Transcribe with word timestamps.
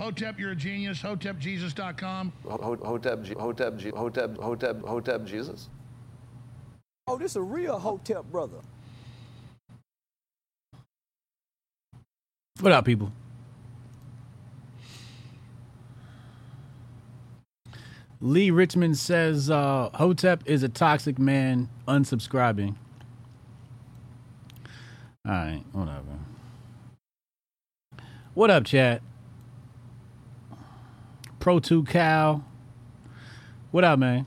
Hotep, 0.00 0.40
you're 0.40 0.52
a 0.52 0.56
genius. 0.56 1.02
HotepJesus.com. 1.02 2.32
Hotep, 2.48 3.28
Hotep, 3.36 3.80
Hotep, 3.94 4.36
Hotep, 4.38 4.80
Hotep, 4.82 5.26
Jesus. 5.26 5.68
Oh, 7.06 7.18
this 7.18 7.32
is 7.32 7.36
a 7.36 7.42
real 7.42 7.78
Hotep 7.78 8.24
brother. 8.32 8.56
What 12.60 12.72
up, 12.72 12.86
people? 12.86 13.12
Lee 18.22 18.50
Richmond 18.50 18.96
says 18.96 19.50
uh, 19.50 19.90
Hotep 19.94 20.42
is 20.46 20.62
a 20.62 20.68
toxic 20.70 21.18
man, 21.18 21.68
unsubscribing. 21.86 22.74
All 25.26 25.32
right, 25.32 25.62
whatever. 25.72 26.18
What 28.32 28.50
up, 28.50 28.64
chat? 28.64 29.02
Pro 31.40 31.58
2 31.58 31.84
Cal. 31.84 32.44
What 33.70 33.82
up, 33.82 33.98
man? 33.98 34.26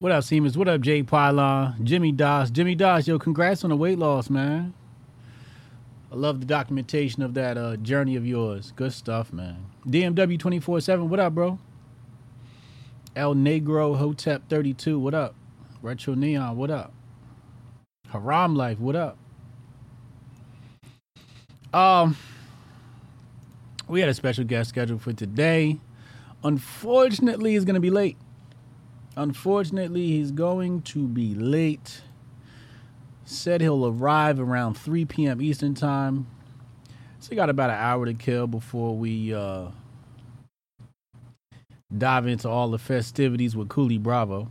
What 0.00 0.12
up, 0.12 0.22
Siemens? 0.22 0.58
What 0.58 0.68
up, 0.68 0.82
Jay 0.82 1.02
Pylon? 1.02 1.82
Jimmy 1.82 2.12
Doss. 2.12 2.50
Jimmy 2.50 2.74
Doss, 2.74 3.08
yo, 3.08 3.18
congrats 3.18 3.64
on 3.64 3.70
the 3.70 3.76
weight 3.76 3.98
loss, 3.98 4.28
man. 4.28 4.74
I 6.12 6.16
love 6.16 6.40
the 6.40 6.46
documentation 6.46 7.22
of 7.22 7.32
that 7.34 7.56
uh, 7.56 7.76
journey 7.76 8.16
of 8.16 8.26
yours. 8.26 8.74
Good 8.76 8.92
stuff, 8.92 9.32
man. 9.32 9.64
DMW 9.86 10.38
24 10.38 10.82
7, 10.82 11.08
what 11.08 11.20
up, 11.20 11.34
bro? 11.34 11.58
El 13.16 13.34
Negro 13.34 13.96
Hotep 13.96 14.46
32, 14.50 14.98
what 14.98 15.14
up? 15.14 15.34
Retro 15.80 16.12
Neon, 16.14 16.54
what 16.58 16.70
up? 16.70 16.92
Haram 18.10 18.54
Life, 18.54 18.78
what 18.78 18.94
up? 18.94 19.16
Um, 21.74 22.16
we 23.88 23.98
had 23.98 24.08
a 24.08 24.14
special 24.14 24.44
guest 24.44 24.68
scheduled 24.68 25.02
for 25.02 25.12
today. 25.12 25.80
Unfortunately, 26.44 27.54
he's 27.54 27.64
going 27.64 27.74
to 27.74 27.80
be 27.80 27.90
late. 27.90 28.16
Unfortunately, 29.16 30.06
he's 30.06 30.30
going 30.30 30.82
to 30.82 31.08
be 31.08 31.34
late. 31.34 32.02
Said 33.24 33.60
he'll 33.60 33.88
arrive 33.88 34.38
around 34.38 34.74
3 34.74 35.04
p.m. 35.06 35.42
Eastern 35.42 35.74
Time. 35.74 36.28
So 37.18 37.30
we 37.30 37.36
got 37.36 37.50
about 37.50 37.70
an 37.70 37.76
hour 37.76 38.06
to 38.06 38.14
kill 38.14 38.46
before 38.46 38.96
we 38.96 39.34
uh, 39.34 39.70
dive 41.96 42.28
into 42.28 42.48
all 42.48 42.70
the 42.70 42.78
festivities 42.78 43.56
with 43.56 43.68
Coolee 43.68 44.00
Bravo. 44.00 44.48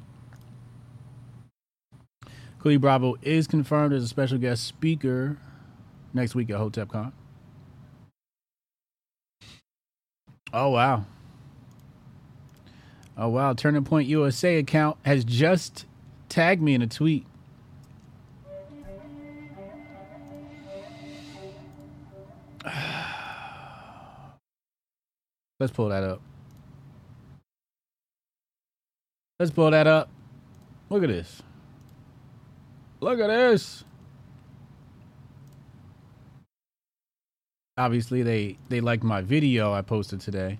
Coolee 2.59 2.81
Bravo 2.81 3.15
is 3.21 3.47
confirmed 3.47 3.93
as 3.93 4.03
a 4.03 4.07
special 4.09 4.37
guest 4.37 4.65
speaker 4.65 5.37
next 6.13 6.35
week 6.35 6.49
at 6.49 6.57
HotepCon. 6.57 7.11
Oh, 10.53 10.69
wow. 10.69 11.05
Oh, 13.17 13.29
wow. 13.29 13.53
Turning 13.53 13.83
Point 13.83 14.07
USA 14.07 14.57
account 14.57 14.97
has 15.03 15.25
just 15.25 15.85
tagged 16.29 16.61
me 16.61 16.75
in 16.75 16.81
a 16.81 16.87
tweet. 16.87 17.25
Let's 25.59 25.73
pull 25.73 25.89
that 25.89 26.03
up. 26.03 26.21
Let's 29.39 29.51
pull 29.51 29.71
that 29.71 29.87
up. 29.87 30.09
Look 30.89 31.03
at 31.03 31.09
this. 31.09 31.41
Look 33.01 33.19
at 33.19 33.27
this. 33.27 33.83
Obviously 37.77 38.23
they 38.23 38.57
they 38.69 38.81
liked 38.81 39.03
my 39.03 39.21
video 39.21 39.73
I 39.73 39.81
posted 39.81 40.21
today. 40.21 40.59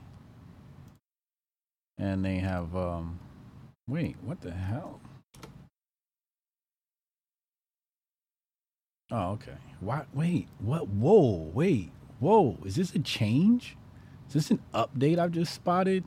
And 1.98 2.24
they 2.26 2.38
have 2.38 2.76
um 2.76 3.20
wait, 3.88 4.18
what 4.24 4.42
the 4.42 4.52
hell? 4.52 5.00
Oh, 9.12 9.32
okay. 9.34 9.58
Why 9.80 10.06
wait, 10.14 10.48
what 10.60 10.88
whoa, 10.90 11.52
wait, 11.54 11.92
whoa, 12.20 12.58
is 12.66 12.76
this 12.76 12.94
a 12.96 13.00
change? 13.00 13.78
Is 14.28 14.34
this 14.34 14.52
an 14.52 14.62
update 14.74 15.20
I've 15.20 15.32
just 15.32 15.54
spotted? 15.54 16.04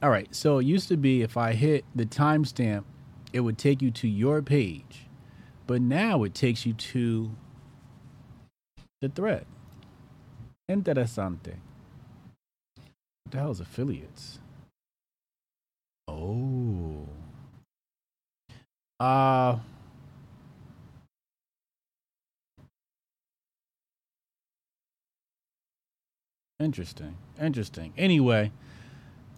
All 0.00 0.10
right, 0.10 0.32
so 0.34 0.58
it 0.58 0.66
used 0.66 0.88
to 0.88 0.96
be 0.96 1.22
if 1.22 1.36
I 1.36 1.54
hit 1.54 1.84
the 1.94 2.06
timestamp, 2.06 2.84
it 3.32 3.40
would 3.40 3.58
take 3.58 3.82
you 3.82 3.90
to 3.92 4.08
your 4.08 4.42
page. 4.42 5.06
But 5.66 5.82
now 5.82 6.22
it 6.22 6.34
takes 6.34 6.64
you 6.64 6.72
to 6.74 7.32
the 9.02 9.08
threat. 9.10 9.46
Interesante. 10.70 11.54
What 13.24 13.32
the 13.32 13.38
hell 13.38 13.50
is 13.52 13.60
affiliates? 13.60 14.38
Oh. 16.08 17.06
Uh 19.00 19.58
Interesting. 26.60 27.16
Interesting. 27.40 27.92
Anyway, 27.98 28.50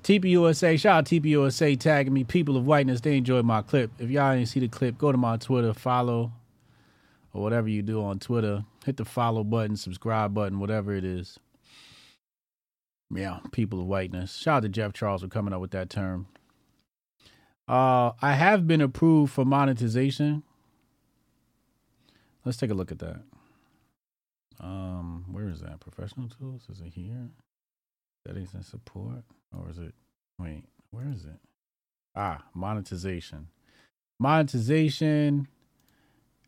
TPUSA, 0.04 0.80
shout 0.80 0.98
out 0.98 1.04
TPUSA 1.06 1.78
tagging 1.78 2.14
me. 2.14 2.24
People 2.24 2.56
of 2.56 2.66
whiteness, 2.66 3.00
they 3.02 3.16
enjoyed 3.18 3.44
my 3.44 3.62
clip. 3.62 3.90
If 3.98 4.10
y'all 4.10 4.34
didn't 4.34 4.48
see 4.48 4.60
the 4.60 4.68
clip, 4.68 4.98
go 4.98 5.12
to 5.12 5.18
my 5.18 5.36
Twitter, 5.36 5.74
follow, 5.74 6.32
or 7.34 7.42
whatever 7.42 7.68
you 7.68 7.82
do 7.82 8.02
on 8.04 8.20
Twitter. 8.20 8.64
Hit 8.84 8.96
the 8.96 9.04
follow 9.04 9.44
button, 9.44 9.76
subscribe 9.76 10.32
button, 10.32 10.58
whatever 10.58 10.94
it 10.94 11.04
is. 11.04 11.38
Yeah, 13.14 13.40
people 13.52 13.80
of 13.80 13.86
whiteness. 13.86 14.36
Shout 14.36 14.58
out 14.58 14.62
to 14.62 14.68
Jeff 14.68 14.92
Charles 14.92 15.22
for 15.22 15.28
coming 15.28 15.52
up 15.52 15.60
with 15.60 15.72
that 15.72 15.90
term. 15.90 16.28
Uh, 17.68 18.12
I 18.22 18.32
have 18.32 18.66
been 18.66 18.80
approved 18.80 19.32
for 19.32 19.44
monetization. 19.44 20.42
Let's 22.44 22.58
take 22.58 22.70
a 22.70 22.74
look 22.74 22.90
at 22.90 22.98
that. 23.00 23.22
Um, 24.60 25.26
where 25.30 25.48
is 25.48 25.60
that? 25.60 25.80
Professional 25.80 26.28
tools? 26.28 26.62
Is 26.70 26.80
it 26.80 26.92
here? 26.94 27.28
Settings 28.26 28.54
and 28.54 28.64
support? 28.64 29.24
Or 29.56 29.68
is 29.70 29.78
it 29.78 29.94
wait, 30.38 30.64
where 30.90 31.08
is 31.12 31.24
it? 31.24 31.38
Ah, 32.14 32.44
monetization. 32.54 33.48
Monetization 34.18 35.48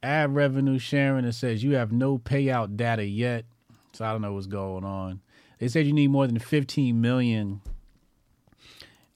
ad 0.03 0.35
revenue 0.35 0.79
sharing. 0.79 1.25
It 1.25 1.33
says 1.33 1.63
you 1.63 1.77
have 1.77 1.93
no 1.93 2.19
payout 2.19 2.77
data 2.77 3.05
yet. 3.05 3.45
So 3.93 4.05
I 4.05 4.13
don't 4.13 4.23
know 4.23 4.33
what's 4.33 4.47
going 4.47 4.85
on. 4.85 5.21
They 5.59 5.69
said 5.69 5.87
you 5.87 5.93
need 5.93 6.11
more 6.11 6.27
than 6.27 6.39
15 6.39 7.01
million 7.01 7.61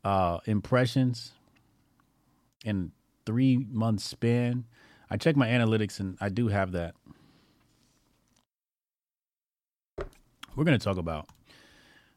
uh, 0.05 0.39
impressions 0.47 1.33
in 2.65 2.93
three 3.25 3.57
months 3.57 4.05
span. 4.05 4.65
I 5.11 5.17
checked 5.17 5.37
my 5.37 5.49
analytics 5.49 5.99
and 5.99 6.17
I 6.21 6.29
do 6.29 6.49
have 6.49 6.73
that. 6.73 6.95
We're 10.55 10.65
going 10.65 10.79
to 10.79 10.85
talk 10.85 10.97
about 10.97 11.29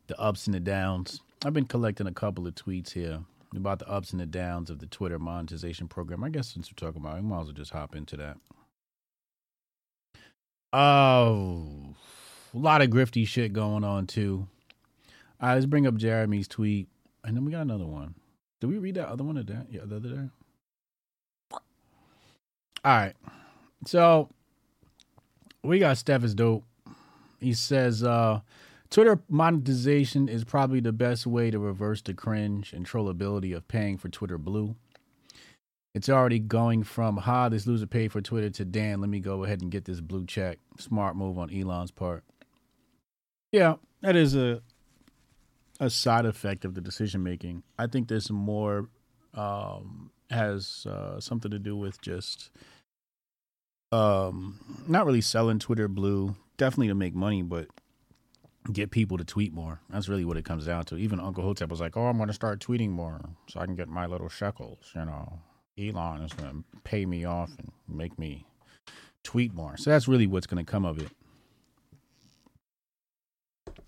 the 0.07 0.19
ups 0.19 0.45
and 0.47 0.53
the 0.53 0.59
downs. 0.59 1.21
I've 1.43 1.53
been 1.53 1.65
collecting 1.65 2.07
a 2.07 2.13
couple 2.13 2.47
of 2.47 2.55
tweets 2.55 2.91
here 2.91 3.19
about 3.55 3.79
the 3.79 3.89
ups 3.89 4.11
and 4.11 4.19
the 4.19 4.25
downs 4.25 4.69
of 4.69 4.79
the 4.79 4.85
Twitter 4.85 5.19
monetization 5.19 5.87
program. 5.87 6.23
I 6.23 6.29
guess 6.29 6.53
since 6.53 6.69
we're 6.69 6.87
talking 6.87 7.01
about 7.01 7.17
it, 7.17 7.23
we 7.23 7.29
might 7.29 7.41
as 7.41 7.45
well 7.47 7.53
just 7.53 7.71
hop 7.71 7.95
into 7.95 8.15
that. 8.17 8.37
Oh, 10.71 11.95
a 12.53 12.57
lot 12.57 12.81
of 12.81 12.89
grifty 12.89 13.27
shit 13.27 13.53
going 13.53 13.83
on 13.83 14.05
too. 14.05 14.47
All 15.41 15.49
right, 15.49 15.55
let's 15.55 15.65
bring 15.65 15.87
up 15.87 15.95
Jeremy's 15.95 16.47
tweet, 16.47 16.87
and 17.23 17.35
then 17.35 17.45
we 17.45 17.51
got 17.51 17.61
another 17.61 17.85
one. 17.85 18.15
Did 18.59 18.67
we 18.67 18.77
read 18.77 18.95
that 18.95 19.07
other 19.07 19.23
one 19.23 19.35
today? 19.35 19.61
Yeah, 19.71 19.81
the 19.85 19.95
other 19.95 20.09
day. 20.09 20.29
All 21.51 21.59
right, 22.85 23.15
so 23.85 24.29
we 25.63 25.79
got 25.79 25.97
Steph 25.97 26.23
is 26.23 26.35
dope. 26.35 26.63
He 27.39 27.53
says 27.53 28.03
uh, 28.03 28.41
Twitter 28.89 29.21
monetization 29.29 30.27
is 30.29 30.43
probably 30.43 30.81
the 30.81 30.91
best 30.91 31.25
way 31.25 31.51
to 31.51 31.59
reverse 31.59 32.01
the 32.01 32.13
cringe 32.13 32.73
and 32.73 32.85
trollability 32.85 33.55
of 33.55 33.67
paying 33.67 33.97
for 33.97 34.09
Twitter 34.09 34.37
Blue. 34.37 34.75
It's 35.95 36.09
already 36.09 36.39
going 36.39 36.83
from 36.83 37.17
ha 37.17 37.49
this 37.49 37.65
loser 37.65 37.87
paid 37.87 38.11
for 38.11 38.21
Twitter 38.21 38.49
to 38.51 38.65
Dan. 38.65 39.01
Let 39.01 39.09
me 39.09 39.19
go 39.19 39.43
ahead 39.43 39.61
and 39.61 39.71
get 39.71 39.85
this 39.85 40.01
blue 40.01 40.25
check. 40.25 40.59
Smart 40.77 41.15
move 41.15 41.37
on 41.37 41.53
Elon's 41.53 41.91
part. 41.91 42.23
Yeah, 43.51 43.75
that 44.01 44.15
is 44.15 44.35
a 44.35 44.61
a 45.79 45.89
side 45.89 46.25
effect 46.25 46.65
of 46.65 46.75
the 46.75 46.81
decision 46.81 47.23
making. 47.23 47.63
I 47.77 47.87
think 47.87 48.07
there's 48.07 48.29
more 48.29 48.89
um, 49.33 50.11
has 50.29 50.85
uh, 50.87 51.19
something 51.19 51.51
to 51.51 51.59
do 51.59 51.75
with 51.75 52.01
just 52.01 52.51
um, 53.91 54.59
not 54.87 55.05
really 55.05 55.21
selling 55.21 55.59
Twitter 55.59 55.87
Blue. 55.87 56.35
Definitely 56.57 56.89
to 56.89 56.95
make 56.95 57.15
money, 57.15 57.41
but 57.41 57.67
get 58.71 58.91
people 58.91 59.17
to 59.17 59.23
tweet 59.23 59.53
more. 59.53 59.79
That's 59.89 60.09
really 60.09 60.25
what 60.25 60.37
it 60.37 60.45
comes 60.45 60.65
down 60.65 60.83
to. 60.85 60.97
Even 60.97 61.19
Uncle 61.19 61.43
Hotep 61.43 61.69
was 61.69 61.79
like, 61.79 61.95
"Oh, 61.97 62.05
I'm 62.07 62.17
going 62.17 62.27
to 62.27 62.33
start 62.33 62.59
tweeting 62.59 62.89
more 62.89 63.21
so 63.47 63.59
I 63.59 63.65
can 63.65 63.75
get 63.75 63.87
my 63.87 64.05
little 64.05 64.29
shekels," 64.29 64.91
you 64.93 65.05
know. 65.05 65.39
Elon 65.79 66.21
is 66.21 66.33
going 66.33 66.49
to 66.49 66.79
pay 66.83 67.05
me 67.05 67.25
off 67.25 67.51
and 67.57 67.71
make 67.87 68.17
me 68.19 68.45
tweet 69.23 69.53
more. 69.53 69.77
So 69.77 69.89
that's 69.89 70.07
really 70.07 70.27
what's 70.27 70.47
going 70.47 70.63
to 70.63 70.69
come 70.69 70.85
of 70.85 70.99
it. 70.99 71.09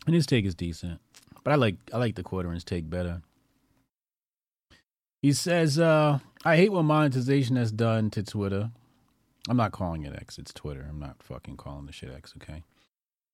And 0.06 0.16
his 0.16 0.26
take 0.26 0.46
is 0.46 0.56
decent, 0.56 1.00
but 1.44 1.52
I 1.52 1.56
like 1.56 1.76
I 1.94 1.98
like 1.98 2.16
the 2.16 2.24
Quartering's 2.24 2.64
take 2.64 2.90
better. 2.90 3.22
He 5.22 5.32
says, 5.34 5.78
uh, 5.78 6.20
"I 6.44 6.56
hate 6.56 6.72
what 6.72 6.84
monetization 6.84 7.56
has 7.56 7.72
done 7.72 8.10
to 8.12 8.24
Twitter. 8.24 8.72
I'm 9.48 9.58
not 9.58 9.72
calling 9.72 10.04
it 10.04 10.16
X. 10.16 10.40
It's 10.40 10.54
Twitter. 10.54 10.88
I'm 10.90 11.00
not 11.00 11.22
fucking 11.22 11.58
calling 11.58 11.86
the 11.86 11.92
shit 11.92 12.12
X. 12.12 12.34
Okay. 12.38 12.64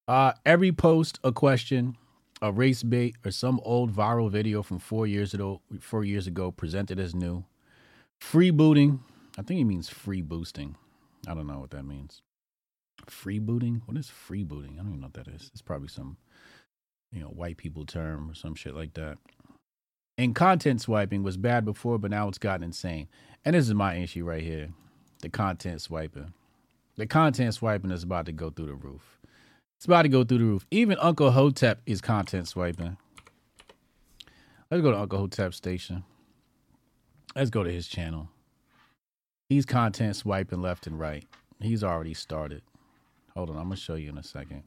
Uh, 0.08 0.34
every 0.46 0.72
post, 0.72 1.20
a 1.24 1.32
question, 1.32 1.98
a 2.42 2.52
race 2.52 2.84
bait, 2.84 3.16
or 3.26 3.32
some 3.32 3.60
old 3.64 3.94
viral 3.94 4.30
video 4.30 4.62
from 4.64 4.80
four 4.80 5.06
years 5.06 5.34
ago, 5.34 5.62
four 5.80 6.04
years 6.04 6.28
ago, 6.28 6.52
presented 6.52 7.00
as 7.00 7.14
new. 7.16 7.46
Free 8.22 8.50
booting. 8.50 9.02
I 9.38 9.42
think 9.42 9.58
he 9.58 9.64
means 9.64 9.90
free 9.90 10.22
boosting. 10.22 10.76
I 11.28 11.34
don't 11.34 11.48
know 11.48 11.60
what 11.60 11.72
that 11.72 11.84
means. 11.84 12.22
Free 13.06 13.40
booting? 13.40 13.82
What 13.86 13.98
is 13.98 14.10
free 14.10 14.44
booting? 14.44 14.74
I 14.74 14.84
don't 14.84 14.90
even 14.90 15.02
know 15.02 15.08
what 15.14 15.26
that 15.26 15.34
is. 15.34 15.50
It's 15.54 15.62
probably 15.62 15.88
some, 15.88 16.18
you 17.12 17.22
know, 17.22 17.28
white 17.28 17.58
people 17.58 17.86
term 17.86 18.30
or 18.30 18.36
some 18.36 18.56
shit 18.56 18.76
like 18.76 18.94
that. 18.96 19.18
And 20.18 20.34
content 20.34 20.82
swiping 20.82 21.22
was 21.22 21.38
bad 21.38 21.64
before, 21.64 22.00
but 22.00 22.12
now 22.12 22.28
it's 22.28 22.40
gotten 22.40 22.64
insane. 22.64 23.08
And 23.46 23.56
this 23.56 23.68
is 23.68 23.74
my 23.74 23.96
issue 23.96 24.26
right 24.26 24.44
here 24.44 24.70
the 25.22 25.30
content 25.30 25.82
swiping. 25.82 26.34
The 26.96 27.08
content 27.08 27.54
swiping 27.54 27.92
is 27.92 28.04
about 28.04 28.26
to 28.28 28.32
go 28.32 28.50
through 28.50 28.68
the 28.68 28.74
roof. 28.76 29.20
It's 29.78 29.86
about 29.86 30.04
to 30.04 30.10
go 30.10 30.24
through 30.24 30.40
the 30.40 30.44
roof. 30.44 30.66
Even 30.72 30.98
Uncle 31.00 31.32
Hotep 31.32 31.82
is 31.86 32.02
content 32.02 32.48
swiping. 32.48 32.98
Let's 34.70 34.82
go 34.82 34.92
to 34.92 35.00
Uncle 35.00 35.20
Hotep 35.20 35.54
station. 35.54 36.04
Let's 37.36 37.50
go 37.50 37.64
to 37.64 37.72
his 37.72 37.88
channel. 37.88 38.30
He's 39.50 39.66
content 39.66 40.16
swiping 40.16 40.62
left 40.62 40.88
and 40.88 41.00
right. 41.00 41.26
He's 41.62 41.84
already 41.84 42.14
started. 42.14 42.62
Hold 43.36 43.50
on, 43.50 43.58
I'm 43.58 43.64
gonna 43.64 43.76
show 43.76 43.96
you 43.96 44.10
in 44.10 44.18
a 44.18 44.24
second. 44.24 44.64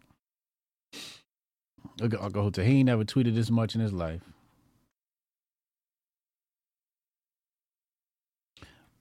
Look 2.00 2.14
at 2.14 2.20
Uncle 2.20 2.42
Hotep. 2.44 2.64
He 2.64 2.78
ain't 2.78 2.86
never 2.86 3.04
tweeted 3.04 3.34
this 3.34 3.50
much 3.50 3.74
in 3.74 3.80
his 3.80 3.92
life. 3.92 4.22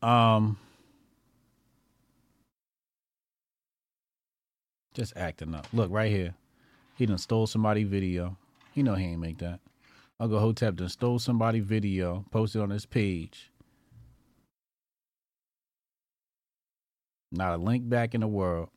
Um 0.02 0.58
Just 4.94 5.16
acting 5.16 5.54
up. 5.54 5.68
Look 5.72 5.92
right 5.92 6.12
here. 6.12 6.34
He 6.98 7.06
done 7.06 7.18
stole 7.18 7.48
somebody 7.48 7.84
video. 7.84 8.36
He 8.74 8.84
know 8.84 8.96
he 8.96 9.06
ain't 9.06 9.22
make 9.22 9.38
that. 9.38 9.60
Uncle 10.20 10.40
Hotep 10.40 10.76
done 10.76 10.90
stole 10.90 11.20
somebody 11.20 11.62
video, 11.62 12.26
posted 12.32 12.62
on 12.62 12.70
his 12.70 12.86
page. 12.86 13.49
Not 17.32 17.54
a 17.54 17.58
link 17.58 17.88
back 17.88 18.16
in 18.16 18.22
the 18.22 18.28
world. 18.28 18.70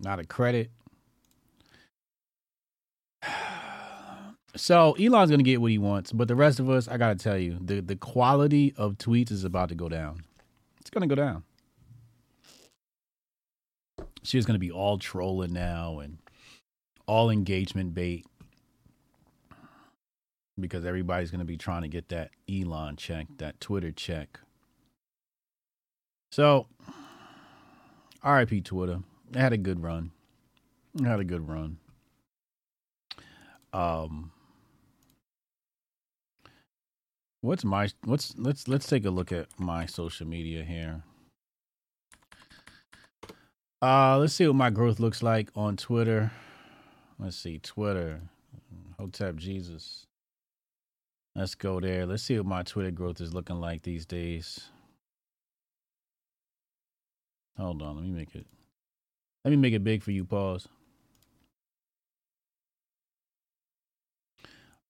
Not 0.00 0.18
a 0.18 0.24
credit. 0.24 0.70
So 4.54 4.92
Elon's 5.00 5.30
gonna 5.30 5.42
get 5.42 5.62
what 5.62 5.70
he 5.70 5.78
wants, 5.78 6.12
but 6.12 6.28
the 6.28 6.34
rest 6.36 6.60
of 6.60 6.68
us, 6.68 6.86
I 6.86 6.98
gotta 6.98 7.14
tell 7.14 7.38
you, 7.38 7.56
the, 7.58 7.80
the 7.80 7.96
quality 7.96 8.74
of 8.76 8.98
tweets 8.98 9.32
is 9.32 9.44
about 9.44 9.70
to 9.70 9.74
go 9.74 9.88
down. 9.88 10.24
It's 10.78 10.90
gonna 10.90 11.06
go 11.06 11.14
down 11.14 11.44
she's 14.22 14.46
to 14.54 14.58
be 14.58 14.70
all 14.70 14.98
trolling 14.98 15.52
now 15.52 15.98
and 15.98 16.18
all 17.06 17.30
engagement 17.30 17.94
bait 17.94 18.24
because 20.58 20.84
everybody's 20.84 21.30
to 21.40 21.44
be 21.44 21.56
trying 21.56 21.82
to 21.82 21.88
get 21.88 22.08
that 22.10 22.30
Elon 22.48 22.96
check, 22.96 23.26
that 23.38 23.58
Twitter 23.60 23.90
check. 23.90 24.38
So, 26.30 26.66
RIP 28.24 28.64
Twitter. 28.64 29.00
It 29.30 29.38
had 29.38 29.52
a 29.52 29.58
good 29.58 29.82
run. 29.82 30.10
It 30.98 31.04
had 31.04 31.20
a 31.20 31.24
good 31.24 31.48
run. 31.48 31.78
Um, 33.72 34.30
what's 37.40 37.64
my 37.64 37.88
what's 38.04 38.34
let's 38.36 38.68
let's 38.68 38.86
take 38.86 39.04
a 39.04 39.10
look 39.10 39.32
at 39.32 39.46
my 39.58 39.86
social 39.86 40.26
media 40.26 40.62
here. 40.62 41.02
Uh, 43.80 44.16
let's 44.18 44.34
see 44.34 44.46
what 44.46 44.54
my 44.54 44.70
growth 44.70 45.00
looks 45.00 45.22
like 45.22 45.50
on 45.56 45.76
Twitter. 45.76 46.30
Let's 47.18 47.36
see, 47.36 47.58
Twitter, 47.58 48.20
Hotep 48.98 49.36
Jesus. 49.36 50.06
Let's 51.34 51.54
go 51.54 51.80
there. 51.80 52.04
Let's 52.06 52.22
see 52.22 52.36
what 52.36 52.46
my 52.46 52.62
Twitter 52.62 52.90
growth 52.90 53.20
is 53.20 53.32
looking 53.34 53.60
like 53.60 53.82
these 53.82 54.04
days. 54.06 54.68
Hold 57.58 57.82
on, 57.82 57.96
let 57.96 58.04
me 58.04 58.10
make 58.10 58.34
it. 58.34 58.46
Let 59.44 59.50
me 59.50 59.56
make 59.56 59.74
it 59.74 59.84
big 59.84 60.02
for 60.02 60.10
you. 60.10 60.24
Pause. 60.24 60.68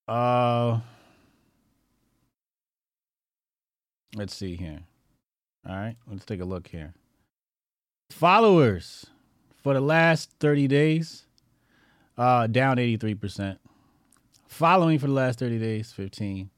Uh, 0.06 0.80
let's 4.14 4.34
see 4.34 4.56
here. 4.56 4.80
All 5.68 5.76
right, 5.76 5.96
let's 6.10 6.24
take 6.24 6.40
a 6.40 6.44
look 6.44 6.68
here. 6.68 6.92
Followers 8.10 9.06
for 9.62 9.74
the 9.74 9.80
last 9.80 10.30
30 10.40 10.68
days, 10.68 11.24
uh, 12.18 12.46
down 12.46 12.76
83%. 12.76 13.58
Following 14.48 14.98
for 14.98 15.06
the 15.06 15.12
last 15.12 15.38
30 15.38 15.58
days, 15.58 15.92
15. 15.92 16.50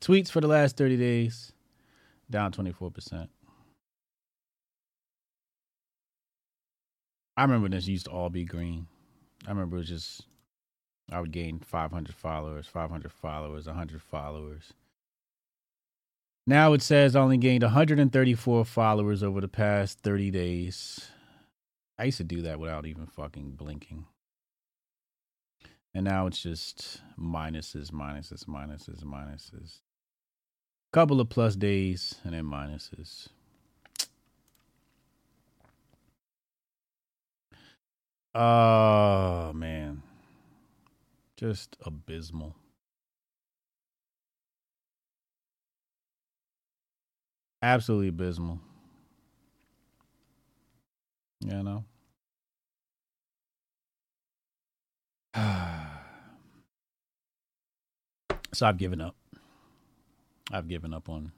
Tweets 0.00 0.30
for 0.30 0.40
the 0.40 0.48
last 0.48 0.76
30 0.76 0.96
days, 0.96 1.52
down 2.30 2.50
24%. 2.52 3.28
I 7.36 7.42
remember 7.42 7.68
this 7.68 7.88
used 7.88 8.06
to 8.06 8.10
all 8.10 8.30
be 8.30 8.44
green. 8.44 8.86
I 9.46 9.50
remember 9.50 9.76
it 9.76 9.80
was 9.80 9.88
just, 9.88 10.26
I 11.10 11.20
would 11.20 11.32
gain 11.32 11.58
500 11.60 12.14
followers, 12.14 12.66
500 12.66 13.10
followers, 13.10 13.66
100 13.66 14.02
followers. 14.02 14.72
Now 16.46 16.72
it 16.72 16.82
says 16.82 17.14
I 17.14 17.20
only 17.20 17.38
gained 17.38 17.62
134 17.62 18.64
followers 18.64 19.22
over 19.22 19.40
the 19.40 19.48
past 19.48 20.00
30 20.00 20.30
days. 20.30 21.08
I 21.98 22.04
used 22.04 22.18
to 22.18 22.24
do 22.24 22.42
that 22.42 22.58
without 22.58 22.86
even 22.86 23.06
fucking 23.06 23.52
blinking. 23.52 24.06
And 25.94 26.04
now 26.04 26.26
it's 26.26 26.42
just 26.42 27.00
minuses, 27.18 27.90
minuses, 27.90 28.44
minuses, 28.46 29.04
minuses. 29.04 29.80
Couple 30.92 31.20
of 31.20 31.28
plus 31.28 31.54
days 31.54 32.16
and 32.24 32.34
then 32.34 32.44
minuses. 32.44 33.28
Oh, 38.34 39.52
man. 39.54 40.02
Just 41.36 41.76
abysmal. 41.82 42.56
Absolutely 47.62 48.08
abysmal. 48.08 48.58
You 51.40 51.62
know? 51.62 51.84
so 58.52 58.66
I've 58.66 58.78
given 58.78 59.00
up. 59.00 59.16
I've 60.50 60.68
given 60.68 60.92
up 60.92 61.08
on 61.08 61.32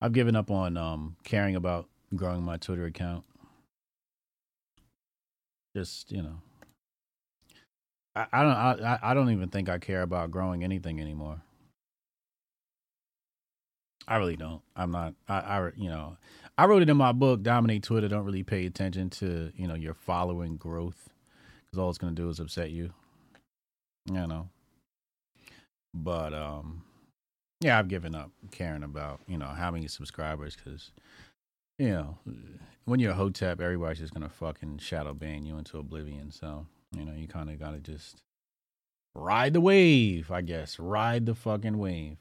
I've 0.00 0.12
given 0.12 0.34
up 0.34 0.50
on 0.50 0.76
um 0.76 1.16
caring 1.24 1.54
about 1.56 1.88
growing 2.16 2.42
my 2.42 2.56
Twitter 2.56 2.86
account. 2.86 3.24
Just, 5.74 6.12
you 6.12 6.22
know. 6.22 6.38
I, 8.14 8.26
I 8.32 8.42
don't 8.42 8.52
I 8.52 8.98
I 9.02 9.14
don't 9.14 9.30
even 9.30 9.48
think 9.48 9.68
I 9.68 9.78
care 9.78 10.02
about 10.02 10.30
growing 10.30 10.64
anything 10.64 11.00
anymore. 11.00 11.40
I 14.06 14.16
really 14.16 14.36
don't. 14.36 14.60
I'm 14.76 14.90
not. 14.90 15.14
I, 15.28 15.38
I, 15.38 15.70
you 15.76 15.88
know, 15.88 16.16
I 16.58 16.66
wrote 16.66 16.82
it 16.82 16.90
in 16.90 16.96
my 16.96 17.12
book. 17.12 17.42
Dominate 17.42 17.84
Twitter. 17.84 18.08
Don't 18.08 18.24
really 18.24 18.42
pay 18.42 18.66
attention 18.66 19.10
to 19.10 19.52
you 19.56 19.66
know 19.66 19.74
your 19.74 19.94
following 19.94 20.56
growth 20.56 21.08
because 21.64 21.78
all 21.78 21.88
it's 21.88 21.98
gonna 21.98 22.12
do 22.12 22.28
is 22.28 22.40
upset 22.40 22.70
you. 22.70 22.92
You 24.10 24.26
know. 24.26 24.48
But 25.94 26.34
um, 26.34 26.82
yeah, 27.60 27.78
I've 27.78 27.88
given 27.88 28.14
up 28.14 28.30
caring 28.50 28.82
about 28.82 29.20
you 29.26 29.38
know 29.38 29.46
how 29.46 29.70
many 29.70 29.86
subscribers 29.88 30.56
because 30.56 30.90
you 31.82 31.90
know 31.90 32.18
when 32.84 33.00
you're 33.00 33.10
a 33.10 33.14
hotep, 33.14 33.60
everybody's 33.60 33.98
just 33.98 34.14
gonna 34.14 34.28
fucking 34.28 34.78
shadow 34.78 35.12
ban 35.12 35.44
you 35.44 35.58
into 35.58 35.78
oblivion. 35.78 36.30
So 36.30 36.66
you 36.96 37.04
know 37.04 37.12
you 37.12 37.26
kind 37.26 37.50
of 37.50 37.58
gotta 37.58 37.78
just 37.80 38.22
ride 39.16 39.52
the 39.52 39.60
wave, 39.60 40.30
I 40.30 40.42
guess. 40.42 40.78
Ride 40.78 41.26
the 41.26 41.34
fucking 41.34 41.78
wave. 41.78 42.18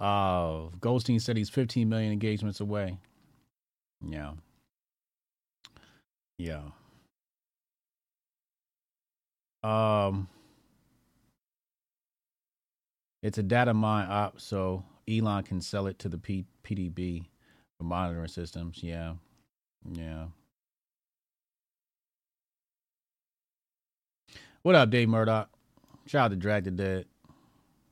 Uh, 0.00 0.66
Goldstein 0.80 1.20
said 1.20 1.36
he's 1.36 1.48
15 1.48 1.88
million 1.88 2.12
engagements 2.12 2.60
away. 2.60 2.98
Yeah. 4.04 4.32
Yeah. 6.38 6.62
Um, 9.62 10.28
it's 13.22 13.38
a 13.38 13.42
data 13.42 13.72
mine 13.72 14.06
op, 14.10 14.38
so 14.38 14.84
Elon 15.08 15.44
can 15.44 15.60
sell 15.62 15.86
it 15.86 15.98
to 16.00 16.10
the 16.10 16.18
P- 16.18 16.44
PDB 16.62 17.24
for 17.78 17.84
monitoring 17.84 18.28
systems. 18.28 18.82
Yeah. 18.82 19.14
Yeah. 19.92 20.26
What 24.62 24.74
up, 24.74 24.90
Dave 24.90 25.08
Murdoch? 25.08 25.48
Shout 26.06 26.26
out 26.26 26.30
to 26.30 26.36
Drag 26.36 26.64
the 26.64 26.70
Dead, 26.70 27.06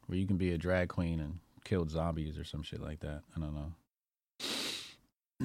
where 0.06 0.18
you 0.18 0.26
can 0.26 0.36
be 0.36 0.52
a 0.52 0.58
drag 0.58 0.88
queen 0.88 1.20
and 1.20 1.38
kill 1.64 1.86
zombies 1.88 2.36
or 2.38 2.44
some 2.44 2.62
shit 2.62 2.80
like 2.80 3.00
that. 3.00 3.22
I 3.36 3.40
don't 3.40 3.54
know. 3.54 3.72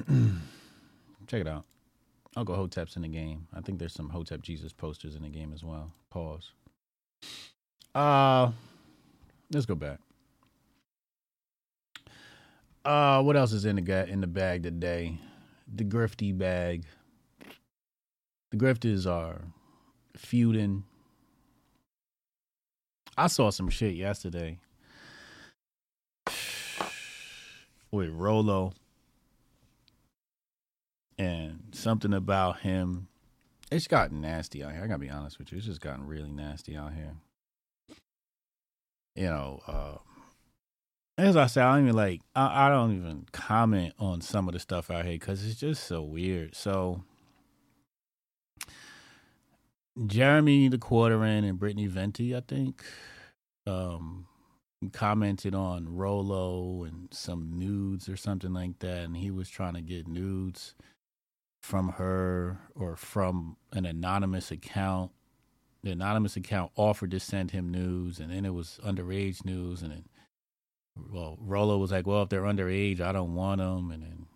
Check 1.26 1.42
it 1.42 1.48
out. 1.48 1.64
Uncle 2.36 2.54
Hotep's 2.54 2.96
in 2.96 3.02
the 3.02 3.08
game. 3.08 3.46
I 3.54 3.60
think 3.60 3.78
there's 3.78 3.92
some 3.92 4.08
Hotep 4.08 4.42
Jesus 4.42 4.72
posters 4.72 5.16
in 5.16 5.22
the 5.22 5.28
game 5.28 5.52
as 5.52 5.64
well. 5.64 5.92
Pause. 6.10 6.50
Uh 7.94 8.52
let's 9.52 9.66
go 9.66 9.74
back. 9.74 9.98
Uh 12.84 13.22
what 13.22 13.36
else 13.36 13.52
is 13.52 13.64
in 13.64 13.76
the 13.76 13.82
ga- 13.82 14.06
in 14.08 14.20
the 14.20 14.26
bag 14.26 14.62
today? 14.62 15.18
The 15.72 15.84
grifty 15.84 16.36
bag. 16.36 16.84
The 18.50 18.56
grifters 18.56 19.06
are 19.06 19.42
feuding. 20.16 20.84
I 23.16 23.26
saw 23.26 23.50
some 23.50 23.68
shit 23.68 23.94
yesterday 23.94 24.58
with 27.90 28.10
Rolo 28.10 28.72
and 31.18 31.64
something 31.72 32.14
about 32.14 32.60
him. 32.60 33.08
It's 33.70 33.86
gotten 33.86 34.22
nasty 34.22 34.64
out 34.64 34.72
here. 34.72 34.82
I 34.82 34.86
gotta 34.86 34.98
be 34.98 35.10
honest 35.10 35.38
with 35.38 35.52
you. 35.52 35.58
It's 35.58 35.66
just 35.66 35.82
gotten 35.82 36.06
really 36.06 36.32
nasty 36.32 36.76
out 36.76 36.94
here. 36.94 37.12
You 39.14 39.26
know, 39.26 39.60
uh, 39.68 39.96
as 41.20 41.36
I 41.36 41.46
said, 41.46 41.64
I 41.64 41.76
don't 41.76 41.84
even 41.84 41.96
like. 41.96 42.22
I, 42.34 42.66
I 42.66 42.68
don't 42.68 42.96
even 42.96 43.26
comment 43.32 43.94
on 43.98 44.20
some 44.20 44.48
of 44.48 44.54
the 44.54 44.60
stuff 44.60 44.90
out 44.90 45.04
here 45.04 45.14
because 45.14 45.46
it's 45.46 45.60
just 45.60 45.84
so 45.84 46.02
weird. 46.02 46.54
So, 46.54 47.02
Jeremy 50.06 50.68
the 50.68 50.78
Quarterin 50.78 51.48
and 51.48 51.58
Brittany 51.58 51.86
Venti, 51.86 52.34
I 52.34 52.40
think, 52.40 52.82
um, 53.66 54.26
commented 54.92 55.54
on 55.54 55.94
Rolo 55.94 56.84
and 56.84 57.08
some 57.12 57.52
nudes 57.58 58.08
or 58.08 58.16
something 58.16 58.52
like 58.52 58.78
that, 58.78 59.04
and 59.04 59.16
he 59.16 59.30
was 59.30 59.48
trying 59.50 59.74
to 59.74 59.82
get 59.82 60.08
nudes 60.08 60.74
from 61.62 61.90
her 61.90 62.58
or 62.74 62.96
from 62.96 63.56
an 63.72 63.84
anonymous 63.84 64.50
account. 64.50 65.12
The 65.82 65.92
anonymous 65.92 66.36
account 66.36 66.72
offered 66.76 67.10
to 67.12 67.20
send 67.20 67.50
him 67.50 67.70
news, 67.70 68.18
and 68.20 68.30
then 68.30 68.44
it 68.44 68.54
was 68.54 68.80
underage 68.84 69.44
news, 69.44 69.82
and 69.82 70.04
well, 70.96 71.36
Rolo 71.40 71.78
was 71.78 71.90
like, 71.90 72.06
"Well, 72.06 72.22
if 72.22 72.28
they're 72.28 72.42
underage, 72.42 73.00
I 73.00 73.12
don't 73.12 73.34
want 73.34 73.60
them," 73.60 73.90
and 73.90 74.02
then 74.02 74.26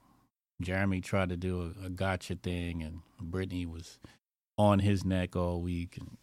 Jeremy 0.61 1.01
tried 1.01 1.31
to 1.31 1.37
do 1.37 1.75
a, 1.83 1.87
a 1.87 1.91
gotcha 1.91 2.37
thing, 2.37 2.83
and 2.83 3.01
Brittany 3.21 3.67
was 3.67 3.99
on 4.57 4.79
his 4.79 5.05
neck 5.05 5.37
all 5.37 5.61
week, 5.61 5.97
and 5.99 6.17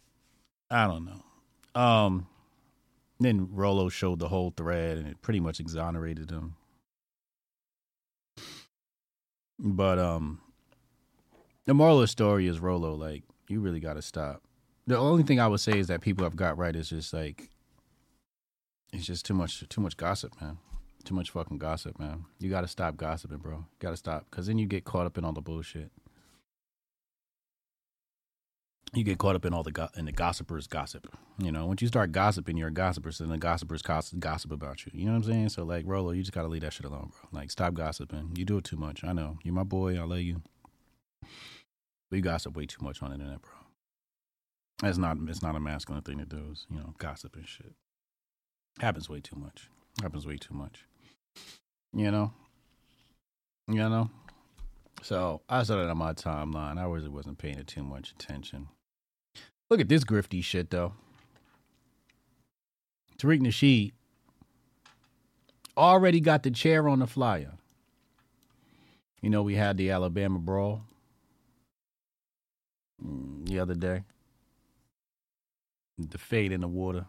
I 0.70 0.86
don't 0.86 1.04
know. 1.04 1.80
Um, 1.80 2.26
then 3.20 3.48
Rolo 3.52 3.88
showed 3.88 4.18
the 4.18 4.28
whole 4.28 4.52
thread, 4.56 4.98
and 4.98 5.06
it 5.08 5.22
pretty 5.22 5.40
much 5.40 5.60
exonerated 5.60 6.30
him. 6.30 6.56
But 9.58 9.98
um, 9.98 10.40
the 11.66 11.74
moral 11.74 11.96
of 11.98 12.02
the 12.02 12.08
story 12.08 12.48
is 12.48 12.58
Rolo, 12.58 12.94
like, 12.94 13.22
you 13.48 13.60
really 13.60 13.80
got 13.80 13.94
to 13.94 14.02
stop. 14.02 14.42
The 14.86 14.98
only 14.98 15.22
thing 15.22 15.38
I 15.38 15.46
would 15.46 15.60
say 15.60 15.78
is 15.78 15.86
that 15.86 16.00
people 16.00 16.24
have 16.24 16.34
got 16.34 16.58
right 16.58 16.74
is 16.74 16.88
just 16.88 17.12
like, 17.12 17.50
it's 18.92 19.06
just 19.06 19.24
too 19.24 19.34
much, 19.34 19.64
too 19.68 19.80
much 19.80 19.96
gossip, 19.96 20.40
man. 20.40 20.58
Too 21.04 21.14
much 21.14 21.30
fucking 21.30 21.58
gossip, 21.58 21.98
man. 21.98 22.26
You 22.38 22.50
got 22.50 22.60
to 22.60 22.68
stop 22.68 22.96
gossiping, 22.96 23.38
bro. 23.38 23.56
You 23.56 23.64
got 23.80 23.90
to 23.90 23.96
stop, 23.96 24.26
because 24.30 24.46
then 24.46 24.58
you 24.58 24.66
get 24.66 24.84
caught 24.84 25.06
up 25.06 25.18
in 25.18 25.24
all 25.24 25.32
the 25.32 25.40
bullshit. 25.40 25.90
You 28.94 29.04
get 29.04 29.16
caught 29.18 29.34
up 29.34 29.46
in 29.46 29.54
all 29.54 29.62
the 29.62 29.72
go- 29.72 29.88
in 29.96 30.04
the 30.04 30.12
gossipers 30.12 30.66
gossip. 30.66 31.08
You 31.38 31.50
know, 31.50 31.64
once 31.66 31.80
you 31.80 31.88
start 31.88 32.12
gossiping, 32.12 32.58
you're 32.58 32.68
a 32.68 32.72
gossiper, 32.72 33.10
so 33.10 33.24
then 33.24 33.30
the 33.30 33.38
gossipers 33.38 33.80
gossip, 33.80 34.18
gossip 34.20 34.52
about 34.52 34.84
you. 34.84 34.92
You 34.94 35.06
know 35.06 35.12
what 35.12 35.24
I'm 35.24 35.32
saying? 35.32 35.48
So 35.48 35.64
like, 35.64 35.84
Rolo, 35.86 36.10
you 36.10 36.22
just 36.22 36.34
gotta 36.34 36.48
leave 36.48 36.60
that 36.60 36.74
shit 36.74 36.84
alone, 36.84 37.10
bro. 37.10 37.40
Like, 37.40 37.50
stop 37.50 37.72
gossiping. 37.72 38.32
You 38.36 38.44
do 38.44 38.58
it 38.58 38.64
too 38.64 38.76
much. 38.76 39.02
I 39.02 39.14
know. 39.14 39.38
You're 39.42 39.54
my 39.54 39.64
boy. 39.64 39.98
I 39.98 40.02
love 40.04 40.20
you. 40.20 40.42
But 42.10 42.16
you 42.16 42.20
gossip 42.20 42.54
way 42.54 42.66
too 42.66 42.84
much 42.84 43.02
on 43.02 43.08
the 43.08 43.14
internet, 43.14 43.40
bro. 43.40 43.50
That's 44.82 44.98
not 44.98 45.16
it's 45.26 45.42
not 45.42 45.56
a 45.56 45.60
masculine 45.60 46.02
thing 46.02 46.18
to 46.18 46.26
do, 46.26 46.50
is, 46.52 46.66
you 46.70 46.76
know, 46.76 46.92
gossip 46.98 47.34
and 47.36 47.48
shit. 47.48 47.72
Happens 48.80 49.08
way 49.08 49.20
too 49.20 49.36
much. 49.36 49.68
Happens 50.00 50.26
way 50.26 50.36
too 50.36 50.54
much. 50.54 50.84
You 51.94 52.10
know? 52.10 52.32
You 53.68 53.88
know? 53.88 54.10
So 55.02 55.42
I 55.48 55.62
saw 55.62 55.76
that 55.76 55.90
on 55.90 55.98
my 55.98 56.12
timeline. 56.12 56.78
I 56.78 56.84
really 56.84 57.08
wasn't 57.08 57.38
paying 57.38 57.58
it 57.58 57.66
too 57.66 57.82
much 57.82 58.12
attention. 58.12 58.68
Look 59.70 59.80
at 59.80 59.88
this 59.88 60.04
grifty 60.04 60.42
shit 60.42 60.70
though. 60.70 60.92
Tariq 63.18 63.40
Nasheed 63.40 63.92
already 65.76 66.20
got 66.20 66.42
the 66.42 66.50
chair 66.50 66.88
on 66.88 66.98
the 66.98 67.06
flyer. 67.06 67.52
You 69.20 69.30
know, 69.30 69.42
we 69.42 69.54
had 69.54 69.76
the 69.76 69.90
Alabama 69.90 70.38
brawl 70.38 70.82
mm, 73.04 73.46
the 73.46 73.60
other 73.60 73.74
day. 73.74 74.02
The 75.98 76.18
fade 76.18 76.52
in 76.52 76.60
the 76.60 76.68
water. 76.68 77.06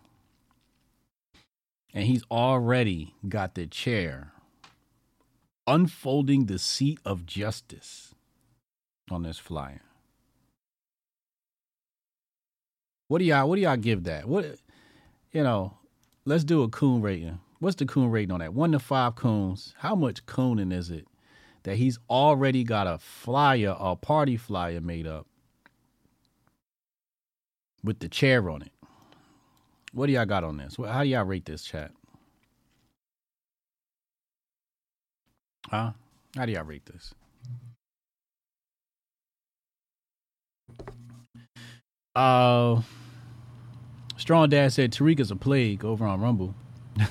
And 1.93 2.05
he's 2.05 2.23
already 2.31 3.13
got 3.27 3.55
the 3.55 3.67
chair 3.67 4.31
unfolding 5.67 6.45
the 6.45 6.59
seat 6.59 6.99
of 7.05 7.25
justice 7.25 8.13
on 9.11 9.23
this 9.23 9.37
flyer. 9.37 9.81
What 13.07 13.19
do 13.19 13.25
y'all 13.25 13.47
what 13.47 13.57
do 13.57 13.61
y'all 13.61 13.77
give 13.77 14.05
that? 14.05 14.27
What 14.27 14.45
you 15.31 15.43
know, 15.43 15.77
let's 16.25 16.43
do 16.43 16.63
a 16.63 16.69
coon 16.69 17.01
rating. 17.01 17.39
What's 17.59 17.75
the 17.75 17.85
coon 17.85 18.09
rating 18.09 18.31
on 18.31 18.39
that? 18.39 18.53
One 18.53 18.71
to 18.71 18.79
five 18.79 19.15
coons. 19.15 19.73
How 19.77 19.95
much 19.95 20.25
cooning 20.25 20.73
is 20.73 20.89
it 20.89 21.07
that 21.63 21.77
he's 21.77 21.97
already 22.09 22.63
got 22.63 22.87
a 22.87 22.97
flyer, 22.97 23.75
a 23.79 23.95
party 23.95 24.35
flyer 24.35 24.81
made 24.81 25.07
up 25.07 25.27
with 27.83 27.99
the 27.99 28.09
chair 28.09 28.49
on 28.49 28.63
it? 28.63 28.71
What 29.93 30.07
do 30.07 30.13
y'all 30.13 30.25
got 30.25 30.43
on 30.43 30.57
this? 30.57 30.75
How 30.77 31.03
do 31.03 31.09
y'all 31.09 31.23
rate 31.25 31.45
this 31.45 31.63
chat? 31.63 31.91
Huh? 35.69 35.91
How 36.35 36.45
do 36.45 36.51
y'all 36.51 36.63
rate 36.63 36.85
this? 36.85 37.13
Uh, 42.15 42.81
Strong 44.17 44.49
Dad 44.49 44.73
said 44.73 44.91
Tariq 44.93 45.19
is 45.19 45.31
a 45.31 45.35
plague 45.35 45.83
over 45.85 46.05
on 46.05 46.21
Rumble. 46.21 46.55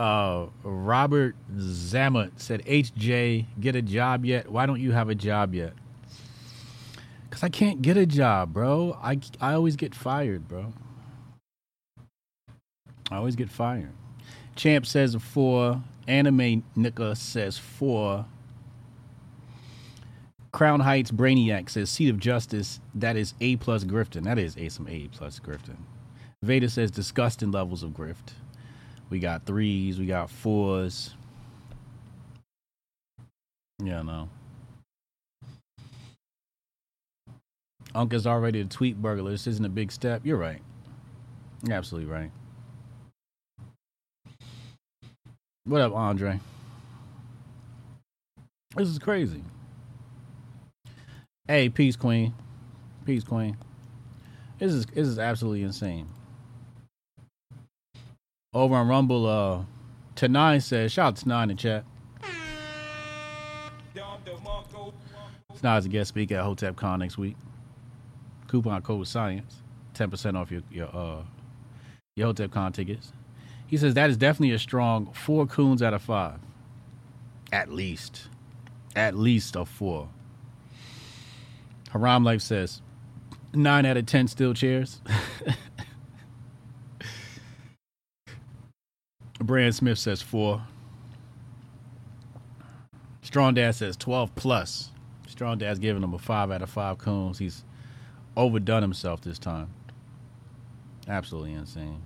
uh, 0.00 0.46
Robert 0.64 1.36
Zamet 1.54 2.32
said, 2.36 2.64
HJ, 2.64 3.44
get 3.60 3.76
a 3.76 3.82
job 3.82 4.24
yet? 4.24 4.50
Why 4.50 4.64
don't 4.64 4.80
you 4.80 4.92
have 4.92 5.10
a 5.10 5.14
job 5.14 5.54
yet? 5.54 5.74
Because 7.28 7.42
I 7.42 7.50
can't 7.50 7.82
get 7.82 7.98
a 7.98 8.06
job, 8.06 8.54
bro. 8.54 8.98
I, 9.02 9.20
I 9.42 9.52
always 9.52 9.76
get 9.76 9.94
fired, 9.94 10.48
bro. 10.48 10.72
I 13.10 13.16
always 13.16 13.36
get 13.36 13.50
fired. 13.50 13.92
Champ 14.56 14.86
says 14.86 15.14
a 15.14 15.20
four. 15.20 15.82
Anime 16.08 16.64
Nika 16.74 17.14
says 17.14 17.58
four. 17.58 18.24
Crown 20.50 20.80
Heights 20.80 21.10
Brainiac 21.10 21.68
says 21.68 21.90
Seat 21.90 22.08
of 22.08 22.18
Justice. 22.18 22.80
That 22.94 23.16
is 23.16 23.34
A 23.40 23.56
plus 23.56 23.84
Grifton. 23.84 24.24
That 24.24 24.38
is 24.38 24.56
A 24.56 24.70
some 24.70 24.88
A 24.88 25.08
plus 25.08 25.38
Grifton. 25.38 25.76
Veda 26.42 26.70
says 26.70 26.90
disgusting 26.90 27.50
levels 27.50 27.82
of 27.82 27.90
grift. 27.90 28.32
We 29.10 29.18
got 29.18 29.44
threes. 29.44 29.98
We 29.98 30.06
got 30.06 30.30
fours. 30.30 31.14
Yeah, 33.82 34.02
no. 34.02 34.28
Uncle's 37.92 38.26
already 38.26 38.60
a 38.60 38.64
tweet 38.64 39.02
burglar. 39.02 39.32
This 39.32 39.48
isn't 39.48 39.64
a 39.64 39.68
big 39.68 39.90
step. 39.90 40.22
You're 40.24 40.36
right. 40.36 40.62
You're 41.66 41.76
absolutely 41.76 42.10
right. 42.10 42.30
What 45.64 45.80
up, 45.80 45.94
Andre? 45.94 46.40
This 48.76 48.88
is 48.88 48.98
crazy. 49.00 49.42
Hey, 51.48 51.68
peace, 51.68 51.96
Queen. 51.96 52.32
Peace, 53.04 53.24
Queen. 53.24 53.56
This 54.60 54.72
is 54.72 54.86
this 54.86 55.08
is 55.08 55.18
absolutely 55.18 55.62
insane. 55.62 56.06
Over 58.52 58.74
on 58.74 58.88
Rumble, 58.88 59.26
uh, 59.26 59.62
Tanine 60.16 60.60
says, 60.60 60.90
shout 60.90 61.06
out 61.06 61.16
to 61.18 61.28
Nine 61.28 61.50
in 61.50 61.56
chat. 61.56 61.84
Tonight 65.56 65.84
a 65.84 65.88
guest 65.88 66.08
speaker 66.08 66.34
at 66.34 66.42
Hotep 66.42 66.74
Con 66.74 66.98
next 66.98 67.16
week. 67.16 67.36
Coupon 68.48 68.82
code 68.82 69.06
science, 69.06 69.62
ten 69.94 70.10
percent 70.10 70.36
off 70.36 70.50
your 70.50 70.62
your 70.70 70.88
uh 70.88 71.22
your 72.16 72.28
Hotep 72.28 72.50
Con 72.50 72.72
tickets. 72.72 73.12
He 73.68 73.76
says 73.76 73.94
that 73.94 74.10
is 74.10 74.16
definitely 74.16 74.54
a 74.54 74.58
strong 74.58 75.12
four 75.12 75.46
coons 75.46 75.80
out 75.80 75.94
of 75.94 76.02
five. 76.02 76.40
At 77.52 77.70
least. 77.70 78.28
At 78.96 79.14
least 79.14 79.54
a 79.54 79.64
four. 79.64 80.08
Haram 81.90 82.24
Life 82.24 82.42
says 82.42 82.82
nine 83.54 83.86
out 83.86 83.96
of 83.96 84.06
ten 84.06 84.26
still 84.26 84.54
chairs. 84.54 85.00
Brand 89.50 89.74
Smith 89.74 89.98
says 89.98 90.22
four. 90.22 90.62
Strong 93.22 93.54
Dad 93.54 93.74
says 93.74 93.96
12 93.96 94.32
plus. 94.36 94.92
Strong 95.26 95.58
Dad's 95.58 95.80
giving 95.80 96.04
him 96.04 96.14
a 96.14 96.20
five 96.20 96.52
out 96.52 96.62
of 96.62 96.70
five 96.70 96.98
coons. 96.98 97.36
He's 97.36 97.64
overdone 98.36 98.80
himself 98.80 99.22
this 99.22 99.40
time. 99.40 99.68
Absolutely 101.08 101.54
insane. 101.54 102.00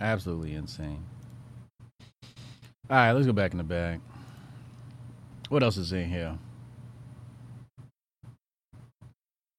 Absolutely 0.00 0.54
insane. 0.54 1.02
All 2.88 2.96
right, 2.98 3.10
let's 3.10 3.26
go 3.26 3.32
back 3.32 3.50
in 3.50 3.58
the 3.58 3.64
bag. 3.64 4.00
What 5.48 5.64
else 5.64 5.78
is 5.78 5.92
in 5.92 6.08
here? 6.08 6.38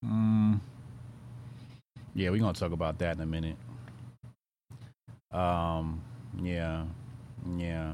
Mm, 0.05 0.61
yeah, 2.15 2.29
we're 2.29 2.39
gonna 2.39 2.53
talk 2.53 2.71
about 2.71 2.97
that 2.99 3.17
in 3.17 3.21
a 3.21 3.25
minute. 3.25 3.57
Um, 5.33 6.01
yeah, 6.41 6.85
yeah. 7.57 7.93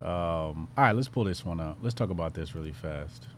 Um, 0.00 0.68
all 0.76 0.84
right, 0.84 0.96
let's 0.96 1.08
pull 1.08 1.24
this 1.24 1.44
one 1.44 1.60
up. 1.60 1.78
Let's 1.82 1.94
talk 1.94 2.10
about 2.10 2.34
this 2.34 2.54
really 2.54 2.72
fast. 2.72 3.28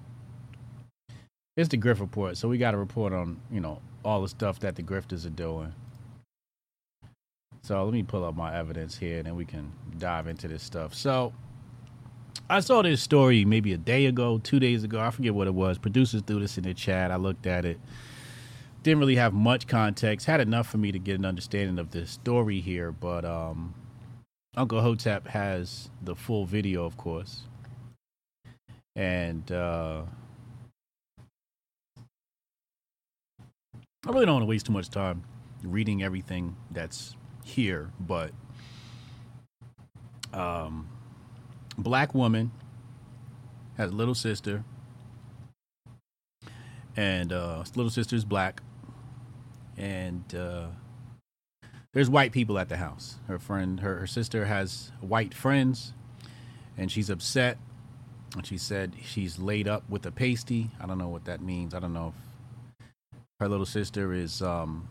It's 1.57 1.69
the 1.69 1.79
Grift 1.79 2.01
report, 2.01 2.37
so 2.37 2.49
we 2.49 2.59
got 2.59 2.75
a 2.75 2.79
report 2.79 3.13
on 3.13 3.41
you 3.51 3.61
know 3.61 3.81
all 4.05 4.23
the 4.23 4.29
stuff 4.29 4.61
that 4.61 4.77
the 4.77 4.83
grifters 4.83 5.25
are 5.27 5.31
doing. 5.31 5.73
So 7.63 7.83
let 7.83 7.93
me 7.93 8.03
pull 8.03 8.25
up 8.25 8.37
my 8.37 8.55
evidence 8.55 8.97
here, 8.99 9.19
and 9.19 9.27
then 9.27 9.37
we 9.37 9.45
can 9.45 9.73
dive 9.99 10.27
into 10.27 10.49
this 10.49 10.63
stuff. 10.63 10.95
So 10.95 11.33
I 12.51 12.61
saw 12.61 12.83
this 12.83 13.01
story 13.01 13.45
maybe 13.45 13.73
a 13.73 13.79
day 13.79 14.07
ago, 14.07 14.39
two 14.39 14.61
days 14.61 14.85
ago. 14.85 15.01
I 15.01 15.11
forget 15.11 15.35
what 15.35 15.47
it 15.47 15.55
was. 15.55 15.79
Producers 15.79 16.23
threw 16.27 16.41
this 16.41 16.59
in 16.59 16.65
the 16.65 16.75
chat. 16.75 17.11
I 17.11 17.17
looked 17.17 17.47
at 17.47 17.65
it. 17.65 17.81
Didn't 18.85 18.99
really 18.99 19.17
have 19.17 19.33
much 19.33 19.67
context. 19.67 20.27
Had 20.27 20.43
enough 20.43 20.69
for 20.69 20.77
me 20.77 20.93
to 20.93 20.99
get 20.99 21.19
an 21.19 21.25
understanding 21.25 21.79
of 21.79 21.91
this 21.91 22.11
story 22.11 22.61
here, 22.61 22.93
but 22.93 23.25
um, 23.25 23.73
Uncle 24.59 24.83
Hotep 24.83 25.27
has 25.29 25.89
the 26.03 26.15
full 26.15 26.45
video, 26.45 26.85
of 26.85 26.99
course, 26.99 27.45
and 28.95 29.51
uh, 29.51 30.03
I 34.07 34.11
really 34.11 34.27
don't 34.27 34.35
want 34.35 34.43
to 34.43 34.49
waste 34.49 34.67
too 34.67 34.73
much 34.73 34.91
time 34.91 35.23
reading 35.63 36.03
everything 36.03 36.55
that's 36.71 37.17
here, 37.43 37.91
but 37.99 38.33
um, 40.35 40.89
black 41.79 42.15
woman 42.15 42.51
has 43.79 43.91
a 43.91 43.95
little 43.95 44.15
sister, 44.15 44.63
and 46.99 47.33
uh, 47.33 47.65
little 47.75 47.91
sister's 47.91 48.27
black, 48.27 48.63
and 49.77 50.35
uh, 50.35 50.67
there's 51.93 52.11
white 52.11 52.33
people 52.33 52.59
at 52.59 52.69
the 52.69 52.77
house. 52.77 53.17
Her 53.29 53.39
friend, 53.39 53.81
her, 53.81 53.99
her 53.99 54.07
sister 54.07 54.47
has 54.47 54.93
white 55.01 55.35
friends, 55.35 55.93
and 56.77 56.91
she's 56.91 57.11
upset. 57.11 57.59
And 58.37 58.45
she 58.45 58.59
said 58.59 58.95
she's 59.01 59.39
laid 59.39 59.69
up 59.69 59.89
with 59.89 60.05
a 60.07 60.11
pasty. 60.11 60.71
I 60.81 60.87
don't 60.87 60.99
know 60.99 61.09
what 61.09 61.25
that 61.27 61.41
means. 61.41 61.73
I 61.73 61.79
don't 61.79 61.93
know 61.93 62.13
if 62.83 62.87
her 63.39 63.49
little 63.49 63.67
sister 63.67 64.13
is 64.13 64.43
um, 64.43 64.89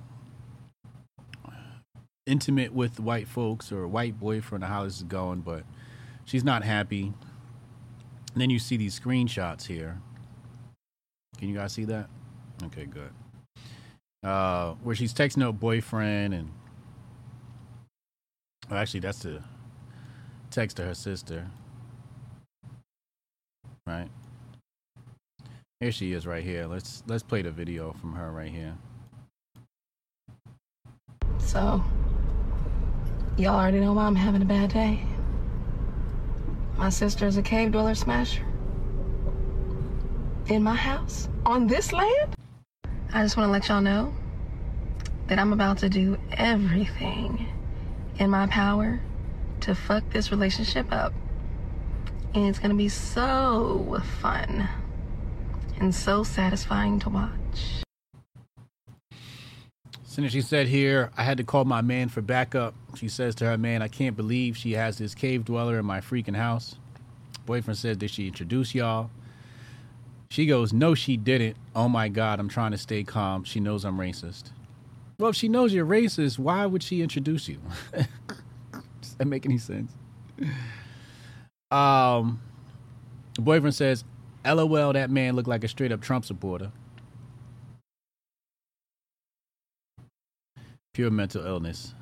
intimate 2.25 2.74
with 2.74 3.02
white 3.02 3.28
folks 3.28 3.72
or 3.72 3.84
a 3.84 3.88
white 3.88 4.18
boyfriend 4.18 4.63
or 4.63 4.68
how 4.68 4.86
this 4.86 4.98
is 4.98 5.04
going, 5.04 5.41
but 5.41 5.63
she's 6.24 6.43
not 6.43 6.63
happy. 6.63 7.13
And 8.34 8.41
then 8.41 8.50
you 8.50 8.60
see 8.60 8.78
these 8.78 8.98
screenshots 8.98 9.65
here. 9.67 10.02
Can 11.38 11.50
you 11.50 11.56
guys 11.56 11.74
see 11.74 11.86
that? 11.86 12.10
Okay, 12.63 12.86
good. 12.86 13.12
Uh, 14.24 14.74
where 14.84 14.96
she's 14.96 15.14
texting 15.14 15.44
her 15.44 15.52
boyfriend 15.52 16.34
and 16.34 16.50
well, 18.70 18.80
actually, 18.80 19.02
that's 19.02 19.20
the 19.20 19.42
text 20.50 20.78
to 20.78 20.84
her 20.84 20.96
sister. 20.96 21.48
Right. 23.86 24.10
Here 25.80 25.92
she 25.92 26.14
is 26.14 26.26
right 26.26 26.44
here. 26.44 26.66
Let's 26.66 27.04
let's 27.08 27.24
play 27.24 27.42
the 27.42 27.52
video 27.52 27.94
from 27.94 28.14
her 28.14 28.32
right 28.32 28.50
here. 28.50 28.76
So, 31.40 31.84
y'all 33.38 33.60
already 33.60 33.82
know 33.82 33.94
why 33.94 34.06
I'm 34.06 34.16
having 34.16 34.42
a 34.42 34.46
bad 34.46 34.72
day. 34.74 35.06
My 36.78 36.90
sister 36.90 37.28
is 37.28 37.38
a 37.38 37.42
cave 37.42 37.74
dweller 37.74 37.96
smasher. 37.96 38.46
In 40.48 40.64
my 40.64 40.76
house? 40.76 41.28
On 41.46 41.68
this 41.68 41.92
land? 41.92 42.36
I 43.15 43.21
just 43.21 43.38
want 43.38 43.47
to 43.47 43.52
let 43.52 43.67
y'all 43.67 43.80
know 43.80 44.12
that 45.28 45.38
I'm 45.38 45.54
about 45.54 45.78
to 45.80 45.89
do 45.89 46.17
everything 46.32 47.47
in 48.17 48.32
my 48.32 48.47
power 48.47 48.99
to 49.62 49.76
fuck 49.76 50.04
this 50.10 50.32
relationship 50.32 50.91
up. 50.91 51.13
And 52.34 52.47
it's 52.47 52.58
gonna 52.58 52.73
be 52.73 52.89
so 52.89 54.02
fun 54.19 54.67
and 55.80 55.93
so 55.93 56.23
satisfying 56.23 56.99
to 57.02 57.10
watch. 57.10 57.84
As 60.17 60.32
she 60.32 60.41
said 60.41 60.67
here, 60.67 61.12
I 61.15 61.23
had 61.23 61.38
to 61.38 61.43
call 61.43 61.65
my 61.65 61.82
man 61.82 62.10
for 62.10 62.21
backup. 62.21 62.73
She 62.95 63.10
says 63.10 63.36
to 63.36 63.45
her 63.45 63.60
man, 63.60 63.84
I 63.84 63.89
can't 63.89 64.15
believe 64.15 64.58
she 64.58 64.71
has 64.71 64.97
this 64.97 65.13
cave 65.13 65.45
dweller 65.45 65.78
in 65.78 65.86
my 65.86 66.02
freaking 66.02 66.36
house. 66.36 66.78
Boyfriend 67.45 67.78
says, 67.78 67.97
Did 67.97 68.10
she 68.10 68.26
introduce 68.26 68.73
y'all? 68.73 69.12
She 70.34 70.48
goes, 70.48 70.74
No, 70.74 70.96
she 70.96 71.15
didn't. 71.15 71.58
Oh 71.76 71.88
my 71.88 72.10
God, 72.10 72.39
I'm 72.39 72.50
trying 72.50 72.72
to 72.72 72.78
stay 72.80 73.04
calm. 73.04 73.43
She 73.43 73.60
knows 73.60 73.86
I'm 73.86 74.00
racist. 74.00 74.46
Well, 75.19 75.30
if 75.30 75.36
she 75.36 75.48
knows 75.48 75.76
you're 75.76 75.86
racist, 75.86 76.39
why 76.39 76.65
would 76.65 76.82
she 76.82 77.04
introduce 77.04 77.48
you? 77.48 77.60
Does 77.93 79.13
that 79.19 79.28
make 79.28 79.46
any 79.46 79.60
sense? 79.60 79.91
Um, 81.69 82.41
boyfriend 83.36 83.76
says, 83.76 84.06
LOL, 84.43 84.93
that 84.93 85.12
man 85.12 85.36
looked 85.36 85.48
like 85.48 85.63
a 85.63 85.67
straight 85.67 85.91
up 85.91 86.02
Trump 86.02 86.26
supporter. 86.26 86.72
Pure 90.96 91.12
mental 91.12 91.46
illness. 91.46 91.93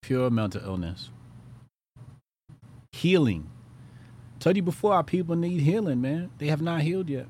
Pure 0.00 0.30
mental 0.30 0.62
illness. 0.64 1.10
Healing. 2.92 3.50
Told 4.38 4.56
you 4.56 4.62
before, 4.62 4.94
our 4.94 5.04
people 5.04 5.36
need 5.36 5.60
healing, 5.60 6.00
man. 6.00 6.30
They 6.38 6.46
have 6.46 6.62
not 6.62 6.80
healed 6.80 7.10
yet. 7.10 7.26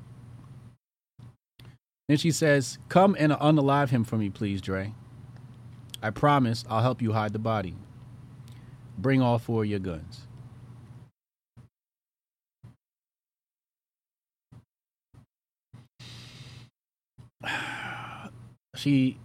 Then 2.07 2.17
she 2.17 2.31
says, 2.31 2.77
Come 2.89 3.15
and 3.17 3.31
unalive 3.33 3.89
him 3.89 4.03
for 4.03 4.17
me, 4.17 4.29
please, 4.29 4.61
Dre. 4.61 4.93
I 6.01 6.09
promise 6.09 6.65
I'll 6.69 6.81
help 6.81 7.01
you 7.01 7.13
hide 7.13 7.33
the 7.33 7.39
body. 7.39 7.75
Bring 8.97 9.21
all 9.21 9.39
four 9.39 9.63
of 9.63 9.69
your 9.69 9.79
guns. 9.79 10.27
She 18.73 19.19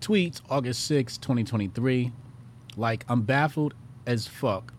tweets 0.00 0.42
August 0.50 0.84
6, 0.86 1.16
2023, 1.18 2.12
like, 2.76 3.04
I'm 3.08 3.22
baffled 3.22 3.74
as 4.06 4.28
fuck 4.28 4.74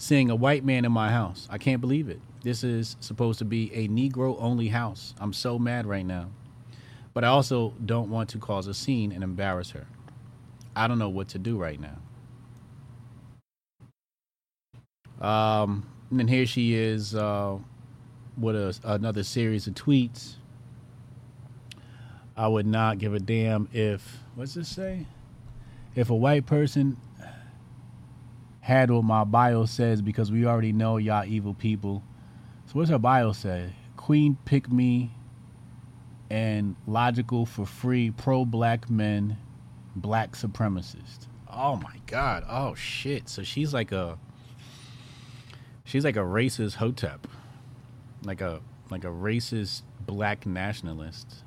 seeing 0.00 0.30
a 0.30 0.34
white 0.34 0.64
man 0.64 0.86
in 0.86 0.92
my 0.92 1.10
house. 1.10 1.46
I 1.50 1.58
can't 1.58 1.80
believe 1.80 2.08
it. 2.08 2.20
This 2.42 2.64
is 2.64 2.96
supposed 3.00 3.38
to 3.40 3.44
be 3.44 3.70
a 3.74 3.86
Negro 3.88 4.36
only 4.40 4.68
house. 4.68 5.14
I'm 5.20 5.34
so 5.34 5.58
mad 5.58 5.86
right 5.86 6.06
now. 6.06 6.30
But 7.12 7.24
I 7.24 7.28
also 7.28 7.74
don't 7.84 8.10
want 8.10 8.30
to 8.30 8.38
cause 8.38 8.66
a 8.66 8.74
scene 8.74 9.12
and 9.12 9.24
embarrass 9.24 9.70
her. 9.70 9.86
I 10.76 10.86
don't 10.88 10.98
know 10.98 11.08
what 11.08 11.28
to 11.28 11.38
do 11.38 11.56
right 11.58 11.78
now. 11.80 11.98
Um, 15.20 15.86
and 16.10 16.18
then 16.18 16.28
here 16.28 16.46
she 16.46 16.74
is 16.74 17.14
uh, 17.14 17.58
with 18.38 18.56
a, 18.56 18.78
another 18.84 19.22
series 19.22 19.66
of 19.66 19.74
tweets. 19.74 20.34
I 22.36 22.48
would 22.48 22.66
not 22.66 22.98
give 22.98 23.12
a 23.12 23.20
damn 23.20 23.68
if, 23.72 24.18
what's 24.34 24.54
this 24.54 24.68
say? 24.68 25.06
If 25.94 26.08
a 26.10 26.14
white 26.14 26.46
person 26.46 26.96
had 28.60 28.90
what 28.90 29.04
my 29.04 29.24
bio 29.24 29.66
says 29.66 30.00
because 30.00 30.30
we 30.30 30.46
already 30.46 30.72
know 30.72 30.96
y'all 30.96 31.24
evil 31.24 31.54
people. 31.54 32.02
So 32.66 32.74
what's 32.74 32.90
her 32.90 32.98
bio 32.98 33.32
say? 33.32 33.72
Queen 33.96 34.38
pick 34.44 34.70
me 34.70 35.10
and 36.30 36.76
logical 36.86 37.44
for 37.44 37.66
free 37.66 38.10
pro 38.10 38.44
black 38.44 38.88
men 38.88 39.36
black 39.96 40.32
supremacist. 40.32 41.26
Oh 41.52 41.76
my 41.76 41.96
god. 42.06 42.44
Oh 42.48 42.74
shit. 42.74 43.28
So 43.28 43.42
she's 43.42 43.74
like 43.74 43.92
a 43.92 44.18
she's 45.84 46.04
like 46.04 46.16
a 46.16 46.20
racist 46.20 46.74
hotep. 46.76 47.26
Like 48.24 48.40
a 48.40 48.60
like 48.90 49.04
a 49.04 49.08
racist 49.08 49.82
black 50.00 50.46
nationalist 50.46 51.44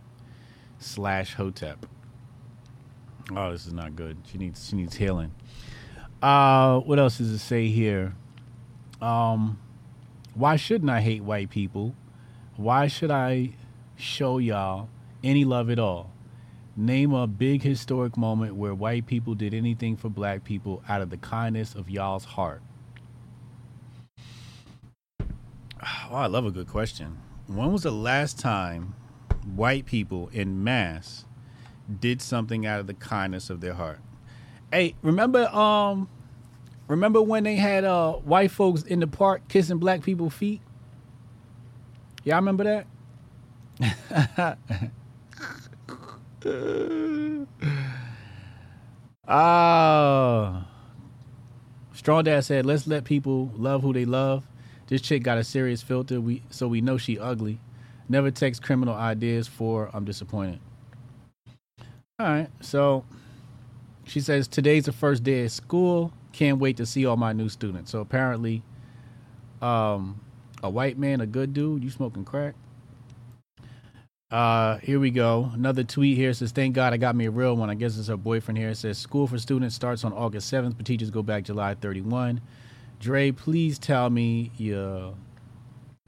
slash 0.80 1.36
hotep. 1.36 1.86
Oh, 3.36 3.52
this 3.52 3.65
is 3.65 3.74
not 3.74 3.96
good. 3.96 4.17
She 4.30 4.38
needs 4.38 4.67
she 4.67 4.76
needs 4.76 4.96
healing. 4.96 5.32
Uh, 6.22 6.80
what 6.80 7.00
else 7.00 7.17
does 7.17 7.30
it 7.32 7.39
say 7.39 7.67
here? 7.67 8.15
Um, 9.02 9.60
why 10.36 10.56
shouldn't 10.56 10.89
I 10.89 11.02
hate 11.02 11.22
white 11.24 11.50
people? 11.50 11.96
Why 12.56 12.88
should 12.88 13.12
I 13.12 13.52
show 13.95 14.38
y'all 14.38 14.89
any 15.23 15.45
love 15.45 15.69
at 15.69 15.79
all? 15.79 16.12
Name 16.75 17.13
a 17.13 17.27
big 17.27 17.62
historic 17.62 18.17
moment 18.17 18.56
where 18.56 18.73
white 18.73 19.06
people 19.06 19.36
did 19.36 19.53
anything 19.53 19.95
for 19.95 20.10
black 20.10 20.43
people 20.43 20.82
out 20.89 21.01
of 21.01 21.12
the 21.12 21.17
kindness 21.17 21.75
of 21.75 21.89
y'all's 21.89 22.25
heart. 22.25 22.62
Oh, 26.10 26.15
I 26.15 26.27
love 26.27 26.45
a 26.45 26.51
good 26.51 26.67
question. 26.67 27.17
When 27.47 27.71
was 27.71 27.84
the 27.84 27.91
last 27.91 28.39
time 28.39 28.93
white 29.56 29.86
people 29.86 30.29
in 30.32 30.63
mass 30.63 31.25
did 31.99 32.21
something 32.21 32.65
out 32.65 32.79
of 32.79 32.88
the 32.88 32.93
kindness 32.93 33.49
of 33.49 33.62
their 33.62 33.73
heart? 33.73 33.99
Hey, 34.71 34.95
remember 35.01 35.47
um 35.47 36.08
remember 36.88 37.21
when 37.21 37.43
they 37.43 37.56
had 37.56 37.84
uh 37.84 38.13
white 38.13 38.51
folks 38.51 38.84
in 38.84 38.99
the 38.99 39.08
park 39.08 39.47
kissing 39.47 39.77
black 39.77 40.03
people's 40.03 40.34
feet? 40.34 40.62
Y'all 42.23 42.36
remember 42.38 42.63
that? 42.63 42.88
Ah. 49.28 50.68
Strong 51.94 52.26
Dad 52.26 52.44
said, 52.44 52.66
"Let's 52.66 52.86
let 52.88 53.06
people 53.06 53.52
love 53.56 53.82
who 53.82 53.94
they 53.94 54.06
love." 54.06 54.46
This 54.88 55.02
chick 55.02 55.24
got 55.24 55.38
a 55.38 55.44
serious 55.44 55.82
filter, 55.82 56.20
we 56.20 56.44
so 56.50 56.68
we 56.68 56.82
know 56.82 56.98
she 56.98 57.18
ugly. 57.18 57.60
Never 58.10 58.32
text 58.32 58.62
criminal 58.62 58.94
ideas 58.94 59.48
for 59.48 59.90
I'm 59.94 60.06
disappointed. 60.06 60.60
All 62.20 62.28
right, 62.28 62.50
so 62.62 63.06
she 64.04 64.20
says 64.20 64.48
today's 64.48 64.86
the 64.86 64.92
first 64.92 65.24
day 65.24 65.46
of 65.46 65.52
school. 65.52 66.14
Can't 66.34 66.60
wait 66.60 66.78
to 66.78 66.86
see 66.86 67.06
all 67.06 67.18
my 67.18 67.34
new 67.34 67.50
students. 67.50 67.92
So 67.92 68.02
apparently, 68.02 68.64
um, 69.62 70.20
a 70.62 70.70
white 70.70 70.98
man, 70.98 71.22
a 71.22 71.26
good 71.26 71.54
dude. 71.54 71.84
You 71.84 71.90
smoking 71.90 72.26
crack? 72.26 72.56
Uh, 74.34 74.80
here 74.80 75.00
we 75.00 75.12
go. 75.12 75.52
Another 75.54 75.84
tweet 75.84 76.17
here 76.17 76.34
says, 76.34 76.52
"Thank 76.52 76.74
God 76.74 76.91
I 76.91 76.98
got 76.98 77.15
me 77.15 77.28
a 77.28 77.32
real 77.32 77.56
one." 77.56 77.69
I 77.69 77.76
guess 77.76 78.00
it's 78.00 78.08
her 78.08 78.17
boyfriend 78.17 78.58
here. 78.58 78.69
It 78.69 78.78
says, 78.78 78.98
"School 78.98 79.28
for 79.28 79.38
students 79.38 79.76
starts 79.76 80.04
on 80.04 80.12
August 80.12 80.50
seventh, 80.50 80.76
but 80.76 80.88
teachers 80.88 81.12
go 81.12 81.22
back 81.22 81.43
July 81.43 81.76
thirty-one." 81.76 82.41
Dre, 83.00 83.30
please 83.30 83.78
tell 83.78 84.10
me 84.10 84.52
you 84.58 85.15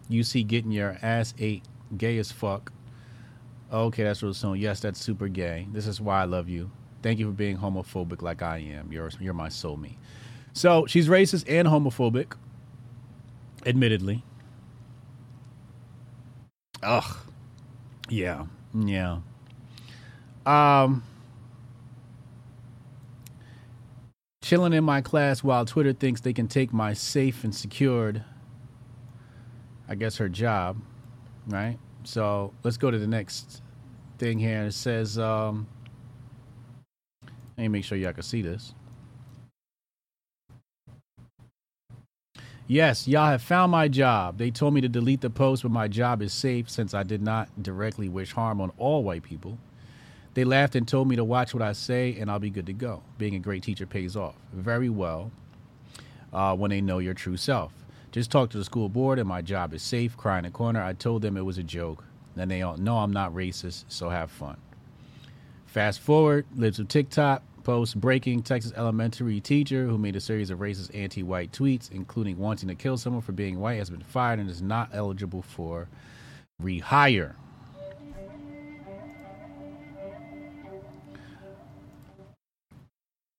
you 0.10 0.24
see 0.24 0.42
getting 0.42 0.72
your 0.72 0.98
ass 1.04 1.36
ate 1.38 1.66
gay 1.98 2.18
as 2.18 2.32
fuck. 2.32 2.74
Okay, 3.72 4.04
that's 4.04 4.24
real 4.24 4.34
soon. 4.34 4.58
Yes, 4.58 4.80
that's 4.80 5.00
super 5.00 5.28
gay. 5.28 5.68
This 5.72 5.86
is 5.86 6.02
why 6.02 6.22
I 6.22 6.26
love 6.26 6.50
you. 6.50 6.72
Thank 7.04 7.20
you 7.20 7.28
for 7.28 7.32
being 7.32 7.58
homophobic 7.60 8.24
like 8.24 8.42
I 8.42 8.58
am. 8.58 8.92
You're 8.92 9.12
you're 9.20 9.36
my 9.36 9.50
soulmate. 9.50 9.98
So 10.52 10.88
she's 10.88 11.08
racist 11.08 11.46
and 11.48 11.68
homophobic, 11.68 12.34
admittedly. 13.68 14.24
Ugh. 16.82 17.18
Yeah. 18.10 18.46
Yeah. 18.74 19.20
Um 20.46 21.04
chilling 24.42 24.74
in 24.74 24.84
my 24.84 25.02
class 25.02 25.44
while 25.44 25.66
Twitter 25.66 25.92
thinks 25.92 26.22
they 26.22 26.34
can 26.34 26.48
take 26.48 26.72
my 26.72 26.94
safe 26.94 27.44
and 27.44 27.56
secured 27.56 28.24
I 29.88 29.96
guess 29.96 30.18
her 30.18 30.30
job, 30.30 30.78
right? 31.48 31.78
So 32.04 32.54
let's 32.64 32.78
go 32.78 32.90
to 32.90 32.98
the 32.98 33.08
next 33.08 33.62
thing 34.18 34.40
here. 34.40 34.64
It 34.64 34.74
says, 34.74 35.20
um, 35.20 35.68
let 37.24 37.64
me 37.64 37.68
make 37.68 37.84
sure 37.84 37.98
y'all 37.98 38.14
can 38.14 38.24
see 38.24 38.42
this. 38.42 38.74
Yes, 42.68 43.08
y'all 43.08 43.30
have 43.30 43.44
found 43.44 43.72
my 43.72 43.88
job. 43.88 44.40
They 44.40 44.50
told 44.50 44.74
me 44.74 44.82
to 44.82 44.90
delete 44.90 45.22
the 45.22 45.30
post, 45.30 45.62
but 45.62 45.72
my 45.72 45.88
job 45.88 46.24
is 46.24 46.34
safe 46.34 46.68
since 46.68 46.96
I 46.96 47.04
did 47.04 47.22
not 47.22 47.48
directly 47.62 48.10
wish 48.10 48.32
harm 48.32 48.60
on 48.60 48.72
all 48.80 49.04
white 49.04 49.22
people. 49.22 49.60
They 50.34 50.46
laughed 50.46 50.76
and 50.76 50.88
told 50.88 51.08
me 51.08 51.16
to 51.16 51.24
watch 51.24 51.54
what 51.54 51.62
I 51.62 51.74
say, 51.74 52.18
and 52.20 52.30
I'll 52.30 52.40
be 52.40 52.50
good 52.50 52.66
to 52.66 52.74
go. 52.74 53.04
Being 53.20 53.36
a 53.36 53.40
great 53.40 53.62
teacher 53.62 53.86
pays 53.86 54.16
off 54.16 54.34
very 54.52 54.90
well 54.90 55.32
uh, 56.34 56.56
when 56.56 56.72
they 56.72 56.82
know 56.82 56.98
your 56.98 57.14
true 57.14 57.38
self. 57.38 57.72
Just 58.12 58.32
talk 58.32 58.50
to 58.50 58.58
the 58.58 58.66
school 58.66 58.90
board, 58.90 59.20
and 59.20 59.30
my 59.30 59.44
job 59.44 59.72
is 59.72 59.84
safe. 59.84 60.18
Cry 60.18 60.40
in 60.40 60.46
the 60.46 60.50
corner. 60.50 60.82
I 60.82 60.94
told 60.94 61.22
them 61.22 61.38
it 61.38 61.46
was 61.46 61.60
a 61.60 61.64
joke. 61.64 62.04
Then 62.36 62.50
they 62.50 62.64
all 62.64 62.78
know 62.78 62.98
I'm 62.98 63.14
not 63.14 63.32
racist, 63.34 63.86
so 63.90 64.10
have 64.10 64.32
fun. 64.32 64.58
Fast 65.68 66.00
forward, 66.00 66.48
lives 66.56 66.80
of 66.80 66.88
TikTok 66.88 67.44
post 67.66 68.00
breaking 68.00 68.44
Texas 68.44 68.72
elementary 68.78 69.42
teacher 69.42 69.88
who 69.88 69.98
made 69.98 70.16
a 70.16 70.22
series 70.22 70.52
of 70.52 70.60
racist 70.60 70.96
anti 70.96 71.24
white 71.24 71.52
tweets, 71.52 71.92
including 71.92 72.38
wanting 72.38 72.70
to 72.70 72.76
kill 72.76 72.96
someone 72.96 73.24
for 73.24 73.32
being 73.34 73.60
white, 73.60 73.80
has 73.80 73.90
been 73.90 74.04
fired 74.04 74.40
and 74.40 74.50
is 74.50 74.62
not 74.62 74.90
eligible 74.94 75.42
for 75.42 75.90
rehire. 76.62 77.34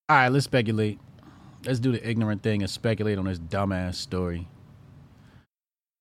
All 0.08 0.16
right, 0.16 0.28
let's 0.28 0.44
speculate. 0.44 0.98
Let's 1.64 1.78
do 1.78 1.92
the 1.92 2.08
ignorant 2.08 2.42
thing 2.42 2.62
and 2.62 2.70
speculate 2.70 3.18
on 3.18 3.24
this 3.24 3.38
dumbass 3.38 3.94
story. 3.94 4.48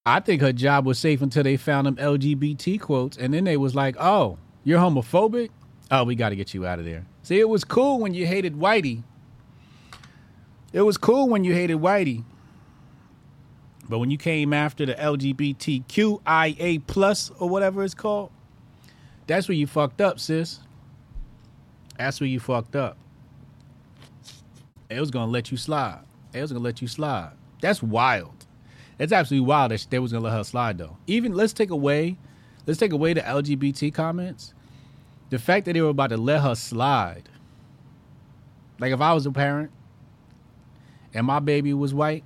I 0.05 0.19
think 0.19 0.41
her 0.41 0.53
job 0.53 0.85
was 0.85 0.99
safe 0.99 1.21
until 1.21 1.43
they 1.43 1.57
found 1.57 1.87
them 1.87 1.95
LGBT 1.95 2.79
quotes, 2.79 3.17
and 3.17 3.33
then 3.33 3.43
they 3.43 3.57
was 3.57 3.73
like, 3.73 3.95
"Oh, 3.99 4.37
you're 4.63 4.79
homophobic. 4.79 5.49
Oh, 5.91 6.03
we 6.03 6.15
got 6.15 6.29
to 6.29 6.35
get 6.35 6.53
you 6.53 6.65
out 6.65 6.79
of 6.79 6.85
there." 6.85 7.05
See, 7.23 7.39
it 7.39 7.49
was 7.49 7.63
cool 7.63 7.99
when 7.99 8.13
you 8.13 8.25
hated 8.25 8.55
Whitey. 8.55 9.03
It 10.73 10.81
was 10.81 10.97
cool 10.97 11.29
when 11.29 11.43
you 11.43 11.53
hated 11.53 11.77
Whitey, 11.77 12.23
but 13.87 13.99
when 13.99 14.11
you 14.11 14.17
came 14.17 14.51
after 14.51 14.85
the 14.85 14.93
LGBTQIA 14.95 16.81
plus 16.87 17.31
or 17.39 17.47
whatever 17.47 17.83
it's 17.83 17.93
called, 17.93 18.31
that's 19.27 19.47
where 19.47 19.55
you 19.55 19.67
fucked 19.67 20.01
up, 20.01 20.19
sis. 20.19 20.59
That's 21.97 22.19
where 22.19 22.27
you 22.27 22.39
fucked 22.39 22.75
up. 22.75 22.97
It 24.89 24.99
was 24.99 25.11
gonna 25.11 25.31
let 25.31 25.51
you 25.51 25.57
slide. 25.57 26.01
It 26.33 26.41
was 26.41 26.51
gonna 26.51 26.63
let 26.63 26.81
you 26.81 26.87
slide. 26.87 27.31
That's 27.61 27.81
wild. 27.81 28.45
It's 28.99 29.13
absolutely 29.13 29.47
wild 29.47 29.71
that 29.71 29.87
they 29.89 29.99
was 29.99 30.11
gonna 30.11 30.25
let 30.25 30.33
her 30.33 30.43
slide 30.43 30.77
though. 30.77 30.97
Even 31.07 31.33
let's 31.33 31.53
take 31.53 31.69
away, 31.69 32.17
let's 32.65 32.79
take 32.79 32.91
away 32.91 33.13
the 33.13 33.21
LGBT 33.21 33.93
comments. 33.93 34.53
The 35.29 35.39
fact 35.39 35.65
that 35.65 35.73
they 35.73 35.81
were 35.81 35.89
about 35.89 36.11
to 36.11 36.17
let 36.17 36.41
her 36.41 36.55
slide. 36.55 37.29
Like 38.79 38.91
if 38.93 39.01
I 39.01 39.13
was 39.13 39.25
a 39.25 39.31
parent 39.31 39.71
and 41.13 41.25
my 41.25 41.39
baby 41.39 41.73
was 41.73 41.93
white, 41.93 42.23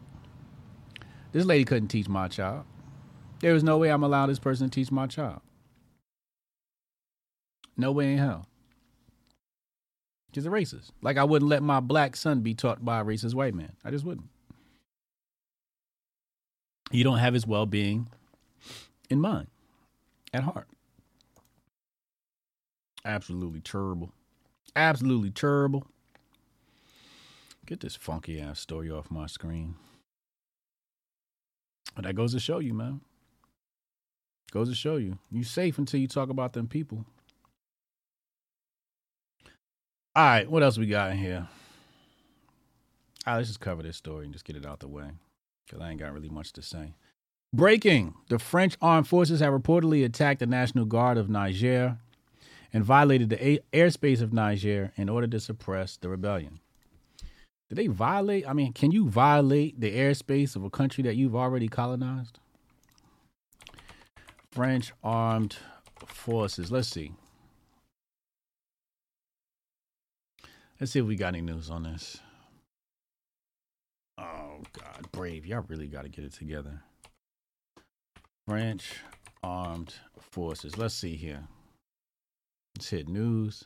this 1.31 1.45
lady 1.45 1.63
couldn't 1.63 1.89
teach 1.89 2.09
my 2.09 2.27
child. 2.27 2.65
There 3.39 3.53
was 3.53 3.63
no 3.63 3.77
way 3.77 3.89
I'm 3.89 4.03
allowed 4.03 4.27
this 4.27 4.39
person 4.39 4.69
to 4.69 4.73
teach 4.73 4.91
my 4.91 5.07
child. 5.07 5.41
No 7.77 7.91
way 7.91 8.11
in 8.11 8.17
hell. 8.17 8.45
She's 10.33 10.45
a 10.45 10.49
racist. 10.49 10.89
Like 11.01 11.17
I 11.17 11.23
wouldn't 11.23 11.49
let 11.49 11.63
my 11.63 11.79
black 11.79 12.15
son 12.15 12.41
be 12.41 12.53
taught 12.53 12.83
by 12.83 12.99
a 12.99 13.05
racist 13.05 13.33
white 13.33 13.53
man. 13.53 13.73
I 13.85 13.91
just 13.91 14.03
wouldn't. 14.03 14.27
You 16.91 17.03
don't 17.03 17.19
have 17.19 17.33
his 17.33 17.47
well 17.47 17.65
being 17.65 18.09
in 19.09 19.21
mind, 19.21 19.47
at 20.33 20.43
heart. 20.43 20.67
Absolutely 23.05 23.61
terrible. 23.61 24.11
Absolutely 24.75 25.31
terrible. 25.31 25.85
Get 27.65 27.79
this 27.79 27.95
funky 27.95 28.41
ass 28.41 28.59
story 28.59 28.89
off 28.89 29.11
my 29.11 29.27
screen. 29.27 29.75
But 31.95 32.05
that 32.05 32.15
goes 32.15 32.33
to 32.33 32.39
show 32.39 32.59
you, 32.59 32.73
man. 32.73 33.01
Goes 34.51 34.69
to 34.69 34.75
show 34.75 34.95
you. 34.97 35.19
You 35.31 35.43
safe 35.43 35.77
until 35.77 35.99
you 35.99 36.07
talk 36.07 36.29
about 36.29 36.53
them 36.53 36.67
people. 36.67 37.05
All 40.15 40.25
right, 40.25 40.49
what 40.49 40.63
else 40.63 40.77
we 40.77 40.87
got 40.87 41.11
in 41.11 41.17
here? 41.17 41.47
All 43.27 43.33
right, 43.33 43.37
let's 43.37 43.49
just 43.49 43.59
cover 43.59 43.83
this 43.83 43.97
story 43.97 44.25
and 44.25 44.33
just 44.33 44.45
get 44.45 44.55
it 44.55 44.65
out 44.65 44.79
the 44.79 44.87
way 44.87 45.11
because 45.65 45.81
I 45.81 45.91
ain't 45.91 45.99
got 45.99 46.13
really 46.13 46.29
much 46.29 46.51
to 46.53 46.61
say. 46.61 46.93
Breaking 47.53 48.15
the 48.29 48.39
French 48.39 48.75
armed 48.81 49.07
forces 49.07 49.39
have 49.39 49.53
reportedly 49.53 50.03
attacked 50.03 50.39
the 50.39 50.47
National 50.47 50.85
Guard 50.85 51.17
of 51.17 51.29
Niger 51.29 51.97
and 52.73 52.83
violated 52.83 53.29
the 53.29 53.45
a- 53.45 53.59
airspace 53.73 54.21
of 54.21 54.33
Niger 54.33 54.91
in 54.95 55.09
order 55.09 55.27
to 55.27 55.39
suppress 55.39 55.97
the 55.97 56.09
rebellion. 56.09 56.59
Did 57.69 57.77
they 57.77 57.87
violate? 57.87 58.47
I 58.47 58.53
mean, 58.53 58.73
can 58.73 58.91
you 58.91 59.07
violate 59.07 59.79
the 59.79 59.95
airspace 59.95 60.55
of 60.55 60.63
a 60.63 60.69
country 60.69 61.03
that 61.03 61.15
you've 61.15 61.35
already 61.35 61.67
colonized? 61.67 62.39
French 64.51 64.91
armed 65.03 65.57
forces. 66.07 66.71
Let's 66.71 66.87
see. 66.87 67.11
Let's 70.79 70.93
see 70.93 70.99
if 70.99 71.05
we 71.05 71.15
got 71.15 71.29
any 71.29 71.41
news 71.41 71.69
on 71.69 71.83
this. 71.83 72.19
Oh 74.17 74.61
God, 74.73 75.11
brave! 75.11 75.45
Y'all 75.45 75.65
really 75.67 75.87
got 75.87 76.03
to 76.03 76.09
get 76.09 76.25
it 76.25 76.33
together. 76.33 76.81
French 78.47 78.95
armed 79.43 79.93
forces. 80.19 80.77
Let's 80.77 80.95
see 80.95 81.15
here. 81.15 81.47
Let's 82.79 82.91
hit 82.91 83.09
news. 83.09 83.65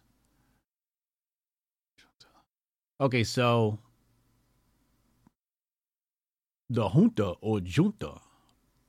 Okay, 3.00 3.24
so 3.24 3.78
the 6.68 6.90
junta 6.90 7.36
or 7.40 7.60
junta 7.60 8.22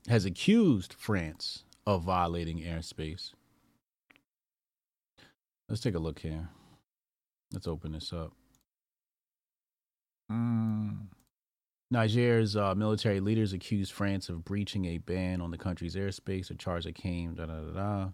has 0.08 0.24
accused 0.24 0.94
France 0.94 1.64
of 1.86 2.04
violating 2.04 2.60
airspace. 2.60 3.32
Let's 5.68 5.82
take 5.82 5.94
a 5.94 5.98
look 5.98 6.20
here. 6.20 6.48
Let's 7.52 7.68
open 7.68 7.92
this 7.92 8.10
up. 8.10 8.32
Mm. 10.32 11.08
Niger's 11.90 12.56
uh, 12.56 12.74
military 12.74 13.20
leaders 13.20 13.52
accused 13.52 13.92
France 13.92 14.30
of 14.30 14.42
breaching 14.42 14.86
a 14.86 14.96
ban 14.96 15.42
on 15.42 15.50
the 15.50 15.58
country's 15.58 15.96
airspace, 15.96 16.50
a 16.50 16.54
charge 16.54 16.84
that 16.84 16.94
came. 16.94 17.34
Da, 17.34 17.44
da, 17.44 17.60
da, 17.60 17.72
da. 17.72 18.08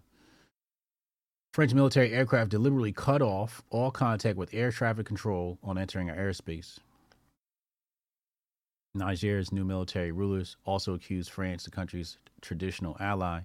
French 1.53 1.73
military 1.73 2.13
aircraft 2.13 2.49
deliberately 2.49 2.93
cut 2.93 3.21
off 3.21 3.61
all 3.69 3.91
contact 3.91 4.37
with 4.37 4.53
air 4.53 4.71
traffic 4.71 5.05
control 5.05 5.59
on 5.61 5.77
entering 5.77 6.09
our 6.09 6.15
airspace. 6.15 6.79
Niger's 8.93 9.51
new 9.51 9.65
military 9.65 10.11
rulers 10.11 10.55
also 10.65 10.93
accused 10.93 11.29
France, 11.29 11.65
the 11.65 11.71
country's 11.71 12.17
traditional 12.41 12.95
ally, 12.99 13.41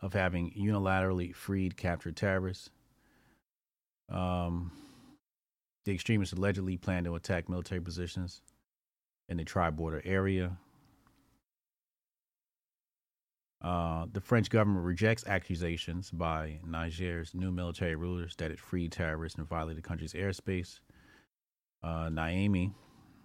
of 0.00 0.12
having 0.12 0.52
unilaterally 0.52 1.34
freed 1.34 1.76
captured 1.76 2.16
terrorists. 2.16 2.70
Um, 4.08 4.70
the 5.84 5.92
extremists 5.92 6.32
allegedly 6.32 6.76
plan 6.76 7.04
to 7.04 7.14
attack 7.16 7.48
military 7.48 7.80
positions 7.80 8.42
in 9.28 9.36
the 9.36 9.44
tri 9.44 9.70
border 9.70 10.02
area. 10.04 10.56
Uh, 13.62 14.06
the 14.12 14.20
French 14.20 14.48
government 14.48 14.84
rejects 14.86 15.26
accusations 15.26 16.10
by 16.10 16.58
Niger's 16.66 17.34
new 17.34 17.50
military 17.50 17.94
rulers 17.94 18.34
that 18.36 18.50
it 18.50 18.58
freed 18.58 18.92
terrorists 18.92 19.38
and 19.38 19.46
violated 19.46 19.82
the 19.82 19.88
country's 19.88 20.14
airspace. 20.14 20.80
Uh, 21.82 22.08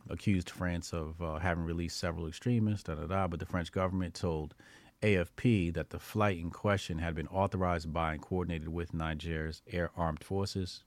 accused 0.10 0.50
France 0.50 0.94
of 0.94 1.22
uh, 1.22 1.40
having 1.40 1.64
released 1.64 1.98
several 1.98 2.28
extremists, 2.28 2.84
da, 2.84 2.96
da, 2.96 3.08
da, 3.08 3.28
but 3.28 3.40
the 3.40 3.46
French 3.46 3.72
government 3.72 4.14
told 4.14 4.54
AFP 5.02 5.74
that 5.74 5.90
the 5.90 6.00
flight 6.00 6.38
in 6.38 6.50
question 6.52 7.00
had 7.00 7.16
been 7.16 7.28
authorized 7.28 7.92
by 7.92 8.14
and 8.14 8.22
coordinated 8.22 8.70
with 8.70 8.94
Niger's 8.94 9.62
air 9.72 9.92
armed 9.96 10.24
forces. 10.24 10.84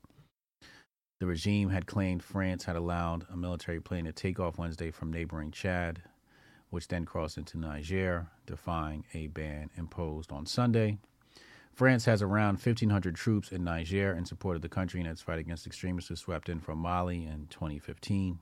The 1.21 1.27
regime 1.27 1.71
had 1.71 1.87
claimed 1.87 2.23
France 2.23 2.65
had 2.65 2.77
allowed 2.77 3.27
a 3.29 3.37
military 3.37 3.81
plane 3.81 4.05
to 4.05 4.13
take 4.13 4.39
off 4.39 4.59
Wednesday 4.59 4.91
from 4.91 5.13
neighboring 5.13 5.51
Chad, 5.51 6.03
which 6.71 6.89
then 6.89 7.05
crossed 7.05 7.39
into 7.39 7.59
Niger, 7.59 8.29
defying 8.47 9.05
a 9.15 9.29
ban 9.29 9.71
imposed 9.77 10.33
on 10.33 10.47
Sunday. 10.47 10.99
France 11.73 12.05
has 12.07 12.23
around 12.23 12.55
1,500 12.55 13.15
troops 13.15 13.53
in 13.53 13.63
Niger 13.65 14.13
in 14.13 14.25
support 14.25 14.57
of 14.57 14.63
the 14.63 14.69
country 14.69 15.01
in 15.01 15.07
its 15.07 15.23
fight 15.23 15.39
against 15.39 15.67
extremists 15.67 16.09
who 16.09 16.17
swept 16.17 16.49
in 16.49 16.59
from 16.59 16.79
Mali 16.79 17.25
in 17.25 17.47
2015. 17.51 18.41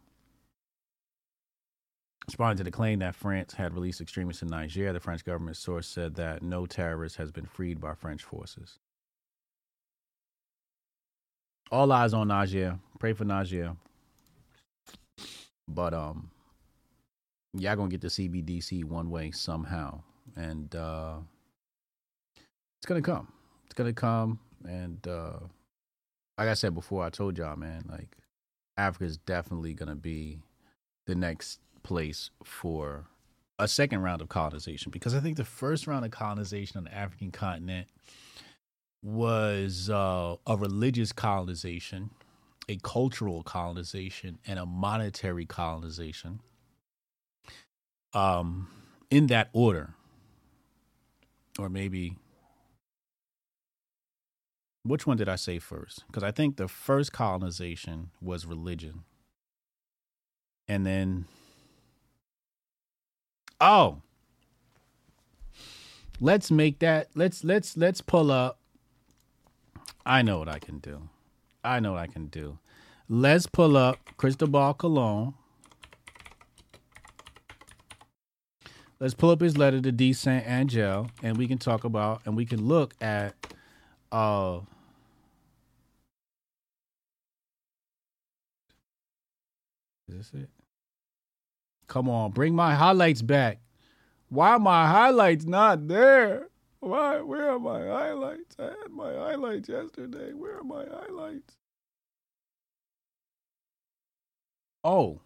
Responding 2.27 2.57
to 2.57 2.65
the 2.65 2.71
claim 2.71 2.99
that 3.01 3.15
France 3.15 3.55
had 3.55 3.75
released 3.75 4.01
extremists 4.01 4.43
in 4.43 4.49
Niger, 4.49 4.93
the 4.93 5.01
French 5.01 5.25
government 5.25 5.57
source 5.57 5.87
said 5.87 6.15
that 6.17 6.43
no 6.43 6.67
terrorist 6.67 7.17
has 7.17 7.31
been 7.31 7.47
freed 7.47 7.81
by 7.81 7.95
French 7.95 8.25
forces. 8.25 8.79
All 11.71 11.93
eyes 11.93 12.15
on 12.15 12.29
Niger. 12.29 12.79
Pray 12.99 13.13
for 13.13 13.25
Niger. 13.25 13.77
But 15.69 15.93
um, 15.95 16.31
y'all 17.59 17.77
gonna 17.77 17.89
get 17.89 18.01
the 18.01 18.09
CBDC 18.09 18.85
one 18.85 19.11
way 19.11 19.31
somehow, 19.31 20.03
and 20.37 20.75
uh, 20.75 21.17
it's 22.79 22.87
gonna 22.87 23.03
come. 23.03 23.29
It's 23.65 23.75
gonna 23.75 23.93
come, 23.93 24.39
and 24.65 25.07
uh, 25.07 25.39
like 26.39 26.49
I 26.49 26.55
said 26.55 26.75
before, 26.75 27.05
I 27.05 27.11
told 27.11 27.39
y'all, 27.39 27.57
man, 27.57 27.85
like 27.89 28.17
Africa 28.77 29.05
is 29.05 29.17
definitely 29.17 29.75
gonna 29.75 29.95
be 29.97 30.41
the 31.07 31.15
next 31.15 31.61
place 31.83 32.31
for 32.45 33.07
a 33.59 33.69
second 33.69 34.03
round 34.03 34.21
of 34.21 34.29
colonization 34.29 34.91
because 34.91 35.15
I 35.15 35.21
think 35.21 35.37
the 35.37 35.45
first 35.45 35.87
round 35.87 36.05
of 36.05 36.11
colonization 36.11 36.79
on 36.79 36.85
the 36.85 36.95
African 36.95 37.31
continent 37.31 37.89
was 39.03 39.89
uh, 39.89 40.37
a 40.47 40.57
religious 40.57 41.13
colonization, 41.13 42.11
a 42.69 42.77
cultural 42.83 43.43
colonization, 43.43 44.39
and 44.47 44.59
a 44.59 44.67
monetary 44.67 45.47
colonization. 45.47 46.41
Um, 48.17 48.69
in 49.11 49.27
that 49.27 49.51
order, 49.53 49.95
or 51.59 51.69
maybe 51.69 52.17
which 54.85 55.07
one 55.07 55.17
did 55.17 55.29
I 55.29 55.37
say 55.37 55.59
first? 55.59 56.05
Because 56.07 56.23
I 56.23 56.31
think 56.31 56.57
the 56.57 56.67
first 56.69 57.13
colonization 57.13 58.11
was 58.23 58.47
religion, 58.47 59.05
and 60.67 60.87
then 60.87 61.27
oh, 63.61 64.01
let's 66.21 66.51
make 66.51 66.79
that 66.79 67.09
let's 67.15 67.45
let's 67.45 67.77
let's 67.77 68.01
pull 68.01 68.31
up 68.31 68.59
I 70.07 70.23
know 70.23 70.39
what 70.39 70.49
I 70.49 70.61
can 70.61 70.79
do. 70.79 71.09
I 71.65 71.81
know 71.81 71.93
what 71.93 72.01
I 72.03 72.07
can 72.07 72.27
do. 72.27 72.59
Let's 73.09 73.47
pull 73.49 73.77
up 73.77 73.99
Cristobal 74.17 74.73
Colon. 74.75 75.35
Let's 78.99 79.15
pull 79.15 79.31
up 79.31 79.41
his 79.41 79.59
letter 79.59 79.81
to 79.81 79.93
D. 79.93 80.13
Saint 80.15 80.47
Angel, 80.47 81.11
and 81.23 81.37
we 81.37 81.47
can 81.47 81.59
talk 81.59 81.85
about 81.85 82.23
and 82.25 82.37
we 82.37 82.47
can 82.47 82.67
look 82.67 82.95
at 83.01 83.35
uh 84.11 84.61
Is 90.09 90.31
this 90.33 90.43
it? 90.43 90.49
Come 91.89 92.09
on, 92.09 92.31
bring 92.31 92.55
my 92.55 92.75
highlights 92.75 93.23
back. 93.23 93.59
Why 94.29 94.51
are 94.51 94.59
my 94.59 94.87
highlights 94.87 95.45
not 95.45 95.89
there? 95.89 96.49
Why? 96.81 97.21
Where 97.21 97.51
are 97.51 97.59
my 97.59 97.87
highlights? 97.87 98.57
I 98.59 98.65
had 98.65 98.91
my 98.91 99.13
highlights 99.13 99.69
yesterday. 99.69 100.33
Where 100.33 100.59
are 100.59 100.65
my 100.65 100.85
highlights? 100.85 101.57
Oh. 104.85 105.21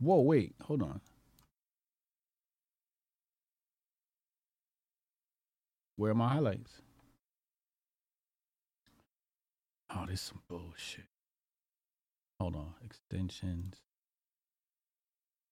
Whoa, 0.00 0.20
wait, 0.20 0.54
hold 0.62 0.82
on. 0.82 1.00
Where 5.98 6.12
are 6.12 6.14
my 6.14 6.28
highlights? 6.28 6.80
Oh, 9.90 10.04
this 10.06 10.20
is 10.20 10.26
some 10.26 10.42
bullshit. 10.48 11.06
Hold 12.38 12.54
on. 12.54 12.74
Extensions. 12.84 13.78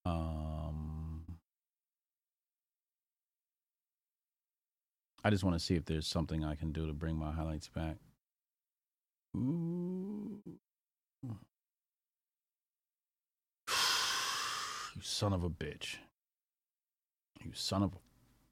Um 0.05 1.25
I 5.21 5.29
just 5.29 5.43
want 5.43 5.59
to 5.59 5.59
see 5.59 5.75
if 5.75 5.83
there's 5.83 6.07
something 6.07 6.45
I 6.45 6.55
can 6.55 6.71
do 6.71 6.87
to 6.87 6.93
bring 6.93 7.17
my 7.17 7.33
highlights 7.33 7.67
back. 7.67 7.97
Ooh. 9.35 10.39
You 14.95 15.03
son 15.03 15.33
of 15.33 15.43
a 15.43 15.49
bitch. 15.49 15.97
You 17.43 17.51
son 17.53 17.83
of 17.83 17.93
a 17.93 17.97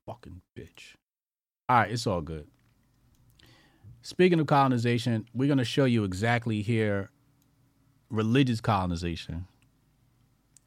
fucking 0.06 0.42
bitch. 0.56 0.96
All 1.68 1.78
right, 1.78 1.92
it's 1.92 2.06
all 2.06 2.22
good. 2.22 2.48
Speaking 4.04 4.40
of 4.40 4.46
colonization, 4.46 5.28
we're 5.34 5.48
going 5.48 5.58
to 5.58 5.66
show 5.66 5.86
you 5.86 6.04
exactly 6.04 6.62
here 6.62 7.10
religious 8.12 8.62
colonization. 8.62 9.48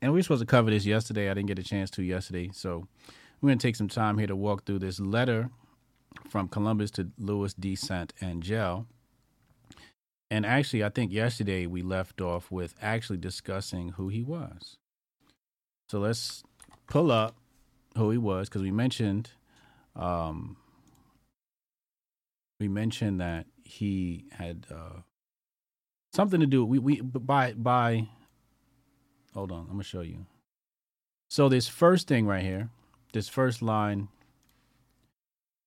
And 0.03 0.13
we 0.13 0.19
were 0.19 0.23
supposed 0.23 0.41
to 0.41 0.47
cover 0.47 0.71
this 0.71 0.85
yesterday. 0.85 1.31
I 1.31 1.35
didn't 1.35 1.47
get 1.47 1.59
a 1.59 1.63
chance 1.63 1.91
to 1.93 2.03
yesterday. 2.03 2.51
So 2.53 2.89
we're 3.41 3.49
going 3.49 3.59
to 3.59 3.67
take 3.67 3.77
some 3.77 3.89
time 3.89 4.19
here 4.19 4.27
to 4.27 4.35
walk 4.35 4.65
through 4.65 4.81
this 4.81 4.99
letter 4.99 5.51
from 6.29 6.49
Columbus 6.49 6.91
to 6.93 7.11
Louis 7.17 7.55
de 7.55 7.77
Saint 7.77 8.13
Angel. 8.21 8.87
And 10.31 10.45
actually, 10.45 10.83
I 10.83 10.89
think 10.89 11.13
yesterday 11.13 11.67
we 11.67 11.83
left 11.83 12.21
off 12.21 12.51
with 12.51 12.75
actually 12.83 13.19
discussing 13.19 13.91
who 13.91 14.09
he 14.09 14.23
was. 14.23 14.77
So 15.89 16.01
let's 16.01 16.43
pull 16.89 17.13
up 17.13 17.37
who 17.97 18.11
he 18.11 18.19
was 18.19 18.49
because 18.49 18.63
we 18.63 18.73
mentioned, 18.73 19.31
um, 19.97 20.57
we 22.61 22.68
mentioned 22.68 23.21
that 23.21 23.47
he 23.62 24.25
had 24.33 24.66
uh, 24.71 25.01
something 26.12 26.40
to 26.40 26.47
do. 26.47 26.64
We 26.64 26.79
we 26.79 27.01
by 27.01 27.53
by. 27.53 28.09
Hold 29.35 29.53
on, 29.53 29.61
I'm 29.62 29.73
gonna 29.73 29.85
show 29.85 30.01
you. 30.01 30.27
So 31.29 31.49
this 31.49 31.68
first 31.68 32.09
thing 32.09 32.27
right 32.27 32.42
here, 32.42 32.71
this 33.12 33.29
first 33.29 33.62
line 33.62 34.09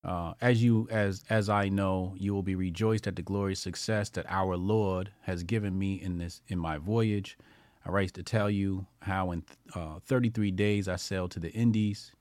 uh, 0.04 0.34
as 0.41 0.63
you 0.63 0.88
as 0.89 1.23
as 1.30 1.47
I 1.49 1.69
know, 1.69 2.15
you 2.17 2.34
will 2.34 2.43
be 2.43 2.56
rejoiced 2.56 3.08
at 3.08 3.15
the 3.15 3.21
glorious 3.21 3.60
success 3.60 4.10
that 4.10 4.25
our 4.27 4.58
Lord 4.58 5.12
has 5.21 5.43
given 5.43 5.77
me 5.77 5.95
in 6.01 6.17
this 6.17 6.41
in 6.47 6.58
my 6.58 6.77
voyage. 6.77 7.38
I 7.86 7.89
write 7.91 8.13
to 8.15 8.23
tell 8.23 8.49
you 8.49 8.86
how 9.01 9.32
in 9.32 9.43
uh, 9.73 9.99
33 10.06 10.51
days 10.51 10.88
I 10.88 10.97
sailed 10.97 11.32
to 11.32 11.39
the 11.39 11.51
Indies 11.51 12.12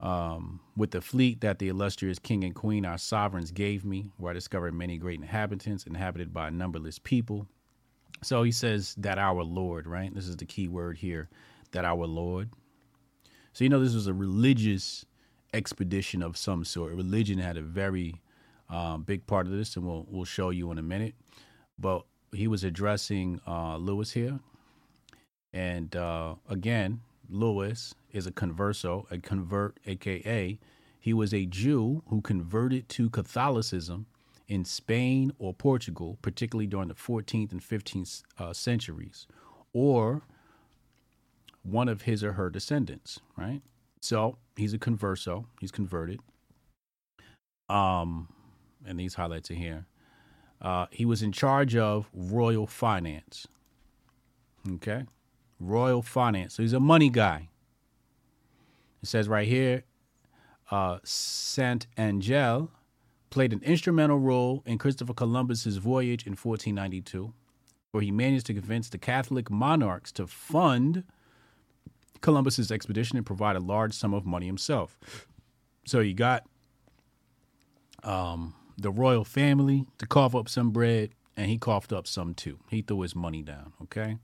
um, 0.00 0.60
with 0.76 0.90
the 0.90 1.00
fleet 1.00 1.40
that 1.40 1.58
the 1.58 1.68
illustrious 1.68 2.18
king 2.18 2.44
and 2.44 2.54
queen, 2.54 2.84
our 2.84 2.98
sovereigns, 2.98 3.50
gave 3.50 3.84
me, 3.84 4.10
where 4.18 4.30
I 4.30 4.34
discovered 4.34 4.74
many 4.74 4.98
great 4.98 5.20
inhabitants, 5.20 5.86
inhabited 5.86 6.34
by 6.34 6.50
numberless 6.50 6.98
people. 6.98 7.46
So 8.22 8.42
he 8.42 8.52
says 8.52 8.94
that 8.98 9.18
our 9.18 9.42
Lord, 9.42 9.86
right? 9.86 10.14
This 10.14 10.28
is 10.28 10.36
the 10.36 10.44
key 10.44 10.68
word 10.68 10.98
here, 10.98 11.28
that 11.72 11.84
our 11.84 12.06
Lord. 12.06 12.50
So 13.52 13.64
you 13.64 13.70
know 13.70 13.80
this 13.80 13.94
was 13.94 14.06
a 14.06 14.14
religious 14.14 15.06
expedition 15.54 16.22
of 16.22 16.36
some 16.36 16.64
sort. 16.64 16.92
Religion 16.94 17.38
had 17.38 17.56
a 17.56 17.62
very 17.62 18.20
um, 18.68 19.02
big 19.02 19.26
part 19.26 19.46
of 19.46 19.52
this, 19.52 19.76
and 19.76 19.86
we'll 19.86 20.06
we'll 20.10 20.24
show 20.24 20.50
you 20.50 20.70
in 20.70 20.78
a 20.78 20.82
minute. 20.82 21.14
But 21.78 22.04
he 22.32 22.48
was 22.48 22.64
addressing 22.64 23.40
uh, 23.46 23.76
Lewis 23.76 24.12
here, 24.12 24.40
and 25.52 25.94
uh, 25.96 26.34
again, 26.48 27.00
Luis 27.28 27.94
is 28.12 28.26
a 28.26 28.32
converso, 28.32 29.10
a 29.10 29.18
convert, 29.18 29.78
aka 29.86 30.58
he 31.06 31.14
was 31.14 31.32
a 31.32 31.46
Jew 31.46 32.02
who 32.08 32.20
converted 32.20 32.88
to 32.88 33.08
Catholicism 33.08 34.06
in 34.48 34.64
Spain 34.64 35.30
or 35.38 35.54
Portugal, 35.54 36.18
particularly 36.20 36.66
during 36.66 36.88
the 36.88 36.96
14th 36.96 37.52
and 37.52 37.60
15th 37.60 38.24
uh, 38.40 38.52
centuries, 38.52 39.28
or 39.72 40.22
one 41.62 41.88
of 41.88 42.02
his 42.02 42.24
or 42.24 42.32
her 42.32 42.50
descendants, 42.50 43.20
right? 43.36 43.62
So 44.00 44.38
he's 44.56 44.74
a 44.74 44.80
converso, 44.80 45.44
he's 45.60 45.70
converted. 45.70 46.18
Um, 47.68 48.26
and 48.84 48.98
these 48.98 49.14
highlights 49.14 49.48
are 49.52 49.54
here. 49.54 49.86
Uh, 50.60 50.86
he 50.90 51.04
was 51.04 51.22
in 51.22 51.30
charge 51.30 51.76
of 51.76 52.10
royal 52.12 52.66
finance. 52.66 53.46
Okay, 54.68 55.04
royal 55.58 56.02
finance. 56.02 56.54
So 56.54 56.62
he's 56.62 56.72
a 56.72 56.80
money 56.80 57.08
guy. 57.08 57.48
It 59.02 59.08
says 59.08 59.28
right 59.28 59.46
here, 59.46 59.84
uh, 60.70 60.98
Saint 61.04 61.86
Angel 61.96 62.70
played 63.30 63.52
an 63.52 63.60
instrumental 63.62 64.18
role 64.18 64.62
in 64.66 64.78
Christopher 64.78 65.14
Columbus's 65.14 65.76
voyage 65.76 66.26
in 66.26 66.32
1492, 66.32 67.32
where 67.90 68.02
he 68.02 68.10
managed 68.10 68.46
to 68.46 68.54
convince 68.54 68.88
the 68.88 68.98
Catholic 68.98 69.50
monarchs 69.50 70.10
to 70.12 70.26
fund 70.26 71.04
Columbus's 72.20 72.72
expedition 72.72 73.16
and 73.16 73.26
provide 73.26 73.56
a 73.56 73.60
large 73.60 73.94
sum 73.94 74.14
of 74.14 74.24
money 74.26 74.46
himself. 74.46 74.98
So 75.84 76.00
you 76.00 76.14
got 76.14 76.44
um, 78.02 78.54
the 78.78 78.90
royal 78.90 79.24
family 79.24 79.86
to 79.98 80.06
cough 80.06 80.34
up 80.34 80.48
some 80.48 80.70
bread, 80.70 81.10
and 81.36 81.50
he 81.50 81.58
coughed 81.58 81.92
up 81.92 82.06
some 82.06 82.34
too. 82.34 82.58
He 82.70 82.82
threw 82.82 83.02
his 83.02 83.14
money 83.14 83.42
down. 83.42 83.72
Okay. 83.82 84.16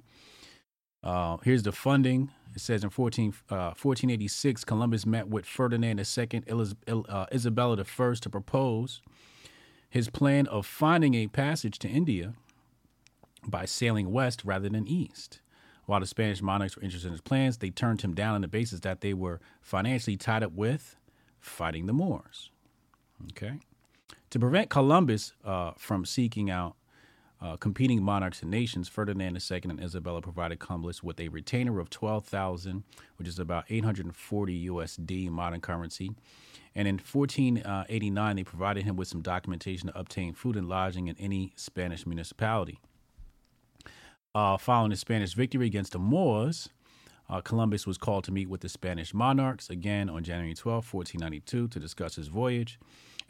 Uh, 1.03 1.37
here's 1.43 1.63
the 1.63 1.73
funding. 1.73 2.31
It 2.55 2.61
says 2.61 2.85
in 2.85 2.91
14, 2.91 3.35
uh, 3.51 3.75
1486, 3.75 4.65
Columbus 4.65 5.07
met 5.07 5.29
with 5.29 5.47
Ferdinand 5.47 5.99
II, 5.99 6.43
Eliz- 6.47 6.75
uh, 6.87 7.27
Isabella 7.33 7.81
I 7.81 8.15
to 8.15 8.31
propose 8.31 9.01
his 9.89 10.09
plan 10.09 10.47
of 10.47 10.67
finding 10.67 11.15
a 11.15 11.27
passage 11.27 11.79
to 11.81 11.89
India 11.89 12.35
by 13.47 13.65
sailing 13.65 14.13
west 14.13 14.43
rather 14.45 14.69
than 14.69 14.87
east. 14.87 15.41
While 15.87 16.01
the 16.01 16.07
Spanish 16.07 16.41
monarchs 16.41 16.77
were 16.77 16.83
interested 16.83 17.09
in 17.09 17.13
his 17.13 17.21
plans, 17.21 17.59
they 17.59 17.71
turned 17.71 18.03
him 18.03 18.15
down 18.15 18.35
on 18.35 18.41
the 18.41 18.49
basis 18.49 18.81
that 18.81 19.01
they 19.01 19.15
were 19.15 19.41
financially 19.61 20.17
tied 20.17 20.43
up 20.43 20.53
with 20.53 20.97
fighting 21.41 21.87
the 21.87 21.93
Moors. 21.93 22.51
Okay. 23.33 23.59
To 24.31 24.39
prevent 24.39 24.71
Columbus 24.71 25.33
uh, 25.45 25.73
from 25.77 26.05
seeking 26.05 26.51
out 26.51 26.77
uh, 27.43 27.57
competing 27.57 28.03
monarchs 28.03 28.41
and 28.43 28.51
nations, 28.51 28.89
Ferdinand 28.89 29.37
II 29.51 29.61
and 29.65 29.83
Isabella 29.83 30.23
provided 30.23 30.61
Columbus 30.61 31.03
with 31.03 31.19
a 31.19 31.29
retainer 31.29 31.81
of 31.81 31.91
12,000, 31.91 32.85
which 33.17 33.27
is 33.27 33.41
about 33.41 33.65
840 33.69 34.69
USD 34.69 35.29
modern 35.29 35.61
currency. 35.61 36.13
And 36.75 36.87
in 36.87 36.99
1489, 36.99 38.37
they 38.37 38.45
provided 38.45 38.85
him 38.85 38.95
with 38.95 39.09
some 39.09 39.23
documentation 39.23 39.89
to 39.89 39.99
obtain 39.99 40.35
food 40.35 40.57
and 40.57 40.69
lodging 40.69 41.09
in 41.09 41.17
any 41.19 41.53
Spanish 41.57 42.07
municipality. 42.07 42.79
Uh, 44.35 44.57
following 44.57 44.91
the 44.91 44.97
Spanish 44.97 45.35
victory 45.35 45.67
against 45.67 45.93
the 45.93 45.99
Moors, 45.99 46.69
uh, 47.33 47.41
Columbus 47.41 47.87
was 47.87 47.97
called 47.97 48.25
to 48.25 48.31
meet 48.31 48.51
with 48.51 48.61
the 48.61 48.69
Spanish 48.69 49.15
monarchs 49.15 49.71
again 49.71 50.11
on 50.11 50.23
January 50.23 50.53
12, 50.53 50.93
1492, 50.93 51.69
to 51.69 51.81
discuss 51.81 52.17
his 52.17 52.29
voyage. 52.29 52.79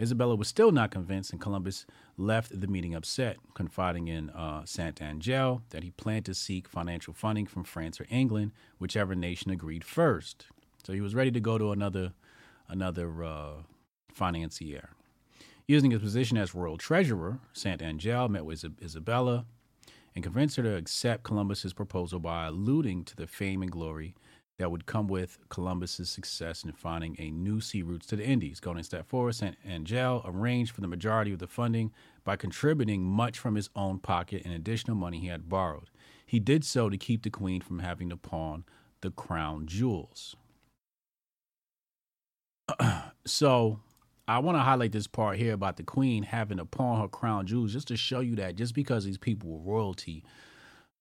Isabella 0.01 0.35
was 0.35 0.49
still 0.49 0.73
not 0.73 0.91
convinced, 0.91 1.31
and 1.31 1.41
Columbus 1.41 1.87
left 2.17 2.61
the 2.61 2.67
meeting 2.67 2.97
upset, 2.97 3.37
confiding 3.55 4.09
in 4.09 4.31
uh, 4.31 4.65
Saint 4.65 5.01
Angel 5.01 5.63
that 5.71 5.85
he 5.85 5.91
planned 5.91 6.25
to 6.25 6.35
seek 6.35 6.67
financial 6.67 7.15
funding 7.15 7.47
from 7.47 7.63
France 7.63 8.01
or 8.01 8.07
England, 8.11 8.51
whichever 8.81 9.15
nation 9.15 9.53
agreed 9.53 9.85
first. 9.85 10.47
So 10.85 10.93
he 10.93 11.01
was 11.01 11.15
ready 11.15 11.31
to 11.31 11.41
go 11.41 11.57
to 11.57 11.71
another 11.71 12.13
another 12.69 13.23
uh, 13.23 13.53
financier. 14.13 14.91
Using 15.69 15.93
his 15.93 16.01
position 16.01 16.37
as 16.39 16.57
royal 16.57 16.77
treasurer, 16.77 17.39
Saint 17.53 17.81
Angel 17.81 18.29
met 18.29 18.45
with 18.45 18.65
Isabella 18.83 19.47
and 20.15 20.25
convinced 20.25 20.57
her 20.57 20.63
to 20.63 20.77
accept 20.77 21.25
Columbus's 21.25 21.73
proposal 21.73 22.21
by 22.21 22.47
alluding 22.47 23.05
to 23.05 23.17
the 23.17 23.27
fame 23.27 23.63
and 23.63 23.71
glory 23.71 24.15
that 24.59 24.71
would 24.71 24.87
come 24.87 25.09
with 25.09 25.39
Columbus's 25.49 26.11
success 26.11 26.63
in 26.63 26.73
finding 26.73 27.17
a 27.19 27.31
new 27.31 27.61
sea 27.61 27.83
routes 27.83 28.07
to 28.07 28.17
the 28.17 28.25
Indies. 28.25 28.61
Going 28.61 28.79
a 28.79 28.85
step 28.85 29.09
forward, 29.09 29.35
St. 29.35 29.57
Angel 29.67 30.23
arranged 30.25 30.73
for 30.73 30.81
the 30.81 30.87
majority 30.87 31.33
of 31.33 31.39
the 31.39 31.47
funding 31.47 31.91
by 32.25 32.37
contributing 32.37 33.03
much 33.03 33.39
from 33.39 33.55
his 33.55 33.71
own 33.75 33.99
pocket 33.99 34.43
and 34.45 34.55
additional 34.55 34.97
money 34.97 35.19
he 35.19 35.27
had 35.29 35.49
borrowed. 35.49 35.91
He 36.25 36.39
did 36.39 36.65
so 36.65 36.89
to 36.89 36.97
keep 36.97 37.23
the 37.23 37.31
queen 37.31 37.61
from 37.61 37.81
having 37.81 38.09
to 38.11 38.17
pawn 38.17 38.65
the 39.01 39.11
crown 39.11 39.67
jewels. 39.67 40.37
so 43.27 43.81
I 44.29 44.39
want 44.39 44.57
to 44.57 44.63
highlight 44.63 44.93
this 44.93 45.07
part 45.07 45.39
here 45.39 45.53
about 45.53 45.77
the 45.77 45.83
queen 45.83 46.23
having 46.23 46.59
to 46.59 46.65
pawn 46.65 47.01
her 47.01 47.09
crown 47.09 47.47
jewels 47.47 47.73
just 47.73 47.89
to 47.89 47.97
show 47.97 48.21
you 48.21 48.37
that 48.37 48.57
just 48.57 48.75
because 48.75 49.05
these 49.05 49.19
people 49.19 49.51
were 49.51 49.73
royalty, 49.73 50.25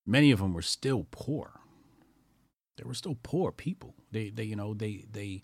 many 0.06 0.32
of 0.32 0.40
them 0.40 0.54
were 0.54 0.64
still 0.64 1.08
poor 1.12 1.62
they 2.82 2.88
were 2.88 2.94
still 2.96 3.18
poor 3.22 3.52
people. 3.52 3.94
They 4.12 4.30
they 4.30 4.44
you 4.44 4.56
know 4.56 4.74
they 4.74 5.06
they 5.12 5.44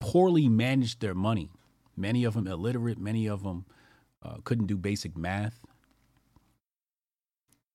poorly 0.00 0.48
managed 0.48 1.00
their 1.00 1.14
money. 1.14 1.50
Many 1.96 2.24
of 2.24 2.34
them 2.34 2.46
illiterate. 2.48 2.98
Many 2.98 3.28
of 3.28 3.44
them 3.44 3.66
uh, 4.22 4.38
couldn't 4.44 4.66
do 4.66 4.76
basic 4.76 5.16
math. 5.16 5.60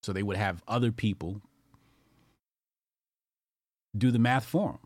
So 0.03 0.11
they 0.11 0.23
would 0.23 0.37
have 0.37 0.63
other 0.67 0.91
people 0.91 1.41
do 3.97 4.11
the 4.11 4.19
math 4.19 4.45
for 4.45 4.73
them. 4.73 4.79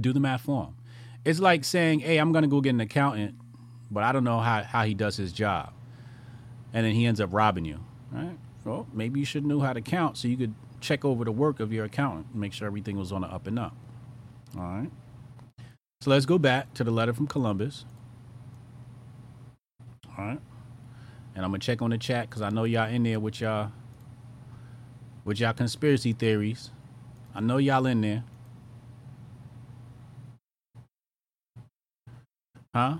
Do 0.00 0.12
the 0.12 0.20
math 0.20 0.42
for 0.42 0.66
them. 0.66 0.76
It's 1.26 1.40
like 1.40 1.64
saying, 1.64 2.00
"Hey, 2.00 2.18
I'm 2.18 2.32
to 2.32 2.46
go 2.46 2.60
get 2.60 2.70
an 2.70 2.80
accountant, 2.80 3.34
but 3.90 4.04
I 4.04 4.12
don't 4.12 4.22
know 4.22 4.38
how 4.38 4.62
how 4.62 4.84
he 4.84 4.94
does 4.94 5.16
his 5.16 5.32
job," 5.32 5.72
and 6.72 6.86
then 6.86 6.94
he 6.94 7.04
ends 7.04 7.20
up 7.20 7.30
robbing 7.32 7.64
you. 7.64 7.80
Right? 8.12 8.38
Well, 8.64 8.86
maybe 8.92 9.18
you 9.18 9.26
should 9.26 9.44
know 9.44 9.58
how 9.58 9.72
to 9.72 9.80
count 9.80 10.16
so 10.16 10.28
you 10.28 10.36
could 10.36 10.54
check 10.80 11.04
over 11.04 11.24
the 11.24 11.32
work 11.32 11.58
of 11.58 11.72
your 11.72 11.84
accountant 11.84 12.28
and 12.30 12.40
make 12.40 12.52
sure 12.52 12.68
everything 12.68 12.96
was 12.96 13.10
on 13.10 13.22
the 13.22 13.26
up 13.26 13.48
and 13.48 13.58
up. 13.58 13.74
All 14.56 14.62
right. 14.62 14.90
So 16.00 16.10
let's 16.10 16.26
go 16.26 16.38
back 16.38 16.72
to 16.74 16.84
the 16.84 16.92
letter 16.92 17.12
from 17.12 17.26
Columbus. 17.26 17.84
All 20.16 20.26
right. 20.26 20.40
And 21.34 21.44
I'm 21.44 21.50
gonna 21.50 21.58
check 21.58 21.82
on 21.82 21.90
the 21.90 21.98
chat 21.98 22.30
because 22.30 22.40
I 22.40 22.50
know 22.50 22.62
y'all 22.62 22.88
in 22.88 23.02
there 23.02 23.18
with 23.18 23.40
y'all 23.40 23.72
with 25.24 25.40
y'all 25.40 25.54
conspiracy 25.54 26.12
theories. 26.12 26.70
I 27.34 27.40
know 27.40 27.56
y'all 27.56 27.86
in 27.86 28.00
there. 28.02 28.22
Huh? 32.76 32.96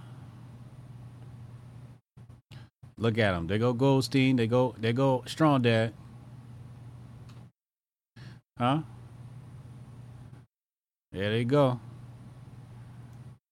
Look 2.97 3.19
at 3.19 3.33
them. 3.33 3.47
They 3.47 3.59
go 3.59 3.75
Goldstein. 3.75 4.37
They 4.37 4.47
go. 4.47 4.75
They 4.79 4.95
go 4.95 5.23
Strong 5.27 5.63
Dad. 5.63 5.93
Huh? 8.59 8.81
There 11.13 11.37
you 11.37 11.45
go. 11.45 11.79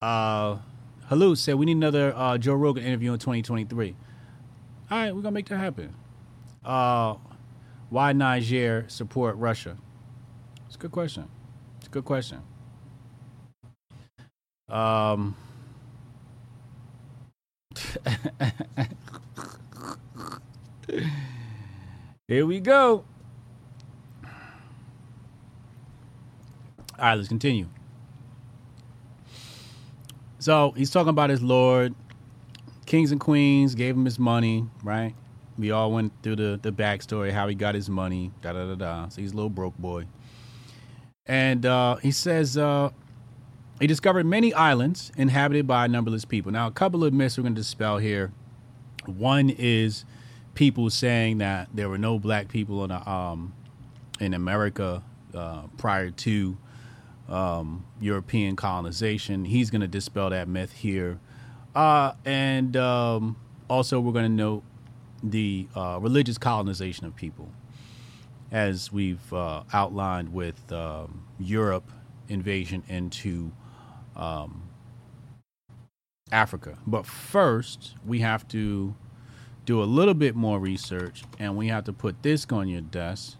Uh, 0.00 0.60
Halu 1.10 1.36
said 1.36 1.56
we 1.56 1.66
need 1.66 1.76
another 1.76 2.14
uh, 2.16 2.38
Joe 2.38 2.54
Rogan 2.54 2.84
interview 2.84 3.12
in 3.12 3.18
2023. 3.18 3.94
All 4.90 4.96
right, 4.98 5.14
we're 5.14 5.20
gonna 5.20 5.30
make 5.30 5.50
that 5.50 5.58
happen. 5.58 5.94
Uh, 6.64 7.16
why 7.90 8.14
Niger 8.14 8.86
support 8.88 9.36
Russia? 9.36 9.76
It's 10.68 10.76
a 10.76 10.78
good 10.78 10.92
question. 10.92 11.28
It's 11.76 11.88
a 11.88 11.90
good 11.90 12.06
question. 12.06 12.40
Um. 14.70 15.36
Here 22.28 22.46
we 22.46 22.60
go. 22.60 23.04
All 26.96 26.98
right, 26.98 27.14
let's 27.14 27.28
continue. 27.28 27.68
So 30.38 30.72
he's 30.76 30.90
talking 30.90 31.08
about 31.08 31.30
his 31.30 31.42
Lord. 31.42 31.94
Kings 32.86 33.12
and 33.12 33.20
queens 33.20 33.74
gave 33.74 33.96
him 33.96 34.04
his 34.04 34.18
money, 34.18 34.66
right? 34.82 35.14
We 35.58 35.70
all 35.70 35.90
went 35.90 36.12
through 36.22 36.36
the, 36.36 36.58
the 36.60 36.72
backstory, 36.72 37.30
how 37.30 37.48
he 37.48 37.54
got 37.54 37.74
his 37.74 37.88
money, 37.88 38.30
da 38.42 38.52
da 38.52 38.66
da 38.66 38.74
da. 38.74 39.08
So 39.08 39.20
he's 39.20 39.32
a 39.32 39.36
little 39.36 39.50
broke 39.50 39.76
boy. 39.78 40.06
And 41.26 41.64
uh, 41.64 41.96
he 41.96 42.10
says 42.10 42.58
uh, 42.58 42.90
he 43.80 43.86
discovered 43.86 44.24
many 44.24 44.54
islands 44.54 45.10
inhabited 45.16 45.66
by 45.66 45.86
numberless 45.86 46.24
people. 46.24 46.52
Now, 46.52 46.66
a 46.66 46.70
couple 46.70 47.04
of 47.04 47.12
myths 47.12 47.36
we're 47.36 47.42
going 47.42 47.54
to 47.54 47.60
dispel 47.60 47.98
here. 47.98 48.32
One 49.06 49.50
is 49.50 50.04
people 50.54 50.88
saying 50.90 51.38
that 51.38 51.68
there 51.74 51.88
were 51.88 51.98
no 51.98 52.18
black 52.18 52.48
people 52.48 52.84
in 52.84 52.92
um 52.92 53.52
in 54.20 54.32
America 54.32 55.02
uh, 55.34 55.62
prior 55.76 56.10
to 56.10 56.56
um, 57.28 57.84
European 58.00 58.54
colonization. 58.54 59.44
He's 59.44 59.70
going 59.70 59.80
to 59.80 59.88
dispel 59.88 60.30
that 60.30 60.46
myth 60.46 60.72
here, 60.72 61.18
uh, 61.74 62.12
and 62.24 62.76
um, 62.76 63.36
also 63.68 63.98
we're 63.98 64.12
going 64.12 64.26
to 64.26 64.28
note 64.28 64.62
the 65.22 65.66
uh, 65.74 65.98
religious 66.00 66.38
colonization 66.38 67.06
of 67.06 67.16
people, 67.16 67.50
as 68.52 68.92
we've 68.92 69.32
uh, 69.32 69.64
outlined 69.72 70.32
with 70.32 70.70
um, 70.72 71.24
Europe 71.40 71.90
invasion 72.28 72.82
into 72.88 73.50
um, 74.16 74.62
Africa. 76.32 76.78
But 76.86 77.06
first, 77.06 77.94
we 78.06 78.20
have 78.20 78.46
to 78.48 78.94
do 79.64 79.82
a 79.82 79.84
little 79.84 80.14
bit 80.14 80.34
more 80.36 80.58
research, 80.58 81.24
and 81.38 81.56
we 81.56 81.68
have 81.68 81.84
to 81.84 81.92
put 81.92 82.22
this 82.22 82.46
on 82.50 82.68
your 82.68 82.82
desk. 82.82 83.38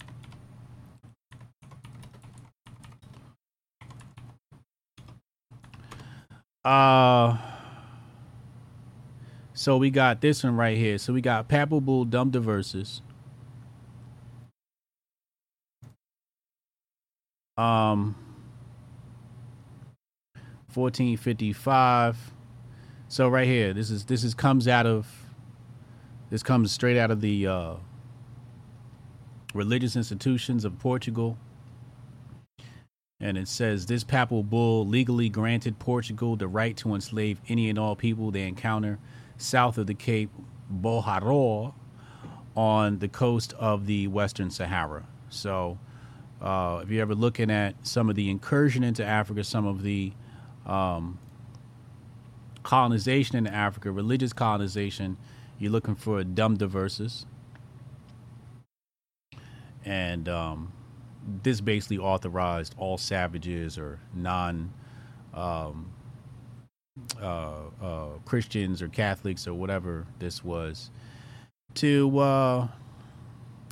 Uh 6.64 7.36
so 9.52 9.76
we 9.76 9.90
got 9.90 10.20
this 10.20 10.42
one 10.44 10.56
right 10.56 10.76
here. 10.76 10.98
So 10.98 11.12
we 11.12 11.20
got 11.20 11.48
Papal 11.48 11.80
Bull 11.80 12.04
Dum 12.06 12.30
Diversus. 12.32 13.02
Um 17.58 18.16
1455. 20.76 22.32
So 23.08 23.28
right 23.28 23.46
here, 23.46 23.72
this 23.72 23.90
is 23.90 24.04
this 24.04 24.24
is 24.24 24.34
comes 24.34 24.66
out 24.66 24.86
of 24.86 25.06
this 26.30 26.42
comes 26.42 26.72
straight 26.72 26.98
out 26.98 27.10
of 27.10 27.20
the 27.20 27.46
uh, 27.46 27.74
religious 29.54 29.96
institutions 29.96 30.64
of 30.64 30.78
Portugal. 30.78 31.38
And 33.20 33.38
it 33.38 33.48
says 33.48 33.86
this 33.86 34.04
papal 34.04 34.42
bull 34.42 34.86
legally 34.86 35.28
granted 35.28 35.78
Portugal 35.78 36.36
the 36.36 36.48
right 36.48 36.76
to 36.78 36.94
enslave 36.94 37.40
any 37.48 37.70
and 37.70 37.78
all 37.78 37.96
people 37.96 38.30
they 38.30 38.46
encounter 38.46 38.98
south 39.36 39.78
of 39.78 39.86
the 39.86 39.94
Cape 39.94 40.30
Bojador 40.72 41.72
on 42.56 42.98
the 42.98 43.08
coast 43.08 43.52
of 43.54 43.86
the 43.86 44.08
Western 44.08 44.50
Sahara. 44.50 45.06
So, 45.28 45.78
uh, 46.40 46.80
if 46.82 46.90
you're 46.90 47.02
ever 47.02 47.14
looking 47.14 47.50
at 47.50 47.74
some 47.86 48.10
of 48.10 48.16
the 48.16 48.30
incursion 48.30 48.84
into 48.84 49.04
Africa, 49.04 49.42
some 49.44 49.66
of 49.66 49.82
the 49.82 50.12
um, 50.66 51.18
colonization 52.62 53.36
in 53.36 53.46
Africa, 53.46 53.90
religious 53.90 54.32
colonization, 54.32 55.16
you're 55.58 55.72
looking 55.72 55.94
for 55.94 56.18
a 56.18 56.24
Dum 56.24 56.56
Diversus. 56.56 57.26
And 59.84 60.28
um, 60.28 60.72
this 61.42 61.60
basically 61.60 61.98
authorized 61.98 62.74
all 62.78 62.98
savages 62.98 63.78
or 63.78 64.00
non 64.14 64.72
um, 65.34 65.90
uh, 67.20 67.54
uh, 67.82 68.06
Christians 68.24 68.80
or 68.80 68.88
Catholics 68.88 69.46
or 69.46 69.54
whatever 69.54 70.06
this 70.18 70.44
was 70.44 70.90
to, 71.74 72.18
uh, 72.18 72.68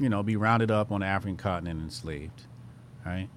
you 0.00 0.08
know, 0.08 0.22
be 0.22 0.36
rounded 0.36 0.70
up 0.70 0.92
on 0.92 1.00
the 1.00 1.06
African 1.06 1.36
continent 1.36 1.80
and 1.80 1.88
enslaved. 1.88 2.42
Right? 3.06 3.28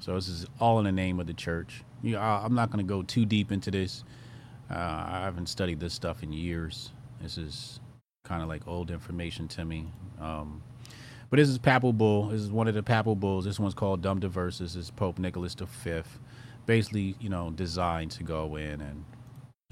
So 0.00 0.14
this 0.14 0.28
is 0.28 0.46
all 0.60 0.78
in 0.78 0.84
the 0.84 0.92
name 0.92 1.20
of 1.20 1.26
the 1.26 1.34
church. 1.34 1.82
You, 2.06 2.18
I'm 2.18 2.54
not 2.54 2.70
going 2.70 2.86
to 2.86 2.88
go 2.88 3.02
too 3.02 3.26
deep 3.26 3.50
into 3.50 3.72
this. 3.72 4.04
Uh, 4.70 4.74
I 4.74 5.20
haven't 5.24 5.48
studied 5.48 5.80
this 5.80 5.92
stuff 5.92 6.22
in 6.22 6.32
years. 6.32 6.92
This 7.20 7.36
is 7.36 7.80
kind 8.24 8.44
of 8.44 8.48
like 8.48 8.68
old 8.68 8.92
information 8.92 9.48
to 9.48 9.64
me. 9.64 9.86
Um, 10.20 10.62
but 11.30 11.38
this 11.38 11.48
is 11.48 11.58
Papal 11.58 11.92
Bull. 11.92 12.28
This 12.28 12.42
is 12.42 12.52
one 12.52 12.68
of 12.68 12.74
the 12.74 12.82
Papal 12.84 13.16
Bulls. 13.16 13.44
This 13.44 13.58
one's 13.58 13.74
called 13.74 14.02
Dum 14.02 14.20
Diversus. 14.20 14.58
This 14.58 14.76
is 14.76 14.90
Pope 14.92 15.18
Nicholas 15.18 15.54
V. 15.54 16.02
Basically, 16.64 17.16
you 17.18 17.28
know, 17.28 17.50
designed 17.50 18.12
to 18.12 18.22
go 18.22 18.54
in 18.54 18.80
and 18.80 19.04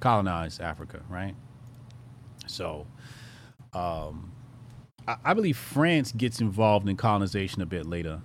colonize 0.01 0.59
Africa, 0.59 1.03
right? 1.09 1.37
So, 2.49 2.85
um, 3.75 4.33
I, 5.07 5.19
I 5.25 5.35
believe 5.35 5.57
France 5.57 6.11
gets 6.11 6.41
involved 6.41 6.89
in 6.89 6.97
colonization 6.97 7.63
a 7.63 7.67
bit 7.67 7.87
later. 7.87 8.23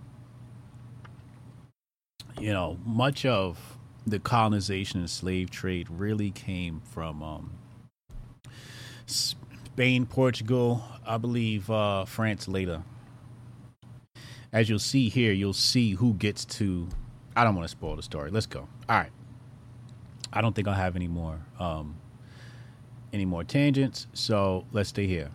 You 2.39 2.53
know, 2.53 2.79
much 2.83 3.23
of 3.27 3.77
the 4.05 4.19
colonization 4.19 4.99
and 4.99 5.09
slave 5.09 5.49
trade 5.49 5.87
really 5.89 6.31
came 6.31 6.81
from 6.81 7.21
um, 7.21 7.51
Spain, 9.05 10.05
Portugal, 10.05 10.83
I 11.05 11.17
believe 11.17 11.69
uh, 11.69 12.05
France 12.05 12.47
later. 12.47 12.83
As 14.51 14.69
you'll 14.69 14.79
see 14.79 15.09
here, 15.09 15.31
you'll 15.31 15.53
see 15.53 15.91
who 15.91 16.13
gets 16.13 16.43
to. 16.45 16.87
I 17.35 17.43
don't 17.43 17.55
want 17.55 17.65
to 17.65 17.71
spoil 17.71 17.95
the 17.95 18.03
story. 18.03 18.31
Let's 18.31 18.47
go. 18.47 18.67
All 18.87 18.97
right. 18.97 19.11
I 20.33 20.41
don't 20.41 20.55
think 20.55 20.67
I'll 20.67 20.73
have 20.73 20.95
any 20.95 21.07
more 21.07 21.39
um, 21.59 21.95
any 23.13 23.25
more 23.25 23.43
tangents, 23.43 24.07
so 24.13 24.65
let's 24.71 24.89
stay 24.89 25.07
here. 25.07 25.29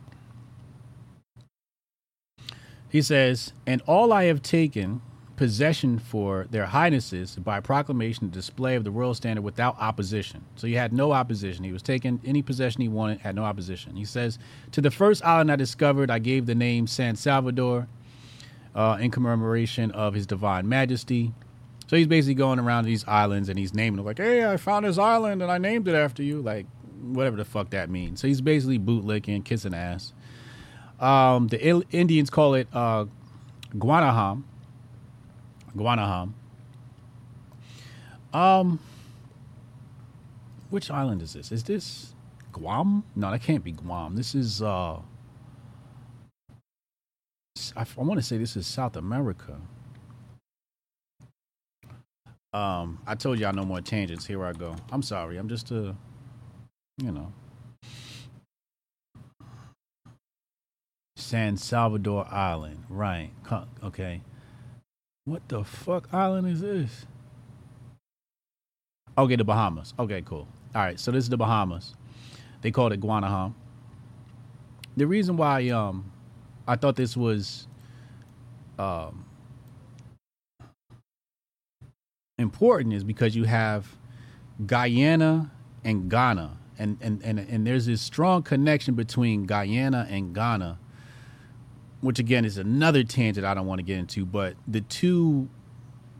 He 2.89 3.03
says, 3.03 3.53
"And 3.67 3.83
all 3.87 4.13
I 4.13 4.25
have 4.25 4.43
taken 4.43 5.03
possession 5.37 5.99
for 5.99 6.47
their 6.51 6.67
highnesses 6.67 7.37
by 7.37 7.61
proclamation 7.61 8.31
display 8.31 8.77
of 8.77 8.85
the 8.85 8.91
royal 8.91 9.15
standard 9.15 9.43
without 9.43 9.77
opposition. 9.81 10.45
So 10.57 10.67
he 10.67 10.75
had 10.75 10.93
no 10.93 11.13
opposition. 11.13 11.65
He 11.65 11.73
was 11.73 11.83
taking 11.83 12.21
any 12.25 12.43
possession 12.43 12.83
he 12.83 12.89
wanted, 12.89 13.21
had 13.21 13.35
no 13.35 13.45
opposition. 13.45 13.97
He 13.97 14.05
says, 14.05 14.39
To 14.73 14.81
the 14.81 14.91
first 14.91 15.25
island 15.25 15.51
I 15.51 15.57
discovered, 15.57 16.11
I 16.11 16.21
gave 16.21 16.47
the 16.47 16.55
name 16.55 16.87
San 16.87 17.17
Salvador 17.17 17.89
uh, 18.75 18.99
in 19.01 19.11
commemoration 19.11 19.91
of 19.91 20.15
his 20.15 20.27
divine 20.27 20.69
majesty. 20.69 21.33
So 21.89 21.97
he's 21.97 22.07
basically 22.07 22.35
going 22.35 22.59
around 22.59 22.85
these 22.85 23.07
islands 23.07 23.49
and 23.49 23.59
he's 23.59 23.75
naming 23.75 23.97
them 23.97 24.07
like, 24.07 24.19
hey, 24.19 24.49
I 24.49 24.57
found 24.57 24.87
this 24.87 24.99
island 24.99 25.43
and 25.43 25.51
I 25.51 25.59
named 25.59 25.89
it 25.89 25.95
after 25.95 26.23
you. 26.23 26.41
Like, 26.41 26.67
whatever 27.03 27.37
the 27.37 27.45
fuck 27.45 27.71
that 27.71 27.91
means. 27.91 28.21
So 28.21 28.29
he's 28.29 28.41
basically 28.41 28.79
bootlicking, 28.79 29.45
kissing 29.45 29.75
ass. 29.75 30.13
Um, 31.01 31.49
the 31.49 31.85
Indians 31.91 32.31
call 32.31 32.55
it 32.55 32.69
uh, 32.73 33.07
Guanahani 33.75 34.45
Guanahani. 35.77 36.33
Um, 38.33 38.81
which 40.71 40.91
island 40.91 41.23
is 41.23 41.35
this? 41.35 41.53
Is 41.53 41.63
this 41.65 42.15
Guam? 42.53 43.05
No, 43.15 43.31
that 43.31 43.43
can't 43.43 43.63
be 43.65 43.73
Guam. 43.73 44.17
This 44.17 44.35
is 44.35 44.63
uh, 44.63 44.99
I, 47.77 47.83
I 47.83 48.03
want 48.03 48.19
to 48.21 48.23
say 48.27 48.39
this 48.39 48.57
is 48.57 48.67
South 48.67 48.97
America. 48.97 49.57
Um, 52.53 53.01
I 53.07 53.15
told 53.17 53.39
y'all 53.41 53.53
no 53.53 53.65
more 53.65 53.81
tangents. 53.81 54.27
Here 54.27 54.45
I 54.45 54.53
go. 54.53 54.77
I'm 54.93 55.03
sorry. 55.03 55.39
I'm 55.39 55.49
just 55.49 55.71
a, 55.73 55.97
you 57.03 57.13
know, 57.13 57.33
San 61.17 61.57
Salvador 61.57 62.27
Island. 62.31 62.85
Right. 62.89 63.31
Okay. 63.83 64.21
What 65.27 65.49
the 65.49 65.65
fuck 65.65 66.09
island 66.13 66.49
is 66.49 66.61
this? 66.61 67.07
Okay, 69.19 69.37
the 69.37 69.45
Bahamas. 69.45 69.95
Okay, 69.99 70.23
cool. 70.23 70.49
All 70.75 70.83
right, 70.83 71.01
so 71.01 71.13
this 71.13 71.25
is 71.25 71.31
the 71.31 71.37
Bahamas. 71.37 71.95
They 72.63 72.71
called 72.71 72.93
it 72.93 73.01
Guanahani. 73.01 73.55
The 74.97 75.07
reason 75.07 75.37
why 75.37 75.69
um 75.71 76.13
I 76.69 76.77
thought 76.77 76.97
this 76.97 77.17
was 77.17 77.69
um 78.79 79.25
important 82.39 82.95
is 82.95 83.05
because 83.05 83.37
you 83.37 83.45
have 83.45 83.89
Guyana 84.67 85.51
and 85.85 86.11
Ghana. 86.11 86.59
And, 86.79 86.99
and, 87.01 87.23
and, 87.25 87.39
and 87.39 87.67
there's 87.67 87.87
this 87.87 88.03
strong 88.03 88.43
connection 88.43 88.95
between 88.95 89.47
Guyana 89.47 90.07
and 90.11 90.35
Ghana 90.35 90.79
which 92.05 92.19
again 92.19 92.45
is 92.45 92.59
another 92.59 93.03
tangent 93.03 93.47
I 93.47 93.55
don't 93.55 93.67
want 93.67 93.79
to 93.79 93.83
get 93.83 93.99
into, 93.99 94.27
but 94.27 94.57
the 94.69 94.83
two 94.83 95.49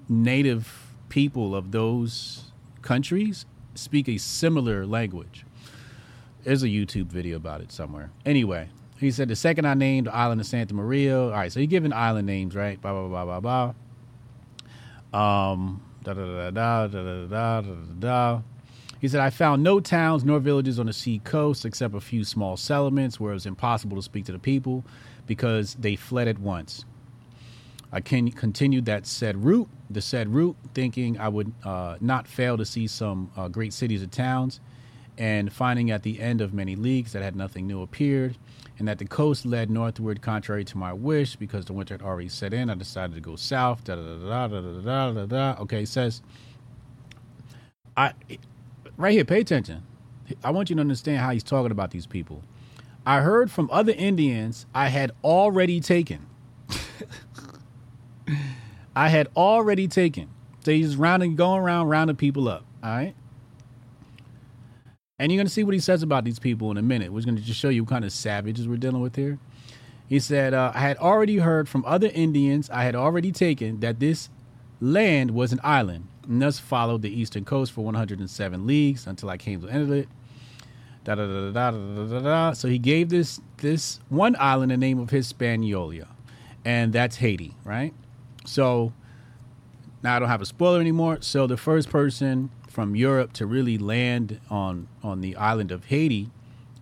native 0.09 0.95
people 1.11 1.55
of 1.55 1.73
those 1.73 2.53
countries 2.81 3.45
speak 3.75 4.09
a 4.09 4.17
similar 4.17 4.87
language. 4.87 5.45
There's 6.43 6.63
a 6.63 6.69
YouTube 6.69 7.07
video 7.07 7.37
about 7.37 7.61
it 7.61 7.71
somewhere. 7.71 8.11
Anyway, 8.25 8.71
he 8.99 9.11
said 9.11 9.29
the 9.29 9.37
second 9.37 9.67
I 9.67 9.75
named 9.75 10.07
the 10.07 10.15
island 10.15 10.41
of 10.41 10.47
Santa 10.47 10.73
Maria. 10.73 11.21
All 11.21 11.31
right, 11.31 11.53
so 11.53 11.61
you're 11.61 11.67
giving 11.67 11.93
island 11.93 12.27
names, 12.27 12.55
right? 12.55 12.81
Blah 12.81 13.07
blah 13.07 13.09
blah 13.09 13.41
blah 13.41 13.75
blah. 15.13 15.53
Um, 15.53 15.83
da 16.03 16.15
da 16.15 16.25
da 16.25 16.51
da 16.51 16.87
da 16.87 17.03
da 17.03 17.27
da 17.27 17.27
da 17.27 17.61
da 17.61 17.75
da. 17.99 18.43
He 19.03 19.09
said, 19.09 19.21
I 19.21 19.29
found 19.29 19.63
no 19.63 19.81
towns 19.81 20.25
nor 20.25 20.41
villages 20.41 20.79
on 20.81 20.87
the 20.87 20.95
sea 20.95 21.19
coast 21.19 21.67
except 21.67 21.95
a 21.95 22.01
few 22.01 22.25
small 22.25 22.57
settlements 22.57 23.21
where 23.21 23.33
it 23.33 23.35
was 23.35 23.45
impossible 23.45 23.99
to 23.99 24.03
speak 24.03 24.25
to 24.25 24.33
the 24.33 24.39
people 24.39 24.83
because 25.27 25.75
they 25.77 25.97
fled 25.97 26.29
at 26.29 26.39
once. 26.39 26.85
I 27.93 28.01
can 28.01 28.31
continued 28.33 28.87
that 28.87 29.07
said 29.07 29.45
route, 29.45 29.69
the 29.91 30.03
said 30.03 30.29
route, 30.35 30.57
thinking 30.75 31.19
I 31.19 31.29
would 31.29 31.53
uh, 31.65 31.97
not 32.01 32.29
fail 32.29 32.57
to 32.59 32.65
see 32.65 32.87
some 32.87 33.31
uh, 33.37 33.49
great 33.49 33.73
cities 33.73 34.03
or 34.03 34.09
towns, 34.09 34.61
and 35.19 35.53
finding 35.53 35.91
at 35.91 36.03
the 36.05 36.21
end 36.21 36.41
of 36.41 36.55
many 36.55 36.77
leagues 36.77 37.13
that 37.13 37.23
had 37.23 37.37
nothing 37.37 37.67
new 37.67 37.83
appeared, 37.83 38.37
and 38.79 38.89
that 38.89 38.99
the 38.99 39.07
coast 39.07 39.47
led 39.47 39.71
northward 39.71 40.23
contrary 40.23 40.65
to 40.67 40.79
my 40.79 40.93
wish 40.93 41.37
because 41.37 41.67
the 41.67 41.73
winter 41.75 41.95
had 41.95 42.03
already 42.03 42.29
set 42.29 42.55
in. 42.55 42.71
I 42.71 42.75
decided 42.75 43.15
to 43.17 43.21
go 43.23 43.37
south. 43.37 43.85
Da 43.85 43.97
da 43.97 44.03
da 44.03 44.49
da 44.49 44.61
da 44.61 44.71
da 44.83 45.13
da 45.13 45.27
da. 45.27 45.63
Okay, 45.63 45.83
it 45.85 45.89
says, 45.89 46.23
I 47.97 48.13
right 48.97 49.13
here. 49.13 49.25
Pay 49.25 49.41
attention. 49.41 49.83
I 50.45 50.51
want 50.51 50.71
you 50.71 50.77
to 50.77 50.81
understand 50.81 51.19
how 51.19 51.31
he's 51.33 51.45
talking 51.45 51.73
about 51.73 51.91
these 51.93 52.07
people. 52.07 52.43
I 53.07 53.21
heard 53.21 53.51
from 53.51 53.69
other 53.71 53.93
Indians 53.93 54.67
I 54.75 54.89
had 54.89 55.13
already 55.23 55.81
taken. 55.81 56.27
I 58.97 59.09
had 59.09 59.29
already 59.37 59.89
taken. 59.89 60.31
So 60.61 60.73
he's 60.73 60.97
rounding, 60.97 61.37
going 61.37 61.61
around, 61.61 61.89
rounding 61.89 62.17
people 62.17 62.49
up. 62.49 62.65
All 62.83 62.91
right. 62.91 63.15
And 65.19 65.31
you're 65.31 65.39
going 65.39 65.47
to 65.47 65.53
see 65.53 65.65
what 65.65 65.75
he 65.75 65.81
says 65.81 66.03
about 66.03 66.25
these 66.25 66.39
people 66.39 66.71
in 66.71 66.77
a 66.77 66.83
minute. 66.83 67.13
We're 67.13 67.23
going 67.23 67.37
to 67.37 67.43
just 67.43 67.61
show 67.61 67.69
you 67.69 67.85
what 67.85 67.91
kind 67.91 68.05
of 68.05 68.13
savages 68.13 68.67
we're 68.67 68.77
dealing 68.77 69.01
with 69.01 69.17
here. 69.17 69.39
He 70.09 70.19
said, 70.19 70.55
uh, 70.55 70.73
I 70.75 70.81
had 70.81 70.97
already 70.99 71.39
heard 71.39 71.69
from 71.69 71.85
other 71.87 72.11
Indians 72.13 72.69
I 72.71 72.85
had 72.85 72.95
already 72.95 73.33
taken 73.33 73.81
that 73.81 74.01
this 74.01 74.29
land 74.81 75.31
was 75.31 75.53
an 75.53 75.61
island, 75.63 76.09
and 76.29 76.43
thus 76.43 76.59
followed 76.59 77.03
the 77.03 77.21
eastern 77.21 77.45
coast 77.45 77.73
for 77.73 77.85
107 77.85 78.67
leagues 78.67 79.07
until 79.07 79.31
I 79.31 79.37
came 79.37 79.61
to 79.61 79.67
the 79.67 79.73
end 79.73 79.83
of 79.85 79.93
it. 79.93 80.09
Da, 81.05 81.15
da, 81.15 81.27
da, 81.27 81.51
da, 81.51 81.71
da, 81.71 82.05
da, 82.07 82.19
da. 82.21 82.53
So 82.53 82.69
he 82.69 82.79
gave 82.79 83.11
this 83.11 83.41
this 83.59 84.01
one 84.09 84.37
island 84.39 84.71
the 84.71 84.77
name 84.77 84.99
of 84.99 85.11
Hispaniola, 85.11 86.09
and 86.65 86.93
that's 86.93 87.17
Haiti, 87.17 87.55
right? 87.65 87.93
So 88.47 88.93
now 90.03 90.17
I 90.17 90.19
don't 90.19 90.29
have 90.29 90.43
a 90.43 90.47
spoiler 90.47 90.81
anymore. 90.81 91.19
So 91.21 91.47
the 91.47 91.59
first 91.59 91.91
person 91.91 92.51
from 92.69 92.97
Europe 92.97 93.35
to 93.35 93.47
really 93.47 93.79
land 93.79 94.41
on 94.51 94.89
on 95.03 95.21
the 95.21 95.37
island 95.37 95.73
of 95.73 95.85
Haiti 95.85 96.31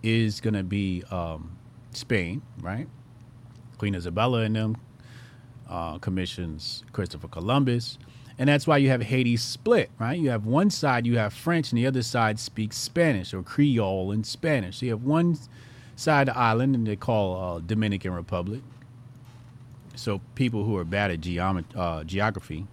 is 0.01 0.41
going 0.41 0.53
to 0.53 0.63
be 0.63 1.03
um, 1.11 1.57
Spain, 1.91 2.41
right? 2.61 2.87
Queen 3.77 3.95
Isabella 3.95 4.41
and 4.41 4.55
them 4.55 4.77
uh, 5.69 5.97
commissions 5.99 6.83
Christopher 6.93 7.27
Columbus, 7.27 7.97
and 8.37 8.49
that's 8.49 8.65
why 8.67 8.77
you 8.77 8.89
have 8.89 9.01
Haiti 9.03 9.37
split, 9.37 9.89
right? 9.99 10.17
You 10.19 10.29
have 10.29 10.45
one 10.45 10.69
side 10.69 11.05
you 11.05 11.17
have 11.17 11.33
French, 11.33 11.71
and 11.71 11.77
the 11.77 11.87
other 11.87 12.03
side 12.03 12.39
speaks 12.39 12.77
Spanish 12.77 13.33
or 13.33 13.43
Creole 13.43 14.11
and 14.11 14.25
Spanish. 14.25 14.79
So 14.79 14.85
you 14.87 14.91
have 14.93 15.03
one 15.03 15.37
side 15.95 16.29
of 16.29 16.35
the 16.35 16.39
island, 16.39 16.75
and 16.75 16.87
they 16.87 16.95
call 16.95 17.57
uh, 17.57 17.59
Dominican 17.59 18.13
Republic. 18.13 18.61
So 19.95 20.21
people 20.35 20.63
who 20.65 20.75
are 20.77 20.83
bad 20.83 21.11
at 21.11 21.21
geomet- 21.21 21.75
uh, 21.75 22.03
geography. 22.03 22.65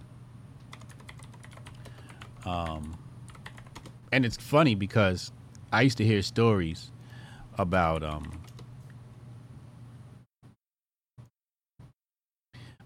Um, 2.45 2.97
and 4.11 4.25
it's 4.25 4.37
funny 4.37 4.75
because 4.75 5.31
I 5.71 5.83
used 5.83 5.97
to 5.99 6.05
hear 6.05 6.21
stories 6.21 6.91
about 7.57 8.03
um 8.03 8.41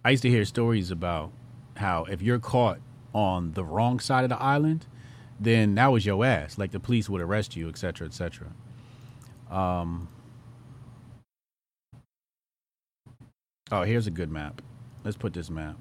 I 0.03 0.11
used 0.11 0.23
to 0.23 0.29
hear 0.29 0.45
stories 0.45 0.91
about 0.91 1.31
how 1.75 2.05
if 2.05 2.21
you're 2.21 2.39
caught 2.39 2.79
on 3.13 3.53
the 3.53 3.63
wrong 3.63 3.99
side 3.99 4.23
of 4.23 4.29
the 4.29 4.41
island, 4.41 4.85
then 5.39 5.75
that 5.75 5.87
was 5.87 6.05
your 6.05 6.25
ass. 6.25 6.57
Like 6.57 6.71
the 6.71 6.79
police 6.79 7.09
would 7.09 7.21
arrest 7.21 7.55
you, 7.55 7.69
et 7.69 7.77
cetera, 7.77 8.07
et 8.07 8.13
cetera. 8.13 8.47
Um, 9.49 10.07
oh, 13.71 13.83
here's 13.83 14.07
a 14.07 14.11
good 14.11 14.31
map. 14.31 14.61
Let's 15.03 15.17
put 15.17 15.33
this 15.33 15.49
map. 15.49 15.75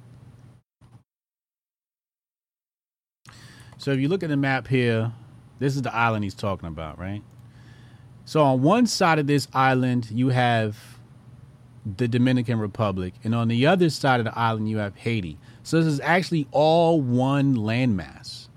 So 3.78 3.90
if 3.90 3.99
you 3.99 4.09
look 4.09 4.22
at 4.22 4.28
the 4.28 4.36
map 4.36 4.68
here, 4.68 5.12
this 5.59 5.76
is 5.76 5.82
the 5.82 5.95
island 5.95 6.24
he's 6.24 6.34
talking 6.34 6.68
about, 6.68 6.99
right? 6.99 7.22
So 8.24 8.42
on 8.42 8.62
one 8.62 8.86
side 8.86 9.18
of 9.18 9.26
this 9.26 9.49
island, 9.53 10.11
you 10.11 10.30
have 10.30 10.76
the 11.97 12.09
Dominican 12.09 12.59
Republic, 12.59 13.12
and 13.24 13.34
on 13.34 13.49
the 13.49 13.66
other 13.66 13.90
side 13.90 14.20
of 14.20 14.24
the 14.24 14.38
island, 14.38 14.70
you 14.70 14.78
have 14.78 14.97
Haiti. 14.97 15.38
So 15.65 15.79
this 15.79 15.87
is 15.87 16.01
actually 16.01 16.47
all 16.53 17.01
one 17.01 17.57
landmass. 17.57 18.49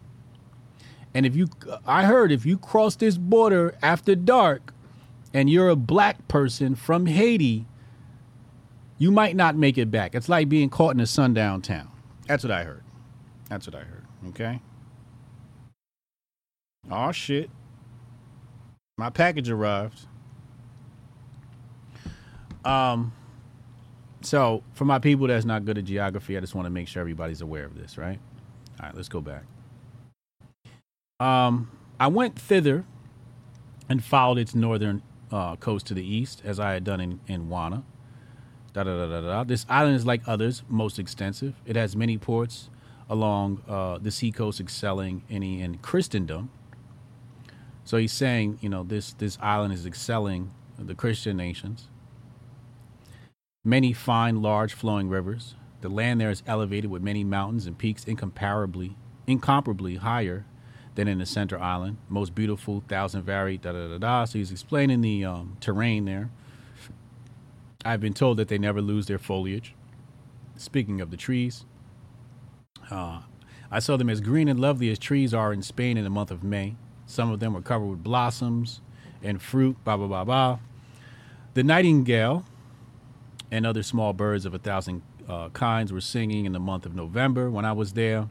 And 1.13 1.25
if 1.25 1.35
you, 1.35 1.47
I 1.85 2.03
heard 2.03 2.31
if 2.31 2.45
you 2.45 2.57
cross 2.57 2.97
this 2.97 3.17
border 3.17 3.73
after 3.81 4.13
dark 4.13 4.73
and 5.33 5.49
you're 5.49 5.69
a 5.69 5.75
black 5.75 6.27
person 6.27 6.75
from 6.75 7.05
Haiti, 7.05 7.65
you 8.97 9.09
might 9.09 9.35
not 9.37 9.55
make 9.55 9.77
it 9.77 9.89
back. 9.89 10.15
It's 10.15 10.27
like 10.27 10.49
being 10.49 10.69
caught 10.69 10.95
in 10.95 10.99
a 10.99 11.07
sundown 11.07 11.61
town. 11.61 11.89
That's 12.27 12.43
what 12.43 12.51
I 12.51 12.65
heard. 12.65 12.83
That's 13.49 13.65
what 13.65 13.75
I 13.75 13.79
heard. 13.79 14.05
Okay. 14.27 14.61
Oh 16.91 17.13
shit. 17.13 17.49
My 18.97 19.09
package 19.09 19.49
arrived. 19.49 20.07
Um 22.65 23.13
so 24.21 24.63
for 24.73 24.85
my 24.85 24.99
people 24.99 25.27
that's 25.27 25.45
not 25.45 25.65
good 25.65 25.77
at 25.77 25.85
geography, 25.85 26.37
I 26.37 26.39
just 26.39 26.55
want 26.55 26.65
to 26.65 26.69
make 26.71 26.87
sure 26.87 27.01
everybody's 27.01 27.41
aware 27.41 27.65
of 27.65 27.75
this, 27.77 27.97
right? 27.97 28.19
All 28.79 28.87
right, 28.87 28.95
let's 28.95 29.09
go 29.09 29.21
back. 29.21 29.43
Um 31.19 31.71
I 31.99 32.07
went 32.07 32.37
thither 32.37 32.85
and 33.89 34.03
followed 34.03 34.37
its 34.37 34.53
northern 34.53 35.01
uh, 35.31 35.55
coast 35.55 35.87
to 35.87 35.93
the 35.93 36.05
east, 36.05 36.41
as 36.45 36.59
I 36.59 36.73
had 36.73 36.83
done 36.83 37.01
in, 37.01 37.19
in 37.27 37.49
Juana. 37.49 37.83
Da, 38.73 38.83
da, 38.83 38.97
da, 38.97 39.07
da, 39.07 39.21
da. 39.21 39.43
This 39.43 39.65
island 39.69 39.95
is 39.95 40.05
like 40.05 40.21
others, 40.27 40.63
most 40.69 40.99
extensive. 40.99 41.55
It 41.65 41.75
has 41.75 41.95
many 41.95 42.17
ports 42.17 42.69
along 43.09 43.63
uh, 43.67 43.97
the 43.97 44.11
seacoast, 44.11 44.59
excelling 44.59 45.23
any 45.29 45.61
in 45.61 45.77
Christendom. 45.79 46.49
So 47.83 47.97
he's 47.97 48.11
saying, 48.11 48.59
you 48.61 48.69
know, 48.69 48.83
this 48.83 49.13
this 49.13 49.37
island 49.41 49.73
is 49.73 49.85
excelling 49.85 50.51
the 50.77 50.93
Christian 50.93 51.37
nations. 51.37 51.87
Many 53.67 53.91
fine, 53.91 54.41
large, 54.41 54.73
flowing 54.73 55.09
rivers. 55.09 55.55
The 55.81 55.89
land 55.89 56.21
there 56.21 56.29
is 56.29 56.41
elevated 56.47 56.89
with 56.89 57.01
many 57.01 57.25
mountains 57.25 57.65
and 57.65 57.77
peaks 57.77 58.05
incomparably, 58.05 58.95
incomparably 59.27 59.97
higher 59.97 60.45
than 60.95 61.09
in 61.09 61.17
the 61.17 61.25
center 61.25 61.59
island. 61.59 61.97
Most 62.07 62.33
beautiful, 62.33 62.81
thousand 62.87 63.23
varied, 63.23 63.63
da 63.63 63.73
da 63.73 63.89
da 63.89 63.97
da. 63.97 64.23
So 64.23 64.37
he's 64.37 64.53
explaining 64.53 65.01
the 65.01 65.25
um, 65.25 65.57
terrain 65.59 66.05
there. 66.05 66.29
I've 67.83 67.99
been 67.99 68.13
told 68.13 68.37
that 68.37 68.47
they 68.47 68.57
never 68.57 68.81
lose 68.81 69.07
their 69.07 69.19
foliage. 69.19 69.75
Speaking 70.55 71.01
of 71.01 71.11
the 71.11 71.17
trees, 71.17 71.65
uh, 72.89 73.23
I 73.69 73.79
saw 73.79 73.97
them 73.97 74.09
as 74.09 74.21
green 74.21 74.47
and 74.47 74.61
lovely 74.61 74.89
as 74.91 74.97
trees 74.97 75.33
are 75.33 75.51
in 75.51 75.61
Spain 75.61 75.97
in 75.97 76.05
the 76.05 76.09
month 76.09 76.31
of 76.31 76.41
May. 76.41 76.77
Some 77.05 77.31
of 77.31 77.41
them 77.41 77.51
were 77.51 77.61
covered 77.61 77.87
with 77.87 78.01
blossoms 78.01 78.79
and 79.21 79.41
fruit, 79.41 79.75
blah, 79.83 79.97
blah, 79.97 80.07
blah, 80.07 80.23
blah. 80.23 80.59
The 81.53 81.63
nightingale 81.63 82.45
and 83.51 83.65
other 83.65 83.83
small 83.83 84.13
birds 84.13 84.45
of 84.45 84.53
a 84.53 84.59
thousand 84.59 85.01
uh, 85.27 85.49
kinds 85.49 85.91
were 85.91 86.01
singing 86.01 86.45
in 86.45 86.53
the 86.53 86.59
month 86.59 86.85
of 86.85 86.95
November 86.95 87.49
when 87.49 87.65
I 87.65 87.73
was 87.73 87.93
there. 87.93 88.27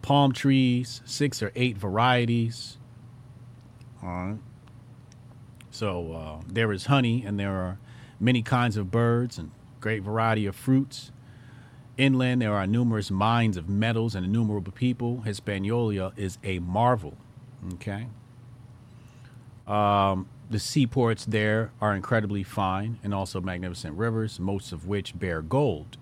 Palm 0.00 0.32
trees, 0.32 1.00
six 1.04 1.42
or 1.42 1.52
eight 1.54 1.76
varieties. 1.76 2.78
All 4.02 4.08
right. 4.08 4.38
So 5.70 6.12
uh, 6.12 6.44
there 6.46 6.72
is 6.72 6.86
honey, 6.86 7.24
and 7.24 7.38
there 7.38 7.52
are 7.52 7.78
many 8.20 8.42
kinds 8.42 8.76
of 8.76 8.90
birds 8.90 9.38
and 9.38 9.50
great 9.80 10.02
variety 10.02 10.46
of 10.46 10.54
fruits. 10.54 11.12
Inland, 11.96 12.42
there 12.42 12.54
are 12.54 12.66
numerous 12.66 13.10
mines 13.10 13.56
of 13.56 13.68
metals 13.68 14.14
and 14.14 14.24
innumerable 14.24 14.72
people. 14.72 15.22
Hispaniola 15.22 16.12
is 16.16 16.38
a 16.42 16.58
marvel. 16.58 17.16
Okay. 17.74 18.08
Um, 19.66 20.28
the 20.52 20.60
seaports 20.60 21.24
there 21.24 21.72
are 21.80 21.94
incredibly 21.94 22.42
fine 22.42 22.98
and 23.02 23.14
also 23.14 23.40
magnificent 23.40 23.96
rivers, 23.96 24.38
most 24.38 24.72
of 24.72 24.86
which 24.86 25.18
bear 25.18 25.42
gold. 25.42 25.96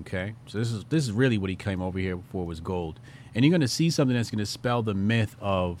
Okay, 0.00 0.34
so 0.46 0.58
this 0.58 0.70
is 0.70 0.84
this 0.84 1.04
is 1.04 1.12
really 1.12 1.38
what 1.38 1.48
he 1.48 1.56
came 1.56 1.80
over 1.80 1.98
here 1.98 2.18
for 2.30 2.44
was 2.44 2.60
gold, 2.60 2.98
and 3.34 3.44
you're 3.44 3.50
going 3.50 3.60
to 3.60 3.68
see 3.68 3.88
something 3.88 4.16
that's 4.16 4.30
going 4.30 4.40
to 4.40 4.46
spell 4.46 4.82
the 4.82 4.94
myth 4.94 5.36
of 5.40 5.80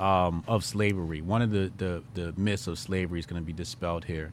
um, 0.00 0.42
of 0.48 0.64
slavery. 0.64 1.20
One 1.20 1.42
of 1.42 1.50
the, 1.50 1.70
the 1.76 2.02
the 2.14 2.32
myths 2.36 2.66
of 2.66 2.78
slavery 2.78 3.20
is 3.20 3.26
going 3.26 3.40
to 3.40 3.46
be 3.46 3.52
dispelled 3.52 4.06
here. 4.06 4.32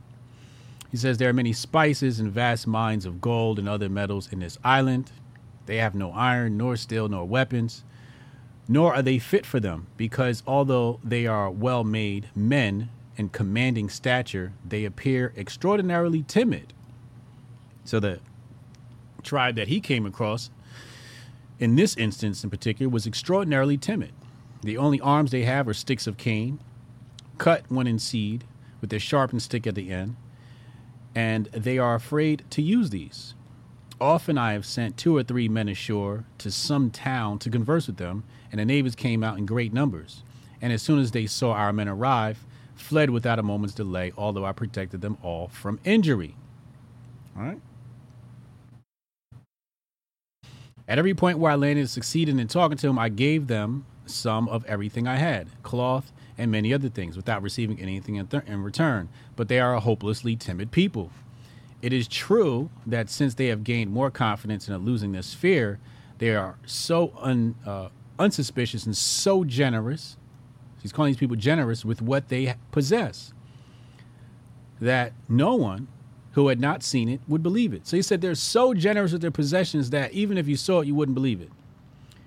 He 0.90 0.98
says 0.98 1.18
there 1.18 1.30
are 1.30 1.34
many 1.34 1.54
spices 1.54 2.20
and 2.20 2.32
vast 2.32 2.66
mines 2.66 3.06
of 3.06 3.20
gold 3.20 3.60
and 3.60 3.68
other 3.68 3.90
metals 3.90 4.32
in 4.32 4.40
this 4.40 4.58
island. 4.64 5.12
They 5.66 5.78
have 5.78 5.96
no 5.96 6.12
iron, 6.12 6.58
nor 6.58 6.76
steel, 6.78 7.10
nor 7.10 7.26
weapons 7.26 7.84
nor 8.68 8.94
are 8.94 9.02
they 9.02 9.20
fit 9.20 9.46
for 9.46 9.60
them, 9.60 9.88
because 9.98 10.44
although 10.48 11.00
they 11.04 11.28
are 11.28 11.52
well 11.52 11.84
made 11.84 12.30
men 12.36 12.90
and 13.18 13.32
commanding 13.32 13.90
stature, 13.90 14.54
they 14.68 14.86
appear 14.86 15.34
extraordinarily 15.38 16.24
timid. 16.24 16.74
So 17.86 18.00
the 18.00 18.20
tribe 19.22 19.56
that 19.56 19.68
he 19.68 19.80
came 19.80 20.06
across, 20.06 20.50
in 21.60 21.76
this 21.76 21.96
instance 21.98 22.44
in 22.44 22.50
particular, 22.50 22.90
was 22.90 23.06
extraordinarily 23.06 23.78
timid. 23.78 24.12
The 24.62 24.78
only 24.78 25.00
arms 25.02 25.32
they 25.32 25.44
have 25.44 25.68
are 25.68 25.74
sticks 25.74 26.08
of 26.08 26.18
cane, 26.18 26.60
cut 27.38 27.64
when 27.70 27.88
in 27.88 28.00
seed, 28.00 28.46
with 28.80 28.92
a 28.94 29.00
sharpened 29.00 29.42
stick 29.42 29.68
at 29.68 29.76
the 29.76 29.92
end, 29.92 30.16
and 31.14 31.46
they 31.48 31.78
are 31.78 31.96
afraid 31.96 32.44
to 32.52 32.62
use 32.62 32.90
these. 32.90 33.36
Often 34.02 34.38
I 34.38 34.54
have 34.54 34.66
sent 34.66 34.98
two 34.98 35.16
or 35.16 35.24
three 35.24 35.48
men 35.48 35.70
ashore 35.70 36.26
to 36.40 36.50
some 36.52 36.90
town 36.90 37.40
to 37.40 37.50
converse 37.50 37.88
with 37.88 37.98
them, 37.98 38.24
and 38.54 38.62
the 38.62 38.66
neighbors 38.66 38.96
came 38.96 39.26
out 39.26 39.40
in 39.40 39.48
great 39.48 39.74
numbers. 39.74 40.24
and 40.62 40.74
as 40.74 40.82
soon 40.84 41.00
as 41.00 41.12
they 41.12 41.28
saw 41.28 41.54
our 41.54 41.74
men 41.74 41.90
arrive, 41.90 42.46
fled 42.76 43.12
without 43.12 43.40
a 43.40 43.44
moment's 43.44 43.76
delay, 43.76 44.14
although 44.18 44.46
I 44.46 44.54
protected 44.54 45.02
them 45.02 45.18
all 45.24 45.50
from 45.50 45.80
injury. 45.86 46.38
All 47.38 47.44
right. 47.44 47.62
At 50.88 51.00
every 51.00 51.16
point 51.16 51.40
where 51.40 51.52
I 51.52 51.56
landed 51.56 51.90
succeeded 51.90 52.40
in 52.40 52.48
talking 52.48 52.78
to 52.78 52.88
them, 52.88 53.00
I 53.00 53.10
gave 53.10 53.48
them 53.48 53.86
some 54.06 54.50
of 54.50 54.66
everything 54.66 55.08
I 55.08 55.18
had 55.18 55.48
cloth 55.64 56.12
and 56.38 56.52
many 56.52 56.74
other 56.74 56.90
things 56.90 57.18
without 57.18 57.42
receiving 57.44 57.82
anything 57.82 58.16
in, 58.18 58.28
th- 58.28 58.44
in 58.48 58.64
return. 58.64 59.10
But 59.36 59.50
they 59.50 59.60
are 59.62 59.76
a 59.76 59.82
hopelessly 59.82 60.36
timid 60.38 60.72
people. 60.72 61.12
It 61.82 61.94
is 61.94 62.08
true 62.08 62.70
that 62.88 63.10
since 63.10 63.36
they 63.36 63.48
have 63.48 63.64
gained 63.66 63.92
more 63.92 64.12
confidence 64.12 64.70
in 64.70 64.78
losing 64.80 65.14
this 65.14 65.34
fear, 65.34 65.80
they 66.20 66.36
are 66.36 66.58
so 66.66 67.14
un, 67.20 67.56
uh, 67.66 67.90
unsuspicious 68.20 68.86
and 68.86 68.96
so 68.96 69.44
generous. 69.44 70.18
He's 70.82 70.92
calling 70.92 71.12
these 71.12 71.20
people 71.20 71.36
generous 71.36 71.86
with 71.86 72.02
what 72.02 72.30
they 72.30 72.56
possess 72.72 73.34
that 74.82 75.14
no 75.30 75.56
one 75.56 75.88
who 76.34 76.48
had 76.48 76.60
not 76.60 76.84
seen 76.84 77.08
it 77.08 77.22
would 77.28 77.44
believe 77.44 77.74
it. 77.74 77.88
So 77.88 77.96
he 77.96 78.02
said 78.02 78.22
they're 78.22 78.36
so 78.36 78.74
generous 78.74 79.12
with 79.12 79.22
their 79.22 79.32
possessions 79.32 79.92
that 79.92 80.12
even 80.14 80.38
if 80.38 80.48
you 80.48 80.58
saw 80.58 80.82
it, 80.82 80.88
you 80.88 80.96
wouldn't 80.96 81.16
believe 81.16 81.42
it. 81.42 81.52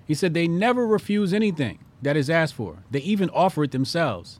He 0.05 0.13
said 0.13 0.33
they 0.33 0.47
never 0.47 0.87
refuse 0.87 1.33
anything 1.33 1.79
that 2.01 2.15
is 2.15 2.29
asked 2.29 2.53
for, 2.53 2.83
they 2.91 2.99
even 2.99 3.29
offer 3.31 3.63
it 3.63 3.71
themselves 3.71 4.39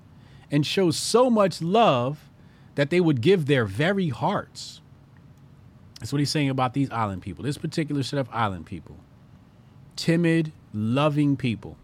and 0.51 0.65
show 0.65 0.91
so 0.91 1.29
much 1.29 1.61
love 1.61 2.29
that 2.75 2.89
they 2.89 3.01
would 3.01 3.21
give 3.21 3.47
their 3.47 3.65
very 3.65 4.09
hearts. 4.09 4.81
That's 5.99 6.13
what 6.13 6.19
he's 6.19 6.29
saying 6.29 6.49
about 6.49 6.73
these 6.73 6.91
island 6.91 7.23
people, 7.23 7.43
this 7.43 7.57
particular 7.57 8.03
set 8.03 8.19
of 8.19 8.29
island 8.31 8.65
people. 8.65 8.97
Timid, 9.95 10.53
loving 10.73 11.37
people. 11.37 11.77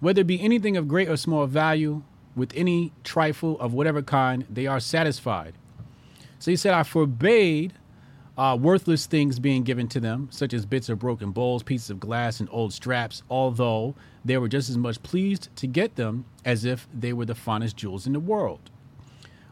Whether 0.00 0.20
it 0.20 0.26
be 0.26 0.40
anything 0.40 0.76
of 0.76 0.88
great 0.88 1.08
or 1.08 1.16
small 1.16 1.46
value, 1.46 2.02
with 2.38 2.52
any 2.54 2.92
trifle 3.02 3.58
of 3.60 3.74
whatever 3.74 4.00
kind, 4.00 4.46
they 4.48 4.66
are 4.66 4.80
satisfied. 4.80 5.54
So 6.38 6.52
he 6.52 6.56
said, 6.56 6.72
I 6.72 6.84
forbade 6.84 7.74
uh, 8.38 8.56
worthless 8.58 9.06
things 9.06 9.40
being 9.40 9.64
given 9.64 9.88
to 9.88 10.00
them, 10.00 10.28
such 10.30 10.54
as 10.54 10.64
bits 10.64 10.88
of 10.88 11.00
broken 11.00 11.32
bowls, 11.32 11.64
pieces 11.64 11.90
of 11.90 11.98
glass, 11.98 12.38
and 12.38 12.48
old 12.52 12.72
straps, 12.72 13.24
although 13.28 13.96
they 14.24 14.38
were 14.38 14.48
just 14.48 14.70
as 14.70 14.78
much 14.78 15.02
pleased 15.02 15.48
to 15.56 15.66
get 15.66 15.96
them 15.96 16.24
as 16.44 16.64
if 16.64 16.86
they 16.94 17.12
were 17.12 17.24
the 17.24 17.34
finest 17.34 17.76
jewels 17.76 18.06
in 18.06 18.12
the 18.12 18.20
world. 18.20 18.70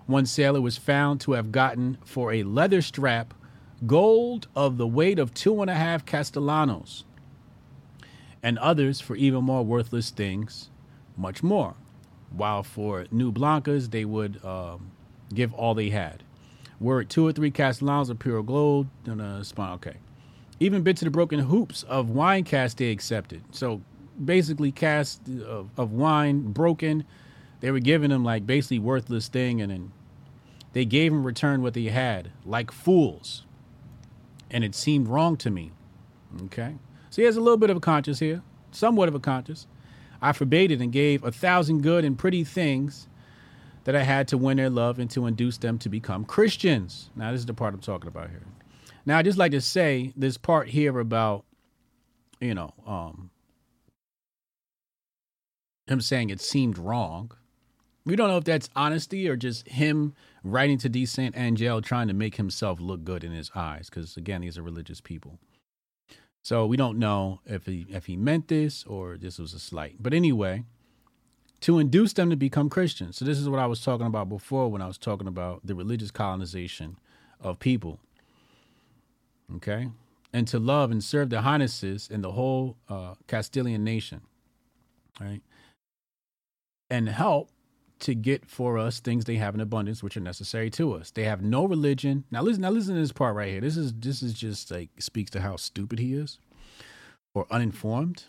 One 0.06 0.24
sailor 0.24 0.60
was 0.60 0.78
found 0.78 1.20
to 1.22 1.32
have 1.32 1.50
gotten 1.50 1.98
for 2.04 2.32
a 2.32 2.44
leather 2.44 2.80
strap 2.80 3.34
gold 3.86 4.46
of 4.54 4.78
the 4.78 4.86
weight 4.86 5.18
of 5.18 5.34
two 5.34 5.60
and 5.60 5.68
a 5.68 5.74
half 5.74 6.06
castellanos, 6.06 7.04
and 8.46 8.60
others 8.60 9.00
for 9.00 9.16
even 9.16 9.42
more 9.42 9.64
worthless 9.64 10.10
things, 10.10 10.70
much 11.16 11.42
more. 11.42 11.74
While 12.30 12.62
for 12.62 13.06
new 13.10 13.32
blancas, 13.32 13.88
they 13.88 14.04
would 14.04 14.42
um, 14.44 14.92
give 15.34 15.52
all 15.52 15.74
they 15.74 15.90
had. 15.90 16.22
Were 16.78 17.00
it 17.00 17.10
two 17.10 17.26
or 17.26 17.32
three 17.32 17.50
castellanos 17.50 18.08
of 18.08 18.20
pure 18.20 18.44
gold, 18.44 18.86
then 19.02 19.20
uh, 19.20 19.42
spine, 19.42 19.72
okay. 19.72 19.96
Even 20.60 20.82
bits 20.82 21.02
of 21.02 21.06
the 21.06 21.10
broken 21.10 21.40
hoops 21.40 21.82
of 21.82 22.10
wine 22.10 22.44
cast 22.44 22.78
they 22.78 22.92
accepted. 22.92 23.42
So 23.50 23.82
basically, 24.24 24.70
cast 24.70 25.22
of, 25.44 25.70
of 25.76 25.90
wine 25.90 26.52
broken, 26.52 27.04
they 27.58 27.72
were 27.72 27.80
giving 27.80 28.10
them 28.10 28.22
like 28.22 28.46
basically 28.46 28.78
worthless 28.78 29.26
thing, 29.26 29.60
and 29.60 29.72
then 29.72 29.92
they 30.72 30.84
gave 30.84 31.12
in 31.12 31.24
return 31.24 31.62
what 31.62 31.74
they 31.74 31.86
had, 31.86 32.30
like 32.44 32.70
fools. 32.70 33.42
And 34.52 34.62
it 34.62 34.76
seemed 34.76 35.08
wrong 35.08 35.36
to 35.38 35.50
me. 35.50 35.72
Okay, 36.44 36.76
so 37.16 37.22
he 37.22 37.24
has 37.24 37.38
a 37.38 37.40
little 37.40 37.56
bit 37.56 37.70
of 37.70 37.78
a 37.78 37.80
conscience 37.80 38.18
here, 38.18 38.42
somewhat 38.72 39.08
of 39.08 39.14
a 39.14 39.18
conscience. 39.18 39.66
I 40.20 40.34
forbade 40.34 40.70
it 40.70 40.82
and 40.82 40.92
gave 40.92 41.24
a 41.24 41.32
thousand 41.32 41.80
good 41.80 42.04
and 42.04 42.18
pretty 42.18 42.44
things 42.44 43.08
that 43.84 43.96
I 43.96 44.02
had 44.02 44.28
to 44.28 44.36
win 44.36 44.58
their 44.58 44.68
love 44.68 44.98
and 44.98 45.08
to 45.12 45.24
induce 45.24 45.56
them 45.56 45.78
to 45.78 45.88
become 45.88 46.26
Christians. 46.26 47.08
Now, 47.16 47.32
this 47.32 47.38
is 47.38 47.46
the 47.46 47.54
part 47.54 47.72
I'm 47.72 47.80
talking 47.80 48.08
about 48.08 48.28
here. 48.28 48.42
Now, 49.06 49.16
I 49.16 49.22
just 49.22 49.38
like 49.38 49.52
to 49.52 49.62
say 49.62 50.12
this 50.14 50.36
part 50.36 50.68
here 50.68 50.98
about, 50.98 51.46
you 52.38 52.52
know, 52.52 52.74
um, 52.86 53.30
him 55.86 56.02
saying 56.02 56.28
it 56.28 56.42
seemed 56.42 56.76
wrong. 56.76 57.32
We 58.04 58.14
don't 58.14 58.28
know 58.28 58.36
if 58.36 58.44
that's 58.44 58.68
honesty 58.76 59.26
or 59.26 59.36
just 59.36 59.66
him 59.66 60.12
writing 60.44 60.76
to 60.80 60.90
D. 60.90 61.06
Saint 61.06 61.34
Angel 61.34 61.80
trying 61.80 62.08
to 62.08 62.14
make 62.14 62.36
himself 62.36 62.78
look 62.78 63.04
good 63.04 63.24
in 63.24 63.32
his 63.32 63.50
eyes, 63.54 63.88
because 63.88 64.18
again, 64.18 64.42
these 64.42 64.58
are 64.58 64.62
religious 64.62 65.00
people. 65.00 65.38
So 66.46 66.64
we 66.64 66.76
don't 66.76 66.96
know 66.96 67.40
if 67.44 67.66
he 67.66 67.86
if 67.90 68.06
he 68.06 68.16
meant 68.16 68.46
this 68.46 68.84
or 68.84 69.16
this 69.16 69.36
was 69.36 69.52
a 69.52 69.58
slight. 69.58 69.96
But 69.98 70.14
anyway, 70.14 70.62
to 71.62 71.80
induce 71.80 72.12
them 72.12 72.30
to 72.30 72.36
become 72.36 72.70
Christians. 72.70 73.16
So 73.16 73.24
this 73.24 73.40
is 73.40 73.48
what 73.48 73.58
I 73.58 73.66
was 73.66 73.82
talking 73.82 74.06
about 74.06 74.28
before 74.28 74.70
when 74.70 74.80
I 74.80 74.86
was 74.86 74.96
talking 74.96 75.26
about 75.26 75.62
the 75.64 75.74
religious 75.74 76.12
colonization 76.12 76.98
of 77.40 77.58
people. 77.58 77.98
Okay? 79.56 79.88
And 80.32 80.46
to 80.46 80.60
love 80.60 80.92
and 80.92 81.02
serve 81.02 81.30
the 81.30 81.40
highnesses 81.40 82.08
in 82.08 82.22
the 82.22 82.30
whole 82.30 82.76
uh, 82.88 83.14
Castilian 83.26 83.82
nation. 83.82 84.20
Right? 85.20 85.42
And 86.88 87.08
help 87.08 87.50
to 88.00 88.14
get 88.14 88.48
for 88.48 88.78
us 88.78 89.00
things 89.00 89.24
they 89.24 89.36
have 89.36 89.54
in 89.54 89.60
abundance 89.60 90.02
which 90.02 90.16
are 90.16 90.20
necessary 90.20 90.70
to 90.70 90.92
us. 90.92 91.10
They 91.10 91.24
have 91.24 91.42
no 91.42 91.64
religion. 91.64 92.24
Now 92.30 92.42
listen 92.42 92.62
now 92.62 92.70
listen 92.70 92.94
to 92.94 93.00
this 93.00 93.12
part 93.12 93.34
right 93.34 93.50
here. 93.50 93.60
This 93.60 93.76
is 93.76 93.92
this 93.94 94.22
is 94.22 94.34
just 94.34 94.70
like 94.70 94.90
speaks 94.98 95.30
to 95.32 95.40
how 95.40 95.56
stupid 95.56 95.98
he 95.98 96.14
is 96.14 96.38
or 97.34 97.46
uninformed. 97.50 98.24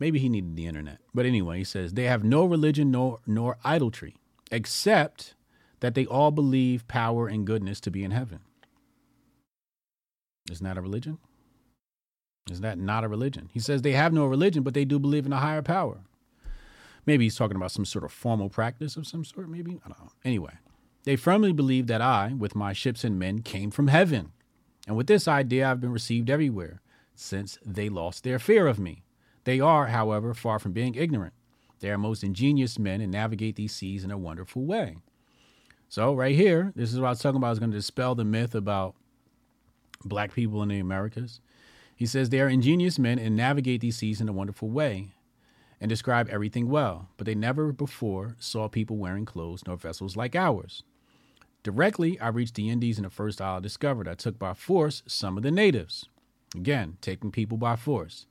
Maybe 0.00 0.18
he 0.18 0.28
needed 0.28 0.56
the 0.56 0.66
internet. 0.66 0.98
But 1.14 1.26
anyway, 1.26 1.58
he 1.58 1.64
says 1.64 1.92
they 1.92 2.04
have 2.04 2.24
no 2.24 2.44
religion 2.44 2.90
nor 2.90 3.20
nor 3.26 3.58
idolatry 3.64 4.16
except 4.50 5.34
that 5.80 5.94
they 5.94 6.06
all 6.06 6.30
believe 6.30 6.88
power 6.88 7.28
and 7.28 7.46
goodness 7.46 7.80
to 7.80 7.90
be 7.90 8.02
in 8.02 8.10
heaven. 8.10 8.40
Isn't 10.50 10.64
that 10.64 10.78
a 10.78 10.82
religion? 10.82 11.18
Is 12.50 12.60
that 12.60 12.78
not 12.78 13.04
a 13.04 13.08
religion? 13.08 13.48
He 13.52 13.60
says 13.60 13.82
they 13.82 13.92
have 13.92 14.12
no 14.12 14.26
religion, 14.26 14.62
but 14.62 14.74
they 14.74 14.84
do 14.84 14.98
believe 14.98 15.24
in 15.24 15.32
a 15.32 15.38
higher 15.38 15.62
power. 15.62 16.00
Maybe 17.06 17.24
he's 17.24 17.36
talking 17.36 17.56
about 17.56 17.70
some 17.70 17.84
sort 17.84 18.04
of 18.04 18.12
formal 18.12 18.48
practice 18.48 18.96
of 18.96 19.06
some 19.06 19.24
sort, 19.24 19.48
maybe. 19.48 19.80
I 19.84 19.88
don't 19.88 20.00
know. 20.00 20.12
Anyway, 20.24 20.54
they 21.04 21.16
firmly 21.16 21.52
believe 21.52 21.86
that 21.88 22.00
I, 22.00 22.32
with 22.36 22.54
my 22.54 22.72
ships 22.72 23.04
and 23.04 23.18
men, 23.18 23.42
came 23.42 23.70
from 23.70 23.88
heaven. 23.88 24.32
And 24.86 24.96
with 24.96 25.06
this 25.06 25.28
idea, 25.28 25.70
I've 25.70 25.80
been 25.80 25.92
received 25.92 26.30
everywhere 26.30 26.80
since 27.14 27.58
they 27.64 27.88
lost 27.88 28.24
their 28.24 28.38
fear 28.38 28.66
of 28.66 28.78
me. 28.78 29.02
They 29.44 29.60
are, 29.60 29.86
however, 29.86 30.34
far 30.34 30.58
from 30.58 30.72
being 30.72 30.94
ignorant. 30.94 31.34
They 31.80 31.90
are 31.90 31.98
most 31.98 32.24
ingenious 32.24 32.78
men 32.78 33.00
and 33.00 33.12
navigate 33.12 33.56
these 33.56 33.74
seas 33.74 34.04
in 34.04 34.10
a 34.10 34.18
wonderful 34.18 34.64
way. 34.64 34.96
So, 35.88 36.14
right 36.14 36.34
here, 36.34 36.72
this 36.74 36.92
is 36.92 36.98
what 36.98 37.06
I 37.06 37.10
was 37.10 37.20
talking 37.20 37.36
about. 37.36 37.48
I 37.48 37.50
was 37.50 37.58
going 37.58 37.70
to 37.70 37.76
dispel 37.76 38.14
the 38.14 38.24
myth 38.24 38.54
about 38.54 38.94
black 40.04 40.32
people 40.32 40.62
in 40.62 40.70
the 40.70 40.78
Americas. 40.78 41.40
He 41.94 42.06
says 42.06 42.30
they 42.30 42.40
are 42.40 42.48
ingenious 42.48 42.98
men 42.98 43.18
and 43.18 43.36
navigate 43.36 43.80
these 43.80 43.96
seas 43.96 44.20
in 44.20 44.28
a 44.28 44.32
wonderful 44.32 44.68
way 44.68 45.13
and 45.80 45.88
describe 45.88 46.28
everything 46.28 46.68
well, 46.68 47.08
but 47.16 47.26
they 47.26 47.34
never 47.34 47.72
before 47.72 48.36
saw 48.38 48.68
people 48.68 48.96
wearing 48.96 49.24
clothes 49.24 49.62
nor 49.66 49.76
vessels 49.76 50.16
like 50.16 50.34
ours. 50.34 50.82
Directly, 51.62 52.20
I 52.20 52.28
reached 52.28 52.54
the 52.54 52.68
Indies 52.68 52.98
in 52.98 53.04
the 53.04 53.10
first 53.10 53.40
isle 53.40 53.56
I 53.56 53.60
discovered. 53.60 54.06
I 54.06 54.14
took 54.14 54.38
by 54.38 54.54
force 54.54 55.02
some 55.06 55.36
of 55.36 55.42
the 55.42 55.50
natives. 55.50 56.06
Again, 56.54 56.98
taking 57.00 57.32
people 57.32 57.56
by 57.56 57.76
force. 57.76 58.26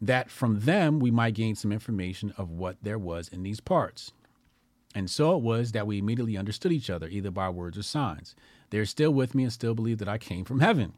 That 0.00 0.30
from 0.30 0.60
them 0.60 1.00
we 1.00 1.10
might 1.10 1.34
gain 1.34 1.54
some 1.54 1.72
information 1.72 2.32
of 2.36 2.50
what 2.50 2.76
there 2.82 2.98
was 2.98 3.28
in 3.28 3.42
these 3.42 3.60
parts. 3.60 4.12
And 4.94 5.10
so 5.10 5.36
it 5.36 5.42
was 5.42 5.72
that 5.72 5.86
we 5.86 5.98
immediately 5.98 6.36
understood 6.36 6.72
each 6.72 6.90
other, 6.90 7.08
either 7.08 7.30
by 7.30 7.48
words 7.48 7.78
or 7.78 7.82
signs. 7.82 8.34
They're 8.70 8.84
still 8.84 9.12
with 9.12 9.34
me 9.34 9.44
and 9.44 9.52
still 9.52 9.74
believe 9.74 9.98
that 9.98 10.08
I 10.08 10.18
came 10.18 10.44
from 10.44 10.60
heaven. 10.60 10.92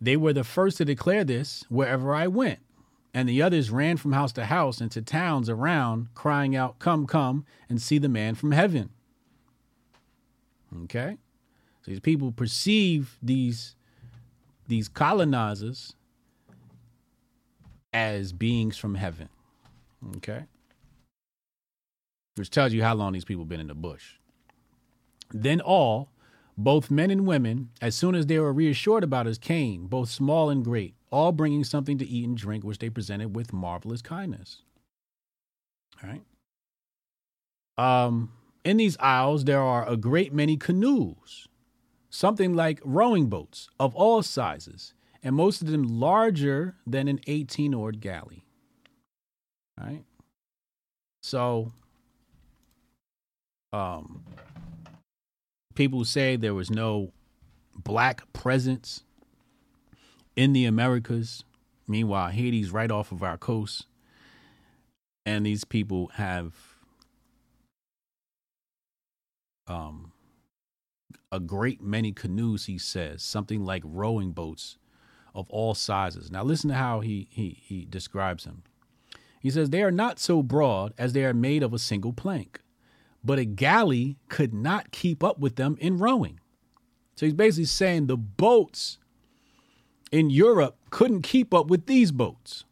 They 0.00 0.16
were 0.16 0.32
the 0.32 0.44
first 0.44 0.78
to 0.78 0.84
declare 0.84 1.24
this 1.24 1.64
wherever 1.68 2.14
I 2.14 2.26
went 2.26 2.60
and 3.12 3.28
the 3.28 3.42
others 3.42 3.70
ran 3.70 3.96
from 3.96 4.12
house 4.12 4.32
to 4.32 4.44
house 4.44 4.80
and 4.80 4.90
to 4.92 5.02
towns 5.02 5.48
around, 5.48 6.08
crying 6.14 6.54
out, 6.54 6.78
Come, 6.78 7.06
come, 7.06 7.44
and 7.68 7.82
see 7.82 7.98
the 7.98 8.08
man 8.08 8.34
from 8.34 8.52
heaven. 8.52 8.90
Okay? 10.84 11.18
So 11.82 11.90
these 11.90 12.00
people 12.00 12.30
perceive 12.30 13.18
these, 13.22 13.74
these 14.68 14.88
colonizers 14.88 15.94
as 17.92 18.32
beings 18.32 18.76
from 18.76 18.94
heaven. 18.94 19.28
Okay? 20.18 20.44
Which 22.36 22.50
tells 22.50 22.72
you 22.72 22.82
how 22.84 22.94
long 22.94 23.12
these 23.12 23.24
people 23.24 23.44
been 23.44 23.60
in 23.60 23.66
the 23.66 23.74
bush. 23.74 24.14
Then 25.32 25.60
all, 25.60 26.10
both 26.56 26.90
men 26.90 27.10
and 27.10 27.26
women, 27.26 27.70
as 27.80 27.94
soon 27.96 28.14
as 28.14 28.26
they 28.26 28.38
were 28.38 28.52
reassured 28.52 29.02
about 29.02 29.26
us, 29.26 29.38
came, 29.38 29.86
both 29.86 30.10
small 30.10 30.48
and 30.48 30.64
great 30.64 30.94
all 31.10 31.32
bringing 31.32 31.64
something 31.64 31.98
to 31.98 32.06
eat 32.06 32.26
and 32.26 32.36
drink, 32.36 32.64
which 32.64 32.78
they 32.78 32.90
presented 32.90 33.34
with 33.34 33.52
marvelous 33.52 34.02
kindness. 34.02 34.62
All 36.02 36.10
right. 36.10 36.22
Um, 37.78 38.32
in 38.64 38.76
these 38.76 38.96
isles, 39.00 39.44
there 39.44 39.60
are 39.60 39.88
a 39.88 39.96
great 39.96 40.32
many 40.32 40.56
canoes, 40.56 41.48
something 42.10 42.54
like 42.54 42.80
rowing 42.84 43.26
boats 43.26 43.68
of 43.78 43.94
all 43.94 44.22
sizes, 44.22 44.94
and 45.22 45.34
most 45.34 45.62
of 45.62 45.68
them 45.68 45.84
larger 45.84 46.76
than 46.86 47.08
an 47.08 47.20
18 47.26 47.74
oared 47.74 48.00
galley. 48.00 48.44
All 49.78 49.86
right. 49.86 50.04
So, 51.22 51.72
um, 53.72 54.24
people 55.74 56.04
say 56.04 56.36
there 56.36 56.54
was 56.54 56.70
no 56.70 57.12
black 57.74 58.30
presence 58.32 59.04
in 60.36 60.52
the 60.52 60.64
Americas. 60.64 61.44
Meanwhile, 61.86 62.28
Haiti's 62.28 62.70
right 62.70 62.90
off 62.90 63.12
of 63.12 63.22
our 63.22 63.36
coast, 63.36 63.86
and 65.26 65.44
these 65.44 65.64
people 65.64 66.08
have 66.14 66.54
um, 69.66 70.12
a 71.32 71.40
great 71.40 71.82
many 71.82 72.12
canoes. 72.12 72.66
He 72.66 72.78
says 72.78 73.22
something 73.22 73.64
like 73.64 73.82
rowing 73.84 74.32
boats 74.32 74.78
of 75.34 75.48
all 75.50 75.74
sizes. 75.74 76.30
Now, 76.30 76.44
listen 76.44 76.70
to 76.70 76.76
how 76.76 77.00
he 77.00 77.28
he 77.30 77.60
he 77.64 77.84
describes 77.84 78.44
them. 78.44 78.62
He 79.40 79.50
says 79.50 79.70
they 79.70 79.82
are 79.82 79.90
not 79.90 80.18
so 80.18 80.42
broad 80.42 80.92
as 80.98 81.12
they 81.12 81.24
are 81.24 81.34
made 81.34 81.62
of 81.62 81.72
a 81.72 81.78
single 81.78 82.12
plank, 82.12 82.60
but 83.24 83.38
a 83.38 83.44
galley 83.44 84.16
could 84.28 84.52
not 84.52 84.92
keep 84.92 85.24
up 85.24 85.38
with 85.38 85.56
them 85.56 85.76
in 85.80 85.98
rowing. 85.98 86.38
So 87.16 87.26
he's 87.26 87.34
basically 87.34 87.64
saying 87.64 88.06
the 88.06 88.16
boats 88.16 88.98
in 90.10 90.30
Europe 90.30 90.76
couldn't 90.90 91.22
keep 91.22 91.54
up 91.54 91.68
with 91.68 91.86
these 91.86 92.12
boats. 92.12 92.64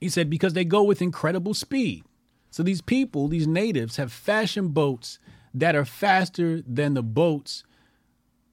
He 0.00 0.08
said 0.08 0.28
because 0.28 0.54
they 0.54 0.64
go 0.64 0.82
with 0.82 1.02
incredible 1.02 1.54
speed. 1.54 2.04
So 2.50 2.62
these 2.62 2.80
people, 2.80 3.28
these 3.28 3.46
natives, 3.46 3.96
have 3.96 4.12
fashioned 4.12 4.74
boats 4.74 5.18
that 5.52 5.74
are 5.74 5.84
faster 5.84 6.62
than 6.62 6.94
the 6.94 7.02
boats 7.02 7.64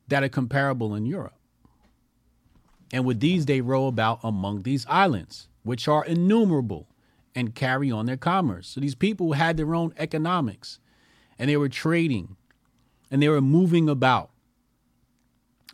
that 0.08 0.24
are 0.24 0.30
comparable 0.30 0.96
in 0.96 1.06
Europe. 1.06 1.36
And 2.94 3.06
with 3.06 3.20
these, 3.20 3.46
they 3.46 3.62
row 3.62 3.88
about 3.88 4.20
among 4.24 4.64
these 4.64 4.86
islands, 4.90 5.48
which 5.64 5.88
are 5.88 6.04
innumerable, 6.04 6.88
and 7.34 7.56
carry 7.56 7.92
on 7.92 8.06
their 8.06 8.18
commerce. 8.18 8.68
So 8.68 8.82
these 8.82 8.96
people 8.96 9.34
had 9.34 9.56
their 9.56 9.74
own 9.74 9.94
economics, 9.98 10.80
and 11.40 11.50
they 11.50 11.58
were 11.58 11.70
trading, 11.70 12.36
and 13.10 13.22
they 13.22 13.30
were 13.30 13.42
moving 13.42 13.88
about. 13.88 14.32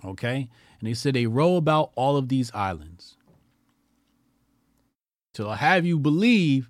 Okay? 0.05 0.49
And 0.79 0.89
they 0.89 0.93
said 0.93 1.15
they 1.15 1.25
row 1.25 1.55
about 1.55 1.91
all 1.95 2.17
of 2.17 2.29
these 2.29 2.51
islands. 2.53 3.17
To 5.35 5.55
have 5.55 5.85
you 5.85 5.99
believe 5.99 6.69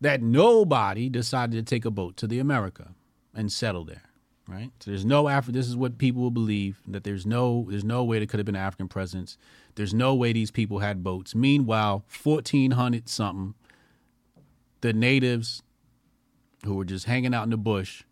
that 0.00 0.22
nobody 0.22 1.08
decided 1.08 1.56
to 1.56 1.62
take 1.62 1.84
a 1.84 1.90
boat 1.90 2.16
to 2.18 2.26
the 2.26 2.38
America 2.38 2.94
and 3.34 3.50
settle 3.50 3.84
there, 3.84 4.02
right? 4.46 4.70
So 4.80 4.90
there's 4.90 5.04
no 5.04 5.24
Afri. 5.24 5.52
This 5.52 5.68
is 5.68 5.76
what 5.76 5.98
people 5.98 6.22
will 6.22 6.30
believe 6.30 6.80
that 6.86 7.04
there's 7.04 7.26
no 7.26 7.66
there's 7.68 7.84
no 7.84 8.04
way 8.04 8.18
there 8.18 8.26
could 8.26 8.38
have 8.38 8.46
been 8.46 8.56
African 8.56 8.88
presence. 8.88 9.38
There's 9.74 9.94
no 9.94 10.14
way 10.14 10.32
these 10.32 10.50
people 10.50 10.80
had 10.80 11.02
boats. 11.02 11.34
Meanwhile, 11.34 12.04
1400 12.22 13.08
something, 13.08 13.54
the 14.80 14.92
natives 14.92 15.62
who 16.64 16.74
were 16.74 16.84
just 16.84 17.06
hanging 17.06 17.34
out 17.34 17.44
in 17.44 17.50
the 17.50 17.56
bush 17.56 18.02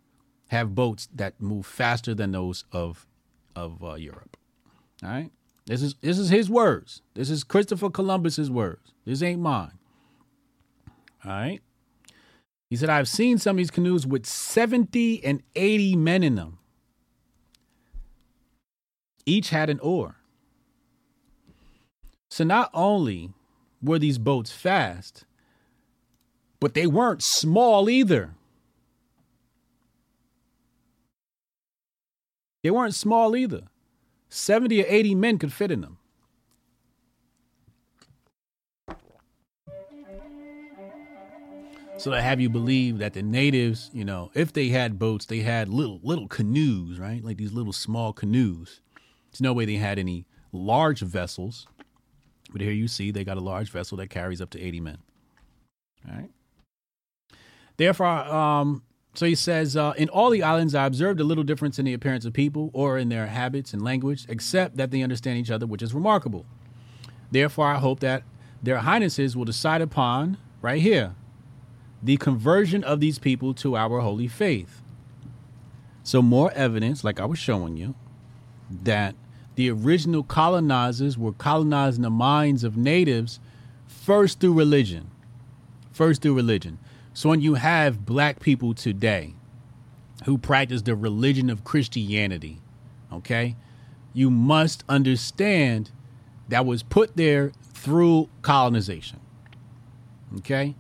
have 0.49 0.75
boats 0.75 1.09
that 1.15 1.41
move 1.41 1.67
faster 1.67 2.15
than 2.15 2.33
those 2.33 2.65
of 2.73 3.07
of 3.55 3.83
uh, 3.83 3.95
Europe. 3.95 4.37
All 5.03 5.11
right. 5.11 5.31
This 5.67 5.83
is 5.83 5.95
this 6.01 6.19
is 6.19 6.29
his 6.29 6.49
words. 6.49 7.03
This 7.15 7.29
is 7.29 7.45
Christopher 7.45 7.91
Columbus's 7.91 8.51
words. 8.51 8.93
This 9.05 9.23
ain't 9.23 9.41
mine. 9.41 9.79
All 11.25 11.33
right. 11.33 11.61
He 12.71 12.77
said, 12.77 12.89
I've 12.89 13.09
seen 13.09 13.39
some 13.39 13.57
of 13.57 13.59
these 13.59 13.71
canoes 13.71 14.07
with 14.07 14.27
70 14.27 15.25
and 15.25 15.43
80 15.55 15.97
men 15.97 16.23
in 16.23 16.35
them. 16.35 16.59
Each 19.25 19.51
had 19.51 19.71
an 19.71 19.79
oar. 19.81 20.17
So 22.31 22.45
not 22.45 22.71
only 22.75 23.31
were 23.83 23.99
these 23.99 24.19
boats 24.19 24.53
fast, 24.53 25.25
but 26.61 26.75
they 26.75 26.87
weren't 26.87 27.23
small 27.23 27.89
either. 27.89 28.35
They 32.63 32.71
weren't 32.71 32.95
small 32.95 33.37
either. 33.37 33.63
70 34.29 34.83
or 34.83 34.87
80 34.89 35.15
men 35.15 35.39
could 35.39 35.53
fit 35.53 35.71
in 35.71 35.81
them. 35.81 35.99
So 41.99 42.11
to 42.11 42.21
have 42.21 42.41
you 42.41 42.51
believe 42.51 42.99
that 42.99 43.15
the 43.15 43.23
natives, 43.23 43.91
you 43.93 44.05
know, 44.05 44.31
if 44.35 44.53
they 44.53 44.69
had 44.69 44.99
boats, 44.99 45.25
they 45.25 45.41
had 45.41 45.69
little 45.69 45.99
little 46.03 46.29
canoes, 46.29 46.99
right? 46.99 47.25
Like 47.25 47.39
these 47.39 47.53
little 47.53 47.73
small 47.73 48.13
canoes. 48.13 48.81
There's 49.31 49.41
no 49.41 49.55
way 49.55 49.65
they 49.65 49.77
had 49.77 49.99
any 49.99 50.27
large 50.53 51.01
vessels. 51.01 51.67
But 52.51 52.61
here 52.61 52.73
you 52.73 52.87
see 52.87 53.11
they 53.11 53.25
got 53.25 53.39
a 53.39 53.41
large 53.41 53.71
vessel 53.71 53.97
that 53.97 54.09
carries 54.09 54.41
up 54.43 54.51
to 54.51 54.61
80 54.61 54.81
men. 54.81 54.99
All 56.07 56.15
right. 56.15 56.31
Therefore, 57.77 58.07
um, 58.07 58.83
so 59.17 59.25
he 59.25 59.35
says, 59.35 59.77
uh, 59.77 59.95
in 59.97 60.09
all 60.11 60.31
the 60.31 60.43
islands, 60.43 60.75
I 60.75 60.85
observed 60.85 61.21
a 61.21 61.25
little 61.25 61.45
difference 61.45 61.79
in 61.79 61.87
the 61.87 61.95
appearance 61.95 62.25
of 62.27 62.33
people 62.33 62.71
or 62.75 62.99
in 62.99 63.09
their 63.09 63.27
habits 63.27 63.73
and 63.73 63.81
language, 63.83 64.27
except 64.29 64.77
that 64.77 64.91
they 64.91 65.03
understand 65.03 65.39
each 65.39 65.51
other, 65.51 65.67
which 65.67 65.83
is 65.83 65.95
remarkable. 65.95 66.45
Therefore, 67.31 67.67
I 67.67 67.79
hope 67.79 68.01
that 68.01 68.25
their 68.63 68.79
highnesses 68.79 69.37
will 69.37 69.45
decide 69.45 69.81
upon, 69.81 70.37
right 70.61 70.83
here, 70.83 71.15
the 72.03 72.19
conversion 72.19 72.85
of 72.85 73.01
these 73.01 73.19
people 73.19 73.55
to 73.55 73.77
our 73.77 74.01
holy 74.01 74.29
faith. 74.29 74.83
So, 76.03 76.21
more 76.21 76.53
evidence, 76.53 77.03
like 77.03 77.19
I 77.19 77.25
was 77.25 77.39
showing 77.39 77.77
you, 77.77 77.95
that 78.71 79.15
the 79.55 79.71
original 79.71 80.23
colonizers 80.23 81.17
were 81.17 81.33
colonizing 81.33 82.03
the 82.03 82.11
minds 82.11 82.65
of 82.65 82.77
natives 82.77 83.41
first 83.87 84.41
through 84.41 84.53
religion. 84.53 85.11
First 85.91 86.21
through 86.21 86.35
religion. 86.35 86.79
So 87.17 87.31
when 87.31 87.41
you 87.41 87.55
have 87.55 88.05
black 88.05 88.41
people 88.41 88.75
today 88.75 89.33
who 90.27 90.37
practice 90.37 90.83
the 90.83 90.95
religion 90.95 91.49
of 91.49 91.65
Christianity, 91.65 92.61
okay, 93.11 93.57
you 94.13 94.31
must 94.31 94.85
understand 94.87 95.91
that 96.51 96.67
was 96.67 96.83
put 96.83 97.17
there 97.17 97.53
through 97.73 98.29
colonization. 98.43 99.19
Okay? 100.37 100.75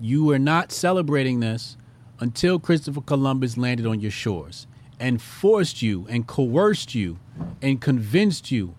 You 0.00 0.28
are 0.32 0.40
not 0.40 0.72
celebrating 0.72 1.38
this 1.38 1.76
until 2.18 2.58
Christopher 2.58 3.02
Columbus 3.02 3.56
landed 3.56 3.86
on 3.86 4.00
your 4.00 4.10
shores 4.10 4.66
and 4.98 5.22
forced 5.22 5.82
you 5.82 6.04
and 6.10 6.26
coerced 6.26 6.96
you 6.96 7.20
and 7.62 7.80
convinced 7.80 8.50
you 8.50 8.74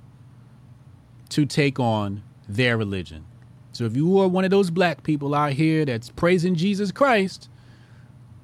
to 1.29 1.45
take 1.45 1.79
on 1.79 2.23
their 2.49 2.75
religion. 2.75 3.26
So 3.77 3.85
if 3.85 3.95
you 3.95 4.19
are 4.21 4.27
one 4.27 4.43
of 4.43 4.49
those 4.49 4.71
black 4.71 5.03
people 5.03 5.35
out 5.35 5.53
here 5.53 5.85
that's 5.85 6.09
praising 6.09 6.55
Jesus 6.55 6.91
Christ, 6.91 7.47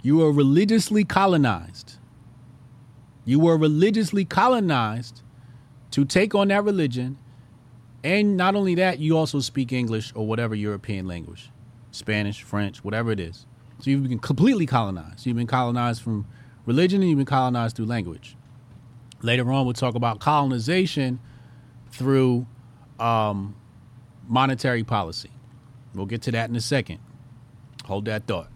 you 0.03 0.21
are 0.21 0.31
religiously 0.31 1.03
colonized. 1.03 1.95
You 3.25 3.39
were 3.39 3.57
religiously 3.57 4.25
colonized 4.25 5.23
to 5.89 6.05
take 6.05 6.35
on 6.35 6.49
that 6.49 6.63
religion. 6.63 7.17
And 8.03 8.37
not 8.37 8.53
only 8.53 8.75
that, 8.75 8.99
you 8.99 9.17
also 9.17 9.39
speak 9.39 9.71
English 9.71 10.13
or 10.13 10.27
whatever 10.27 10.53
European 10.53 11.07
language 11.07 11.49
Spanish, 11.89 12.43
French, 12.43 12.83
whatever 12.83 13.09
it 13.09 13.19
is. 13.19 13.47
So 13.79 13.89
you've 13.89 14.07
been 14.07 14.19
completely 14.19 14.67
colonized. 14.67 15.25
You've 15.25 15.37
been 15.37 15.47
colonized 15.47 16.03
from 16.03 16.27
religion 16.67 17.01
and 17.01 17.09
you've 17.09 17.17
been 17.17 17.25
colonized 17.25 17.75
through 17.75 17.87
language. 17.87 18.37
Later 19.23 19.51
on, 19.51 19.65
we'll 19.65 19.73
talk 19.73 19.95
about 19.95 20.19
colonization 20.19 21.19
through 21.89 22.45
um, 22.99 23.55
monetary 24.27 24.83
policy. 24.83 25.31
We'll 25.93 26.05
get 26.05 26.21
to 26.23 26.31
that 26.31 26.49
in 26.49 26.55
a 26.55 26.61
second. 26.61 26.99
Hold 27.85 28.05
that 28.05 28.25
thought. 28.25 28.49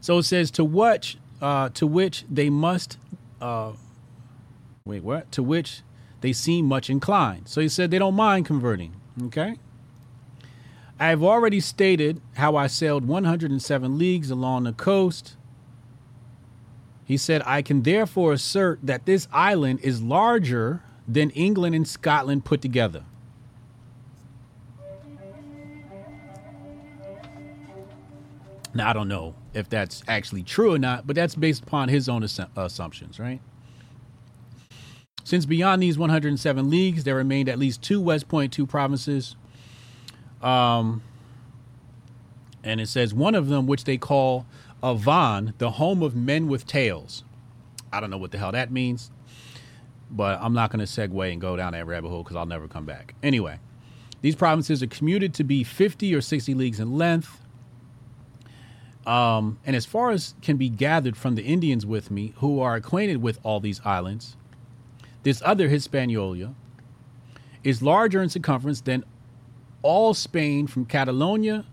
So 0.00 0.18
it 0.18 0.24
says 0.24 0.50
to 0.52 0.64
which 0.64 1.18
uh, 1.40 1.70
to 1.70 1.86
which 1.86 2.24
they 2.30 2.50
must 2.50 2.98
uh, 3.40 3.72
wait 4.84 5.02
what 5.02 5.30
to 5.32 5.42
which 5.42 5.82
they 6.20 6.32
seem 6.32 6.66
much 6.66 6.88
inclined. 6.88 7.48
So 7.48 7.60
he 7.60 7.68
said 7.68 7.90
they 7.90 7.98
don't 7.98 8.14
mind 8.14 8.46
converting. 8.46 8.94
Okay. 9.24 9.56
I 10.98 11.08
have 11.08 11.22
already 11.22 11.58
stated 11.58 12.20
how 12.34 12.54
I 12.54 12.68
sailed 12.68 13.06
107 13.06 13.98
leagues 13.98 14.30
along 14.30 14.64
the 14.64 14.72
coast. 14.72 15.36
He 17.04 17.16
said, 17.16 17.42
I 17.44 17.60
can 17.60 17.82
therefore 17.82 18.32
assert 18.32 18.78
that 18.84 19.04
this 19.04 19.26
island 19.32 19.80
is 19.82 20.00
larger 20.00 20.82
than 21.08 21.30
England 21.30 21.74
and 21.74 21.88
Scotland 21.88 22.44
put 22.44 22.62
together. 22.62 23.04
Now, 28.74 28.88
I 28.88 28.92
don't 28.92 29.08
know 29.08 29.34
if 29.52 29.68
that's 29.68 30.02
actually 30.08 30.42
true 30.42 30.74
or 30.74 30.78
not, 30.78 31.06
but 31.06 31.14
that's 31.14 31.34
based 31.34 31.64
upon 31.64 31.88
his 31.88 32.08
own 32.08 32.22
assu- 32.22 32.48
assumptions, 32.56 33.20
right? 33.20 33.40
Since 35.24 35.46
beyond 35.46 35.82
these 35.82 35.98
107 35.98 36.70
leagues, 36.70 37.04
there 37.04 37.14
remained 37.14 37.48
at 37.48 37.58
least 37.58 37.82
two 37.82 38.00
West 38.00 38.28
Point 38.28 38.52
two 38.52 38.66
provinces. 38.66 39.36
Um, 40.42 41.02
and 42.64 42.80
it 42.80 42.88
says 42.88 43.14
one 43.14 43.34
of 43.34 43.48
them, 43.48 43.66
which 43.66 43.84
they 43.84 43.98
call 43.98 44.46
Avon, 44.82 45.54
the 45.58 45.72
home 45.72 46.02
of 46.02 46.16
men 46.16 46.48
with 46.48 46.66
tails. 46.66 47.24
I 47.92 48.00
don't 48.00 48.10
know 48.10 48.18
what 48.18 48.32
the 48.32 48.38
hell 48.38 48.52
that 48.52 48.72
means, 48.72 49.10
but 50.10 50.40
I'm 50.40 50.54
not 50.54 50.70
going 50.72 50.84
to 50.84 50.86
segue 50.86 51.30
and 51.30 51.40
go 51.40 51.56
down 51.56 51.72
that 51.72 51.86
rabbit 51.86 52.08
hole 52.08 52.22
because 52.22 52.36
I'll 52.36 52.46
never 52.46 52.66
come 52.66 52.86
back. 52.86 53.14
Anyway, 53.22 53.58
these 54.22 54.34
provinces 54.34 54.82
are 54.82 54.88
commuted 54.88 55.34
to 55.34 55.44
be 55.44 55.62
50 55.62 56.14
or 56.14 56.20
60 56.20 56.54
leagues 56.54 56.80
in 56.80 56.96
length 56.96 57.41
Um, 59.06 59.58
and 59.66 59.74
as 59.74 59.84
far 59.84 60.10
as 60.10 60.34
can 60.42 60.56
be 60.56 60.68
gathered 60.68 61.16
from 61.16 61.34
the 61.34 61.42
Indians 61.42 61.84
with 61.84 62.10
me, 62.10 62.34
who 62.36 62.60
are 62.60 62.76
acquainted 62.76 63.20
with 63.20 63.40
all 63.42 63.58
these 63.58 63.80
islands, 63.84 64.36
this 65.22 65.42
other 65.44 65.68
Hispaniola 65.68 66.54
is 67.64 67.82
larger 67.82 68.22
in 68.22 68.28
circumference 68.28 68.80
than 68.80 69.04
all 69.82 70.14
Spain 70.14 70.66
from 70.66 70.84
Catalonia 70.84 71.64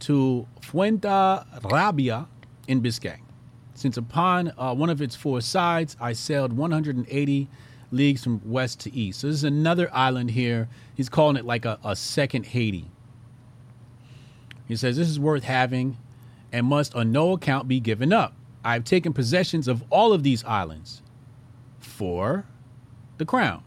to 0.00 0.46
Fuenterrabia 0.60 2.26
in 2.68 2.80
Biscay. 2.80 3.20
Since 3.74 3.96
upon 3.96 4.52
uh, 4.56 4.74
one 4.74 4.90
of 4.90 5.02
its 5.02 5.14
four 5.14 5.40
sides, 5.40 5.96
I 6.00 6.12
sailed 6.12 6.52
180 6.52 7.48
leagues 7.90 8.24
from 8.24 8.40
west 8.44 8.80
to 8.80 8.94
east. 8.94 9.20
So 9.20 9.26
this 9.26 9.36
is 9.36 9.44
another 9.44 9.90
island 9.92 10.30
here. 10.30 10.68
He's 10.94 11.08
calling 11.08 11.36
it 11.36 11.44
like 11.44 11.64
a, 11.64 11.78
a 11.84 11.94
second 11.94 12.46
Haiti. 12.46 12.90
He 14.66 14.76
says, 14.76 14.96
This 14.96 15.08
is 15.08 15.20
worth 15.20 15.44
having 15.44 15.96
and 16.56 16.66
must 16.66 16.94
on 16.94 17.12
no 17.12 17.32
account 17.32 17.68
be 17.68 17.78
given 17.80 18.14
up. 18.14 18.32
I 18.64 18.72
have 18.72 18.84
taken 18.84 19.12
possessions 19.12 19.68
of 19.68 19.84
all 19.90 20.14
of 20.14 20.22
these 20.22 20.42
islands 20.44 21.02
for 21.78 22.46
the 23.18 23.26
crown. 23.26 23.62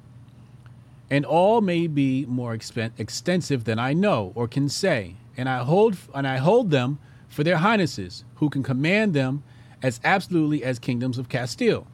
And 1.07 1.23
all 1.23 1.61
may 1.61 1.85
be 1.85 2.25
more 2.25 2.57
expen- 2.57 2.93
extensive 2.97 3.65
than 3.65 3.77
I 3.77 3.93
know 3.93 4.31
or 4.33 4.47
can 4.47 4.69
say, 4.69 5.17
and 5.37 5.47
I 5.47 5.59
hold 5.59 5.97
and 6.15 6.27
I 6.27 6.37
hold 6.37 6.71
them 6.71 6.97
for 7.27 7.43
their 7.43 7.57
highnesses, 7.57 8.23
who 8.37 8.49
can 8.49 8.63
command 8.63 9.13
them 9.13 9.43
as 9.83 9.99
absolutely 10.03 10.63
as 10.63 10.79
kingdoms 10.79 11.19
of 11.19 11.29
Castile. 11.29 11.85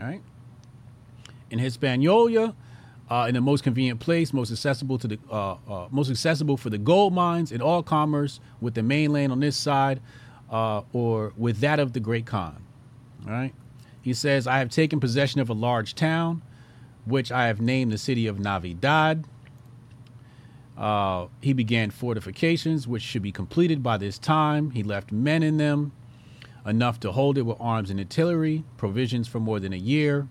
All 0.00 0.06
right. 0.06 0.22
In 1.50 1.58
Hispaniola, 1.58 2.56
uh, 3.10 3.26
in 3.28 3.34
the 3.34 3.40
most 3.40 3.62
convenient 3.62 4.00
place, 4.00 4.32
most 4.32 4.50
accessible 4.50 4.98
to 4.98 5.08
the 5.08 5.18
uh, 5.30 5.56
uh, 5.68 5.88
most 5.90 6.10
accessible 6.10 6.56
for 6.56 6.70
the 6.70 6.78
gold 6.78 7.12
mines 7.12 7.52
in 7.52 7.60
all 7.60 7.82
commerce 7.82 8.40
with 8.60 8.74
the 8.74 8.82
mainland 8.82 9.32
on 9.32 9.40
this 9.40 9.56
side, 9.56 10.00
uh, 10.50 10.82
or 10.92 11.32
with 11.36 11.58
that 11.60 11.78
of 11.78 11.92
the 11.92 12.00
Great 12.00 12.26
Khan. 12.26 12.64
All 13.26 13.32
right. 13.32 13.54
He 14.00 14.14
says, 14.14 14.46
"I 14.46 14.58
have 14.58 14.70
taken 14.70 15.00
possession 15.00 15.40
of 15.40 15.50
a 15.50 15.54
large 15.54 15.94
town, 15.94 16.42
which 17.04 17.30
I 17.30 17.46
have 17.46 17.60
named 17.60 17.92
the 17.92 17.98
city 17.98 18.26
of 18.26 18.38
Navidad." 18.38 19.24
Uh, 20.76 21.28
he 21.40 21.52
began 21.52 21.90
fortifications, 21.90 22.88
which 22.88 23.02
should 23.02 23.22
be 23.22 23.30
completed 23.30 23.82
by 23.82 23.96
this 23.96 24.18
time. 24.18 24.70
He 24.70 24.82
left 24.82 25.12
men 25.12 25.42
in 25.42 25.56
them, 25.56 25.92
enough 26.66 26.98
to 27.00 27.12
hold 27.12 27.38
it 27.38 27.42
with 27.42 27.56
arms 27.60 27.90
and 27.90 28.00
artillery, 28.00 28.64
provisions 28.76 29.28
for 29.28 29.38
more 29.38 29.60
than 29.60 29.72
a 29.72 29.76
year. 29.76 30.26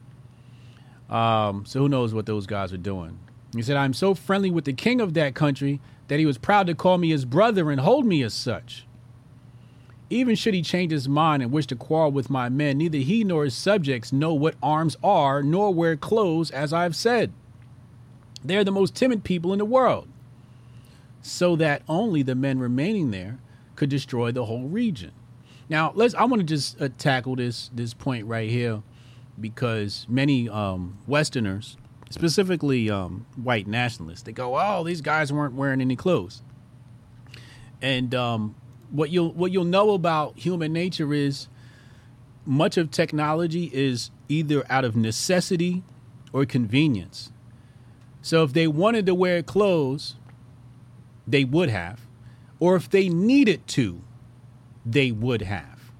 Um, 1.14 1.64
so 1.66 1.80
who 1.80 1.90
knows 1.90 2.14
what 2.14 2.26
those 2.26 2.48
guys 2.48 2.74
are 2.74 2.78
doing? 2.78 3.20
He 3.56 3.62
said, 3.62 3.78
I'm 3.78 3.94
so 3.94 4.16
friendly 4.16 4.50
with 4.50 4.66
the 4.66 4.74
king 4.74 5.00
of 5.00 5.14
that 5.14 5.36
country 5.36 5.80
that 6.08 6.20
he 6.20 6.26
was 6.26 6.40
proud 6.40 6.68
to 6.68 6.76
call 6.76 6.98
me 6.98 7.12
his 7.12 7.24
brother 7.24 7.70
and 7.70 7.80
hold 7.80 8.06
me 8.06 8.24
as 8.24 8.34
such. 8.34 8.88
Even 10.10 10.36
should 10.36 10.54
he 10.54 10.62
change 10.62 10.92
his 10.92 11.08
mind 11.08 11.44
and 11.44 11.52
wish 11.52 11.68
to 11.68 11.76
quarrel 11.76 12.12
with 12.12 12.30
my 12.30 12.50
men, 12.50 12.80
neither 12.80 12.98
he 12.98 13.24
nor 13.24 13.44
his 13.44 13.56
subjects 13.56 14.12
know 14.12 14.34
what 14.34 14.56
arms 14.62 14.98
are, 15.04 15.42
nor 15.42 15.74
wear 15.74 15.96
clothes, 15.96 16.52
as 16.52 16.74
I 16.74 16.84
have 16.84 16.96
said. 16.96 17.32
They 18.44 18.58
are 18.58 18.64
the 18.64 18.72
most 18.72 18.96
timid 18.96 19.24
people 19.24 19.54
in 19.54 19.60
the 19.60 19.66
world, 19.66 20.08
so 21.22 21.56
that 21.56 21.84
only 21.88 22.22
the 22.22 22.36
men 22.36 22.60
remaining 22.60 23.12
there 23.12 23.40
could 23.76 23.90
destroy 23.90 24.32
the 24.32 24.46
whole 24.46 24.68
region. 24.68 25.12
Now, 25.70 25.94
let's. 25.96 26.14
I 26.14 26.26
want 26.26 26.42
to 26.42 26.46
just 26.46 26.82
uh, 26.82 26.90
tackle 26.98 27.38
this 27.38 27.72
this 27.74 27.94
point 27.94 28.28
right 28.28 28.50
here, 28.50 28.84
because 29.40 30.06
many 30.10 30.48
um, 30.50 30.98
Westerners, 31.08 31.78
specifically 32.10 32.90
um, 32.90 33.26
white 33.36 33.68
nationalists, 33.68 34.24
they 34.24 34.32
go, 34.32 34.58
"Oh, 34.58 34.84
these 34.84 35.02
guys 35.02 35.32
weren't 35.32 35.56
wearing 35.56 35.82
any 35.82 35.96
clothes," 35.96 36.42
and 37.82 38.14
um, 38.14 38.56
what 38.92 39.10
you'll 39.10 39.34
what 39.34 39.52
you'll 39.52 39.66
know 39.66 39.92
about 39.92 40.38
human 40.38 40.72
nature 40.72 41.14
is 41.14 41.48
much 42.46 42.78
of 42.78 42.92
technology 42.92 43.70
is 43.74 44.12
either 44.30 44.64
out 44.70 44.86
of 44.86 44.96
necessity 44.96 45.84
or 46.32 46.46
convenience. 46.46 47.32
So 48.22 48.44
if 48.44 48.54
they 48.54 48.68
wanted 48.68 49.06
to 49.08 49.16
wear 49.16 49.44
clothes, 49.44 50.16
they 51.28 51.44
would 51.44 51.70
have, 51.70 52.02
or 52.60 52.76
if 52.76 52.90
they 52.90 53.10
needed 53.10 53.68
to, 53.68 54.02
they 54.86 55.12
would 55.12 55.42
have. 55.42 55.92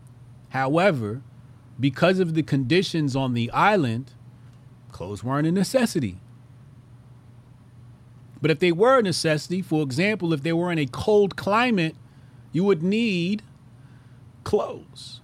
However, 0.50 1.22
because 1.80 2.20
of 2.20 2.34
the 2.34 2.44
conditions 2.44 3.16
on 3.16 3.34
the 3.34 3.50
island, 3.52 4.12
clothes 4.92 5.24
weren't 5.24 5.48
a 5.48 5.52
necessity. 5.52 6.18
But 8.42 8.52
if 8.52 8.60
they 8.60 8.72
were 8.72 9.00
a 9.00 9.02
necessity, 9.02 9.62
for 9.62 9.84
example, 9.84 10.34
if 10.34 10.44
they 10.44 10.54
were 10.54 10.72
in 10.72 10.78
a 10.78 10.86
cold 10.86 11.36
climate, 11.36 11.96
you 12.52 12.64
would 12.64 12.84
need 12.84 13.42
clothes. 14.44 15.22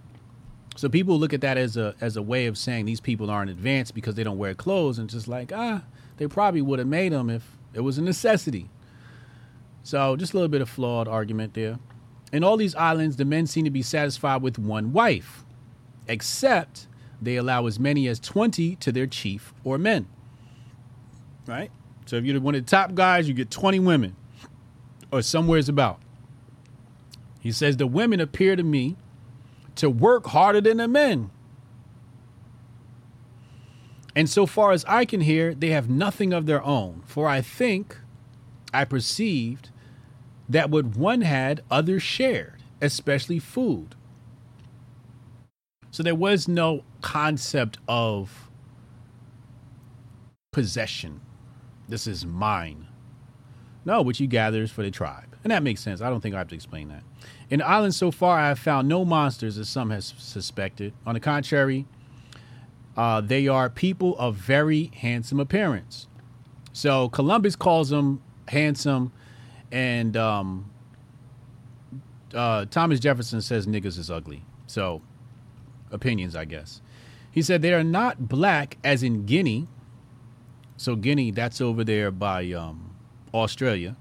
So 0.78 0.88
people 0.88 1.20
look 1.20 1.34
at 1.34 1.42
that 1.42 1.58
as 1.58 1.76
a 1.76 1.94
as 2.00 2.16
a 2.16 2.22
way 2.22 2.46
of 2.46 2.58
saying 2.58 2.86
these 2.86 3.02
people 3.02 3.30
aren't 3.30 3.52
advanced 3.52 3.94
because 3.94 4.16
they 4.16 4.24
don't 4.24 4.38
wear 4.38 4.54
clothes, 4.54 4.98
and 4.98 5.10
just 5.10 5.28
like 5.28 5.52
ah, 5.54 5.84
they 6.16 6.28
probably 6.28 6.62
would 6.62 6.80
have 6.80 6.88
made 6.88 7.12
them 7.12 7.30
if 7.30 7.58
it 7.74 7.82
was 7.82 7.98
a 7.98 8.02
necessity. 8.02 8.70
So 9.84 10.16
just 10.16 10.34
a 10.34 10.38
little 10.38 10.48
bit 10.48 10.62
of 10.62 10.70
flawed 10.70 11.10
argument 11.10 11.54
there. 11.54 11.80
In 12.32 12.44
all 12.44 12.56
these 12.56 12.76
islands, 12.76 13.18
the 13.18 13.26
men 13.26 13.48
seem 13.48 13.66
to 13.66 13.72
be 13.72 13.82
satisfied 13.82 14.42
with 14.42 14.58
one 14.58 14.94
wife, 14.94 15.44
except 16.10 16.88
they 17.22 17.38
allow 17.38 17.68
as 17.68 17.80
many 17.80 18.08
as 18.08 18.20
20 18.20 18.76
to 18.78 18.92
their 18.92 19.08
chief 19.08 19.54
or 19.64 19.78
men. 19.78 20.08
Right? 21.46 21.72
So 22.06 22.18
if 22.18 22.26
you're 22.26 22.42
one 22.42 22.56
of 22.56 22.66
the 22.66 22.70
top 22.70 22.96
guys, 22.96 23.28
you 23.28 23.34
get 23.34 23.52
20 23.52 23.80
women 23.80 24.16
or 25.12 25.22
somewhere's 25.22 25.70
about. 25.70 26.02
He 27.40 27.52
says, 27.52 27.78
The 27.78 27.88
women 27.88 28.20
appear 28.20 28.56
to 28.56 28.64
me 28.64 28.98
to 29.76 29.90
work 29.90 30.28
harder 30.28 30.60
than 30.60 30.78
the 30.78 30.88
men. 30.88 31.30
And 34.16 34.30
so 34.30 34.46
far 34.46 34.72
as 34.72 34.84
I 34.86 35.06
can 35.06 35.22
hear, 35.22 35.54
they 35.54 35.70
have 35.70 35.90
nothing 35.90 36.34
of 36.34 36.46
their 36.46 36.64
own. 36.64 37.04
For 37.06 37.28
I 37.28 37.42
think 37.42 37.98
I 38.74 38.84
perceived 38.84 39.70
that 40.50 40.70
what 40.70 40.86
one 40.86 41.22
had, 41.22 41.62
others 41.70 42.02
shared, 42.02 42.56
especially 42.82 43.40
food. 43.40 43.96
So 45.92 46.04
there 46.04 46.16
was 46.16 46.48
no 46.48 46.84
concept 47.02 47.78
of 47.88 48.50
possession. 50.52 51.22
This 51.88 52.06
is 52.06 52.26
mine. 52.26 52.88
No, 53.86 54.02
which 54.02 54.20
you 54.20 54.28
gather 54.28 54.62
is 54.62 54.72
for 54.72 54.84
the 54.84 54.92
tribe. 54.92 55.36
And 55.44 55.52
that 55.52 55.64
makes 55.64 55.82
sense. 55.82 56.02
I 56.02 56.10
don't 56.10 56.22
think 56.22 56.36
I 56.36 56.38
have 56.38 56.50
to 56.50 56.56
explain 56.56 56.90
that. 56.90 57.04
In 57.50 57.60
the 57.60 57.68
island 57.68 57.96
so 57.96 58.12
far, 58.12 58.38
I 58.38 58.50
have 58.50 58.60
found 58.60 58.88
no 58.88 59.06
monsters, 59.06 59.58
as 59.58 59.70
some 59.70 59.90
have 59.90 60.04
suspected. 60.04 60.94
On 61.06 61.14
the 61.14 61.20
contrary, 61.20 61.88
uh, 62.98 63.22
they 63.22 63.48
are 63.48 63.70
people 63.70 64.18
of 64.18 64.36
very 64.36 64.92
handsome 64.96 65.40
appearance. 65.40 66.08
So 66.74 67.10
Columbus 67.10 67.56
calls 67.56 67.90
them 67.90 68.22
handsome, 68.50 69.12
and 69.72 70.16
um, 70.18 70.70
uh, 72.34 72.66
Thomas 72.66 73.00
Jefferson 73.00 73.42
says 73.42 73.66
niggas 73.66 73.98
is 73.98 74.12
ugly. 74.12 74.44
So 74.68 75.02
opinions, 75.92 76.36
I 76.36 76.46
guess. 76.46 76.82
He 77.32 77.42
said 77.42 77.62
they 77.62 77.74
are 77.74 77.84
not 77.84 78.28
black, 78.28 78.78
as 78.84 79.04
in 79.04 79.26
Guinea. 79.26 79.68
So 80.78 80.96
Guinea, 80.96 81.32
that's 81.32 81.62
over 81.62 81.84
there 81.84 82.12
by 82.12 82.52
um, 82.54 82.96
Australia, 83.34 83.96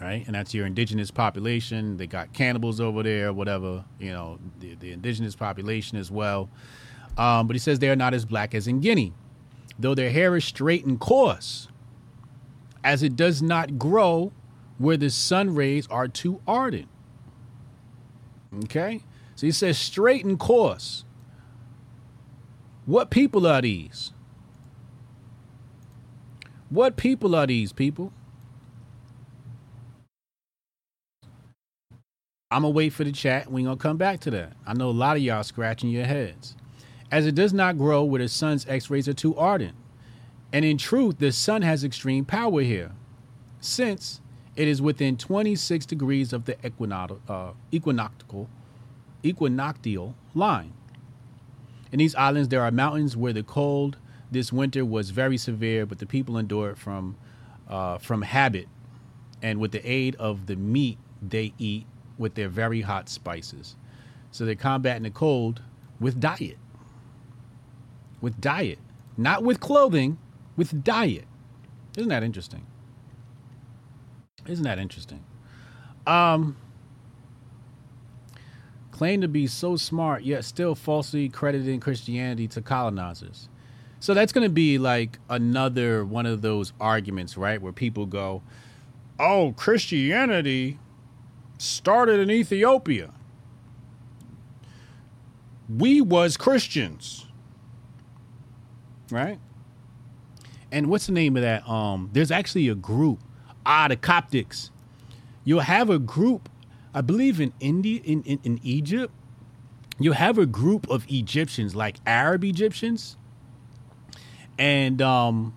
right? 0.00 0.24
And 0.26 0.34
that's 0.34 0.54
your 0.54 0.66
indigenous 0.66 1.10
population. 1.10 1.96
They 1.96 2.06
got 2.06 2.32
cannibals 2.32 2.80
over 2.80 3.02
there, 3.02 3.32
whatever. 3.32 3.84
You 3.98 4.12
know, 4.12 4.38
the, 4.60 4.74
the 4.74 4.92
indigenous 4.92 5.36
population 5.36 5.98
as 5.98 6.10
well. 6.10 6.48
Um, 7.16 7.46
but 7.46 7.54
he 7.54 7.60
says 7.60 7.78
they 7.78 7.90
are 7.90 7.96
not 7.96 8.14
as 8.14 8.24
black 8.24 8.54
as 8.54 8.66
in 8.66 8.80
Guinea, 8.80 9.12
though 9.78 9.94
their 9.94 10.10
hair 10.10 10.34
is 10.36 10.44
straight 10.44 10.84
and 10.84 10.98
coarse, 10.98 11.68
as 12.82 13.02
it 13.02 13.16
does 13.16 13.42
not 13.42 13.78
grow 13.78 14.32
where 14.78 14.96
the 14.96 15.10
sun 15.10 15.54
rays 15.54 15.86
are 15.88 16.08
too 16.08 16.40
ardent. 16.46 16.88
Okay? 18.64 19.02
So 19.42 19.46
he 19.48 19.50
says 19.50 19.76
straight 19.76 20.24
and 20.24 20.38
coarse. 20.38 21.04
What 22.86 23.10
people 23.10 23.44
are 23.44 23.60
these? 23.60 24.12
What 26.70 26.96
people 26.96 27.34
are 27.34 27.48
these 27.48 27.72
people? 27.72 28.12
I'm 32.52 32.62
gonna 32.62 32.70
wait 32.70 32.92
for 32.92 33.02
the 33.02 33.10
chat. 33.10 33.50
We 33.50 33.64
gonna 33.64 33.76
come 33.76 33.96
back 33.96 34.20
to 34.20 34.30
that. 34.30 34.52
I 34.64 34.74
know 34.74 34.90
a 34.90 34.92
lot 34.92 35.16
of 35.16 35.24
y'all 35.24 35.42
scratching 35.42 35.90
your 35.90 36.06
heads, 36.06 36.54
as 37.10 37.26
it 37.26 37.34
does 37.34 37.52
not 37.52 37.76
grow 37.76 38.04
where 38.04 38.22
the 38.22 38.28
sun's 38.28 38.64
X-rays 38.68 39.08
are 39.08 39.12
too 39.12 39.36
ardent, 39.36 39.74
and 40.52 40.64
in 40.64 40.78
truth, 40.78 41.18
the 41.18 41.32
sun 41.32 41.62
has 41.62 41.82
extreme 41.82 42.24
power 42.24 42.60
here, 42.60 42.92
since 43.58 44.20
it 44.54 44.68
is 44.68 44.80
within 44.80 45.16
26 45.16 45.84
degrees 45.86 46.32
of 46.32 46.44
the 46.44 46.56
equinoctial, 46.64 47.20
uh, 47.28 47.50
equinoctial, 47.72 48.48
equinoctial 49.24 50.14
line. 50.34 50.72
In 51.90 51.98
these 51.98 52.14
islands, 52.14 52.48
there 52.48 52.62
are 52.62 52.70
mountains 52.70 53.16
where 53.16 53.32
the 53.32 53.42
cold 53.42 53.98
this 54.30 54.50
winter 54.50 54.82
was 54.82 55.10
very 55.10 55.36
severe, 55.36 55.84
but 55.84 55.98
the 55.98 56.06
people 56.06 56.38
endured 56.38 56.78
from 56.78 57.16
uh, 57.68 57.98
from 57.98 58.22
habit, 58.22 58.66
and 59.42 59.60
with 59.60 59.72
the 59.72 59.88
aid 59.88 60.16
of 60.16 60.46
the 60.46 60.56
meat 60.56 60.98
they 61.20 61.52
eat 61.58 61.86
with 62.18 62.34
their 62.34 62.48
very 62.48 62.80
hot 62.80 63.08
spices. 63.08 63.76
So 64.30 64.44
they're 64.46 64.54
combating 64.54 65.02
the 65.02 65.10
cold 65.10 65.60
with 66.00 66.18
diet. 66.18 66.56
With 68.20 68.40
diet. 68.40 68.78
Not 69.16 69.42
with 69.42 69.60
clothing, 69.60 70.18
with 70.56 70.82
diet. 70.82 71.26
Isn't 71.96 72.08
that 72.08 72.22
interesting? 72.22 72.66
Isn't 74.46 74.64
that 74.64 74.78
interesting? 74.78 75.24
Um 76.06 76.56
claim 78.92 79.20
to 79.22 79.28
be 79.28 79.46
so 79.48 79.74
smart 79.74 80.22
yet 80.22 80.44
still 80.44 80.76
falsely 80.76 81.28
crediting 81.28 81.80
Christianity 81.80 82.46
to 82.48 82.62
colonizers. 82.62 83.48
So 83.98 84.14
that's 84.14 84.32
going 84.32 84.44
to 84.44 84.52
be 84.52 84.78
like 84.78 85.18
another 85.28 86.04
one 86.04 86.26
of 86.26 86.42
those 86.42 86.72
arguments, 86.80 87.36
right? 87.36 87.60
Where 87.60 87.72
people 87.72 88.06
go, 88.06 88.42
"Oh, 89.18 89.54
Christianity 89.56 90.78
started 91.58 92.20
in 92.20 92.30
Ethiopia. 92.30 93.12
We 95.68 96.00
was 96.00 96.36
Christians." 96.36 97.26
Right? 99.10 99.38
And 100.70 100.86
what's 100.88 101.06
the 101.06 101.12
name 101.12 101.36
of 101.36 101.42
that? 101.42 101.68
Um 101.68 102.10
there's 102.12 102.30
actually 102.30 102.68
a 102.68 102.74
group, 102.74 103.20
ah, 103.64 103.88
the 103.88 103.96
Coptics. 103.96 104.70
You'll 105.44 105.60
have 105.60 105.90
a 105.90 105.98
group 105.98 106.48
I 106.94 107.00
believe 107.00 107.40
in 107.40 107.52
India, 107.60 108.00
in, 108.04 108.22
in, 108.24 108.40
in 108.44 108.60
Egypt, 108.62 109.12
you 109.98 110.12
have 110.12 110.38
a 110.38 110.46
group 110.46 110.88
of 110.90 111.06
Egyptians, 111.08 111.74
like 111.74 111.96
Arab 112.06 112.44
Egyptians, 112.44 113.16
and 114.58 115.00
um, 115.02 115.54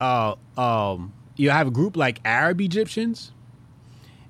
uh, 0.00 0.34
um, 0.56 1.12
you 1.36 1.50
have 1.50 1.68
a 1.68 1.70
group 1.70 1.96
like 1.96 2.20
Arab 2.24 2.60
Egyptians, 2.60 3.32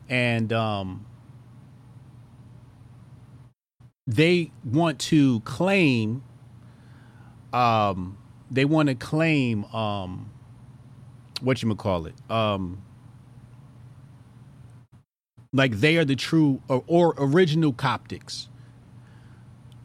and 0.09 0.53
um, 0.53 1.07
they 4.07 4.51
want 4.65 4.99
to 5.01 5.41
claim, 5.41 6.23
um, 7.53 8.19
they 8.51 8.65
want 8.67 8.89
to 8.91 8.95
claim, 8.95 9.65
um, 9.67 10.31
what 11.45 11.63
you 11.63 11.75
call 11.75 12.07
it 12.07 12.15
um 12.31 12.83
like 15.53 15.73
they 15.79 15.97
are 15.97 16.05
the 16.05 16.17
true 16.17 16.61
or, 16.69 16.83
or, 16.89 17.15
original 17.17 17.73
coptics. 17.73 18.49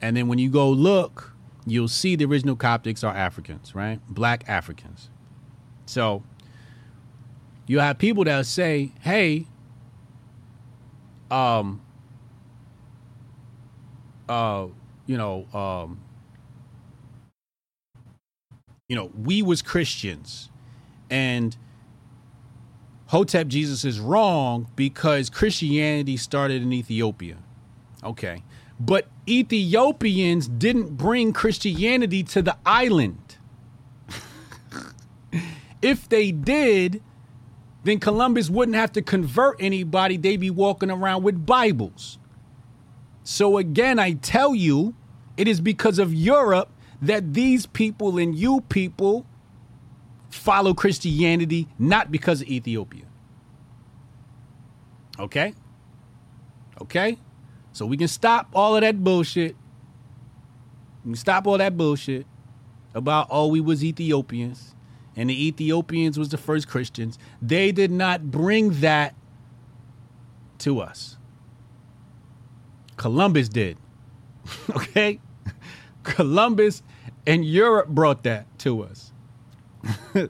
And 0.02 0.18
then 0.18 0.28
when 0.28 0.40
you 0.40 0.50
go 0.50 0.70
look 0.70 1.34
you'll 1.66 1.88
see 1.88 2.16
the 2.16 2.26
original 2.26 2.56
coptics 2.56 3.04
are 3.04 3.16
africans 3.16 3.76
right? 3.76 4.00
Black 4.10 4.44
africans. 4.50 5.10
So 5.86 6.24
you 7.68 7.80
have 7.80 8.00
people 8.00 8.24
that 8.24 8.46
say 8.48 8.92
hey 9.02 9.46
um 11.30 11.82
uh 14.28 14.66
you 15.06 15.18
know 15.18 15.46
um 15.54 16.00
you 18.88 18.96
know 18.96 19.12
we 19.24 19.44
was 19.44 19.62
christians 19.62 20.50
and 21.10 21.56
Hotep 23.08 23.48
Jesus 23.48 23.84
is 23.86 24.00
wrong 24.00 24.68
because 24.76 25.30
Christianity 25.30 26.16
started 26.16 26.62
in 26.62 26.72
Ethiopia. 26.72 27.38
Okay. 28.04 28.44
But 28.80 29.08
Ethiopians 29.28 30.48
didn't 30.48 30.96
bring 30.96 31.34
Christianity 31.34 32.24
to 32.24 32.42
the 32.42 32.56
island. 32.66 33.38
if 35.82 36.08
they 36.08 36.32
did, 36.32 37.02
then 37.84 38.00
Columbus 38.00 38.50
wouldn't 38.50 38.76
have 38.76 38.92
to 38.94 39.02
convert 39.02 39.58
anybody. 39.60 40.16
They'd 40.16 40.38
be 40.38 40.50
walking 40.50 40.92
around 40.92 41.24
with 41.24 41.46
Bibles. 41.46 42.20
So 43.24 43.58
again, 43.58 44.00
I 44.00 44.14
tell 44.14 44.56
you, 44.56 44.96
it 45.36 45.48
is 45.48 45.62
because 45.62 46.00
of 46.00 46.14
Europe 46.14 46.70
that 47.02 47.34
these 47.34 47.66
people 47.66 48.18
and 48.18 48.36
you 48.36 48.62
people 48.62 49.26
follow 50.30 50.74
Christianity 50.74 51.68
not 51.78 52.12
because 52.12 52.42
of 52.42 52.48
Ethiopia. 52.48 53.06
Okay? 55.20 55.54
Okay? 56.82 57.18
So 57.74 57.86
we 57.86 57.98
can 57.98 58.08
stop 58.08 58.50
all 58.54 58.76
of 58.76 58.82
that 58.82 59.04
bullshit. 59.04 59.56
We 61.04 61.12
can 61.12 61.16
stop 61.16 61.48
all 61.48 61.58
that 61.58 61.78
bullshit 61.78 62.26
about 62.94 63.28
oh 63.30 63.48
we 63.48 63.62
was 63.62 63.84
Ethiopians 63.84 64.74
and 65.16 65.30
the 65.30 65.48
Ethiopians 65.48 66.18
was 66.18 66.30
the 66.30 66.38
first 66.38 66.68
Christians. 66.68 67.20
They 67.42 67.72
did 67.72 67.92
not 67.92 68.32
bring 68.32 68.82
that 68.82 69.16
to 70.60 70.80
us. 70.80 71.18
Columbus 72.96 73.50
did. 73.50 73.78
okay? 74.76 75.20
Columbus 76.04 76.82
and 77.26 77.46
Europe 77.46 77.90
brought 77.90 78.24
that 78.24 78.46
to 78.60 78.84
us. 78.84 79.12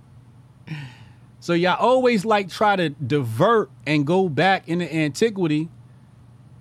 so 1.39 1.53
y'all 1.53 1.77
always 1.79 2.25
like 2.25 2.49
try 2.49 2.75
to 2.75 2.89
divert 2.89 3.69
and 3.85 4.05
go 4.05 4.29
back 4.29 4.67
into 4.67 4.93
antiquity. 4.93 5.69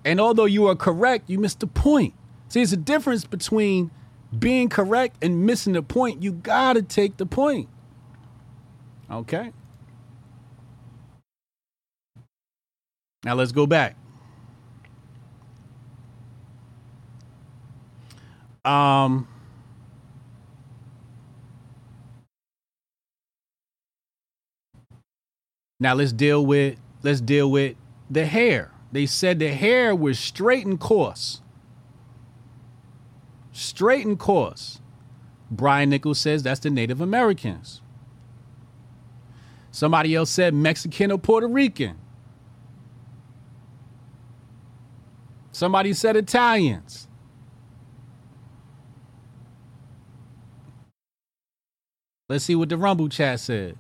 And 0.05 0.20
although 0.20 0.47
you 0.47 0.66
are 0.68 0.76
correct, 0.76 1.28
you 1.30 1.39
missed 1.39 1.61
the 1.61 1.66
point. 1.66 2.14
See, 2.49 2.62
it's 2.62 2.72
a 2.72 2.76
difference 2.76 3.24
between 3.24 3.91
being 4.36 4.68
correct 4.68 5.16
and 5.22 5.45
missing 5.47 5.74
the 5.74 5.82
point. 5.82 6.22
You 6.22 6.32
gotta 6.32 6.82
take 6.82 7.16
the 7.18 7.26
point. 7.26 7.68
Okay. 9.11 9.53
Now 13.24 13.34
let's 13.34 13.53
go 13.53 13.66
back. 13.66 13.97
Um 18.64 19.28
Now 25.81 25.95
let's 25.95 26.12
deal 26.12 26.45
with 26.45 26.79
let's 27.03 27.20
deal 27.20 27.51
with 27.51 27.76
the 28.11 28.26
hair. 28.26 28.72
They 28.91 29.07
said 29.07 29.39
the 29.39 29.53
hair 29.53 29.95
was 29.95 30.18
straight 30.18 30.66
and 30.66 30.81
coarse. 30.81 31.41
Straight 33.53 34.07
and 34.07 34.18
coarse. 34.18 34.81
Brian 35.51 35.91
Nichols 35.91 36.18
says 36.18 36.43
that's 36.43 36.61
the 36.61 36.70
Native 36.70 37.01
Americans. 37.01 37.81
Somebody 39.70 40.14
else 40.14 40.31
said 40.31 40.55
Mexican 40.55 41.12
or 41.12 41.18
Puerto 41.18 41.47
Rican. 41.47 41.97
Somebody 45.53 45.93
said 45.93 46.16
Italians. 46.16 47.07
Let's 52.29 52.45
see 52.45 52.55
what 52.55 52.68
the 52.68 52.76
Rumble 52.76 53.09
chat 53.09 53.41
said. 53.41 53.76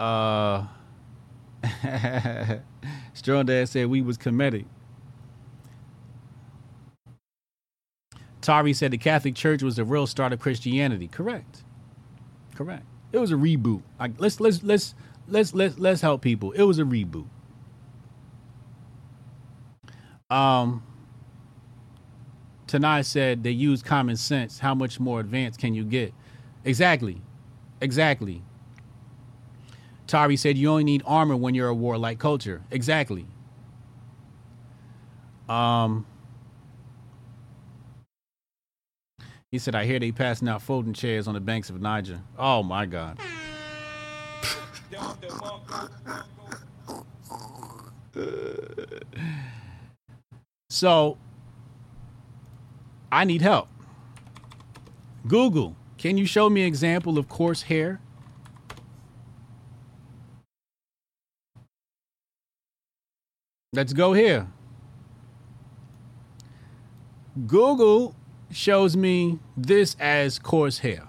Uh, 0.00 0.66
Strong 3.14 3.46
Dad 3.46 3.68
said 3.68 3.88
we 3.88 4.02
was 4.02 4.18
comedic. 4.18 4.66
Tari 8.40 8.72
said 8.74 8.92
the 8.92 8.98
Catholic 8.98 9.34
Church 9.34 9.62
was 9.62 9.76
the 9.76 9.84
real 9.84 10.06
start 10.06 10.32
of 10.32 10.40
Christianity. 10.40 11.08
Correct. 11.08 11.64
Correct. 12.54 12.84
It 13.12 13.18
was 13.18 13.32
a 13.32 13.36
reboot. 13.36 13.82
Like 14.00 14.12
let's 14.18 14.40
let's 14.40 14.62
let's 14.62 14.94
let's 15.28 15.54
let's 15.54 15.78
let's 15.78 16.00
help 16.02 16.22
people. 16.22 16.52
It 16.52 16.62
was 16.64 16.78
a 16.78 16.84
reboot. 16.84 17.26
Um 20.30 20.82
Tanai 22.66 23.02
said 23.02 23.44
they 23.44 23.50
use 23.52 23.82
common 23.82 24.16
sense. 24.16 24.60
How 24.60 24.74
much 24.74 25.00
more 25.00 25.20
advanced 25.20 25.60
can 25.60 25.74
you 25.74 25.84
get? 25.84 26.14
Exactly. 26.64 27.22
Exactly. 27.80 28.42
Tari 30.12 30.36
said 30.36 30.58
you 30.58 30.68
only 30.68 30.84
need 30.84 31.02
armor 31.06 31.34
when 31.34 31.54
you're 31.54 31.68
a 31.68 31.74
warlike 31.74 32.18
culture. 32.18 32.60
Exactly. 32.70 33.24
Um, 35.48 36.04
he 39.50 39.58
said, 39.58 39.74
I 39.74 39.86
hear 39.86 39.98
they 39.98 40.12
passing 40.12 40.48
out 40.48 40.60
folding 40.60 40.92
chairs 40.92 41.26
on 41.26 41.32
the 41.32 41.40
banks 41.40 41.70
of 41.70 41.80
Niger. 41.80 42.20
Oh 42.38 42.62
my 42.62 42.84
God. 42.84 43.18
so 50.68 51.16
I 53.10 53.24
need 53.24 53.40
help. 53.40 53.68
Google, 55.26 55.74
can 55.96 56.18
you 56.18 56.26
show 56.26 56.50
me 56.50 56.60
an 56.60 56.66
example 56.66 57.16
of 57.16 57.30
coarse 57.30 57.62
hair 57.62 57.98
Let's 63.74 63.94
go 63.94 64.12
here. 64.12 64.48
Google 67.46 68.14
shows 68.50 68.98
me 68.98 69.38
this 69.56 69.96
as 69.98 70.38
coarse 70.38 70.80
hair, 70.80 71.08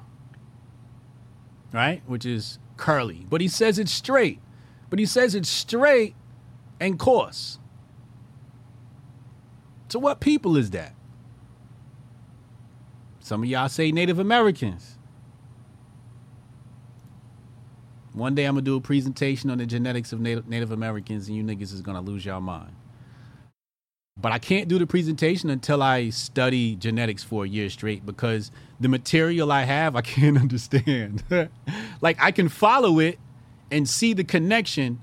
right? 1.74 2.02
Which 2.06 2.26
is 2.26 2.60
curly, 2.78 3.26
but 3.30 3.42
he 3.42 3.50
says 3.50 3.78
it's 3.78 3.92
straight. 3.92 4.40
But 4.90 4.98
he 4.98 5.06
says 5.06 5.36
it's 5.36 5.50
straight 5.50 6.16
and 6.80 6.98
coarse. 6.98 7.60
So 9.90 10.00
what 10.00 10.22
people 10.22 10.56
is 10.56 10.70
that? 10.70 10.96
Some 13.20 13.44
of 13.44 13.50
y'all 13.50 13.68
say 13.68 13.92
Native 13.92 14.20
Americans. 14.20 14.98
One 18.14 18.36
day 18.36 18.46
I'm 18.46 18.54
gonna 18.54 18.62
do 18.62 18.76
a 18.76 18.82
presentation 18.82 19.50
on 19.50 19.58
the 19.58 19.66
genetics 19.66 20.14
of 20.14 20.20
Native, 20.20 20.48
Native 20.48 20.72
Americans, 20.72 21.28
and 21.28 21.36
you 21.36 21.44
niggas 21.44 21.74
is 21.74 21.82
gonna 21.82 22.02
lose 22.02 22.24
your 22.24 22.40
mind. 22.40 22.76
But 24.22 24.32
I 24.32 24.38
can't 24.38 24.68
do 24.68 24.78
the 24.78 24.86
presentation 24.86 25.50
until 25.50 25.82
I 25.82 26.10
study 26.12 26.76
genetics 26.76 27.24
for 27.24 27.46
a 27.46 27.48
year 27.48 27.70
straight 27.72 28.06
because 28.06 28.52
the 28.80 28.88
material 28.88 29.52
I 29.52 29.64
have 29.64 29.96
I 29.96 30.02
can't 30.16 30.38
understand. 30.38 31.24
like 32.02 32.18
I 32.22 32.32
can 32.32 32.50
follow 32.50 33.00
it 33.00 33.18
and 33.72 33.90
see 33.90 34.14
the 34.14 34.24
connection, 34.24 35.02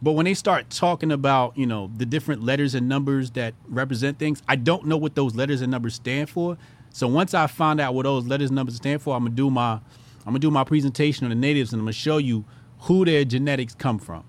but 0.00 0.12
when 0.12 0.24
they 0.24 0.34
start 0.34 0.70
talking 0.70 1.10
about, 1.10 1.58
you 1.58 1.66
know, 1.66 1.90
the 1.96 2.06
different 2.06 2.44
letters 2.44 2.76
and 2.76 2.88
numbers 2.88 3.32
that 3.32 3.54
represent 3.66 4.20
things, 4.20 4.40
I 4.48 4.54
don't 4.54 4.86
know 4.86 4.96
what 4.96 5.16
those 5.16 5.34
letters 5.34 5.62
and 5.62 5.70
numbers 5.72 5.96
stand 5.96 6.30
for. 6.30 6.56
So 6.90 7.08
once 7.08 7.34
I 7.34 7.48
find 7.48 7.80
out 7.80 7.94
what 7.94 8.04
those 8.04 8.26
letters 8.26 8.50
and 8.50 8.54
numbers 8.54 8.76
stand 8.76 9.02
for, 9.02 9.16
I'm 9.16 9.24
gonna 9.24 9.34
do 9.34 9.50
my 9.50 9.80
I'm 10.26 10.32
gonna 10.32 10.40
do 10.40 10.50
my 10.50 10.64
presentation 10.64 11.24
on 11.24 11.30
the 11.30 11.36
natives 11.36 11.72
and 11.72 11.80
I'm 11.80 11.86
gonna 11.86 11.92
show 11.92 12.18
you 12.18 12.44
who 12.80 13.04
their 13.04 13.24
genetics 13.24 13.74
come 13.74 13.98
from. 13.98 14.24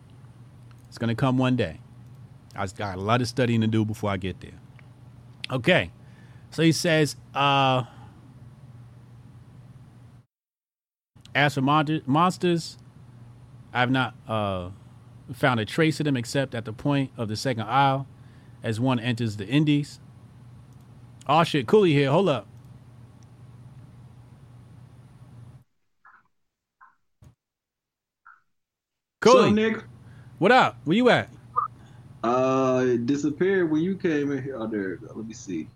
It's 0.90 0.98
gonna 0.98 1.16
come 1.16 1.38
one 1.38 1.56
day. 1.56 1.80
I 2.56 2.68
got 2.68 2.98
a 2.98 3.02
lot 3.02 3.22
of 3.22 3.28
studying 3.28 3.62
to 3.62 3.68
do 3.68 3.86
before 3.86 4.12
I 4.12 4.18
get 4.18 4.42
there. 4.42 4.60
Okay. 5.52 5.92
So 6.52 6.64
he 6.64 6.72
says, 6.72 7.16
uh, 7.34 7.84
as 11.34 11.56
for 11.56 11.62
monsters, 11.62 12.78
I 13.74 13.80
have 13.80 13.92
not 13.92 14.16
uh, 14.28 14.70
found 15.34 15.60
a 15.60 15.66
trace 15.66 16.00
of 16.00 16.06
them 16.06 16.18
except 16.18 16.54
at 16.54 16.66
the 16.66 16.74
point 16.74 17.12
of 17.18 17.28
the 17.28 17.36
second 17.36 17.64
aisle 17.64 18.08
as 18.62 18.80
one 18.80 19.00
enters 19.00 19.38
the 19.38 19.48
Indies. 19.48 20.00
Oh 21.28 21.44
shit, 21.44 21.66
Coolee 21.68 21.94
here. 21.94 22.12
Hold 22.12 22.30
up. 22.30 22.48
Coolee. 29.24 29.32
So, 29.32 29.50
Nick, 29.52 29.84
what 30.40 30.52
up? 30.52 30.78
Where 30.84 30.98
you 30.98 31.10
at? 31.10 31.30
Uh, 32.24 32.84
it 32.86 33.06
disappeared 33.06 33.72
when 33.72 33.82
you 33.82 33.96
came 33.96 34.32
in 34.32 34.44
here. 34.44 34.58
Oh, 34.58 34.68
there. 34.68 35.00
Let 35.02 35.26
me 35.26 35.34
see. 35.34 35.70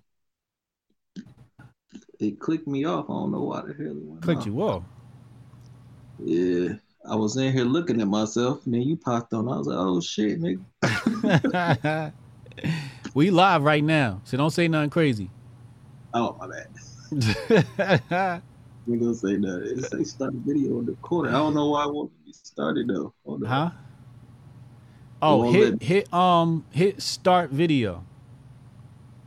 It 2.19 2.39
clicked 2.39 2.67
me 2.67 2.83
off. 2.85 3.05
I 3.09 3.13
don't 3.13 3.31
know 3.31 3.43
why 3.43 3.61
the 3.61 3.73
hell 3.73 3.87
it 3.91 4.03
went 4.03 4.21
Clicked 4.21 4.41
off. 4.41 4.47
you 4.47 4.61
off. 4.61 4.83
Yeah, 6.19 6.69
I 7.09 7.15
was 7.15 7.37
in 7.37 7.53
here 7.53 7.63
looking 7.63 8.01
at 8.01 8.07
myself, 8.07 8.65
and 8.65 8.73
then 8.73 8.81
you 8.81 8.97
popped 8.97 9.33
on. 9.33 9.47
I 9.47 9.57
was 9.57 9.67
like, 9.67 9.77
"Oh 9.77 10.01
shit, 10.01 10.41
nigga." 10.41 12.11
we 13.13 13.29
live 13.29 13.63
right 13.63 13.83
now, 13.83 14.21
so 14.25 14.35
don't 14.35 14.49
say 14.49 14.67
nothing 14.67 14.89
crazy. 14.89 15.29
Oh 16.13 16.35
my 16.39 16.47
bad. 16.47 18.41
We 18.87 18.95
gonna 18.97 19.13
say 19.13 19.35
that. 19.35 19.63
It 19.65 19.83
say 19.83 20.03
start 20.05 20.31
the 20.31 20.39
video 20.53 20.77
on 20.77 20.85
the 20.85 20.93
corner. 21.01 21.27
I 21.29 21.33
don't 21.33 21.53
know 21.53 21.71
why 21.71 21.83
I 21.83 21.87
want 21.87 22.09
started 22.57 22.87
though. 22.87 23.13
Huh? 23.45 23.69
Oh, 25.21 25.51
hit 25.51 25.73
let- 25.73 25.83
hit 25.83 26.11
um 26.11 26.65
hit 26.71 26.99
start 27.03 27.51
video. 27.51 28.03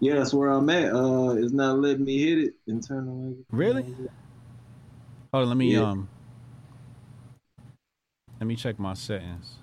Yeah, 0.00 0.16
that's 0.16 0.34
where 0.34 0.50
I'm 0.50 0.68
at. 0.70 0.92
Uh, 0.92 1.34
it's 1.36 1.52
not 1.52 1.78
letting 1.78 2.04
me 2.04 2.18
hit 2.18 2.38
it 2.38 2.54
and 2.66 2.84
turn 2.84 3.06
away. 3.06 3.36
Really? 3.52 3.82
Hold 5.32 5.42
on, 5.44 5.48
let 5.48 5.56
me 5.56 5.72
Yeah. 5.74 5.82
um 5.90 6.08
let 8.40 8.48
me 8.48 8.56
check 8.56 8.80
my 8.80 8.94
settings. 8.94 9.58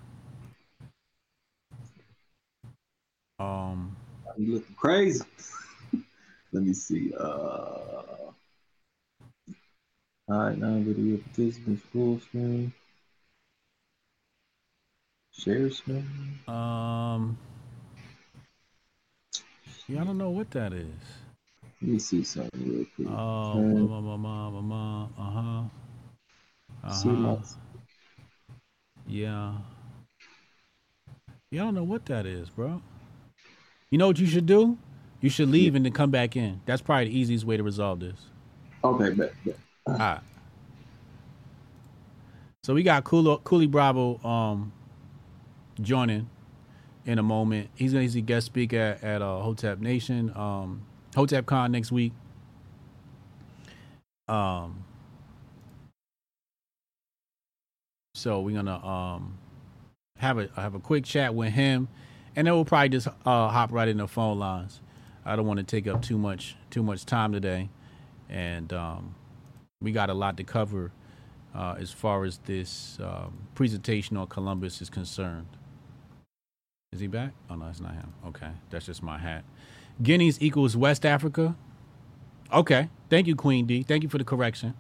Um 3.38 3.97
You 4.38 4.53
looking 4.55 4.76
crazy. 4.76 5.26
Let 6.53 6.63
me 6.63 6.74
see. 6.74 7.13
Uh, 7.13 8.32
all 10.30 10.38
right, 10.38 10.57
now 10.57 10.80
video 10.80 11.18
participants 11.18 11.84
full 11.91 12.20
screen. 12.22 12.72
Screen. 15.38 15.71
um 16.47 17.38
Yeah, 19.88 20.01
I 20.01 20.03
don't 20.03 20.17
know 20.17 20.31
what 20.31 20.51
that 20.51 20.73
is. 20.73 20.88
Let 21.81 21.91
me 21.91 21.99
see 21.99 22.23
something 22.23 22.63
real 22.63 22.85
quick. 22.95 23.07
Oh, 23.07 23.88
ma, 23.88 24.01
ma, 24.01 24.17
ma, 24.17 24.49
ma, 24.49 24.61
ma, 24.61 25.07
uh-huh. 25.17 25.63
Uh-huh. 26.83 27.38
Yeah. 29.05 29.53
Yeah, 31.51 31.61
I 31.61 31.65
don't 31.65 31.75
know 31.75 31.83
what 31.83 32.05
that 32.07 32.25
is, 32.25 32.49
bro. 32.49 32.81
You 33.89 33.97
know 33.97 34.07
what 34.07 34.19
you 34.19 34.27
should 34.27 34.45
do? 34.45 34.77
You 35.21 35.29
should 35.29 35.49
leave 35.49 35.75
and 35.75 35.85
then 35.85 35.93
come 35.93 36.11
back 36.11 36.35
in. 36.35 36.61
That's 36.65 36.81
probably 36.81 37.05
the 37.05 37.17
easiest 37.17 37.45
way 37.45 37.57
to 37.57 37.63
resolve 37.63 37.99
this. 37.99 38.19
okay, 38.83 39.11
bet, 39.11 39.33
bet. 39.45 39.57
All 39.88 39.95
right. 39.95 40.19
So 42.63 42.73
we 42.73 42.83
got 42.83 43.05
Coolee, 43.05 43.41
Coolee 43.43 43.71
Bravo 43.71 44.17
um 44.27 44.73
joining 45.82 46.30
in 47.05 47.19
a 47.19 47.23
moment. 47.23 47.69
He's 47.75 47.93
gonna 47.93 48.03
he's 48.03 48.15
a 48.15 48.21
guest 48.21 48.47
speaker 48.47 48.78
at, 49.01 49.03
at 49.03 49.21
uh, 49.23 49.41
Hotep 49.41 49.80
Nation, 49.80 50.32
um, 50.36 50.84
Hotep 51.15 51.45
Con 51.47 51.71
next 51.73 51.91
week. 51.91 52.13
Um. 54.28 54.84
So 58.15 58.41
we're 58.41 58.55
gonna 58.55 58.86
um 58.86 59.38
have 60.19 60.39
a 60.39 60.49
have 60.55 60.75
a 60.75 60.80
quick 60.80 61.05
chat 61.05 61.36
with 61.36 61.53
him, 61.53 61.88
and 62.36 62.47
then 62.47 62.53
we'll 62.55 62.65
probably 62.65 62.89
just 62.89 63.07
uh, 63.07 63.49
hop 63.49 63.71
right 63.73 63.88
in 63.88 63.97
the 63.97 64.07
phone 64.07 64.39
lines. 64.39 64.82
I 65.25 65.36
don't 65.36 65.47
want 65.47 65.59
to 65.59 65.65
take 65.65 65.88
up 65.88 66.01
too 66.03 66.17
much 66.19 66.55
too 66.71 66.84
much 66.84 67.05
time 67.05 67.34
today, 67.34 67.69
and 68.30 68.73
um, 68.73 69.15
we 69.82 69.93
got 69.93 70.09
a 70.11 70.15
lot 70.15 70.38
to 70.38 70.45
cover 70.45 70.91
uh, 71.55 71.75
as 71.80 71.91
far 71.91 72.25
as 72.25 72.39
this 72.45 72.99
um, 73.03 73.39
presentation 73.55 74.17
on 74.17 74.28
Columbus 74.28 74.82
is 74.82 74.89
concerned. 74.91 75.57
Is 76.93 77.01
he 77.01 77.07
back? 77.07 77.33
Oh 77.49 77.55
no, 77.55 77.67
it's 77.67 77.81
not 77.81 77.93
him. 77.93 78.13
Okay, 78.27 78.49
that's 78.69 78.85
just 78.85 79.03
my 79.03 79.17
hat. 79.17 79.43
Guineas 80.01 80.41
equals 80.41 80.77
West 80.77 81.05
Africa. 81.05 81.55
Okay, 82.51 82.89
thank 83.09 83.27
you, 83.27 83.35
Queen 83.35 83.65
D. 83.65 83.84
Thank 83.84 84.03
you 84.03 84.09
for 84.09 84.18
the 84.18 84.23
correction. 84.23 84.73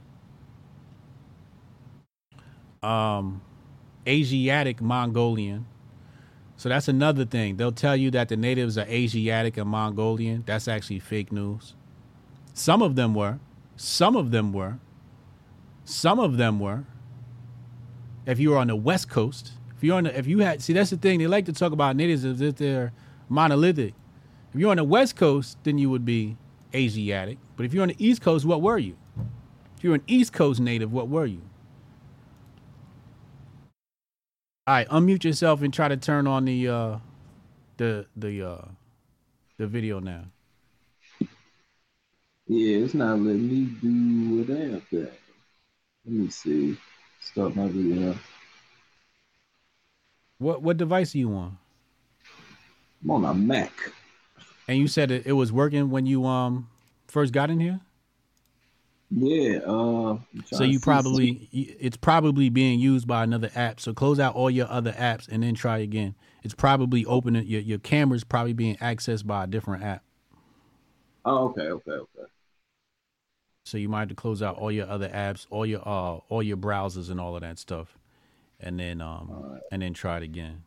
Um, 2.81 3.41
Asiatic 4.07 4.79
Mongolian. 4.81 5.65
So 6.55 6.69
that's 6.69 6.87
another 6.87 7.25
thing. 7.25 7.57
They'll 7.57 7.73
tell 7.73 7.95
you 7.95 8.09
that 8.11 8.29
the 8.29 8.37
natives 8.37 8.77
are 8.77 8.85
Asiatic 8.85 9.57
and 9.57 9.69
Mongolian. 9.69 10.43
That's 10.45 10.67
actually 10.69 10.99
fake 10.99 11.31
news. 11.31 11.75
Some 12.53 12.81
of 12.81 12.95
them 12.95 13.13
were. 13.13 13.39
Some 13.75 14.15
of 14.15 14.31
them 14.31 14.53
were. 14.53 14.79
Some 15.83 16.19
of 16.19 16.37
them 16.37 16.59
were. 16.59 16.85
If 18.25 18.39
you 18.39 18.51
were 18.51 18.57
on 18.57 18.67
the 18.67 18.75
West 18.77 19.09
Coast, 19.09 19.51
if 19.77 19.83
you're 19.83 19.95
on 19.95 20.05
the, 20.05 20.17
if 20.17 20.25
you 20.25 20.39
had, 20.39 20.63
see, 20.63 20.73
that's 20.73 20.89
the 20.89 20.97
thing. 20.97 21.19
They 21.19 21.27
like 21.27 21.45
to 21.45 21.53
talk 21.53 21.71
about 21.71 21.95
natives 21.95 22.25
as 22.25 22.41
if 22.41 22.55
they're 22.55 22.91
monolithic. 23.29 23.93
If 24.51 24.59
you're 24.59 24.71
on 24.71 24.77
the 24.77 24.83
West 24.83 25.15
Coast, 25.15 25.59
then 25.63 25.77
you 25.77 25.91
would 25.91 26.03
be 26.03 26.35
Asiatic. 26.73 27.37
But 27.55 27.67
if 27.67 27.75
you're 27.75 27.83
on 27.83 27.89
the 27.89 27.95
East 27.99 28.23
Coast, 28.23 28.43
what 28.43 28.63
were 28.63 28.79
you? 28.79 28.97
If 29.77 29.83
you're 29.83 29.93
an 29.93 30.01
East 30.07 30.33
Coast 30.33 30.59
native, 30.59 30.91
what 30.91 31.09
were 31.09 31.27
you? 31.27 31.41
All 34.65 34.73
right, 34.73 34.89
unmute 34.89 35.23
yourself 35.23 35.61
and 35.61 35.71
try 35.71 35.87
to 35.87 35.95
turn 35.95 36.25
on 36.25 36.45
the 36.45 36.67
uh 36.67 36.97
the 37.77 38.07
the 38.17 38.41
uh 38.49 38.65
the 39.57 39.67
video 39.67 39.99
now. 39.99 40.25
Yeah, 42.47 42.77
it's 42.79 42.93
not 42.95 43.19
letting 43.19 43.47
me 43.47 43.65
do 43.81 44.37
what 44.37 44.57
I 44.57 44.63
have. 44.71 44.83
Let 44.91 45.11
me 46.05 46.29
see. 46.29 46.77
Start 47.21 47.55
my 47.55 47.67
video. 47.67 48.17
What 50.39 50.61
what 50.61 50.77
device 50.77 51.15
are 51.15 51.17
you 51.17 51.33
on? 51.33 51.57
I'm 53.03 53.11
on 53.11 53.25
a 53.25 53.33
Mac. 53.33 53.71
And 54.67 54.77
you 54.77 54.87
said 54.87 55.11
it, 55.11 55.25
it 55.25 55.33
was 55.33 55.51
working 55.51 55.89
when 55.89 56.05
you 56.05 56.25
um 56.25 56.69
first 57.07 57.33
got 57.33 57.49
in 57.49 57.59
here. 57.59 57.79
Yeah. 59.09 59.59
Uh. 59.59 60.17
So 60.51 60.63
you 60.63 60.79
probably 60.79 61.47
it's 61.51 61.97
probably 61.97 62.49
being 62.49 62.79
used 62.79 63.07
by 63.07 63.23
another 63.23 63.49
app. 63.55 63.79
So 63.79 63.93
close 63.93 64.19
out 64.19 64.35
all 64.35 64.51
your 64.51 64.69
other 64.69 64.91
apps 64.91 65.27
and 65.27 65.43
then 65.43 65.55
try 65.55 65.79
again. 65.79 66.15
It's 66.43 66.53
probably 66.53 67.05
opening 67.05 67.47
your 67.47 67.61
your 67.61 67.79
camera's 67.79 68.23
probably 68.23 68.53
being 68.53 68.75
accessed 68.77 69.25
by 69.25 69.45
a 69.45 69.47
different 69.47 69.83
app. 69.83 70.03
Oh, 71.25 71.49
okay, 71.49 71.63
okay, 71.63 71.91
okay. 71.91 72.31
So 73.65 73.77
you 73.77 73.89
might 73.89 73.99
have 73.99 74.09
to 74.09 74.15
close 74.15 74.41
out 74.41 74.55
all 74.55 74.71
your 74.71 74.87
other 74.87 75.09
apps, 75.09 75.45
all 75.49 75.65
your 75.65 75.81
uh 75.87 76.19
all 76.29 76.43
your 76.43 76.57
browsers 76.57 77.09
and 77.09 77.19
all 77.19 77.35
of 77.35 77.41
that 77.41 77.59
stuff. 77.59 77.96
And 78.59 78.79
then 78.79 79.01
um 79.01 79.29
Alright. 79.31 79.61
and 79.71 79.81
then 79.81 79.93
try 79.93 80.17
it 80.17 80.23
again. 80.23 80.63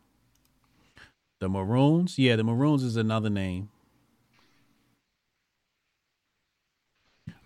The 1.39 1.49
Maroons? 1.49 2.17
Yeah, 2.19 2.35
the 2.35 2.43
Maroons 2.43 2.83
is 2.83 2.95
another 2.95 3.29
name. 3.29 3.69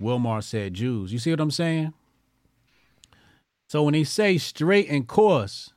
Wilmar 0.02 0.44
said 0.44 0.74
Jews. 0.74 1.14
You 1.14 1.20
see 1.20 1.32
what 1.32 1.40
I'm 1.40 1.52
saying? 1.52 1.94
So 3.70 3.84
when 3.84 3.94
they 3.94 4.04
say 4.04 4.38
straight 4.38 4.90
and 4.90 5.08
coarse, 5.08 5.72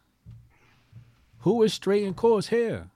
who 1.38 1.62
is 1.62 1.72
straight 1.72 2.04
and 2.04 2.16
coarse 2.16 2.48
here? 2.48 2.90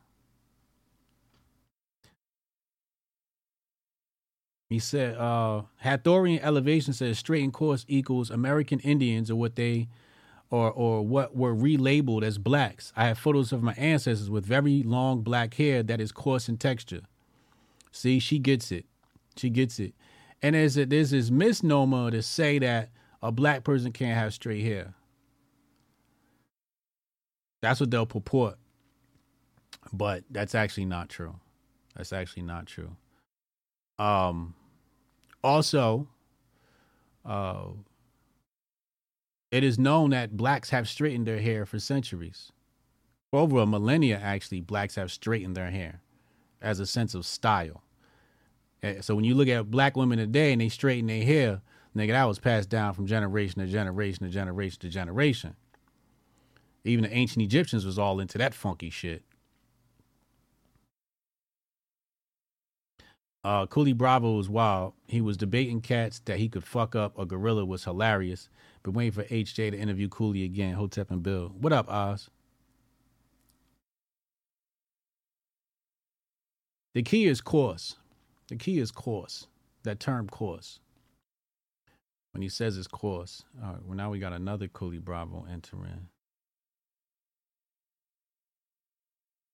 He 4.69 4.79
said, 4.79 5.17
uh, 5.17 5.63
Hathorian 5.85 6.41
elevation 6.43 6.95
says 6.95 7.19
straight 7.19 7.45
and 7.45 7.53
coarse 7.53 7.85
equals 7.89 8.31
American 8.31 8.81
Indians 8.81 9.31
or 9.31 9.37
what 9.37 9.55
they 9.55 9.89
or 10.53 10.71
or 10.71 11.05
what 11.05 11.35
were 11.35 11.55
relabeled 11.55 12.23
as 12.23 12.39
blacks. 12.39 12.93
I 12.95 13.07
have 13.07 13.19
photos 13.19 13.53
of 13.53 13.63
my 13.63 13.73
ancestors 13.73 14.31
with 14.31 14.45
very 14.45 14.83
long 14.85 15.23
black 15.23 15.55
hair 15.55 15.83
that 15.83 16.01
is 16.01 16.13
coarse 16.13 16.49
in 16.49 16.59
texture. 16.59 17.01
See, 17.91 18.21
she 18.21 18.39
gets 18.39 18.71
it. 18.71 18.85
She 19.37 19.51
gets 19.51 19.81
it. 19.81 19.95
And 20.43 20.55
there's 20.55 20.77
a, 20.77 20.85
there's 20.85 21.11
this 21.11 21.31
misnomer 21.31 22.11
to 22.11 22.23
say 22.23 22.59
that 22.59 22.91
a 23.23 23.33
black 23.33 23.65
person 23.65 23.93
can't 23.93 24.19
have 24.19 24.35
straight 24.35 24.63
hair. 24.63 24.95
That's 27.63 27.81
what 27.81 27.91
they'll 27.91 28.07
purport. 28.07 28.57
But 29.93 30.25
that's 30.31 30.55
actually 30.55 30.85
not 30.87 31.09
true. 31.09 31.37
That's 31.97 32.13
actually 32.13 32.43
not 32.43 32.67
true. 32.67 32.97
Um 33.99 34.55
also 35.43 36.09
uh 37.25 37.69
it 39.53 39.63
is 39.63 39.79
known 39.79 40.11
that 40.11 40.37
blacks 40.37 40.71
have 40.71 40.89
straightened 40.89 41.27
their 41.27 41.41
hair 41.41 41.67
for 41.67 41.79
centuries. 41.79 42.51
For 43.31 43.41
over 43.41 43.59
a 43.61 43.67
millennia, 43.67 44.19
actually, 44.19 44.63
blacks 44.63 44.97
have 44.97 45.13
straightened 45.13 45.57
their 45.57 45.71
hair 45.71 46.01
as 46.63 46.81
a 46.81 46.87
sense 46.87 47.15
of 47.15 47.27
style. 47.27 47.83
Eh, 48.83 49.03
so 49.03 49.15
when 49.15 49.25
you 49.25 49.35
look 49.35 49.49
at 49.49 49.71
black 49.71 49.95
women 49.97 50.19
today 50.19 50.53
and 50.53 50.61
they 50.61 50.71
straighten 50.71 51.07
their 51.07 51.23
hair, 51.25 51.61
nigga, 51.95 52.09
that 52.13 52.25
was 52.25 52.39
passed 52.39 52.71
down 52.71 52.95
from 52.95 53.07
generation 53.07 53.61
to 53.61 53.67
generation 53.67 54.25
to 54.27 54.33
generation 54.33 54.81
to 54.81 54.89
generation. 54.89 55.55
Even 56.85 57.05
the 57.05 57.15
ancient 57.15 57.45
Egyptians 57.45 57.85
was 57.85 57.99
all 57.99 58.21
into 58.21 58.39
that 58.39 58.55
funky 58.55 58.91
shit. 58.91 59.23
Uh, 63.45 63.67
Coolee 63.67 63.97
Bravo 63.97 64.37
was 64.37 64.49
wild. 64.49 64.95
He 65.09 65.21
was 65.21 65.37
debating 65.37 65.81
cats 65.81 66.21
that 66.27 66.39
he 66.39 66.49
could 66.49 66.65
fuck 66.65 66.95
up 66.95 67.19
a 67.19 67.27
gorilla 67.27 67.65
was 67.65 67.85
hilarious. 67.85 68.49
Been 68.83 68.95
waiting 68.95 69.13
for 69.13 69.25
HJ 69.25 69.71
to 69.71 69.79
interview 69.79 70.09
Coolee 70.09 70.45
again. 70.45 70.75
Hotep 70.75 71.11
and 71.11 71.23
Bill. 71.23 71.53
What 71.61 71.73
up, 71.73 71.89
Oz? 71.89 72.29
The 76.95 77.03
key 77.03 77.27
is 77.27 77.41
coarse. 77.41 77.97
The 78.49 78.57
key 78.57 78.79
is 78.79 78.91
coarse. 78.91 79.47
That 79.85 80.01
term 80.01 80.29
coarse. 80.29 80.81
When 82.33 82.43
he 82.43 82.49
says 82.49 82.77
it's 82.77 82.89
coarse. 82.89 83.45
All 83.63 83.73
right, 83.73 83.85
well, 83.85 83.97
now 83.97 84.11
we 84.11 84.19
got 84.19 84.33
another 84.33 84.67
Coolee 84.67 85.01
Bravo 85.01 85.47
entering. 85.51 86.09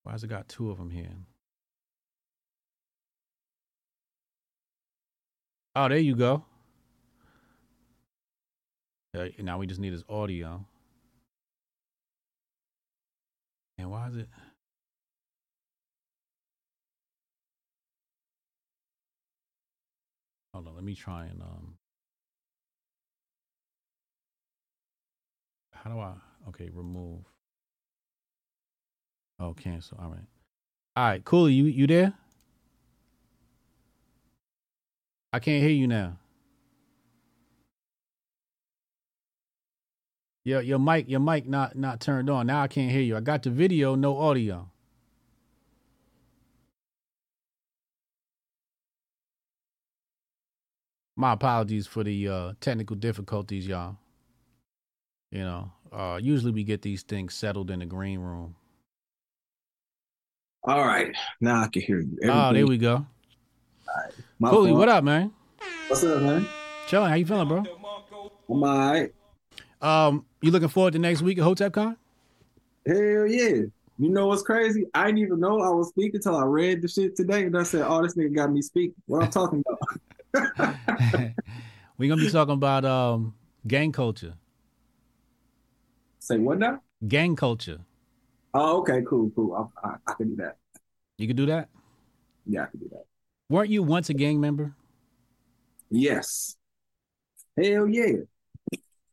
Why 0.05 0.13
has 0.13 0.25
it 0.25 0.29
got 0.29 0.49
two 0.49 0.71
of 0.71 0.79
them 0.79 0.91
here? 0.91 1.11
Oh, 5.77 5.89
there 5.89 5.99
you 5.99 6.17
go. 6.17 6.45
Uh, 9.19 9.28
now 9.40 9.59
we 9.59 9.66
just 9.66 9.81
need 9.81 9.93
his 9.93 10.05
audio. 10.09 10.65
And 13.77 13.90
why 13.90 14.09
is 14.09 14.16
it? 14.16 14.28
Hold 20.55 20.69
on, 20.69 20.74
let 20.74 20.85
me 20.85 20.95
try 20.95 21.27
and 21.27 21.40
um. 21.43 21.74
How 25.73 25.90
do 25.90 25.99
I? 25.99 26.15
Okay, 26.49 26.70
remove. 26.73 27.20
Oh, 29.39 29.55
cancel. 29.55 29.99
All 30.01 30.11
right. 30.11 30.27
All 30.97 31.05
right, 31.05 31.24
cool. 31.24 31.49
You 31.49 31.65
you 31.65 31.86
there? 31.86 32.12
I 35.32 35.39
can't 35.39 35.62
hear 35.62 35.70
you 35.70 35.86
now. 35.86 36.16
Your 40.44 40.62
your 40.62 40.78
mic 40.78 41.09
your 41.09 41.20
mic 41.20 41.47
not 41.47 41.77
not 41.77 42.01
turned 42.01 42.31
on. 42.31 42.47
Now 42.47 42.62
I 42.62 42.69
can't 42.69 42.90
hear 42.90 43.02
you. 43.02 43.16
I 43.16 43.20
got 43.20 43.43
the 43.43 43.51
video, 43.51 43.94
no 43.94 44.16
audio. 44.19 44.70
My 51.16 51.32
apologies 51.32 51.86
for 51.86 52.05
the 52.05 52.28
uh, 52.28 52.52
technical 52.60 52.94
difficulties, 52.94 53.66
y'all. 53.66 53.97
You 55.32 55.40
know, 55.40 55.73
uh, 55.93 56.20
usually 56.23 56.52
we 56.52 56.62
get 56.62 56.81
these 56.81 57.02
things 57.02 57.35
settled 57.35 57.70
in 57.70 57.81
the 57.81 57.86
green 57.86 58.20
room. 58.20 58.55
All 60.62 60.86
right, 60.86 61.15
now 61.40 61.62
I 61.62 61.69
can 61.69 61.82
hear 61.82 61.98
you. 62.01 62.19
Everything. 62.23 62.31
Oh, 62.31 62.52
there 62.52 62.66
we 62.66 62.78
go. 62.78 63.05
My 64.39 64.51
Coolee, 64.51 64.77
what 64.77 64.89
up, 64.89 65.02
man? 65.02 65.32
What's 65.89 66.05
up, 66.05 66.23
man? 66.23 66.47
Chilling. 66.86 67.09
How 67.09 67.16
you 67.16 67.27
feeling, 67.27 67.48
bro? 67.48 67.65
I'm 68.48 68.62
all 68.62 68.78
right. 68.78 69.12
Um, 69.81 70.24
you 70.40 70.51
looking 70.51 70.69
forward 70.69 70.93
to 70.93 70.98
next 70.98 71.23
week 71.23 71.39
at 71.39 71.44
HotepCon? 71.44 71.97
Hell 72.86 73.27
yeah. 73.27 73.62
You 74.01 74.10
know 74.10 74.28
what's 74.28 74.43
crazy? 74.43 74.85
I 74.94 75.06
didn't 75.06 75.19
even 75.19 75.40
know 75.40 75.60
I 75.60 75.70
was 75.70 75.89
speaking 75.89 76.16
until 76.16 76.36
I 76.36 76.44
read 76.44 76.82
the 76.82 76.89
shit 76.89 77.16
today, 77.16 77.44
and 77.44 77.59
I 77.59 77.65
said, 77.65 77.82
"Oh, 77.85 78.01
this 78.02 78.15
nigga 78.15 78.35
got 78.35 78.52
me 78.52 78.62
speaking." 78.62 78.94
What 79.06 79.24
I'm 79.24 79.31
talking 79.31 79.65
about? 79.66 80.77
We're 81.98 82.09
gonna 82.09 82.23
be 82.23 82.31
talking 82.31 82.55
about 82.55 82.85
um 82.85 83.35
gang 83.66 83.90
culture. 83.90 84.35
Say 86.20 86.39
what 86.39 86.59
now? 86.59 86.81
Gang 87.09 87.35
culture. 87.35 87.81
Oh, 88.55 88.78
okay, 88.81 89.02
cool, 89.09 89.31
cool. 89.35 89.70
I, 89.82 89.89
I, 89.89 89.94
I 90.06 90.15
can 90.15 90.28
do 90.28 90.36
that. 90.36 90.56
You 91.16 91.27
can 91.27 91.36
do 91.36 91.47
that. 91.47 91.69
Yeah, 92.47 92.62
I 92.62 92.66
can 92.66 92.81
do 92.81 92.89
that. 92.90 93.05
Weren't 93.48 93.70
you 93.70 93.82
once 93.82 94.10
a 94.10 94.15
gang 94.15 94.40
member? 94.40 94.74
Yes. 95.90 96.56
Hell 97.56 97.89
yeah. 97.89 98.19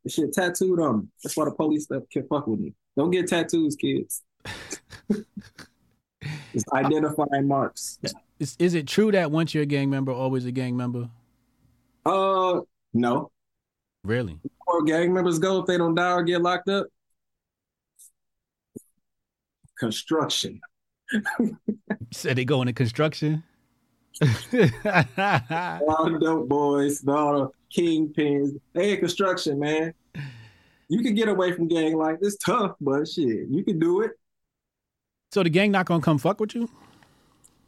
The 0.06 0.12
shit 0.12 0.32
tattooed 0.32 0.78
on 0.78 1.00
me. 1.00 1.06
That's 1.20 1.36
why 1.36 1.46
the 1.46 1.50
police 1.50 1.82
stuff 1.82 2.04
can 2.12 2.28
fuck 2.28 2.46
with 2.46 2.60
me. 2.60 2.72
Don't 2.96 3.10
get 3.10 3.26
tattoos, 3.26 3.74
kids. 3.74 4.22
it's 5.10 6.64
identifying 6.72 7.48
marks. 7.48 7.98
Is, 8.38 8.54
is 8.60 8.74
it 8.74 8.86
true 8.86 9.10
that 9.10 9.32
once 9.32 9.52
you're 9.52 9.64
a 9.64 9.66
gang 9.66 9.90
member, 9.90 10.12
always 10.12 10.44
a 10.44 10.52
gang 10.52 10.76
member? 10.76 11.10
Uh, 12.04 12.60
no. 12.94 13.32
Really? 14.04 14.38
Where 14.64 14.84
gang 14.84 15.12
members 15.12 15.40
go 15.40 15.58
if 15.58 15.66
they 15.66 15.76
don't 15.76 15.96
die 15.96 16.12
or 16.12 16.22
get 16.22 16.40
locked 16.40 16.68
up? 16.68 16.86
Construction. 19.76 20.60
Said 22.12 22.36
they 22.36 22.44
go 22.44 22.62
into 22.62 22.74
construction. 22.74 23.42
all 24.22 24.28
the 24.28 26.18
dope 26.20 26.48
boys, 26.48 27.04
all 27.08 27.32
the 27.34 27.50
kingpins. 27.76 28.58
They 28.72 28.92
in 28.92 29.00
construction, 29.00 29.58
man. 29.58 29.92
You 30.88 31.02
can 31.02 31.14
get 31.14 31.28
away 31.28 31.52
from 31.52 31.68
gang 31.68 31.96
life. 31.96 32.18
It's 32.20 32.36
tough, 32.36 32.76
but 32.80 33.08
shit, 33.08 33.48
you 33.50 33.64
can 33.64 33.78
do 33.78 34.02
it. 34.02 34.12
So 35.32 35.42
the 35.42 35.50
gang 35.50 35.72
not 35.72 35.86
gonna 35.86 36.02
come 36.02 36.18
fuck 36.18 36.40
with 36.40 36.54
you? 36.54 36.68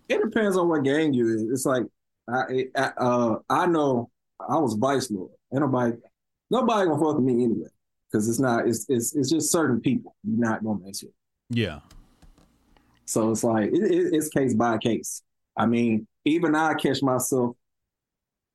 It 0.09 0.23
depends 0.23 0.57
on 0.57 0.69
what 0.69 0.85
gang 0.85 1.13
you 1.13 1.29
is. 1.29 1.43
It's 1.43 1.67
like 1.67 1.83
I, 2.29 2.67
I 2.77 2.93
uh 2.97 3.39
I 3.51 3.67
know 3.67 4.11
I 4.41 4.57
was 4.59 4.75
vice 4.75 5.11
lord. 5.11 5.33
Ain't 5.53 5.63
nobody 5.63 5.97
nobody 6.51 6.89
gonna 6.89 7.01
fuck 7.01 7.17
with 7.17 7.25
me 7.25 7.45
anyway. 7.45 7.69
Cause 8.13 8.29
it's 8.29 8.39
not 8.39 8.67
it's 8.67 8.87
it's 8.89 9.15
it's 9.15 9.31
just 9.31 9.53
certain 9.53 9.81
people 9.81 10.15
you're 10.25 10.39
not 10.39 10.65
gonna 10.65 10.79
mess 10.81 11.03
with. 11.03 11.13
Yeah. 11.51 11.81
So 13.05 13.31
it's 13.31 13.45
like 13.45 13.71
it, 13.71 13.83
it, 13.83 14.15
it's 14.15 14.29
case 14.29 14.55
by 14.55 14.79
case. 14.79 15.23
I 15.57 15.67
mean, 15.67 16.07
even 16.25 16.55
I 16.55 16.75
catch 16.75 17.03
myself 17.03 17.57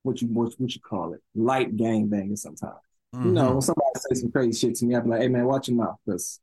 what 0.03 0.21
you 0.21 0.27
what, 0.27 0.53
what 0.57 0.75
you 0.75 0.81
call 0.81 1.13
it 1.13 1.21
light 1.35 1.75
gang 1.75 2.07
banging 2.07 2.35
sometimes. 2.35 2.75
Mm-hmm. 3.15 3.27
You 3.27 3.31
know, 3.33 3.51
when 3.51 3.61
somebody 3.61 3.87
say 3.95 4.21
some 4.21 4.31
crazy 4.31 4.57
shit 4.67 4.75
to 4.77 4.85
me, 4.85 4.95
I 4.95 4.99
be 4.99 5.09
like, 5.09 5.21
"Hey 5.21 5.27
man, 5.27 5.45
watch 5.45 5.67
your 5.67 5.77
mouth," 5.77 5.97
because 6.05 6.39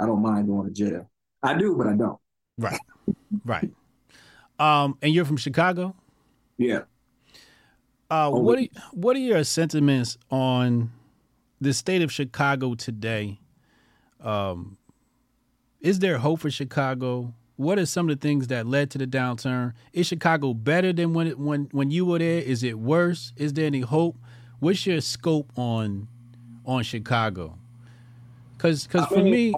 I 0.00 0.06
don't 0.06 0.22
mind 0.22 0.46
going 0.46 0.66
to 0.66 0.72
jail. 0.72 1.10
I 1.42 1.56
do, 1.56 1.74
but 1.76 1.86
I 1.86 1.94
don't. 1.94 2.18
Right, 2.58 2.80
right. 3.44 3.70
Um, 4.58 4.96
and 5.02 5.12
you're 5.12 5.24
from 5.24 5.36
Chicago. 5.36 5.94
Yeah. 6.56 6.82
Uh, 8.10 8.30
what 8.30 8.58
are, 8.58 8.66
what 8.92 9.16
are 9.16 9.20
your 9.20 9.42
sentiments 9.44 10.16
on 10.30 10.92
the 11.60 11.72
state 11.72 12.02
of 12.02 12.12
Chicago 12.12 12.74
today? 12.74 13.40
Um, 14.20 14.78
is 15.80 15.98
there 15.98 16.18
hope 16.18 16.40
for 16.40 16.50
Chicago? 16.50 17.34
What 17.56 17.78
are 17.78 17.86
some 17.86 18.08
of 18.10 18.20
the 18.20 18.28
things 18.28 18.48
that 18.48 18.66
led 18.66 18.90
to 18.90 18.98
the 18.98 19.06
downturn? 19.06 19.72
Is 19.92 20.06
Chicago 20.06 20.52
better 20.52 20.92
than 20.92 21.14
when 21.14 21.26
it, 21.26 21.38
when 21.38 21.68
when 21.72 21.90
you 21.90 22.04
were 22.04 22.18
there? 22.18 22.40
Is 22.40 22.62
it 22.62 22.78
worse? 22.78 23.32
Is 23.36 23.54
there 23.54 23.66
any 23.66 23.80
hope? 23.80 24.16
What's 24.60 24.86
your 24.86 25.00
scope 25.00 25.50
on 25.56 26.08
on 26.66 26.82
Chicago? 26.82 27.58
Because 28.56 28.86
because 28.86 29.06
for 29.06 29.22
me, 29.22 29.54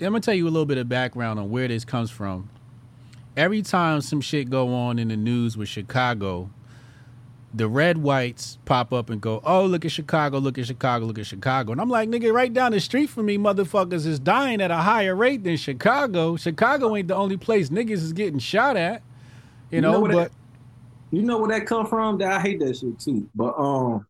I'm 0.00 0.12
gonna 0.12 0.20
tell 0.20 0.34
you 0.34 0.46
a 0.46 0.50
little 0.50 0.66
bit 0.66 0.78
of 0.78 0.88
background 0.88 1.40
on 1.40 1.50
where 1.50 1.66
this 1.66 1.84
comes 1.84 2.10
from. 2.10 2.50
Every 3.36 3.62
time 3.62 4.00
some 4.00 4.20
shit 4.20 4.48
go 4.50 4.74
on 4.74 4.98
in 4.98 5.08
the 5.08 5.16
news 5.16 5.56
with 5.56 5.68
Chicago, 5.68 6.50
the 7.54 7.68
red 7.68 7.98
whites 7.98 8.58
pop 8.64 8.92
up 8.92 9.10
and 9.10 9.20
go, 9.20 9.42
"Oh, 9.44 9.66
look 9.66 9.84
at 9.84 9.92
Chicago, 9.92 10.38
look 10.38 10.58
at 10.58 10.66
Chicago, 10.66 11.06
look 11.06 11.18
at 11.18 11.26
Chicago," 11.26 11.72
and 11.72 11.80
I'm 11.80 11.90
like, 11.90 12.08
"Nigga, 12.08 12.32
right 12.32 12.52
down 12.52 12.72
the 12.72 12.80
street 12.80 13.08
from 13.10 13.26
me, 13.26 13.36
motherfuckers 13.36 14.06
is 14.06 14.18
dying 14.18 14.60
at 14.60 14.70
a 14.70 14.76
higher 14.76 15.14
rate 15.14 15.44
than 15.44 15.56
Chicago. 15.56 16.36
Chicago 16.36 16.96
ain't 16.96 17.08
the 17.08 17.14
only 17.14 17.36
place 17.36 17.68
niggas 17.68 17.90
is 17.90 18.12
getting 18.12 18.38
shot 18.38 18.76
at, 18.76 19.02
you, 19.70 19.76
You 19.76 19.80
know 19.82 19.92
know." 19.92 20.00
what 20.00 20.12
but 20.12 20.32
You 21.10 21.22
know 21.22 21.38
where 21.38 21.58
that 21.58 21.66
come 21.66 21.86
from? 21.86 22.18
That 22.18 22.32
I 22.32 22.40
hate 22.40 22.58
that 22.60 22.76
shit 22.76 22.98
too. 22.98 23.28
But 23.34 23.54
um, 23.58 24.06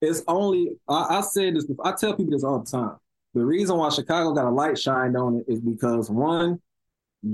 it's 0.00 0.22
only 0.28 0.70
I, 0.88 1.18
I 1.18 1.20
said 1.22 1.56
this. 1.56 1.64
Before, 1.64 1.86
I 1.86 1.94
tell 1.96 2.14
people 2.14 2.32
this 2.32 2.44
all 2.44 2.60
the 2.60 2.70
time. 2.70 2.96
The 3.34 3.44
reason 3.44 3.76
why 3.76 3.88
Chicago 3.88 4.32
got 4.32 4.46
a 4.46 4.50
light 4.50 4.78
shined 4.78 5.16
on 5.16 5.36
it 5.36 5.52
is 5.52 5.58
because 5.60 6.08
one, 6.08 6.60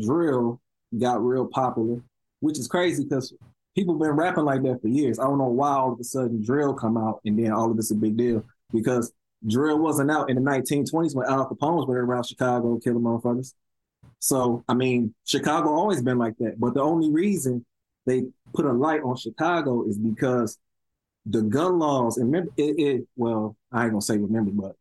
drill 0.03 0.61
got 0.99 1.23
real 1.23 1.45
popular, 1.47 2.01
which 2.41 2.59
is 2.59 2.67
crazy 2.67 3.05
because 3.05 3.35
people 3.81 3.95
been 3.95 4.11
rapping 4.11 4.45
like 4.45 4.63
that 4.63 4.83
for 4.83 4.89
years. 4.89 5.19
I 5.19 5.25
don't 5.25 5.39
know 5.39 5.49
why 5.49 5.71
all 5.71 5.93
of 5.93 5.99
a 5.99 6.05
sudden 6.05 6.45
drill 6.45 6.75
come 6.75 6.99
out 6.99 7.23
and 7.25 7.39
then 7.39 7.51
all 7.51 7.71
of 7.71 7.79
this 7.79 7.87
is 7.87 7.93
a 7.93 7.95
big 7.95 8.15
deal 8.15 8.45
because 8.75 9.11
drill 9.47 9.79
wasn't 9.79 10.11
out 10.11 10.29
in 10.29 10.37
the 10.37 10.43
1920s 10.43 11.15
when 11.15 11.27
Al 11.27 11.49
Capone 11.49 11.87
was 11.87 11.87
around 11.89 12.27
Chicago 12.27 12.79
killing 12.79 13.03
motherfuckers. 13.03 13.55
So 14.19 14.63
I 14.69 14.75
mean, 14.75 15.15
Chicago 15.25 15.71
always 15.71 16.03
been 16.03 16.19
like 16.19 16.37
that. 16.41 16.61
But 16.61 16.75
the 16.75 16.83
only 16.83 17.11
reason 17.11 17.65
they 18.05 18.25
put 18.53 18.67
a 18.67 18.73
light 18.73 19.01
on 19.03 19.17
Chicago 19.17 19.87
is 19.87 19.97
because 19.97 20.59
the 21.25 21.41
gun 21.41 21.79
laws 21.79 22.19
and 22.19 22.27
remember 22.27 22.53
it, 22.59 22.79
it 22.79 23.09
well, 23.17 23.57
I 23.73 23.85
ain't 23.85 23.93
gonna 23.93 24.03
say 24.03 24.19
remember, 24.19 24.51
but 24.51 24.77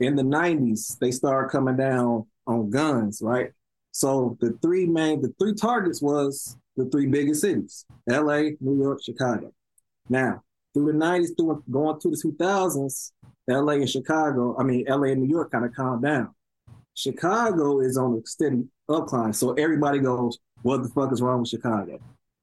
in 0.00 0.16
the 0.16 0.24
90s, 0.24 0.98
they 0.98 1.12
started 1.12 1.52
coming 1.52 1.76
down 1.76 2.26
on 2.48 2.70
guns, 2.70 3.20
right? 3.22 3.52
So 3.94 4.36
the 4.40 4.58
three 4.60 4.86
main 4.86 5.22
the 5.22 5.32
three 5.38 5.54
targets 5.54 6.02
was 6.02 6.56
the 6.76 6.86
three 6.86 7.06
biggest 7.06 7.42
cities, 7.42 7.86
LA, 8.08 8.50
New 8.60 8.76
York, 8.76 9.00
Chicago. 9.00 9.52
Now, 10.08 10.42
through 10.74 10.86
the 10.86 10.98
90s, 10.98 11.36
through 11.36 11.62
going 11.70 12.00
through 12.00 12.10
the 12.10 12.34
2000s, 12.36 13.12
LA 13.48 13.74
and 13.74 13.88
Chicago, 13.88 14.56
I 14.58 14.64
mean 14.64 14.84
LA 14.88 15.12
and 15.12 15.22
New 15.22 15.28
York 15.28 15.52
kind 15.52 15.64
of 15.64 15.72
calmed 15.74 16.02
down. 16.02 16.34
Chicago 16.94 17.78
is 17.78 17.96
on 17.96 18.20
a 18.20 18.26
steady 18.26 18.64
upcline. 18.90 19.32
So 19.32 19.52
everybody 19.52 20.00
goes, 20.00 20.40
what 20.62 20.82
the 20.82 20.88
fuck 20.88 21.12
is 21.12 21.22
wrong 21.22 21.40
with 21.40 21.50
Chicago? 21.50 22.00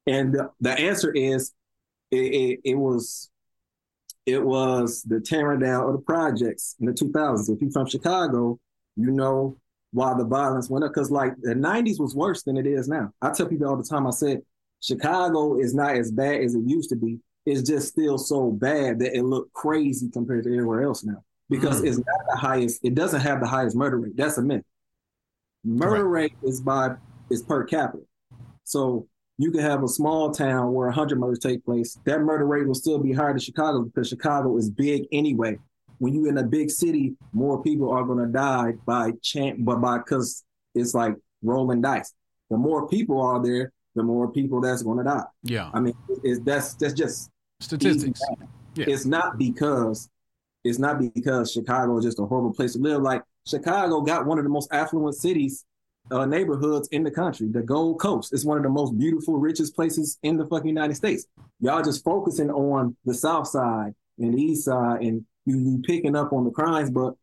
And 0.08 0.34
the, 0.34 0.52
the 0.62 0.72
answer 0.72 1.12
is 1.12 1.52
it, 2.12 2.16
it, 2.16 2.60
it 2.64 2.76
was 2.76 3.30
it 4.26 4.42
was 4.42 5.04
the 5.04 5.20
tearing 5.20 5.60
down 5.60 5.86
of 5.86 5.92
the 5.92 6.02
projects 6.02 6.78
in 6.80 6.86
the 6.86 6.94
2000s. 6.94 7.50
If 7.50 7.62
you're 7.62 7.72
from 7.72 7.88
Chicago, 7.88 8.58
you 8.96 9.12
know 9.12 9.58
why 9.92 10.14
the 10.18 10.26
violence 10.26 10.70
went 10.70 10.86
up. 10.86 10.92
Because 10.94 11.12
like 11.12 11.34
the 11.42 11.54
90s 11.54 12.00
was 12.00 12.16
worse 12.16 12.44
than 12.44 12.58
it 12.58 12.66
is 12.66 12.88
now. 12.88 13.12
I 13.22 13.32
tell 13.32 13.48
people 13.48 13.68
all 13.68 13.78
the 13.78 13.84
time, 13.84 14.08
I 14.08 14.12
said, 14.12 14.42
Chicago 14.82 15.60
is 15.60 15.74
not 15.74 15.96
as 15.96 16.12
bad 16.12 16.42
as 16.42 16.56
it 16.56 16.64
used 16.66 16.90
to 16.90 16.96
be. 16.96 17.20
It's 17.46 17.68
just 17.68 17.88
still 17.90 18.18
so 18.18 18.52
bad 18.52 19.00
that 19.00 19.16
it 19.16 19.24
looked 19.24 19.54
crazy 19.54 20.10
compared 20.10 20.44
to 20.46 20.54
everywhere 20.54 20.84
else 20.84 21.04
now. 21.04 21.24
Because 21.50 21.82
mm. 21.82 21.88
it's 21.88 21.98
not 21.98 22.26
the 22.32 22.38
highest, 22.38 22.80
it 22.84 22.96
doesn't 22.96 23.22
have 23.22 23.42
the 23.42 23.48
highest 23.48 23.76
murder 23.76 23.98
rate. 23.98 24.16
That's 24.16 24.38
a 24.38 24.42
myth. 24.42 24.64
Murder 25.64 26.08
rate 26.08 26.34
is 26.44 26.62
by 26.62 26.96
is 27.30 27.44
per 27.44 27.64
capita. 27.64 28.04
So 28.64 29.08
you 29.38 29.52
can 29.52 29.62
have 29.62 29.84
a 29.84 29.88
small 29.88 30.32
town 30.32 30.74
where 30.74 30.88
100 30.88 31.20
murders 31.20 31.40
take 31.40 31.64
place. 31.66 31.98
That 32.06 32.22
murder 32.22 32.46
rate 32.46 32.68
will 32.68 32.76
still 32.76 33.00
be 33.00 33.12
higher 33.14 33.32
than 33.32 33.40
Chicago 33.40 33.84
because 33.84 34.08
Chicago 34.08 34.58
is 34.58 34.70
big 34.70 35.06
anyway. 35.12 35.58
When 36.02 36.16
you're 36.16 36.30
in 36.30 36.40
a 36.40 36.44
big 36.44 36.72
city, 36.72 37.14
more 37.32 37.62
people 37.62 37.92
are 37.92 38.04
going 38.04 38.26
to 38.26 38.32
die 38.32 38.74
by 38.88 39.12
chance, 39.22 39.58
but 39.60 39.76
by 39.76 40.00
because 40.00 40.44
it's 40.74 40.96
like 40.96 41.14
rolling 41.44 41.82
dice. 41.82 42.12
The 42.50 42.58
more 42.58 42.88
people 42.88 43.22
are 43.22 43.40
there, 43.40 43.72
the 43.94 44.02
more 44.02 44.32
people 44.32 44.62
that's 44.62 44.82
going 44.82 44.98
to 44.98 45.04
die. 45.04 45.26
yeah, 45.44 45.70
I 45.72 45.80
mean, 45.80 45.94
it's, 46.24 46.40
that's 46.40 46.74
that's 46.74 46.96
just 46.96 47.30
statistics. 47.60 48.20
Yeah. 48.74 48.86
It's 48.88 49.06
not 49.06 49.38
because 49.38 50.10
it's 50.64 50.80
not 50.80 51.00
because 51.14 51.52
Chicago 51.52 52.00
is 52.00 52.06
just 52.06 52.18
a 52.18 52.26
horrible 52.26 52.52
place 52.52 52.74
to 52.74 52.80
live. 52.80 53.04
Like 53.04 53.22
Chicago 53.46 54.02
got 54.02 54.26
one 54.26 54.40
of 54.40 54.44
the 54.44 54.50
most 54.50 54.74
affluent 54.74 55.16
cities, 55.16 55.66
uh, 56.10 56.26
neighborhoods 56.26 56.88
in 56.88 57.04
the 57.04 57.12
country. 57.12 57.48
The 57.48 57.62
Gold 57.62 58.00
Coast 58.00 58.34
is 58.34 58.44
one 58.44 58.58
of 58.58 58.64
the 58.64 58.70
most 58.70 58.98
beautiful, 58.98 59.38
richest 59.38 59.76
places 59.76 60.18
in 60.24 60.36
the 60.38 60.48
fucking 60.48 60.68
United 60.68 60.96
States. 60.96 61.28
Y'all 61.60 61.84
just 61.84 62.04
focusing 62.04 62.50
on 62.50 62.96
the 63.06 63.14
South 63.14 63.48
Side 63.48 63.94
and 64.18 64.34
the 64.34 64.42
East 64.42 64.66
Side, 64.66 65.02
and 65.02 65.26
you, 65.46 65.58
you 65.58 65.82
picking 65.86 66.16
up 66.16 66.34
on 66.34 66.44
the 66.44 66.52
crimes, 66.52 66.90
but 66.90 67.16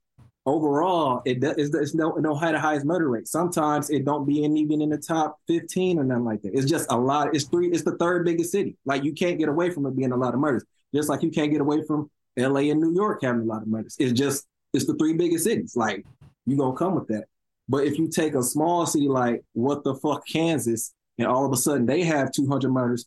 overall, 0.48 1.22
it 1.24 1.42
it's, 1.42 1.74
it's 1.74 1.94
no 1.94 2.18
don't 2.20 2.38
have 2.38 2.52
the 2.52 2.60
highest 2.60 2.86
murder 2.86 3.08
rate. 3.08 3.28
Sometimes 3.28 3.90
it 3.90 4.04
don't 4.04 4.26
be 4.26 4.44
in, 4.44 4.56
even 4.56 4.80
in 4.80 4.88
the 4.88 4.98
top 4.98 5.38
fifteen 5.46 5.98
or 5.98 6.04
nothing 6.04 6.24
like 6.24 6.42
that. 6.42 6.54
It's 6.54 6.68
just 6.68 6.90
a 6.90 6.96
lot. 6.96 7.34
It's 7.34 7.44
three. 7.44 7.68
It's 7.68 7.84
the 7.84 7.96
third 7.96 8.24
biggest 8.24 8.52
city. 8.52 8.76
Like 8.84 9.04
you 9.04 9.12
can't 9.12 9.38
get 9.38 9.48
away 9.48 9.70
from 9.70 9.86
it 9.86 9.96
being 9.96 10.12
a 10.12 10.16
lot 10.16 10.34
of 10.34 10.40
murders. 10.40 10.64
Just 10.94 11.08
like 11.08 11.22
you 11.22 11.30
can't 11.30 11.52
get 11.52 11.60
away 11.60 11.82
from 11.86 12.10
L.A. 12.36 12.70
and 12.70 12.80
New 12.80 12.94
York 12.94 13.22
having 13.22 13.42
a 13.42 13.44
lot 13.44 13.62
of 13.62 13.68
murders. 13.68 13.96
It's 13.98 14.18
just 14.18 14.46
it's 14.72 14.86
the 14.86 14.94
three 14.94 15.14
biggest 15.14 15.44
cities. 15.44 15.76
Like 15.76 16.04
you 16.46 16.56
gonna 16.56 16.76
come 16.76 16.94
with 16.94 17.08
that. 17.08 17.24
But 17.68 17.84
if 17.84 17.98
you 17.98 18.08
take 18.08 18.34
a 18.34 18.42
small 18.42 18.86
city 18.86 19.08
like 19.08 19.44
what 19.52 19.84
the 19.84 19.94
fuck 19.94 20.26
Kansas, 20.26 20.94
and 21.18 21.26
all 21.26 21.44
of 21.44 21.52
a 21.52 21.56
sudden 21.56 21.86
they 21.86 22.02
have 22.02 22.32
two 22.32 22.48
hundred 22.48 22.72
murders, 22.72 23.06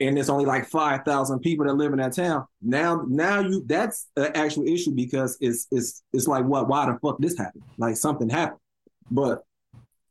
and 0.00 0.16
there's 0.16 0.30
only 0.30 0.44
like 0.44 0.66
five 0.66 1.04
thousand 1.04 1.40
people 1.40 1.66
that 1.66 1.74
live 1.74 1.92
in 1.92 1.98
that 1.98 2.14
town. 2.14 2.46
Now, 2.62 3.04
now 3.08 3.40
you 3.40 3.62
that's 3.66 4.08
an 4.16 4.32
actual 4.34 4.66
issue 4.66 4.92
because 4.92 5.36
it's 5.40 5.66
it's 5.70 6.02
it's 6.12 6.26
like 6.26 6.44
what 6.44 6.68
why 6.68 6.86
the 6.86 6.98
fuck 7.00 7.18
this 7.18 7.36
happened? 7.36 7.64
Like 7.78 7.96
something 7.96 8.28
happened. 8.28 8.60
But 9.10 9.42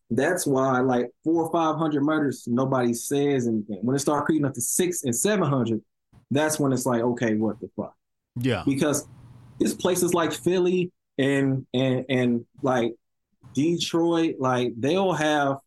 that's 0.09 0.45
why 0.45 0.80
like 0.80 1.11
four 1.23 1.43
or 1.43 1.51
five 1.51 1.77
hundred 1.77 2.03
murders, 2.03 2.45
nobody 2.47 2.93
says 2.93 3.47
anything. 3.47 3.80
When 3.81 3.95
it 3.95 3.99
start 3.99 4.26
creeping 4.26 4.45
up 4.45 4.53
to 4.53 4.61
six 4.61 5.03
and 5.03 5.15
seven 5.15 5.47
hundred, 5.47 5.81
that's 6.31 6.59
when 6.59 6.73
it's 6.73 6.85
like, 6.85 7.01
okay, 7.01 7.35
what 7.35 7.59
the 7.59 7.69
fuck? 7.76 7.95
Yeah, 8.39 8.64
Because 8.65 9.07
it's 9.59 9.73
places 9.73 10.14
like 10.14 10.31
Philly 10.31 10.91
and 11.18 11.65
and 11.73 12.05
and 12.09 12.45
like 12.61 12.93
Detroit, 13.53 14.35
like 14.39 14.73
they'll 14.77 15.14
have 15.14 15.57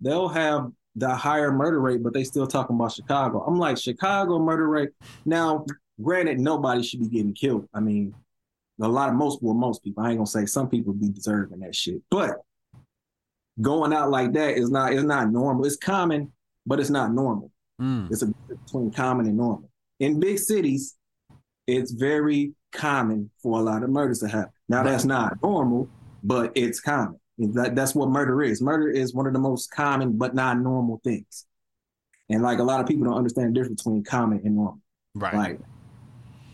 they'll 0.00 0.28
have 0.28 0.70
the 0.96 1.14
higher 1.14 1.52
murder 1.52 1.80
rate, 1.80 2.02
but 2.02 2.12
they 2.12 2.24
still 2.24 2.46
talking 2.46 2.76
about 2.76 2.92
Chicago. 2.92 3.44
I'm 3.46 3.58
like, 3.58 3.78
Chicago 3.78 4.38
murder 4.38 4.68
rate. 4.68 4.90
Now, 5.24 5.64
granted, 6.02 6.40
nobody 6.40 6.82
should 6.82 7.00
be 7.00 7.08
getting 7.08 7.34
killed. 7.34 7.68
I 7.72 7.80
mean, 7.80 8.14
a 8.80 8.88
lot 8.88 9.08
of 9.08 9.14
most 9.14 9.42
well, 9.42 9.54
most 9.54 9.82
people. 9.82 10.02
I 10.02 10.10
ain't 10.10 10.18
gonna 10.18 10.26
say 10.26 10.46
some 10.46 10.68
people 10.68 10.92
be 10.92 11.08
deserving 11.08 11.60
that 11.60 11.74
shit, 11.74 12.00
but 12.10 12.36
going 13.60 13.92
out 13.92 14.10
like 14.10 14.32
that 14.34 14.56
is 14.56 14.70
not 14.70 14.92
is 14.92 15.04
not 15.04 15.30
normal. 15.30 15.64
It's 15.64 15.76
common, 15.76 16.32
but 16.66 16.80
it's 16.80 16.90
not 16.90 17.12
normal. 17.12 17.50
Mm. 17.80 18.10
It's 18.10 18.22
a 18.22 18.26
between 18.48 18.90
common 18.90 19.26
and 19.26 19.36
normal. 19.36 19.70
In 20.00 20.20
big 20.20 20.38
cities, 20.38 20.96
it's 21.66 21.90
very 21.90 22.54
common 22.72 23.30
for 23.42 23.58
a 23.58 23.62
lot 23.62 23.82
of 23.82 23.90
murders 23.90 24.20
to 24.20 24.28
happen. 24.28 24.52
Now 24.68 24.82
that's 24.82 25.04
not 25.04 25.38
normal, 25.42 25.88
but 26.22 26.52
it's 26.54 26.80
common. 26.80 27.18
That, 27.38 27.74
that's 27.74 27.94
what 27.94 28.08
murder 28.08 28.42
is. 28.42 28.60
Murder 28.60 28.88
is 28.88 29.14
one 29.14 29.26
of 29.26 29.32
the 29.32 29.38
most 29.38 29.70
common 29.70 30.18
but 30.18 30.34
not 30.34 30.58
normal 30.58 31.00
things. 31.04 31.46
And 32.28 32.42
like 32.42 32.58
a 32.58 32.64
lot 32.64 32.80
of 32.80 32.86
people 32.86 33.04
don't 33.04 33.16
understand 33.16 33.48
the 33.48 33.60
difference 33.60 33.82
between 33.82 34.04
common 34.04 34.40
and 34.44 34.56
normal. 34.56 34.80
right. 35.14 35.34
Like 35.34 35.60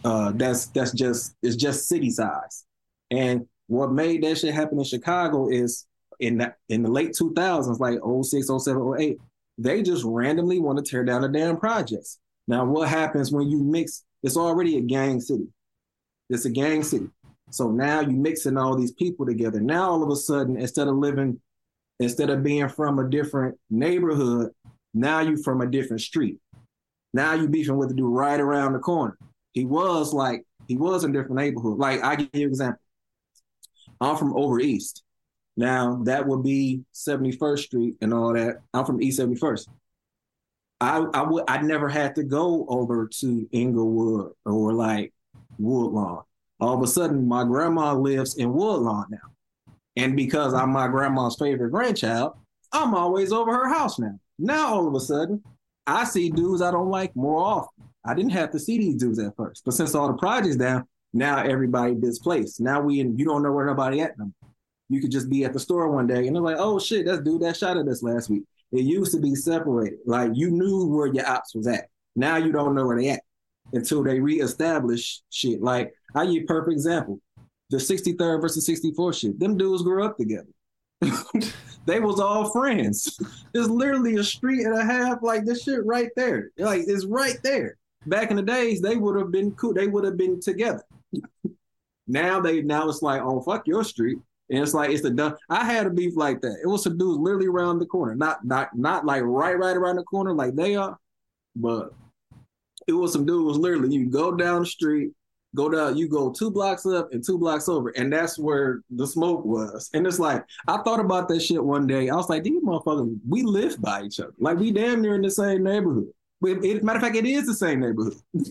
uh 0.05 0.32
that's 0.35 0.66
that's 0.66 0.93
just 0.93 1.35
it's 1.43 1.56
just 1.56 1.89
city 1.89 2.11
size. 2.11 2.65
And 3.11 3.47
what 3.66 3.93
made 3.93 4.23
that 4.23 4.39
shit 4.39 4.55
happen 4.55 4.78
in 4.78 4.85
Chicago 4.85 5.48
is 5.48 5.86
in 6.20 6.39
that 6.39 6.59
in 6.69 6.82
the 6.82 6.90
late 6.90 7.12
2000s, 7.12 7.81
like 7.81 7.98
06, 8.24 8.65
07, 8.65 8.94
08, 8.98 9.19
they 9.59 9.82
just 9.82 10.05
randomly 10.05 10.59
want 10.61 10.78
to 10.78 10.89
tear 10.89 11.05
down 11.05 11.23
the 11.23 11.28
damn 11.28 11.56
projects. 11.56 12.19
Now, 12.47 12.65
what 12.65 12.89
happens 12.89 13.32
when 13.32 13.48
you 13.48 13.62
mix? 13.62 14.05
It's 14.23 14.36
already 14.36 14.77
a 14.78 14.81
gang 14.81 15.20
city. 15.20 15.48
It's 16.31 16.44
a 16.44 16.51
gang 16.51 16.82
city. 16.82 17.09
So 17.51 17.71
now 17.71 18.01
you're 18.01 18.11
mixing 18.12 18.57
all 18.57 18.77
these 18.77 18.93
people 18.93 19.27
together. 19.27 19.61
Now 19.61 19.91
all 19.91 20.03
of 20.03 20.11
a 20.11 20.16
sudden, 20.16 20.57
instead 20.57 20.89
of 20.89 20.97
living, 20.97 21.41
instead 22.01 22.31
of 22.31 22.43
being 22.43 22.69
from 22.69 22.99
a 22.99 23.09
different 23.09 23.59
neighborhood, 23.71 24.51
now 24.93 25.21
you're 25.21 25.43
from 25.43 25.61
a 25.61 25.66
different 25.66 26.03
street. 26.03 26.39
Now 27.12 27.35
you 27.35 27.49
beefing 27.49 27.77
with 27.77 27.91
the 27.91 27.95
dude 27.95 28.12
right 28.12 28.41
around 28.41 28.73
the 28.73 28.81
corner. 28.81 29.16
He 29.53 29.65
was 29.65 30.12
like, 30.12 30.45
he 30.66 30.77
was 30.77 31.05
in 31.05 31.11
a 31.11 31.12
different 31.12 31.37
neighborhood. 31.37 31.79
Like 31.79 32.03
I 32.03 32.16
give 32.16 32.31
you 32.33 32.47
an 32.47 32.51
example. 32.51 32.81
I'm 34.01 34.16
from 34.16 34.37
over 34.37 34.59
east. 34.59 35.03
Now 35.57 36.03
that 36.05 36.27
would 36.27 36.43
be 36.43 36.83
71st 36.95 37.59
Street 37.59 37.95
and 38.01 38.12
all 38.12 38.33
that. 38.35 38.57
I'm 38.73 38.85
from 38.85 39.01
East 39.01 39.21
71st. 39.21 39.69
I 40.81 40.99
I 41.15 41.23
would 41.23 41.45
I 41.47 41.62
never 41.62 41.89
had 41.89 42.16
to 42.16 42.25
go 42.25 42.66
over 42.69 43.09
to 43.21 43.49
Englewood 43.53 44.33
or 44.45 44.73
like 44.73 45.12
Woodlawn. 45.59 46.25
All 46.65 46.74
of 46.74 46.82
a 46.82 46.86
sudden, 46.86 47.28
my 47.28 47.45
grandma 47.45 47.93
lives 47.93 48.36
in 48.36 48.55
Woodlawn 48.55 49.05
now, 49.11 49.74
and 49.97 50.16
because 50.16 50.55
I'm 50.55 50.70
my 50.70 50.89
grandma's 50.89 51.36
favorite 51.36 51.69
grandchild, 51.69 52.39
I'm 52.73 52.95
always 52.95 53.32
over 53.32 53.53
her 53.53 53.69
house 53.69 53.99
now. 53.99 54.19
Now 54.39 54.73
all 54.73 54.89
of 54.89 54.95
a 54.95 55.01
sudden, 55.01 55.43
I 55.86 56.05
see 56.05 56.31
dudes 56.31 56.62
I 56.62 56.70
don't 56.70 56.89
like 56.89 57.15
more 57.15 57.39
often. 57.39 57.85
I 58.03 58.15
didn't 58.15 58.32
have 58.32 58.51
to 58.53 58.59
see 58.59 58.78
these 58.78 58.95
dudes 58.95 59.19
at 59.19 59.36
first, 59.36 59.66
but 59.66 59.74
since 59.74 59.95
all 59.95 60.09
the 60.09 60.15
projects 60.16 60.57
down, 60.57 60.89
now 61.12 61.43
everybody 61.43 61.97
displaced. 61.97 62.62
Now 62.62 62.81
we 62.81 63.01
and 63.01 63.19
you 63.19 63.27
don't 63.27 63.43
know 63.43 63.53
where 63.53 63.66
nobody 63.66 64.01
at 64.01 64.16
them. 64.16 64.32
You 64.89 65.03
could 65.03 65.11
just 65.11 65.28
be 65.28 65.45
at 65.45 65.53
the 65.53 65.61
store 65.61 65.91
one 65.91 66.07
day 66.07 66.27
and 66.27 66.35
they're 66.35 66.43
like, 66.43 66.57
oh 66.59 66.78
shit, 66.78 67.05
that's 67.05 67.20
dude 67.20 67.43
that 67.43 67.59
shot 67.59 67.77
at 67.77 67.89
us 67.89 68.03
last 68.03 68.31
week. 68.31 68.45
It 68.73 68.85
used 68.85 69.12
to 69.12 69.20
be 69.20 69.35
separated. 69.35 69.99
Like 70.07 70.31
you 70.32 70.51
knew 70.51 70.86
where 70.86 71.09
your 71.09 71.28
ops 71.28 71.55
was 71.55 71.66
at. 71.66 71.89
Now 72.16 72.39
you 72.39 72.53
don't 72.53 72.74
know 72.74 72.86
where 72.86 72.99
they 72.99 73.11
at. 73.11 73.20
Until 73.73 74.03
they 74.03 74.20
reestablish 74.20 75.23
shit. 75.31 75.62
Like 75.62 75.95
I 76.15 76.27
give 76.27 76.47
perfect 76.47 76.73
example. 76.73 77.20
The 77.70 77.78
63rd 77.78 78.41
versus 78.41 78.69
64th 78.69 79.19
shit. 79.19 79.41
Them 79.41 79.57
dudes 79.57 79.82
grew 79.82 80.05
up 80.05 80.16
together. 80.16 80.49
they 81.86 82.01
was 82.01 82.20
all 82.20 82.51
friends. 82.51 83.19
It's 83.57 83.69
literally 83.69 84.16
a 84.16 84.24
street 84.24 84.66
and 84.66 84.77
a 84.77 84.85
half, 84.85 85.23
like 85.23 85.45
this 85.45 85.62
shit 85.62 85.86
right 85.86 86.09
there. 86.16 86.51
Like 86.59 86.82
it's 86.89 87.05
right 87.05 87.39
there. 87.45 87.77
Back 88.07 88.32
in 88.32 88.36
the 88.36 88.43
days, 88.43 88.81
they 88.81 88.97
would 88.97 89.16
have 89.16 89.31
been 89.31 89.53
cool. 89.53 89.73
They 89.73 89.86
would 89.86 90.05
have 90.05 90.16
been 90.16 90.41
together. 90.41 90.82
now 92.09 92.41
they 92.41 92.62
now 92.62 92.89
it's 92.89 93.01
like, 93.01 93.23
oh 93.23 93.41
fuck 93.43 93.69
your 93.69 93.85
street. 93.85 94.19
And 94.51 94.61
it's 94.61 94.74
like 94.74 94.91
it's 94.91 95.03
the 95.03 95.11
done. 95.11 95.36
I 95.49 95.65
had 95.65 95.86
a 95.86 95.91
beef 95.91 96.16
like 96.16 96.41
that. 96.41 96.59
It 96.65 96.66
was 96.66 96.82
some 96.82 96.99
dudes 96.99 97.20
literally 97.20 97.47
around 97.47 97.78
the 97.78 97.86
corner, 97.86 98.16
not 98.16 98.45
not 98.45 98.77
not 98.77 99.07
like 99.07 99.23
right 99.23 99.57
right 99.57 99.77
around 99.77 99.97
the 99.97 100.03
corner 100.03 100.35
like 100.35 100.57
they 100.57 100.74
are, 100.74 100.99
but 101.55 101.95
it 102.86 102.93
was 102.93 103.12
some 103.12 103.27
dudes 103.27 103.59
literally. 103.59 103.94
You 103.94 104.06
go 104.09 104.32
down 104.32 104.61
the 104.61 104.66
street, 104.66 105.11
go 105.55 105.69
down, 105.69 105.97
you 105.97 106.09
go 106.09 106.31
two 106.32 106.51
blocks 106.51 106.86
up 106.86 107.12
and 107.12 107.24
two 107.24 107.39
blocks 107.39 107.69
over, 107.69 107.90
and 107.90 108.12
that's 108.12 108.39
where 108.39 108.82
the 108.90 109.06
smoke 109.06 109.44
was. 109.44 109.90
And 109.94 110.06
it's 110.06 110.19
like 110.19 110.44
I 110.69 110.78
thought 110.78 111.01
about 111.01 111.28
that 111.28 111.40
shit 111.40 111.62
one 111.62 111.86
day. 111.86 112.09
I 112.11 112.16
was 112.16 112.28
like, 112.28 112.43
these 112.44 112.62
motherfuckers, 112.62 113.19
we 113.28 113.43
live 113.43 113.81
by 113.81 114.02
each 114.02 114.20
other. 114.20 114.35
Like 114.39 114.59
we 114.59 114.70
damn 114.73 115.02
near 115.02 115.15
in 115.15 115.23
the 115.23 115.31
same 115.31 115.62
neighborhood. 115.65 116.09
It, 116.44 116.65
it, 116.65 116.85
matter 116.85 116.98
of 116.98 117.02
fact, 117.02 117.16
it 117.16 117.24
is 117.27 117.47
the 117.47 117.55
same 117.55 117.81
neighborhood. 117.81 118.16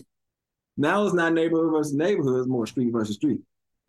now 0.76 1.04
it's 1.04 1.14
not 1.14 1.32
neighborhood 1.32 1.70
versus 1.72 1.94
neighborhood; 1.94 2.40
it's 2.40 2.48
more 2.48 2.66
street 2.66 2.92
versus 2.92 3.16
street. 3.16 3.40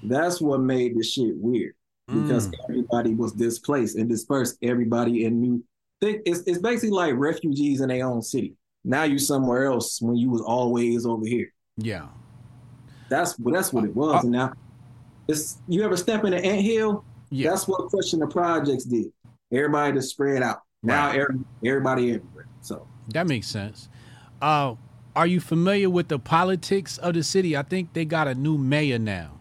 That's 0.03 0.41
what 0.41 0.59
made 0.61 0.97
this 0.97 1.11
shit 1.11 1.35
weird 1.35 1.73
because 2.07 2.49
Mm. 2.49 2.53
everybody 2.69 3.15
was 3.15 3.31
displaced 3.31 3.95
and 3.97 4.07
dispersed. 4.07 4.57
Everybody 4.61 5.26
in 5.26 5.41
new. 5.41 5.63
Think 6.01 6.22
it's 6.26 6.41
it's 6.41 6.59
basically 6.59 6.89
like 6.91 7.15
refugees 7.15 7.81
in 7.81 7.89
their 7.89 8.05
own 8.05 8.22
city. 8.22 8.53
Now 8.88 9.03
you 9.03 9.18
somewhere 9.18 9.66
else 9.66 9.99
when 9.99 10.16
you 10.16 10.30
was 10.30 10.41
always 10.41 11.06
over 11.07 11.26
here. 11.26 11.52
Yeah. 11.78 12.06
That's 13.10 13.38
what 13.40 13.53
that's 13.53 13.74
what 13.74 13.84
it 13.84 13.95
was. 13.95 14.24
and 14.24 14.32
now 14.32 14.53
it's 15.28 15.57
you 15.68 15.84
ever 15.84 15.98
step 15.98 16.24
in 16.24 16.34
an 16.34 16.45
anthill? 16.45 17.03
Yeah. 17.32 17.49
That's 17.49 17.68
what 17.68 17.90
Crushing 17.90 18.20
the 18.20 18.28
Projects 18.28 18.84
did. 18.86 19.07
Everybody 19.52 19.94
just 19.94 20.12
spread 20.12 20.44
out. 20.44 20.60
Now 20.84 21.07
Right. 21.07 21.20
every, 21.22 21.40
everybody 21.66 22.14
everywhere. 22.14 22.45
So 22.62 22.88
That 23.10 23.26
makes 23.28 23.48
sense. 23.48 23.90
Uh, 24.41 24.76
are 25.16 25.26
you 25.28 25.40
familiar 25.40 25.90
with 25.90 26.07
the 26.10 26.20
politics 26.20 26.98
of 26.99 27.16
the 27.16 27.24
city? 27.24 27.57
I 27.57 27.64
think 27.64 27.94
they 27.94 28.06
got 28.06 28.28
a 28.28 28.36
new 28.36 28.57
mayor 28.57 28.99
now. 28.99 29.32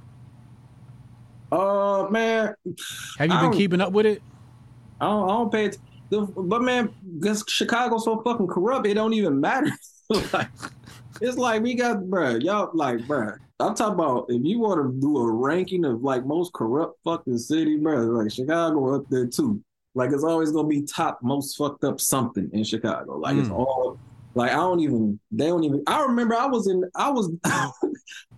uh 1.52 2.06
man, 2.10 2.54
Have 3.18 3.28
you 3.30 3.36
I 3.36 3.42
been 3.42 3.52
keeping 3.52 3.80
up 3.82 3.92
with 3.92 4.06
it? 4.06 4.22
I 5.00 5.06
don't, 5.06 5.24
I 5.24 5.28
don't 5.28 5.52
pay 5.52 5.64
it. 5.66 5.78
The, 6.14 6.42
but 6.42 6.62
man, 6.62 6.92
because 7.18 7.44
Chicago's 7.48 8.04
so 8.04 8.20
fucking 8.22 8.46
corrupt, 8.48 8.86
it 8.86 8.94
don't 8.94 9.14
even 9.14 9.40
matter. 9.40 9.70
like, 10.32 10.48
it's 11.20 11.36
like 11.36 11.62
we 11.62 11.74
got, 11.74 11.98
bruh, 11.98 12.42
y'all 12.42 12.70
like, 12.74 12.98
bruh. 13.00 13.36
I'm 13.60 13.74
talking 13.74 13.94
about 13.94 14.26
if 14.28 14.44
you 14.44 14.58
want 14.58 14.80
to 14.82 15.00
do 15.00 15.16
a 15.18 15.30
ranking 15.30 15.84
of 15.84 16.02
like 16.02 16.26
most 16.26 16.52
corrupt 16.52 16.98
fucking 17.04 17.38
city, 17.38 17.78
bruh, 17.78 18.22
like 18.22 18.32
Chicago 18.32 18.96
up 18.96 19.04
there 19.10 19.26
too. 19.26 19.62
Like 19.94 20.10
it's 20.10 20.24
always 20.24 20.50
gonna 20.50 20.66
be 20.68 20.82
top 20.82 21.20
most 21.22 21.56
fucked 21.56 21.84
up 21.84 22.00
something 22.00 22.50
in 22.52 22.64
Chicago. 22.64 23.16
Like 23.16 23.36
it's 23.36 23.48
Mm. 23.48 23.58
all 23.58 23.98
like 24.34 24.50
I 24.50 24.56
don't 24.56 24.80
even 24.80 25.18
they 25.30 25.46
don't 25.46 25.64
even 25.64 25.82
I 25.86 26.02
remember 26.02 26.34
I 26.34 26.46
was 26.46 26.66
in 26.68 26.84
I 26.96 27.10
was 27.10 27.30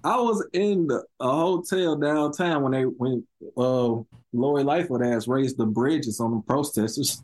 I 0.05 0.17
was 0.21 0.47
in 0.53 0.87
the, 0.87 1.03
a 1.21 1.29
hotel 1.31 1.97
downtown 1.97 2.63
when 2.63 2.73
they 2.73 2.83
when 2.83 3.27
uh 3.57 3.95
Lori 4.33 4.63
Lightfoot 4.65 5.03
ass 5.03 5.27
raised 5.27 5.57
the 5.57 5.67
bridges 5.67 6.21
on 6.21 6.31
the 6.33 6.41
protesters. 6.43 7.23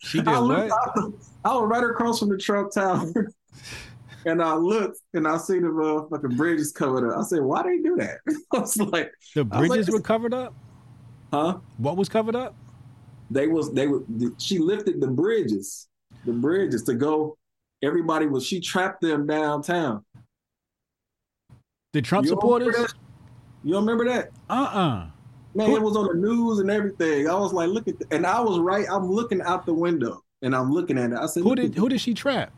She 0.00 0.18
did 0.18 0.28
I, 0.28 0.38
what? 0.40 0.68
looked, 0.68 0.72
I, 1.44 1.50
I 1.50 1.54
was 1.54 1.68
right 1.68 1.84
across 1.84 2.18
from 2.18 2.28
the 2.28 2.36
Trump 2.36 2.72
Tower. 2.72 3.10
and 4.26 4.42
I 4.42 4.54
looked 4.54 4.98
and 5.14 5.26
I 5.26 5.38
see 5.38 5.58
the 5.58 5.70
uh, 5.70 6.08
fucking 6.08 6.36
bridges 6.36 6.72
covered 6.72 7.10
up. 7.10 7.18
I 7.18 7.22
said, 7.22 7.40
why 7.40 7.62
they 7.62 7.78
do 7.78 7.96
that? 7.96 8.18
I 8.52 8.58
was 8.58 8.76
like, 8.76 9.10
The 9.34 9.44
was 9.44 9.52
like, 9.52 9.68
bridges 9.68 9.90
were 9.90 10.00
covered 10.00 10.34
up. 10.34 10.54
huh? 11.32 11.58
What 11.78 11.96
was 11.96 12.08
covered 12.10 12.36
up? 12.36 12.54
They 13.30 13.46
was 13.46 13.72
they 13.72 13.86
were 13.86 14.02
she 14.38 14.58
lifted 14.58 15.00
the 15.00 15.08
bridges, 15.08 15.88
the 16.24 16.32
bridges 16.32 16.82
to 16.84 16.94
go. 16.94 17.37
Everybody 17.82 18.26
was 18.26 18.44
she 18.46 18.60
trapped 18.60 19.00
them 19.00 19.26
downtown. 19.26 20.04
The 21.92 22.02
Trump 22.02 22.26
You 22.26 22.34
don't 22.34 22.44
remember 22.44 22.72
supporters? 22.72 22.94
You 23.64 23.72
don't 23.74 23.86
remember 23.86 24.04
that? 24.12 24.30
Uh 24.50 24.52
uh 24.52 25.06
Man, 25.54 25.70
it 25.70 25.82
was 25.82 25.96
on 25.96 26.06
the 26.08 26.14
news 26.14 26.58
and 26.60 26.70
everything. 26.70 27.28
I 27.28 27.34
was 27.34 27.52
like, 27.52 27.68
look 27.70 27.88
at, 27.88 27.94
and 28.10 28.26
I 28.26 28.38
was 28.40 28.58
right. 28.60 28.86
I'm 28.90 29.10
looking 29.10 29.40
out 29.42 29.64
the 29.66 29.74
window 29.74 30.22
and 30.42 30.54
I'm 30.54 30.70
looking 30.70 30.98
at 30.98 31.10
it. 31.10 31.16
I 31.16 31.26
said, 31.26 31.42
Who 31.42 31.54
did 31.54 31.74
who 31.74 31.88
did 31.88 32.00
she 32.00 32.14
trap? 32.14 32.52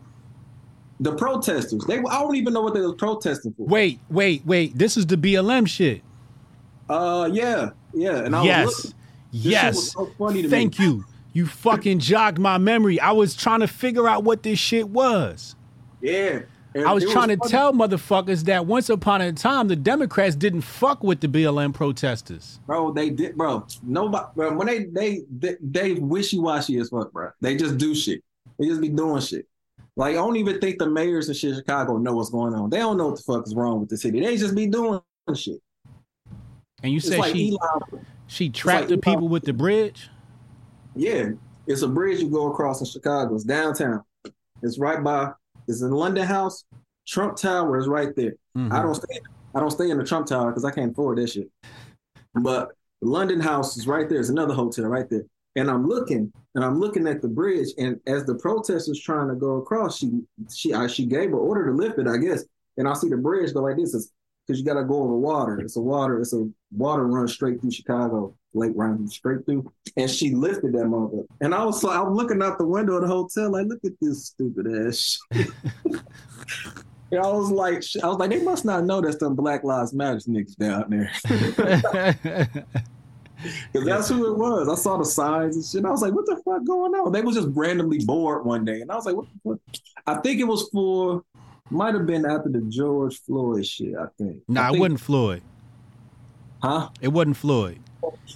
the 1.02 1.14
protesters? 1.14 1.82
They, 1.86 1.97
I 1.98 2.20
don't 2.20 2.36
even 2.36 2.52
know 2.52 2.60
what 2.60 2.74
they 2.74 2.80
were 2.80 2.92
protesting 2.92 3.55
for. 3.55 3.64
Wait, 3.66 4.01
wait, 4.10 4.44
wait. 4.44 4.76
This 4.76 4.97
is 4.98 5.06
the 5.06 5.16
BLM 5.16 5.66
shit. 5.66 6.02
Uh, 6.90 7.30
yeah, 7.32 7.70
yeah. 7.94 8.16
And 8.24 8.34
I 8.36 8.40
was 8.40 8.47
yes. 8.47 8.66
looking. 8.66 8.90
This 9.32 9.44
Yes. 9.44 9.76
was 9.76 9.92
so 9.92 10.10
funny 10.18 10.42
to 10.42 10.48
Thank 10.51 10.78
me. 10.78 10.84
you. 10.84 11.05
You 11.32 11.47
fucking 11.47 12.01
jogged 12.01 12.39
my 12.39 12.59
memory. 12.59 12.98
I 13.01 13.12
was 13.12 13.35
trying 13.36 13.61
to 13.61 13.69
figure 13.69 14.09
out 14.09 14.24
what 14.24 14.43
this 14.43 14.59
shit 14.59 14.89
was. 14.89 15.55
Yeah. 16.01 16.40
I 16.74 16.93
was 16.93 17.05
trying 17.11 17.28
to 17.28 17.36
funny. 17.36 17.51
tell 17.51 17.73
motherfuckers 17.73 18.44
that 18.44 18.65
once 18.66 18.89
upon 18.90 19.20
a 19.23 19.32
time 19.32 19.66
the 19.66 19.74
Democrats 19.74 20.36
didn't 20.36 20.61
fuck 20.61 21.02
with 21.02 21.20
the 21.20 21.27
BLM 21.27 21.74
protesters. 21.74 22.61
bro. 22.66 22.93
They 22.93 23.11
did, 23.11 23.36
bro. 23.36 23.66
Nobody, 23.82 24.24
bro, 24.36 24.57
when 24.57 24.69
they 24.69 24.85
they 24.85 25.23
they, 25.36 25.57
they 25.61 25.94
wishy 25.94 26.39
washy 26.39 26.78
as 26.78 26.89
fuck, 26.90 27.12
bro. 27.12 27.31
They 27.40 27.57
just 27.57 27.77
do 27.77 27.93
shit. 27.94 28.23
They 28.59 28.66
just 28.69 28.81
be 28.81 28.89
doing 28.89 29.20
shit. 29.20 29.48
Like 29.97 30.12
I 30.12 30.19
don't 30.19 30.36
even 30.36 30.61
think 30.61 30.78
the 30.78 30.89
mayors 30.89 31.28
of 31.28 31.36
shit 31.36 31.51
in 31.51 31.57
Chicago 31.57 31.97
know 31.97 32.15
what's 32.15 32.31
going 32.31 32.55
on. 32.55 32.70
They 32.70 32.78
don't 32.78 32.97
know 32.97 33.09
what 33.09 33.16
the 33.16 33.23
fuck 33.24 33.44
is 33.48 33.55
wrong 33.55 33.81
with 33.81 33.89
the 33.89 33.97
city. 33.97 34.20
They 34.20 34.36
just 34.36 34.55
be 34.55 34.66
doing 34.69 35.01
shit. 35.35 35.59
And 36.85 36.93
you 36.93 36.98
It's 36.98 37.09
said 37.09 37.19
like 37.19 37.32
she 37.35 37.59
Elon. 37.61 38.07
she 38.28 38.48
trapped 38.48 38.89
the 38.89 38.94
Elon- 38.94 39.01
people 39.01 39.28
with 39.28 39.43
the 39.44 39.52
bridge. 39.52 40.09
Yeah, 40.94 41.30
it's 41.66 41.82
a 41.82 41.88
bridge 41.88 42.20
you 42.20 42.28
go 42.28 42.50
across 42.50 42.80
in 42.80 42.86
Chicago. 42.86 43.34
It's 43.34 43.44
downtown. 43.44 44.02
It's 44.62 44.78
right 44.78 45.02
by. 45.02 45.32
It's 45.68 45.82
in 45.82 45.90
London 45.90 46.26
House. 46.26 46.64
Trump 47.06 47.36
Tower 47.36 47.78
is 47.78 47.88
right 47.88 48.14
there. 48.16 48.34
Mhm. 48.56 48.72
I 48.72 48.82
don't 48.82 48.94
stay. 48.94 49.20
I 49.54 49.60
don't 49.60 49.70
stay 49.70 49.90
in 49.90 49.98
the 49.98 50.04
Trump 50.04 50.26
Tower 50.26 50.50
because 50.50 50.64
I 50.64 50.70
can't 50.70 50.92
afford 50.92 51.18
that 51.18 51.30
shit. 51.30 51.50
But 52.34 52.72
London 53.02 53.40
House 53.40 53.76
is 53.76 53.86
right 53.86 54.08
there. 54.08 54.20
It's 54.20 54.28
another 54.28 54.54
hotel 54.54 54.86
right 54.86 55.08
there. 55.08 55.24
And 55.56 55.68
I'm 55.68 55.86
looking, 55.86 56.32
and 56.54 56.64
I'm 56.64 56.78
looking 56.78 57.08
at 57.08 57.22
the 57.22 57.28
bridge, 57.28 57.68
and 57.78 57.98
as 58.06 58.24
the 58.24 58.36
protesters 58.36 59.00
trying 59.00 59.28
to 59.28 59.34
go 59.34 59.56
across, 59.56 59.98
she 59.98 60.10
she 60.52 60.72
I, 60.74 60.86
she 60.86 61.06
gave 61.06 61.30
an 61.30 61.34
order 61.34 61.66
to 61.66 61.72
lift 61.72 61.98
it, 61.98 62.06
I 62.06 62.16
guess. 62.18 62.44
And 62.76 62.86
I 62.86 62.94
see 62.94 63.08
the 63.08 63.16
bridge 63.16 63.52
go 63.52 63.62
like 63.62 63.76
this, 63.76 63.94
is 63.94 64.12
because 64.46 64.60
you 64.60 64.64
got 64.66 64.74
to 64.74 64.84
go 64.84 65.02
over 65.02 65.16
water. 65.16 65.60
It's 65.60 65.76
a 65.76 65.80
water. 65.80 66.20
It's 66.20 66.32
a 66.32 66.48
water 66.76 67.06
run 67.06 67.26
straight 67.28 67.60
through 67.60 67.72
Chicago, 67.72 68.34
Lake 68.55 68.72
run 68.74 69.09
straight 69.09 69.44
through. 69.44 69.70
And 69.97 70.10
she 70.10 70.35
lifted 70.35 70.72
that 70.74 70.86
mother. 70.86 71.22
And 71.40 71.55
I 71.55 71.64
was 71.64 71.82
like, 71.82 71.98
I'm 71.98 72.14
looking 72.14 72.43
out 72.43 72.59
the 72.59 72.66
window 72.66 72.94
of 72.94 73.02
the 73.02 73.09
hotel, 73.09 73.51
like, 73.52 73.66
look 73.66 73.81
at 73.85 73.93
this 74.01 74.27
stupid 74.27 74.66
ass. 74.86 75.18
And 77.12 77.20
I 77.20 77.27
was 77.27 77.51
like, 77.51 77.82
I 78.02 78.06
was 78.06 78.18
like, 78.18 78.31
they 78.31 78.40
must 78.40 78.64
not 78.64 78.85
know 78.85 79.01
that's 79.01 79.18
some 79.18 79.35
Black 79.35 79.64
Lives 79.64 79.93
Matter 79.93 80.18
niggas 80.28 80.56
down 80.56 80.90
there. 80.90 81.10
Because 83.72 83.86
that's 83.86 84.09
who 84.10 84.31
it 84.31 84.36
was. 84.36 84.68
I 84.68 84.74
saw 84.74 84.98
the 84.98 85.05
signs 85.05 85.56
and 85.56 85.64
shit. 85.64 85.85
I 85.86 85.90
was 85.90 86.02
like, 86.02 86.12
what 86.12 86.27
the 86.27 86.36
fuck 86.44 86.62
going 86.66 86.93
on? 86.93 87.10
They 87.10 87.22
was 87.22 87.36
just 87.36 87.48
randomly 87.52 87.98
bored 88.05 88.44
one 88.44 88.66
day. 88.66 88.82
And 88.82 88.93
I 88.93 88.97
was 88.97 89.06
like, 89.06 89.16
what 89.16 89.27
the 89.32 89.51
fuck? 89.51 89.60
I 90.06 90.20
think 90.20 90.40
it 90.40 90.44
was 90.44 90.68
for, 90.70 91.22
might 91.70 91.94
have 91.94 92.06
been 92.06 92.27
after 92.27 92.51
the 92.51 92.60
George 92.68 93.18
Floyd 93.22 93.64
shit, 93.64 93.94
I 93.97 94.06
think. 94.18 94.43
I 94.48 94.52
nah, 94.52 94.68
it 94.68 94.72
think- 94.72 94.81
wasn't 94.81 95.01
Floyd. 95.01 95.43
Huh? 96.62 96.90
It 97.01 97.09
wasn't 97.09 97.39
Floyd. 97.39 97.81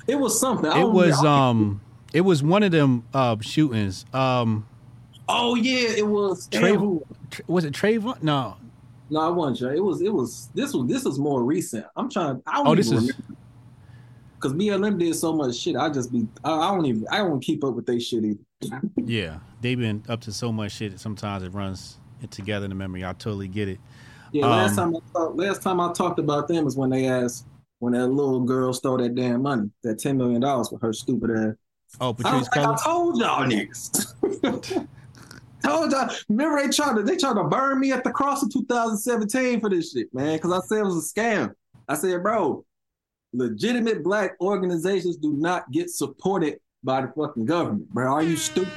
It 0.07 0.17
was 0.17 0.39
something. 0.39 0.71
It 0.71 0.89
was 0.89 1.17
remember. 1.19 1.29
um 1.29 1.81
it 2.13 2.21
was 2.23 2.43
one 2.43 2.63
of 2.63 2.71
them 2.73 3.05
uh 3.15 3.37
shootings. 3.41 4.05
Um 4.13 4.67
Oh, 5.27 5.55
yeah, 5.55 5.89
it 5.97 6.07
was. 6.07 6.49
Trey- 6.49 6.73
Damn, 6.73 7.01
was 7.47 7.65
it 7.65 7.73
Trayvon? 7.73 8.23
No. 8.23 8.57
No, 9.09 9.21
I 9.21 9.29
wasn't 9.31 9.57
sure. 9.59 9.73
It 9.73 9.83
was, 9.83 10.03
it 10.03 10.13
was, 10.13 10.51
this 10.55 10.75
was, 10.75 10.87
this 10.87 11.05
was 11.05 11.19
more 11.19 11.43
recent. 11.43 11.87
I'm 11.97 12.11
trying, 12.11 12.43
I 12.47 12.57
don't 12.57 12.67
Oh, 12.69 12.75
this 12.75 12.91
is. 12.93 13.11
Because 14.37 14.53
BLM 14.53 14.99
did 14.99 15.15
so 15.15 15.33
much 15.33 15.55
shit. 15.57 15.77
I 15.77 15.89
just 15.89 16.13
be, 16.13 16.29
I, 16.45 16.75
don't 16.75 16.85
even, 16.85 17.07
I 17.11 17.19
don't 17.19 17.41
keep 17.41 17.65
up 17.65 17.73
with 17.75 17.87
they 17.87 17.99
shit 17.99 18.23
either. 18.25 18.81
yeah. 18.97 19.39
They've 19.63 19.79
been 19.79 20.03
up 20.11 20.21
to 20.23 20.33
so 20.33 20.53
much 20.53 20.73
shit. 20.73 20.93
That 20.93 21.01
Sometimes 21.01 21.43
it 21.43 21.55
runs 21.55 21.97
it 22.23 22.31
together 22.31 22.65
in 22.65 22.71
the 22.71 22.75
memory. 22.77 23.03
I 23.05 23.13
totally 23.15 23.49
get 23.49 23.69
it. 23.69 23.79
Yeah, 24.33 24.47
last 24.47 24.77
Um, 24.79 24.93
time 24.93 24.97
I 24.97 25.19
talked, 25.19 25.37
last 25.37 25.63
time 25.63 25.81
I 25.81 25.93
talked 25.93 26.19
about 26.19 26.49
them 26.49 26.67
is 26.67 26.77
when 26.77 26.91
they 26.91 27.07
asked 27.07 27.47
when 27.85 27.93
that 27.93 28.09
little 28.09 28.41
girl 28.41 28.73
stole 28.73 28.97
that 28.99 29.15
damn 29.15 29.43
money, 29.43 29.71
that 29.83 29.99
ten 29.99 30.17
million 30.17 30.41
dollars 30.41 30.69
for 30.69 30.79
her 30.81 30.93
stupid 30.93 31.31
ass. 31.31 31.55
Oh, 32.01 32.11
I, 32.11 32.13
Patrice 32.15 32.33
was 32.33 32.49
like, 32.57 32.67
I 32.67 32.77
told 32.83 33.19
y'all 33.19 33.45
niggas. 33.45 34.89
told 35.63 35.93
y'all. 35.93 36.11
Remember 36.29 36.63
they 36.63 36.69
tried 36.71 36.97
to 36.97 37.03
they 37.03 37.17
tried 37.17 37.35
to 37.35 37.45
burn 37.45 37.79
me 37.79 37.93
at 37.93 38.03
the 38.03 38.11
cross 38.11 38.43
in 38.43 38.49
2017 38.49 39.61
for 39.61 39.71
this 39.71 39.93
shit, 39.93 40.13
man, 40.13 40.37
because 40.37 40.53
I 40.53 40.61
said 40.67 40.79
it 40.79 40.85
was 40.85 40.97
a 40.97 41.21
scam. 41.21 41.53
I 41.87 41.95
said, 41.95 42.23
bro, 42.23 42.65
legitimate 43.33 44.03
black 44.03 44.33
organizations 44.41 45.17
do 45.17 45.35
not 45.35 45.71
get 45.71 45.91
supported 45.91 46.59
by 46.83 47.03
the 47.03 47.13
fucking 47.17 47.45
government, 47.45 47.91
bro. 47.91 48.13
Are 48.13 48.23
you 48.23 48.37
stupid? 48.37 48.73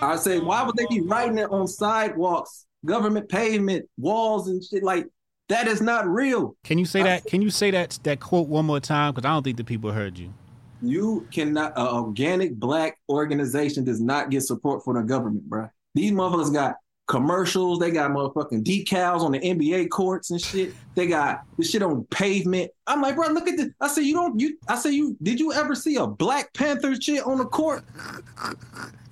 I 0.00 0.16
said, 0.16 0.42
why 0.42 0.62
would 0.62 0.76
they 0.76 0.86
be 0.88 1.00
writing 1.00 1.38
it 1.38 1.50
on 1.50 1.66
sidewalks 1.66 2.66
government 2.84 3.28
pavement 3.28 3.88
walls 3.96 4.48
and 4.48 4.62
shit. 4.62 4.82
Like 4.82 5.06
that 5.52 5.68
is 5.68 5.80
not 5.82 6.08
real. 6.08 6.56
Can 6.64 6.78
you 6.78 6.86
say 6.86 7.02
that? 7.02 7.26
Can 7.26 7.42
you 7.42 7.50
say 7.50 7.70
that 7.70 7.98
that 8.04 8.20
quote 8.20 8.48
one 8.48 8.64
more 8.64 8.80
time? 8.80 9.12
Because 9.12 9.26
I 9.26 9.32
don't 9.32 9.42
think 9.42 9.58
the 9.58 9.64
people 9.64 9.92
heard 9.92 10.18
you. 10.18 10.32
You 10.80 11.26
cannot. 11.30 11.72
An 11.76 11.86
organic 11.86 12.54
black 12.56 12.98
organization 13.08 13.84
does 13.84 14.00
not 14.00 14.30
get 14.30 14.42
support 14.42 14.82
from 14.82 14.96
the 14.96 15.02
government, 15.02 15.44
bro. 15.48 15.68
These 15.94 16.12
motherfuckers 16.12 16.52
got 16.52 16.76
commercials. 17.06 17.78
They 17.78 17.90
got 17.90 18.10
motherfucking 18.10 18.64
decals 18.64 19.20
on 19.20 19.32
the 19.32 19.40
NBA 19.40 19.90
courts 19.90 20.30
and 20.30 20.40
shit. 20.40 20.74
They 20.94 21.06
got 21.06 21.42
the 21.58 21.64
shit 21.64 21.82
on 21.82 22.04
pavement. 22.04 22.70
I'm 22.86 23.02
like, 23.02 23.14
bro, 23.14 23.28
look 23.28 23.46
at 23.46 23.58
this. 23.58 23.68
I 23.80 23.88
say, 23.88 24.02
you 24.02 24.14
don't. 24.14 24.40
You. 24.40 24.58
I 24.68 24.76
say, 24.76 24.92
you. 24.92 25.16
Did 25.22 25.38
you 25.38 25.52
ever 25.52 25.74
see 25.74 25.96
a 25.96 26.06
Black 26.06 26.52
Panther 26.54 26.98
shit 26.98 27.24
on 27.26 27.36
the 27.38 27.44
court 27.44 27.84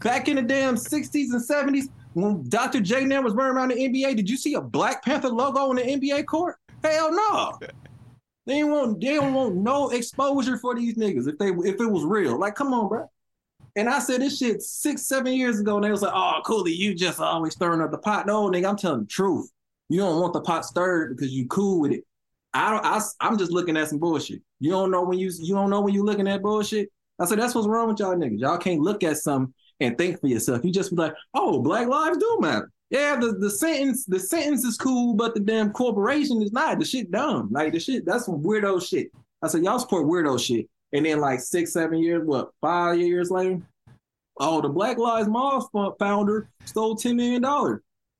back 0.02 0.28
in 0.28 0.36
the 0.36 0.42
damn 0.42 0.76
'60s 0.76 1.32
and 1.32 1.42
'70s 1.42 1.88
when 2.14 2.48
Dr. 2.48 2.80
J 2.80 3.04
Nam 3.04 3.24
was 3.24 3.34
running 3.34 3.56
around 3.56 3.68
the 3.68 3.76
NBA? 3.76 4.16
Did 4.16 4.28
you 4.28 4.36
see 4.36 4.54
a 4.54 4.60
Black 4.60 5.04
Panther 5.04 5.28
logo 5.28 5.70
on 5.70 5.76
the 5.76 5.82
NBA 5.82 6.26
court? 6.26 6.56
Hell 6.82 7.12
no. 7.12 7.58
They 8.46 8.60
don't 8.60 8.70
want. 8.70 9.00
They 9.00 9.14
don't 9.14 9.34
want 9.34 9.54
no 9.54 9.90
exposure 9.90 10.56
for 10.56 10.74
these 10.74 10.96
niggas 10.96 11.28
if 11.28 11.38
they 11.38 11.50
if 11.50 11.80
it 11.80 11.86
was 11.86 12.04
real. 12.04 12.38
Like, 12.38 12.54
come 12.54 12.72
on, 12.72 12.88
bro. 12.88 13.08
And 13.76 13.88
I 13.88 14.00
said 14.00 14.22
this 14.22 14.38
shit 14.38 14.62
six, 14.62 15.06
seven 15.06 15.34
years 15.34 15.60
ago, 15.60 15.76
and 15.76 15.84
they 15.84 15.90
was 15.90 16.02
like, 16.02 16.12
"Oh, 16.14 16.40
Coolee, 16.44 16.74
you 16.74 16.94
just 16.94 17.20
always 17.20 17.52
stirring 17.52 17.80
up 17.80 17.92
the 17.92 17.98
pot." 17.98 18.26
No, 18.26 18.48
nigga, 18.50 18.68
I'm 18.68 18.76
telling 18.76 19.00
the 19.00 19.06
truth. 19.06 19.50
You 19.88 20.00
don't 20.00 20.20
want 20.20 20.32
the 20.32 20.40
pot 20.40 20.64
stirred 20.64 21.16
because 21.16 21.32
you 21.32 21.46
cool 21.46 21.80
with 21.80 21.92
it. 21.92 22.04
I 22.52 22.70
don't. 22.70 22.84
I, 22.84 23.00
I'm 23.20 23.38
just 23.38 23.52
looking 23.52 23.76
at 23.76 23.88
some 23.88 23.98
bullshit. 23.98 24.40
You 24.58 24.70
don't 24.70 24.90
know 24.90 25.02
when 25.02 25.18
you 25.18 25.30
you 25.38 25.54
don't 25.54 25.70
know 25.70 25.82
when 25.82 25.94
you 25.94 26.02
looking 26.02 26.26
at 26.26 26.42
bullshit. 26.42 26.90
I 27.20 27.26
said 27.26 27.38
that's 27.38 27.54
what's 27.54 27.68
wrong 27.68 27.88
with 27.88 28.00
y'all 28.00 28.16
niggas. 28.16 28.40
Y'all 28.40 28.58
can't 28.58 28.80
look 28.80 29.04
at 29.04 29.18
something 29.18 29.54
and 29.80 29.96
think 29.96 30.20
for 30.20 30.26
yourself. 30.26 30.64
You 30.64 30.72
just 30.72 30.90
be 30.90 30.96
like, 30.96 31.14
"Oh, 31.34 31.60
Black 31.60 31.88
lives 31.88 32.18
do 32.18 32.38
matter." 32.40 32.70
Yeah, 32.90 33.16
the, 33.16 33.32
the 33.32 33.50
sentence 33.50 34.04
the 34.04 34.18
sentence 34.18 34.64
is 34.64 34.76
cool, 34.76 35.14
but 35.14 35.34
the 35.34 35.40
damn 35.40 35.72
corporation 35.72 36.42
is 36.42 36.52
not. 36.52 36.78
The 36.78 36.84
shit 36.84 37.10
dumb. 37.10 37.48
Like 37.50 37.72
the 37.72 37.80
shit, 37.80 38.04
that's 38.04 38.26
some 38.26 38.42
weirdo 38.42 38.86
shit. 38.86 39.10
I 39.42 39.48
said 39.48 39.64
y'all 39.64 39.78
support 39.78 40.06
weirdo 40.06 40.44
shit. 40.44 40.68
And 40.92 41.06
then 41.06 41.20
like 41.20 41.40
six, 41.40 41.72
seven 41.72 41.98
years, 41.98 42.26
what, 42.26 42.50
five 42.60 42.98
years 42.98 43.30
later, 43.30 43.60
oh, 44.38 44.60
the 44.60 44.68
Black 44.68 44.98
Lives 44.98 45.28
Matter 45.28 45.94
founder 45.98 46.48
stole 46.64 46.96
$10 46.96 47.14
million. 47.14 47.44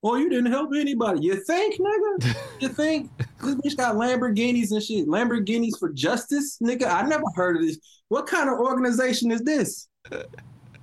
Oh, 0.02 0.14
you 0.16 0.30
didn't 0.30 0.52
help 0.52 0.70
anybody. 0.74 1.20
You 1.20 1.36
think, 1.44 1.78
nigga? 1.78 2.36
You 2.60 2.68
think 2.70 3.10
this 3.42 3.54
bitch 3.56 3.76
got 3.76 3.96
Lamborghinis 3.96 4.70
and 4.70 4.82
shit? 4.82 5.06
Lamborghinis 5.06 5.78
for 5.78 5.92
justice, 5.92 6.58
nigga? 6.62 6.86
I 6.86 7.02
never 7.06 7.24
heard 7.34 7.56
of 7.56 7.62
this. 7.62 7.78
What 8.08 8.26
kind 8.26 8.48
of 8.48 8.58
organization 8.58 9.30
is 9.30 9.42
this? 9.42 9.88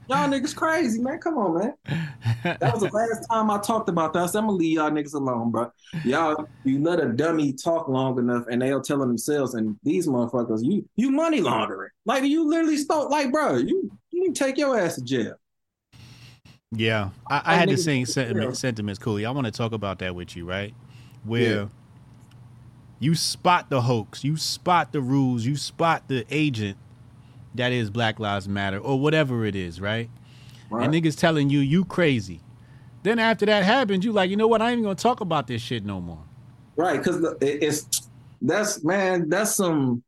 Y'all 0.09 0.29
niggas 0.29 0.55
crazy, 0.55 1.01
man. 1.01 1.19
Come 1.19 1.37
on, 1.37 1.57
man. 1.59 1.73
That 2.43 2.73
was 2.73 2.81
the 2.81 2.89
last 2.93 3.27
time 3.29 3.51
I 3.51 3.57
talked 3.59 3.89
about 3.89 4.13
that. 4.13 4.29
So 4.29 4.39
I'm 4.39 4.45
gonna 4.45 4.57
leave 4.57 4.75
y'all 4.77 4.89
niggas 4.89 5.13
alone, 5.15 5.51
bro. 5.51 5.71
Y'all, 6.05 6.47
you 6.63 6.81
let 6.81 6.99
a 7.01 7.07
dummy 7.09 7.51
talk 7.53 7.89
long 7.89 8.17
enough, 8.17 8.45
and 8.49 8.61
they'll 8.61 8.81
tell 8.81 8.99
themselves, 8.99 9.53
and 9.55 9.77
these 9.83 10.07
motherfuckers, 10.07 10.63
you 10.63 10.87
you 10.95 11.11
money 11.11 11.41
laundering. 11.41 11.89
Like 12.05 12.23
you 12.23 12.47
literally 12.47 12.77
stole. 12.77 13.09
Like, 13.09 13.31
bro, 13.31 13.57
you 13.57 13.91
you 14.11 14.31
take 14.33 14.57
your 14.57 14.79
ass 14.79 14.95
to 14.95 15.01
jail. 15.01 15.35
Yeah, 16.71 17.09
I, 17.29 17.41
I 17.45 17.55
had 17.55 17.69
the 17.69 17.77
same 17.77 18.05
sentiment, 18.05 18.57
sentiments, 18.57 18.99
Coolee. 18.99 19.25
I 19.25 19.31
want 19.31 19.45
to 19.45 19.51
talk 19.51 19.71
about 19.71 19.99
that 19.99 20.15
with 20.15 20.35
you, 20.35 20.45
right? 20.45 20.73
Where 21.23 21.41
Yeah. 21.41 21.65
you 22.99 23.15
spot 23.15 23.69
the 23.69 23.81
hoax, 23.81 24.23
you 24.23 24.35
spot 24.37 24.91
the 24.91 24.99
rules, 25.01 25.45
you 25.45 25.55
spot 25.55 26.07
the 26.07 26.25
agent 26.29 26.77
that 27.57 27.71
is 27.71 27.89
Black 27.89 28.19
Lives 28.19 28.47
Matter 28.47 28.79
or 28.79 28.99
whatever 28.99 29.45
it 29.45 29.55
is, 29.55 29.79
right? 29.81 30.09
Right. 30.69 30.85
And 30.85 30.93
niggas 30.93 31.17
telling 31.17 31.49
you 31.49 31.59
you 31.59 31.85
crazy. 31.85 32.41
Then 33.03 33.19
after 33.19 33.45
that 33.45 33.63
happens, 33.63 34.03
you 34.03 34.11
like, 34.11 34.29
you 34.29 34.35
know 34.35 34.47
what? 34.47 34.61
I 34.61 34.69
ain't 34.69 34.79
even 34.79 34.83
gonna 34.83 34.95
talk 34.95 35.21
about 35.21 35.47
this 35.47 35.61
shit 35.61 35.85
no 35.85 36.01
more. 36.01 36.23
Right, 36.75 36.97
because 36.97 37.35
it's 37.41 38.09
that's 38.41 38.83
man, 38.83 39.29
that's 39.29 39.55
some 39.55 40.03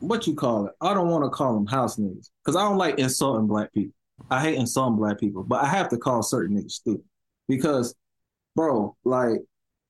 what 0.00 0.26
you 0.26 0.34
call 0.34 0.66
it. 0.66 0.72
I 0.80 0.94
don't 0.94 1.08
want 1.08 1.24
to 1.24 1.30
call 1.30 1.54
them 1.54 1.66
house 1.66 1.96
niggas 1.96 2.30
because 2.44 2.56
I 2.56 2.62
don't 2.62 2.78
like 2.78 2.98
insulting 2.98 3.46
black 3.46 3.72
people. 3.72 3.94
I 4.30 4.40
hate 4.40 4.56
insulting 4.56 4.96
black 4.96 5.18
people, 5.18 5.42
but 5.42 5.62
I 5.62 5.66
have 5.66 5.88
to 5.90 5.98
call 5.98 6.22
certain 6.22 6.56
niggas 6.56 6.72
stupid 6.72 7.04
because, 7.48 7.94
bro, 8.54 8.96
like 9.04 9.40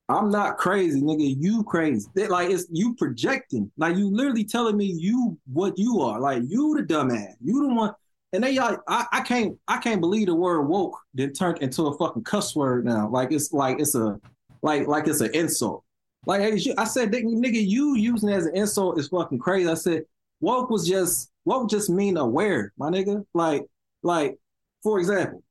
I'm 0.09 0.31
not 0.31 0.59
crazy, 0.59 1.01
nigga. 1.01 1.35
You 1.40 1.64
crazy? 1.64 2.06
They- 2.14 2.28
like 2.28 2.51
it's 2.51 2.66
you 2.70 2.94
projecting. 2.94 3.70
Like 3.76 3.97
you 3.97 4.10
literally 4.14 4.44
telling 4.44 4.76
me 4.76 4.86
you 4.86 5.39
what 5.51 5.78
you 5.78 6.01
are. 6.01 6.20
Like 6.20 6.43
you 6.47 6.76
the 6.76 6.82
dumbass. 6.82 7.35
You 7.43 7.66
the 7.66 7.74
one. 7.74 7.94
And 8.32 8.43
they 8.44 8.59
like 8.59 8.78
I, 8.89 9.06
I 9.12 9.20
can't 9.20 9.56
I 9.68 9.78
can't 9.78 10.01
believe 10.01 10.26
the 10.26 10.35
word 10.35 10.62
woke 10.62 10.98
then 11.14 11.32
turned 11.32 11.59
into 11.62 11.85
a 11.85 11.97
fucking 11.97 12.24
cuss 12.24 12.55
word 12.55 12.85
now. 12.85 13.09
Like 13.09 13.32
it's 13.32 13.52
like 13.52 13.81
it's 13.81 13.94
a 13.94 14.20
like 14.62 14.86
like 14.86 15.06
it's 15.06 15.20
an 15.20 15.35
insult. 15.35 15.85
Like 16.26 16.40
hey, 16.40 16.74
I 16.76 16.85
said, 16.85 17.12
nigga, 17.12 17.66
you 17.66 17.97
using 17.97 18.31
it 18.31 18.35
as 18.35 18.47
an 18.47 18.56
insult 18.56 18.98
is 18.98 19.09
fucking 19.09 19.39
crazy. 19.39 19.68
I 19.68 19.74
said, 19.74 20.05
woke 20.40 20.70
was 20.70 20.86
just 20.86 21.31
woke 21.44 21.70
just 21.70 21.89
mean 21.89 22.16
aware, 22.16 22.72
my 22.76 22.90
nigga. 22.90 23.24
Like, 23.35 23.66
like, 24.02 24.39
for 24.82 24.98
example, 24.98 25.43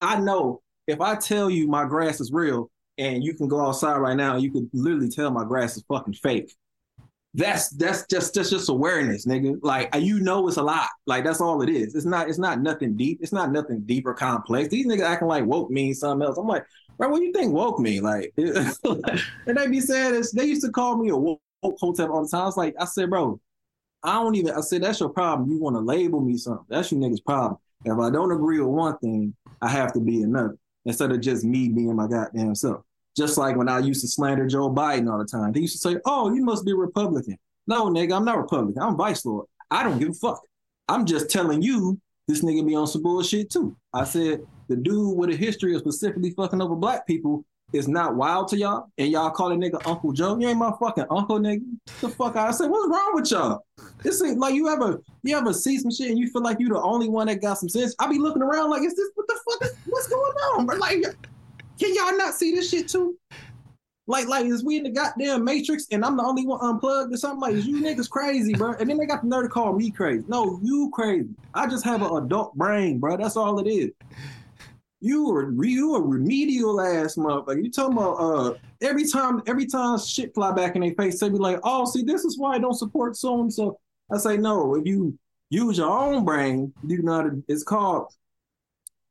I 0.00 0.20
know 0.20 0.62
if 0.86 1.00
I 1.00 1.16
tell 1.16 1.48
you 1.48 1.68
my 1.68 1.86
grass 1.86 2.20
is 2.20 2.32
real 2.32 2.70
and 2.98 3.24
you 3.24 3.34
can 3.34 3.48
go 3.48 3.60
outside 3.60 3.98
right 3.98 4.16
now, 4.16 4.36
you 4.36 4.50
could 4.50 4.68
literally 4.72 5.08
tell 5.08 5.30
my 5.30 5.44
grass 5.44 5.76
is 5.76 5.84
fucking 5.88 6.14
fake. 6.14 6.52
That's 7.36 7.70
that's 7.70 8.06
just 8.06 8.34
that's 8.34 8.50
just 8.50 8.68
awareness, 8.68 9.26
nigga. 9.26 9.58
Like 9.60 9.92
you 9.96 10.20
know 10.20 10.46
it's 10.46 10.56
a 10.56 10.62
lot. 10.62 10.88
Like 11.06 11.24
that's 11.24 11.40
all 11.40 11.62
it 11.62 11.68
is. 11.68 11.96
It's 11.96 12.06
not 12.06 12.28
it's 12.28 12.38
not 12.38 12.60
nothing 12.60 12.96
deep. 12.96 13.18
It's 13.20 13.32
not 13.32 13.50
nothing 13.50 13.80
deep 13.80 14.06
or 14.06 14.14
complex. 14.14 14.68
These 14.68 14.86
niggas 14.86 15.02
acting 15.02 15.26
like 15.26 15.44
woke 15.44 15.68
means 15.68 15.98
something 15.98 16.24
else. 16.24 16.38
I'm 16.38 16.46
like, 16.46 16.64
bro, 16.96 17.08
what 17.08 17.18
do 17.18 17.24
you 17.24 17.32
think 17.32 17.52
woke 17.52 17.80
mean? 17.80 18.04
Like, 18.04 18.32
and 18.36 19.56
they 19.56 19.66
be 19.66 19.80
saying 19.80 20.12
this. 20.12 20.30
They 20.30 20.44
used 20.44 20.62
to 20.62 20.70
call 20.70 20.96
me 20.96 21.08
a 21.08 21.16
woke 21.16 21.40
Hotep 21.64 22.08
all 22.08 22.22
the 22.22 22.28
time. 22.28 22.42
I 22.42 22.46
was 22.46 22.56
like, 22.56 22.74
I 22.78 22.84
said, 22.84 23.10
bro, 23.10 23.40
I 24.04 24.14
don't 24.14 24.36
even. 24.36 24.52
I 24.52 24.60
said 24.60 24.82
that's 24.82 25.00
your 25.00 25.08
problem. 25.08 25.50
You 25.50 25.58
want 25.58 25.74
to 25.74 25.80
label 25.80 26.20
me 26.20 26.36
something. 26.36 26.66
That's 26.68 26.92
your 26.92 27.00
niggas 27.00 27.24
problem. 27.24 27.58
If 27.84 27.98
I 27.98 28.10
don't 28.10 28.30
agree 28.30 28.60
with 28.60 28.68
one 28.68 28.96
thing, 28.98 29.34
I 29.60 29.68
have 29.68 29.92
to 29.94 30.00
be 30.00 30.22
another 30.22 30.56
instead 30.84 31.12
of 31.12 31.20
just 31.20 31.44
me 31.44 31.68
being 31.68 31.94
my 31.96 32.06
goddamn 32.06 32.54
self. 32.54 32.82
Just 33.16 33.38
like 33.38 33.56
when 33.56 33.68
I 33.68 33.78
used 33.78 34.00
to 34.00 34.08
slander 34.08 34.46
Joe 34.46 34.70
Biden 34.70 35.10
all 35.10 35.18
the 35.18 35.24
time. 35.24 35.52
They 35.52 35.60
used 35.60 35.80
to 35.80 35.88
say, 35.88 36.00
"Oh, 36.04 36.34
you 36.34 36.44
must 36.44 36.64
be 36.64 36.72
Republican." 36.72 37.38
No, 37.66 37.86
nigga, 37.86 38.16
I'm 38.16 38.24
not 38.24 38.38
Republican. 38.38 38.82
I'm 38.82 38.96
Vice 38.96 39.24
Lord. 39.24 39.46
I 39.70 39.82
don't 39.82 39.98
give 39.98 40.10
a 40.10 40.14
fuck. 40.14 40.40
I'm 40.88 41.06
just 41.06 41.30
telling 41.30 41.62
you 41.62 42.00
this 42.28 42.42
nigga 42.42 42.66
be 42.66 42.74
on 42.74 42.86
some 42.86 43.02
bullshit 43.02 43.50
too. 43.50 43.76
I 43.92 44.04
said 44.04 44.40
the 44.68 44.76
dude 44.76 45.16
with 45.16 45.30
a 45.30 45.36
history 45.36 45.74
of 45.74 45.80
specifically 45.80 46.30
fucking 46.30 46.60
over 46.60 46.74
black 46.74 47.06
people 47.06 47.44
is 47.74 47.88
not 47.88 48.14
wild 48.14 48.48
to 48.48 48.56
y'all, 48.56 48.88
and 48.98 49.10
y'all 49.10 49.30
call 49.30 49.50
a 49.50 49.56
nigga 49.56 49.84
Uncle 49.84 50.12
Joe. 50.12 50.38
You 50.38 50.48
ain't 50.48 50.58
my 50.58 50.72
fucking 50.78 51.06
uncle, 51.10 51.40
nigga. 51.40 51.64
The 52.00 52.08
fuck. 52.08 52.36
I 52.36 52.52
said, 52.52 52.70
what's 52.70 52.88
wrong 52.88 53.10
with 53.14 53.30
y'all? 53.30 53.66
This 54.02 54.22
ain't 54.22 54.38
like 54.38 54.54
you 54.54 54.68
ever 54.68 55.02
you 55.22 55.36
ever 55.36 55.52
see 55.52 55.78
some 55.78 55.90
shit 55.90 56.10
and 56.10 56.18
you 56.18 56.30
feel 56.30 56.42
like 56.42 56.60
you 56.60 56.68
the 56.68 56.80
only 56.80 57.08
one 57.08 57.26
that 57.26 57.42
got 57.42 57.58
some 57.58 57.68
sense. 57.68 57.94
I 57.98 58.08
be 58.08 58.18
looking 58.18 58.42
around 58.42 58.70
like, 58.70 58.82
is 58.82 58.94
this 58.94 59.10
what 59.14 59.26
the 59.26 59.38
fuck 59.44 59.62
is 59.64 59.76
what's 59.86 60.06
going 60.08 60.22
on? 60.54 60.66
Bro? 60.66 60.76
Like, 60.76 61.02
can 61.78 61.94
y'all 61.94 62.16
not 62.16 62.34
see 62.34 62.54
this 62.54 62.70
shit 62.70 62.88
too? 62.88 63.18
Like, 64.06 64.28
like 64.28 64.46
is 64.46 64.62
we 64.62 64.76
in 64.76 64.84
the 64.84 64.90
goddamn 64.90 65.44
matrix 65.44 65.86
and 65.90 66.04
I'm 66.04 66.16
the 66.16 66.22
only 66.22 66.46
one 66.46 66.60
unplugged 66.62 67.12
or 67.12 67.16
something? 67.16 67.40
Like, 67.40 67.64
you 67.64 67.82
niggas 67.82 68.08
crazy, 68.08 68.54
bro? 68.54 68.74
And 68.74 68.88
then 68.88 68.98
they 68.98 69.06
got 69.06 69.22
the 69.22 69.28
nerve 69.28 69.44
to 69.44 69.48
call 69.48 69.72
me 69.72 69.90
crazy. 69.90 70.24
No, 70.28 70.60
you 70.62 70.90
crazy. 70.92 71.30
I 71.54 71.66
just 71.66 71.84
have 71.84 72.02
an 72.02 72.24
adult 72.24 72.54
brain, 72.54 72.98
bro. 73.00 73.16
That's 73.16 73.36
all 73.36 73.58
it 73.58 73.68
is. 73.68 73.90
You 75.04 75.30
are 75.32 75.52
you 75.62 75.96
a 75.96 76.00
remedial 76.00 76.80
ass 76.80 77.16
motherfucker. 77.16 77.62
You 77.62 77.70
talking 77.70 77.98
about 77.98 78.14
uh 78.14 78.54
every 78.80 79.06
time 79.06 79.42
every 79.46 79.66
time 79.66 79.98
shit 79.98 80.34
fly 80.34 80.50
back 80.52 80.76
in 80.76 80.80
their 80.80 80.94
face, 80.94 81.20
they 81.20 81.28
be 81.28 81.36
like, 81.36 81.60
oh, 81.62 81.84
see, 81.84 82.02
this 82.02 82.24
is 82.24 82.38
why 82.38 82.54
I 82.54 82.58
don't 82.58 82.72
support 82.72 83.14
so 83.14 83.38
and 83.42 83.52
so. 83.52 83.78
I 84.10 84.16
say 84.16 84.38
no. 84.38 84.76
If 84.76 84.86
you 84.86 85.18
use 85.50 85.76
your 85.76 85.90
own 85.90 86.24
brain, 86.24 86.72
you 86.86 87.02
know 87.02 87.42
it's 87.48 87.64
called. 87.64 88.14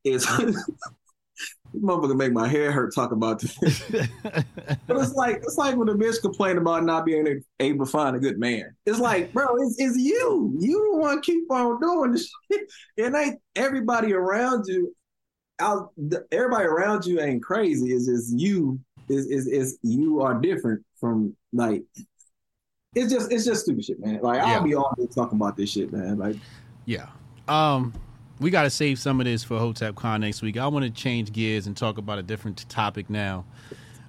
It's 0.03 0.25
motherfucker 1.79 2.15
make 2.15 2.33
my 2.33 2.47
hair 2.47 2.71
hurt 2.71 2.95
talk 2.95 3.11
about 3.11 3.39
this. 3.39 3.55
but 3.91 4.97
it's 4.97 5.13
like 5.13 5.43
it's 5.43 5.57
like 5.57 5.75
when 5.75 5.89
a 5.89 5.93
bitch 5.93 6.21
complain 6.21 6.57
about 6.57 6.85
not 6.85 7.05
being 7.05 7.43
able 7.59 7.85
to 7.85 7.91
find 7.91 8.15
a 8.15 8.19
good 8.19 8.39
man. 8.39 8.75
It's 8.87 8.99
like, 8.99 9.31
bro, 9.31 9.45
it's, 9.57 9.75
it's 9.77 9.95
you. 9.95 10.55
You 10.57 10.89
don't 10.91 11.01
want 11.01 11.23
to 11.23 11.31
keep 11.31 11.51
on 11.51 11.79
doing 11.79 12.13
this 12.13 12.31
shit. 12.51 12.61
And 12.97 13.15
ain't 13.15 13.39
everybody 13.55 14.13
around 14.13 14.65
you 14.67 14.91
out 15.59 15.91
everybody 16.31 16.65
around 16.65 17.05
you 17.05 17.19
ain't 17.19 17.43
crazy. 17.43 17.93
It's 17.93 18.05
just 18.05 18.37
you 18.37 18.79
is 19.09 19.25
is 19.27 19.47
is 19.47 19.77
you 19.83 20.21
are 20.21 20.33
different 20.35 20.83
from 20.99 21.35
like 21.51 21.83
it's 22.95 23.11
just 23.11 23.31
it's 23.31 23.45
just 23.45 23.63
stupid 23.63 23.85
shit, 23.85 23.99
man. 23.99 24.19
Like 24.21 24.37
Yeah. 24.37 24.55
I'll 24.57 24.63
be 24.63 24.75
all 24.75 24.93
day 24.97 25.07
talking 25.13 25.37
about 25.37 25.57
this 25.57 25.69
shit, 25.69 25.91
man. 25.91 26.17
Like 26.17 26.37
Yeah. 26.85 27.07
Um, 27.47 27.93
we 28.39 28.49
got 28.49 28.63
to 28.63 28.69
save 28.69 28.99
some 28.99 29.19
of 29.19 29.25
this 29.25 29.43
for 29.43 29.59
Hotep 29.59 29.95
Con 29.95 30.21
next 30.21 30.41
week. 30.41 30.57
I 30.57 30.67
want 30.67 30.85
to 30.85 30.91
change 30.91 31.31
gears 31.31 31.67
and 31.67 31.75
talk 31.75 31.97
about 31.97 32.19
a 32.19 32.23
different 32.23 32.67
topic 32.69 33.09
now. 33.09 33.45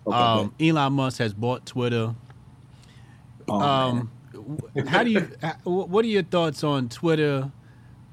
okay, 0.06 0.16
Um, 0.16 0.54
Elon 0.60 0.92
Musk 0.92 1.18
has 1.18 1.34
bought 1.34 1.66
Twitter. 1.66 2.14
oh. 3.48 3.60
Um, 3.60 4.10
how 4.88 5.04
do 5.04 5.10
you? 5.10 5.20
What 5.64 6.04
are 6.04 6.08
your 6.08 6.22
thoughts 6.22 6.64
on 6.64 6.88
Twitter 6.88 7.50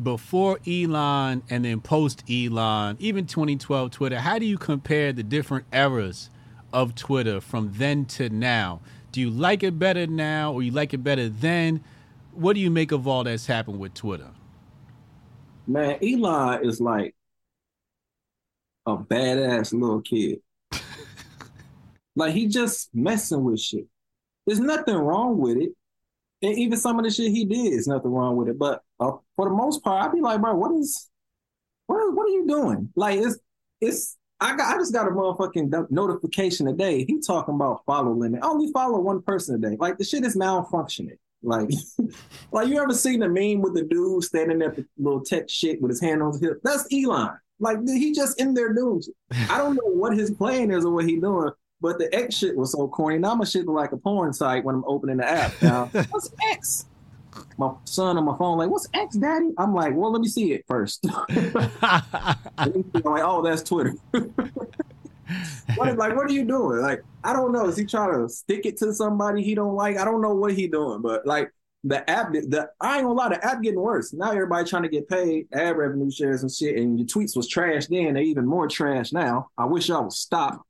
before 0.04 0.60
Elon 0.68 1.44
and 1.50 1.66
then 1.66 1.82
post 1.82 2.24
Elon, 2.30 2.98
even 3.00 3.26
2012 3.26 3.92
Twitter, 3.92 4.20
how 4.20 4.40
do 4.40 4.46
you 4.46 4.58
compare 4.58 5.14
the 5.14 5.24
different 5.24 5.66
eras 5.72 6.30
of 6.74 6.96
Twitter 6.96 7.42
from 7.42 7.72
then 7.74 8.06
to 8.06 8.30
now? 8.30 8.82
Do 9.12 9.20
you 9.20 9.30
like 9.30 9.64
it 9.64 9.78
better 9.78 10.08
now 10.08 10.54
or 10.54 10.64
you 10.64 10.72
like 10.72 10.94
it 10.94 11.00
better 11.00 11.30
then? 11.30 11.84
What 12.34 12.54
do 12.54 12.62
you 12.62 12.72
make 12.72 12.92
of 12.92 13.08
all 13.08 13.24
that's 13.24 13.46
happened 13.46 13.80
with 13.80 13.94
Twitter? 13.94 14.30
Man, 15.68 15.98
Elon 16.02 16.66
is 16.66 16.80
like 16.80 17.16
a 18.86 18.98
badass 18.98 19.74
little 19.74 20.02
kid. 20.02 20.42
like 22.16 22.34
he 22.34 22.48
just 22.48 22.90
messing 22.94 23.44
with 23.44 23.60
shit. 23.60 23.86
There's 24.46 24.60
nothing 24.60 24.96
wrong 24.96 25.38
with 25.38 25.58
it. 25.58 25.72
And 26.42 26.58
even 26.58 26.78
some 26.78 26.98
of 26.98 27.06
the 27.06 27.12
shit 27.12 27.32
he 27.32 27.46
did 27.46 27.74
is 27.74 27.88
nothing 27.88 28.12
wrong 28.12 28.36
with 28.36 28.48
it. 28.48 28.58
But 28.58 28.82
uh, 29.02 29.18
for 29.36 29.50
the 29.50 29.56
most 29.56 29.84
part, 29.84 30.06
I'd 30.06 30.14
be 30.14 30.22
like, 30.22 30.40
bro, 30.40 30.56
what 30.56 30.72
is, 30.80 31.10
what, 31.88 32.14
what 32.14 32.28
are 32.28 32.32
you 32.32 32.48
doing? 32.48 32.90
Like, 32.96 33.20
it's, 33.20 33.38
it's, 33.82 34.18
I 34.40 34.56
got, 34.56 34.74
I 34.74 34.78
just 34.78 34.94
got 34.94 35.08
a 35.08 35.12
motherfucking 35.12 35.92
notification 35.92 36.66
today. 36.66 37.06
He 37.06 37.20
talking 37.20 37.56
about 37.56 37.84
follow 37.86 38.12
limit. 38.12 38.42
I 38.44 38.48
only 38.48 38.72
follow 38.72 39.00
one 39.00 39.22
person 39.22 39.56
a 39.56 39.58
day. 39.70 39.78
Like 39.80 40.00
the 40.00 40.04
shit 40.04 40.26
is 40.26 40.36
malfunctioning. 40.36 41.18
Like, 41.44 41.70
like 42.52 42.68
you 42.68 42.82
ever 42.82 42.94
seen 42.94 43.20
the 43.20 43.30
meme 43.30 43.62
with 43.62 43.76
the 43.76 43.84
dude 43.84 44.24
standing 44.24 44.64
at 44.64 44.76
the 44.76 44.86
little 44.98 45.22
tech 45.22 45.48
shit 45.48 45.80
with 45.80 45.92
his 45.92 46.02
hand 46.02 46.24
on 46.24 46.32
his 46.32 46.42
hip? 46.42 46.60
That's 46.64 46.88
Elon. 46.92 47.38
Like 47.60 47.78
he 47.88 48.14
just 48.14 48.42
in 48.42 48.56
there 48.56 48.74
doing 48.74 49.04
shit. 49.04 49.14
I 49.52 49.60
don't 49.60 49.76
know 49.76 49.92
what 49.92 50.18
his 50.18 50.32
plan 50.32 50.72
is 50.72 50.86
or 50.86 50.92
what 50.92 51.06
he 51.06 51.20
doing, 51.20 51.52
but 51.80 52.00
the 52.00 52.14
X 52.14 52.36
shit 52.36 52.58
was 52.58 52.72
so 52.72 52.88
corny. 52.88 53.20
Now 53.20 53.36
my 53.36 53.46
shit 53.46 53.68
look 53.68 53.76
like 53.76 53.92
a 53.92 53.98
porn 53.98 54.34
site 54.34 54.66
when 54.66 54.74
I'm 54.74 54.86
opening 54.88 55.18
the 55.18 55.30
app. 55.30 55.54
Now, 55.62 55.86
what's 56.10 56.34
X? 56.52 56.88
My 57.58 57.74
son 57.86 58.18
on 58.18 58.26
my 58.26 58.38
phone, 58.38 58.58
like, 58.58 58.70
what's 58.70 58.88
X, 58.94 59.16
daddy? 59.16 59.52
I'm 59.58 59.74
like, 59.74 59.94
well, 59.96 60.12
let 60.12 60.22
me 60.22 60.28
see 60.28 60.54
it 60.54 60.66
first. 60.68 61.06
I'm 61.32 62.84
like, 62.94 63.24
oh, 63.24 63.42
that's 63.42 63.64
Twitter. 63.64 63.94
what, 65.76 65.98
like, 65.98 66.16
what 66.16 66.30
are 66.30 66.34
you 66.34 66.46
doing? 66.46 66.82
Like, 66.82 67.04
I 67.24 67.34
don't 67.34 67.52
know. 67.52 67.68
Is 67.68 67.78
he 67.78 67.86
trying 67.86 68.20
to 68.20 68.30
stick 68.30 68.66
it 68.66 68.78
to 68.78 68.94
somebody 68.94 69.44
he 69.44 69.56
don't 69.56 69.76
like? 69.76 69.98
I 69.98 70.06
don't 70.06 70.22
know 70.22 70.36
what 70.36 70.54
he 70.54 70.68
doing, 70.68 71.02
but 71.02 71.26
like 71.26 71.52
the 71.84 72.08
app, 72.10 72.32
the 72.32 72.70
I 72.80 72.98
ain't 72.98 73.06
gonna 73.06 73.14
lie, 73.14 73.30
the 73.30 73.46
app 73.46 73.62
getting 73.62 73.80
worse. 73.80 74.14
Now 74.14 74.32
everybody 74.32 74.70
trying 74.70 74.84
to 74.84 74.90
get 74.90 75.10
paid 75.10 75.48
ad 75.54 75.78
revenue 75.78 76.12
shares 76.12 76.44
and 76.44 76.52
shit, 76.52 76.78
and 76.78 77.00
your 77.00 77.08
tweets 77.08 77.36
was 77.36 77.48
trash 77.48 77.88
then. 77.88 78.14
They 78.14 78.24
even 78.24 78.46
more 78.46 78.68
trash 78.68 79.12
now. 79.12 79.50
I 79.58 79.66
wish 79.66 79.90
y'all 79.90 80.04
would 80.04 80.14
stop. 80.14 80.64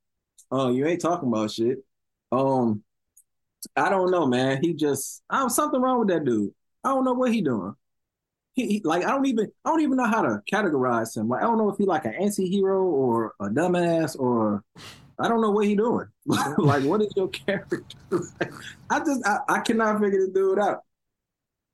Oh, 0.52 0.68
uh, 0.68 0.72
you 0.72 0.86
ain't 0.86 1.02
talking 1.02 1.30
about 1.30 1.52
shit. 1.52 1.80
Um, 2.32 2.84
I 3.76 3.90
don't 3.90 4.12
know, 4.12 4.26
man. 4.26 4.64
He 4.64 4.74
just, 4.74 5.24
I 5.30 5.44
was 5.44 5.56
something 5.56 5.82
wrong 5.82 6.00
with 6.00 6.10
that 6.10 6.26
dude. 6.26 6.54
I 6.84 6.90
don't 6.90 7.06
know 7.06 7.14
what 7.14 7.32
he 7.32 7.42
doing. 7.42 7.76
He, 8.54 8.68
he, 8.68 8.82
like 8.84 9.06
I 9.06 9.12
don't 9.12 9.26
even 9.28 9.50
I 9.64 9.70
don't 9.70 9.82
even 9.82 9.96
know 9.96 10.08
how 10.08 10.24
to 10.24 10.42
categorize 10.52 11.16
him. 11.16 11.30
Like 11.30 11.42
I 11.42 11.46
don't 11.46 11.58
know 11.58 11.70
if 11.70 11.78
he 11.78 11.86
like 11.86 12.04
an 12.04 12.16
anti-hero 12.16 12.84
or 12.84 13.34
a 13.40 13.46
dumbass 13.46 14.20
or 14.20 14.64
I 15.18 15.30
don't 15.30 15.42
know 15.42 15.52
what 15.52 15.68
he 15.68 15.76
doing. 15.76 16.08
like 16.26 16.84
what 16.84 17.02
is 17.02 17.14
your 17.16 17.30
character? 17.30 17.84
I 18.90 19.00
just 19.00 19.26
I, 19.26 19.38
I 19.48 19.60
cannot 19.60 20.02
figure 20.02 20.26
the 20.26 20.34
dude 20.34 20.60
out. 20.60 20.82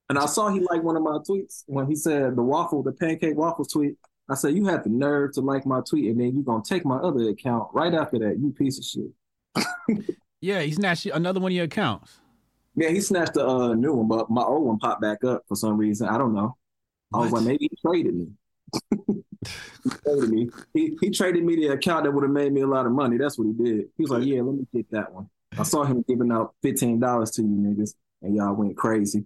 And 0.09 0.19
I 0.19 0.25
saw 0.27 0.49
he 0.49 0.59
liked 0.59 0.83
one 0.83 0.95
of 0.95 1.03
my 1.03 1.17
tweets 1.27 1.63
when 1.65 1.87
he 1.87 1.95
said 1.95 2.35
the 2.35 2.43
waffle, 2.43 2.83
the 2.83 2.93
pancake 2.93 3.35
waffle 3.35 3.65
tweet. 3.65 3.97
I 4.29 4.35
said, 4.35 4.55
You 4.55 4.65
have 4.65 4.83
the 4.83 4.89
nerve 4.89 5.33
to 5.33 5.41
like 5.41 5.65
my 5.65 5.81
tweet, 5.81 6.11
and 6.11 6.19
then 6.19 6.35
you're 6.35 6.43
gonna 6.43 6.63
take 6.63 6.85
my 6.85 6.97
other 6.97 7.29
account 7.29 7.69
right 7.73 7.93
after 7.93 8.19
that, 8.19 8.37
you 8.39 8.51
piece 8.51 8.77
of 8.77 8.85
shit. 8.85 10.15
yeah, 10.41 10.61
he 10.61 10.71
snatched 10.71 11.05
another 11.07 11.39
one 11.39 11.51
of 11.51 11.55
your 11.55 11.65
accounts. 11.65 12.19
Yeah, 12.75 12.89
he 12.89 13.01
snatched 13.01 13.37
a 13.37 13.45
uh, 13.45 13.73
new 13.73 13.93
one, 13.93 14.07
but 14.07 14.29
my 14.29 14.43
old 14.43 14.65
one 14.67 14.77
popped 14.77 15.01
back 15.01 15.23
up 15.23 15.43
for 15.47 15.55
some 15.55 15.77
reason. 15.77 16.07
I 16.07 16.17
don't 16.17 16.33
know. 16.33 16.55
I 17.13 17.19
was 17.19 17.31
like, 17.31 17.43
maybe 17.43 17.69
he 17.71 17.77
traded 17.81 18.15
me. 18.15 18.27
he 19.07 19.89
traded 20.03 20.29
me. 20.29 20.49
He, 20.73 20.97
he 21.01 21.09
traded 21.09 21.43
me 21.43 21.55
the 21.55 21.67
account 21.69 22.03
that 22.03 22.11
would 22.11 22.23
have 22.23 22.31
made 22.31 22.51
me 22.51 22.61
a 22.61 22.67
lot 22.67 22.85
of 22.85 22.91
money. 22.91 23.17
That's 23.17 23.37
what 23.37 23.47
he 23.47 23.53
did. 23.53 23.87
He 23.97 24.03
was 24.03 24.11
like, 24.11 24.25
yeah, 24.25 24.41
let 24.41 24.55
me 24.55 24.67
get 24.73 24.91
that 24.91 25.11
one. 25.11 25.29
I 25.57 25.63
saw 25.63 25.85
him 25.85 26.03
giving 26.07 26.31
out 26.31 26.53
fifteen 26.61 26.99
dollars 26.99 27.31
to 27.31 27.41
you 27.41 27.47
niggas, 27.47 27.95
and 28.21 28.35
y'all 28.35 28.53
went 28.53 28.77
crazy. 28.77 29.25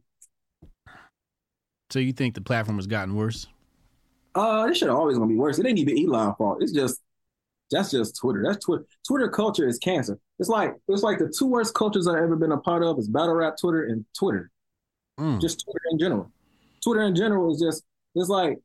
So 1.90 2.00
you 2.00 2.14
think 2.14 2.36
the 2.36 2.42
platform 2.42 2.78
has 2.78 2.88
gotten 2.88 3.16
worse? 3.16 3.48
Uh, 4.34 4.68
this 4.68 4.78
shit 4.78 4.90
always 4.90 5.18
gonna 5.18 5.28
be 5.28 5.36
worse. 5.36 5.60
It 5.60 5.66
ain't 5.66 5.80
even 5.80 5.98
Elon 5.98 6.36
fault. 6.36 6.62
It's 6.62 6.72
just 6.72 7.02
that's 7.72 7.92
just 7.92 8.18
Twitter. 8.18 8.44
That's 8.46 8.64
Twitter. 8.64 8.86
Twitter 9.08 9.30
culture 9.30 9.68
is 9.68 9.78
cancer. 9.80 10.20
It's 10.40 10.50
like 10.50 10.76
it's 10.88 11.04
like 11.04 11.20
the 11.20 11.34
two 11.36 11.48
worst 11.48 11.74
cultures 11.74 12.08
I've 12.08 12.18
ever 12.18 12.36
been 12.36 12.52
a 12.52 12.58
part 12.58 12.84
of 12.84 13.00
is 13.00 13.08
battle 13.08 13.36
rap 13.36 13.56
Twitter 13.60 13.84
and 13.86 14.06
Twitter. 14.18 14.52
Mm. 15.20 15.40
Just 15.40 15.64
Twitter 15.64 15.80
in 15.92 16.00
general. 16.00 16.32
Twitter 16.84 17.02
in 17.02 17.16
general 17.16 17.54
is 17.54 17.62
just 17.62 17.84
it's 18.16 18.30
like 18.30 18.60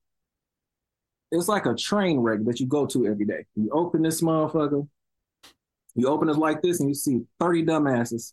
it's 1.30 1.48
like 1.48 1.66
a 1.66 1.74
train 1.74 2.18
wreck 2.18 2.40
that 2.44 2.60
you 2.60 2.66
go 2.66 2.86
to 2.86 3.06
every 3.06 3.24
day. 3.24 3.44
You 3.54 3.70
open 3.72 4.02
this 4.02 4.22
motherfucker, 4.22 4.88
you 5.94 6.08
open 6.08 6.28
it 6.28 6.36
like 6.36 6.62
this, 6.62 6.80
and 6.80 6.88
you 6.88 6.94
see 6.94 7.22
30 7.40 7.64
dumbasses. 7.64 8.32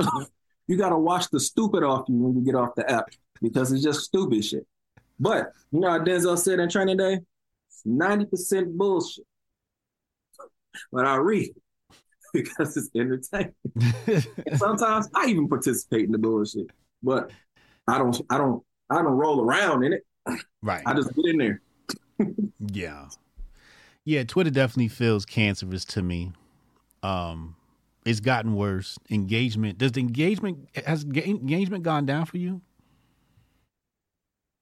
you 0.66 0.76
gotta 0.76 0.98
wash 0.98 1.26
the 1.28 1.40
stupid 1.40 1.82
off 1.82 2.08
you 2.08 2.16
when 2.16 2.36
you 2.36 2.44
get 2.44 2.54
off 2.54 2.74
the 2.74 2.90
app 2.90 3.08
because 3.42 3.72
it's 3.72 3.84
just 3.84 4.00
stupid 4.00 4.44
shit. 4.44 4.66
But 5.18 5.52
you 5.70 5.80
know 5.80 5.90
how 5.90 5.98
Denzel 5.98 6.38
said 6.38 6.58
in 6.58 6.68
training 6.68 6.96
day? 6.96 7.20
90% 7.86 8.76
bullshit. 8.76 9.24
But 10.92 11.06
I 11.06 11.16
read 11.16 11.50
because 12.32 12.76
it's 12.76 12.90
entertaining. 12.94 13.54
sometimes 14.56 15.08
I 15.14 15.26
even 15.26 15.48
participate 15.48 16.04
in 16.04 16.12
the 16.12 16.18
bullshit. 16.18 16.66
But 17.02 17.30
I 17.86 17.98
don't 17.98 18.20
I 18.30 18.38
don't 18.38 18.62
I 18.90 18.96
don't 18.96 19.06
roll 19.12 19.40
around 19.40 19.84
in 19.84 19.92
it. 19.94 20.02
Right. 20.62 20.82
I 20.86 20.94
just 20.94 21.14
get 21.14 21.26
in 21.26 21.38
there. 21.38 21.62
yeah. 22.72 23.08
Yeah, 24.04 24.24
Twitter 24.24 24.50
definitely 24.50 24.88
feels 24.88 25.24
cancerous 25.24 25.84
to 25.86 26.02
me. 26.02 26.32
Um 27.02 27.56
it's 28.04 28.20
gotten 28.20 28.54
worse. 28.54 28.98
Engagement 29.10 29.78
does 29.78 29.92
the 29.92 30.00
engagement 30.00 30.68
has 30.86 31.04
engagement 31.04 31.84
gone 31.84 32.06
down 32.06 32.26
for 32.26 32.38
you? 32.38 32.60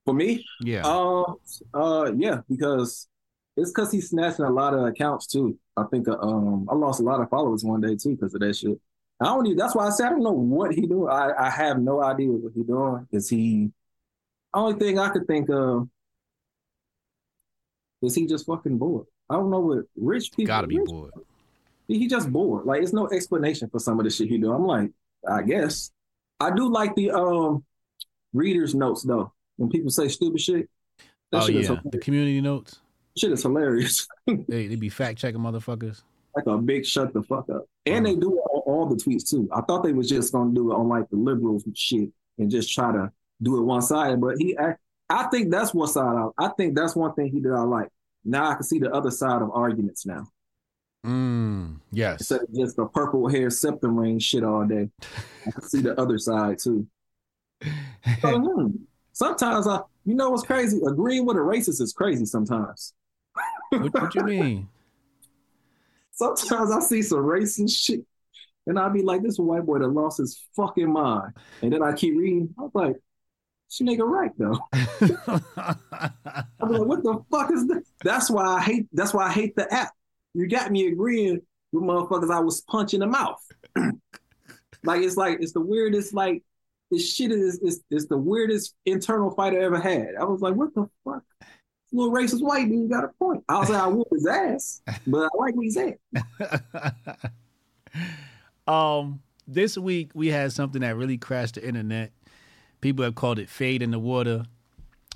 For 0.05 0.13
me? 0.13 0.45
Yeah. 0.59 0.85
Uh, 0.85 1.33
uh, 1.73 2.11
yeah, 2.17 2.41
because 2.49 3.07
it's 3.55 3.71
because 3.71 3.91
he's 3.91 4.09
snatching 4.09 4.45
a 4.45 4.49
lot 4.49 4.73
of 4.73 4.85
accounts 4.85 5.27
too. 5.27 5.57
I 5.77 5.83
think 5.91 6.07
uh, 6.07 6.17
um 6.17 6.67
I 6.69 6.75
lost 6.75 6.99
a 6.99 7.03
lot 7.03 7.21
of 7.21 7.29
followers 7.29 7.63
one 7.63 7.81
day 7.81 7.95
too 7.95 8.15
because 8.15 8.33
of 8.33 8.41
that 8.41 8.55
shit. 8.55 8.79
I 9.19 9.25
don't 9.25 9.45
even. 9.45 9.57
That's 9.57 9.75
why 9.75 9.87
I 9.87 9.89
said 9.91 10.07
I 10.07 10.09
don't 10.09 10.23
know 10.23 10.31
what 10.31 10.73
he 10.73 10.81
doing. 10.87 11.09
I 11.09 11.31
I 11.37 11.49
have 11.49 11.79
no 11.79 12.01
idea 12.01 12.29
what 12.29 12.53
he 12.55 12.63
doing. 12.63 13.07
Is 13.11 13.29
he? 13.29 13.71
Only 14.53 14.77
thing 14.77 14.99
I 14.99 15.09
could 15.09 15.25
think 15.25 15.49
of 15.49 15.87
is 18.01 18.15
he 18.15 18.27
just 18.27 18.45
fucking 18.45 18.77
bored. 18.77 19.07
I 19.29 19.35
don't 19.35 19.49
know 19.49 19.61
what 19.61 19.85
rich 19.95 20.31
people. 20.31 20.47
Gotta 20.47 20.67
be 20.67 20.79
bored. 20.79 21.13
He 21.87 22.07
just 22.07 22.31
bored. 22.31 22.65
Like 22.65 22.81
it's 22.81 22.93
no 22.93 23.09
explanation 23.09 23.69
for 23.69 23.79
some 23.79 23.99
of 23.99 24.05
the 24.05 24.09
shit 24.09 24.29
he 24.29 24.37
do. 24.37 24.51
I'm 24.51 24.65
like, 24.65 24.91
I 25.27 25.41
guess. 25.43 25.91
I 26.39 26.53
do 26.53 26.69
like 26.69 26.95
the 26.95 27.11
um 27.11 27.63
readers 28.33 28.75
notes 28.75 29.03
though 29.03 29.31
when 29.57 29.69
people 29.69 29.91
say 29.91 30.07
stupid 30.07 30.41
shit. 30.41 30.69
oh 31.31 31.45
shit 31.45 31.63
yeah, 31.63 31.75
the 31.85 31.99
community 31.99 32.41
notes. 32.41 32.79
Shit 33.17 33.31
is 33.31 33.43
hilarious. 33.43 34.07
they 34.27 34.67
they 34.67 34.75
be 34.75 34.89
fact 34.89 35.19
checking 35.19 35.41
motherfuckers. 35.41 36.01
Like 36.35 36.47
a 36.47 36.57
big 36.57 36.85
shut 36.85 37.13
the 37.13 37.21
fuck 37.21 37.49
up, 37.49 37.65
and 37.85 38.05
they 38.05 38.15
do 38.15 38.33
it 38.33 38.41
on 38.51 38.61
all 38.65 38.85
the 38.87 38.95
tweets 38.95 39.29
too. 39.29 39.47
I 39.53 39.61
thought 39.61 39.83
they 39.83 39.93
was 39.93 40.09
just 40.09 40.33
gonna 40.33 40.53
do 40.53 40.71
it 40.71 40.75
on 40.75 40.87
like 40.89 41.09
the 41.09 41.17
liberals 41.17 41.63
shit 41.75 42.09
and 42.39 42.49
just 42.49 42.73
try 42.73 42.91
to 42.91 43.11
do 43.41 43.57
it 43.57 43.63
one 43.63 43.81
side, 43.81 44.19
but 44.19 44.37
he. 44.37 44.57
I, 44.57 44.75
I 45.09 45.27
think 45.27 45.51
that's 45.51 45.73
one 45.73 45.89
side. 45.89 46.15
I, 46.15 46.45
I 46.45 46.49
think 46.57 46.75
that's 46.75 46.95
one 46.95 47.13
thing 47.13 47.31
he 47.31 47.39
did. 47.39 47.51
I 47.51 47.61
like. 47.61 47.89
Now 48.25 48.49
I 48.49 48.53
can 48.55 48.63
see 48.63 48.79
the 48.79 48.91
other 48.91 49.11
side 49.11 49.41
of 49.41 49.51
arguments 49.53 50.05
now. 50.05 50.27
Mm, 51.05 51.79
yes. 51.91 52.21
Instead 52.21 52.41
of 52.43 52.55
just 52.55 52.77
the 52.77 52.85
purple 52.85 53.27
hair 53.27 53.49
septum 53.49 53.99
ring 53.99 54.19
shit 54.19 54.43
all 54.43 54.65
day, 54.65 54.89
I 55.45 55.51
can 55.51 55.61
see 55.63 55.81
the 55.81 55.99
other 55.99 56.17
side 56.17 56.59
too. 56.59 56.87
So, 58.21 58.37
hmm, 58.37 58.67
sometimes 59.13 59.67
I, 59.67 59.79
you 60.03 60.15
know, 60.15 60.29
what's 60.29 60.43
crazy? 60.43 60.81
Agreeing 60.85 61.25
with 61.25 61.37
a 61.37 61.39
racist 61.39 61.79
is 61.81 61.93
crazy 61.93 62.25
sometimes. 62.25 62.93
What, 63.81 63.93
what 63.93 64.15
you 64.15 64.23
mean? 64.23 64.69
Sometimes 66.11 66.71
I 66.71 66.79
see 66.79 67.01
some 67.01 67.19
racist 67.19 67.75
shit, 67.77 68.05
and 68.67 68.77
I'll 68.77 68.91
be 68.91 69.01
like, 69.01 69.23
"This 69.23 69.37
white 69.37 69.65
boy 69.65 69.79
that 69.79 69.87
lost 69.87 70.19
his 70.19 70.45
fucking 70.55 70.91
mind," 70.91 71.33
and 71.61 71.73
then 71.73 71.81
I 71.81 71.93
keep 71.93 72.15
reading. 72.15 72.53
I'm 72.59 72.69
like, 72.73 72.97
"This 73.67 73.81
nigga 73.81 74.07
right 74.07 74.31
though." 74.37 74.59
I'm 76.59 76.71
like, 76.71 76.85
"What 76.85 77.03
the 77.03 77.23
fuck 77.31 77.51
is 77.51 77.67
this?" 77.67 77.83
That's 78.03 78.29
why 78.29 78.45
I 78.45 78.61
hate. 78.61 78.87
That's 78.93 79.13
why 79.13 79.27
I 79.27 79.31
hate 79.31 79.55
the 79.55 79.71
app. 79.73 79.93
You 80.33 80.47
got 80.47 80.71
me 80.71 80.87
agreeing 80.87 81.41
with 81.71 81.83
motherfuckers 81.83 82.31
I 82.31 82.39
was 82.39 82.61
punching 82.61 82.99
the 82.99 83.07
mouth. 83.07 83.41
like 84.83 85.01
it's 85.01 85.17
like 85.17 85.39
it's 85.41 85.53
the 85.53 85.61
weirdest 85.61 86.13
like 86.13 86.43
this 86.91 87.11
shit 87.11 87.31
is, 87.31 87.59
is 87.59 87.81
is 87.89 88.07
the 88.07 88.17
weirdest 88.17 88.75
internal 88.85 89.31
fight 89.31 89.53
I 89.53 89.57
ever 89.57 89.79
had. 89.79 90.09
I 90.19 90.25
was 90.25 90.41
like, 90.41 90.55
what 90.55 90.73
the 90.75 90.87
fuck? 91.03 91.23
Little 91.93 92.13
racist 92.13 92.41
white 92.41 92.69
dude 92.69 92.89
got 92.89 93.03
a 93.03 93.09
point. 93.19 93.43
I 93.47 93.59
was 93.59 93.69
like, 93.69 93.81
I 93.81 93.87
whoop 93.87 94.07
his 94.11 94.25
ass, 94.25 94.81
but 95.07 95.19
I 95.19 95.29
like 95.37 95.55
what 95.55 95.63
he 95.63 95.71
said. 95.71 95.97
um, 98.67 99.21
this 99.47 99.77
week 99.77 100.11
we 100.13 100.27
had 100.27 100.51
something 100.51 100.81
that 100.81 100.95
really 100.95 101.17
crashed 101.17 101.55
the 101.55 101.65
internet. 101.65 102.11
People 102.81 103.05
have 103.05 103.15
called 103.15 103.39
it 103.39 103.49
fade 103.49 103.81
in 103.81 103.91
the 103.91 103.99
water. 103.99 104.45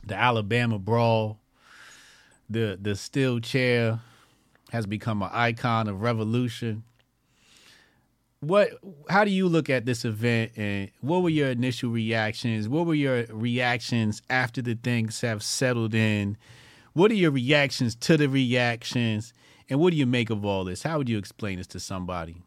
the 0.06 0.16
Alabama 0.16 0.80
brawl, 0.80 1.40
the 2.50 2.78
the 2.82 2.96
steel 2.96 3.40
chair 3.40 4.00
has 4.72 4.86
become 4.86 5.22
an 5.22 5.30
icon 5.32 5.88
of 5.88 6.02
revolution. 6.02 6.84
What 8.40 8.70
how 9.10 9.26
do 9.26 9.32
you 9.32 9.48
look 9.48 9.70
at 9.70 9.86
this 9.86 10.06
event 10.06 10.52
and 10.56 10.92
what 11.02 11.24
were 11.24 11.30
your 11.30 11.50
initial 11.50 11.90
reactions? 11.90 12.70
What 12.70 12.86
were 12.86 12.94
your 12.94 13.26
reactions 13.30 14.22
after 14.30 14.62
the 14.62 14.76
things 14.76 15.22
have 15.22 15.42
settled 15.42 15.96
in? 15.96 16.38
What 16.98 17.12
are 17.12 17.14
your 17.14 17.30
reactions 17.30 17.94
to 17.98 18.18
the 18.18 18.28
reactions? 18.28 19.32
And 19.70 19.80
what 19.80 19.92
do 19.92 19.98
you 19.98 20.08
make 20.08 20.32
of 20.32 20.44
all 20.44 20.64
this? 20.64 20.82
How 20.82 20.98
would 20.98 21.08
you 21.08 21.20
explain 21.20 21.60
this 21.60 21.68
to 21.68 21.80
somebody? 21.80 22.42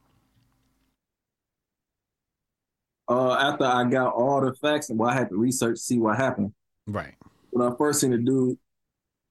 Uh, 3.09 3.35
after 3.35 3.64
I 3.64 3.85
got 3.85 4.12
all 4.12 4.40
the 4.40 4.52
facts 4.55 4.90
and 4.90 4.98
well, 4.98 5.09
I 5.09 5.14
had 5.14 5.28
to 5.28 5.36
research 5.36 5.78
see 5.78 6.01
what 6.01 6.16
happened. 6.16 6.52
Right. 6.89 7.14
When 7.51 7.64
I 7.64 7.77
first 7.77 8.01
seen 8.01 8.10
the 8.10 8.18
dude 8.18 8.59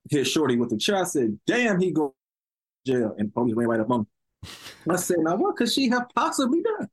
hit 0.09 0.25
Shorty 0.25 0.55
with 0.55 0.69
the 0.69 0.77
chair, 0.77 0.95
I 0.95 1.03
said, 1.03 1.37
"Damn, 1.45 1.81
he 1.81 1.91
go 1.91 2.15
to 2.85 2.91
jail." 2.91 3.15
And 3.17 3.33
police 3.33 3.55
ran 3.55 3.67
right 3.67 3.79
up 3.81 3.91
on 3.91 3.99
him. 4.01 4.49
I 4.89 4.95
said, 4.95 5.17
"Now 5.19 5.35
what 5.35 5.57
could 5.57 5.69
she 5.69 5.89
have 5.89 6.07
possibly 6.15 6.61
done?" 6.61 6.87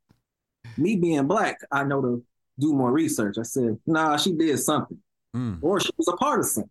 Me 0.77 0.97
being 0.97 1.29
black, 1.29 1.61
I 1.71 1.85
know 1.85 2.03
to 2.03 2.25
do 2.59 2.75
more 2.75 2.91
research. 2.91 3.39
I 3.39 3.43
said, 3.43 3.79
"Nah, 3.87 4.17
she 4.17 4.33
did 4.33 4.59
something, 4.59 4.99
Mm. 5.35 5.59
or 5.63 5.79
she 5.79 5.91
was 5.97 6.09
a 6.09 6.17
part 6.17 6.41
of 6.41 6.47
something. 6.47 6.71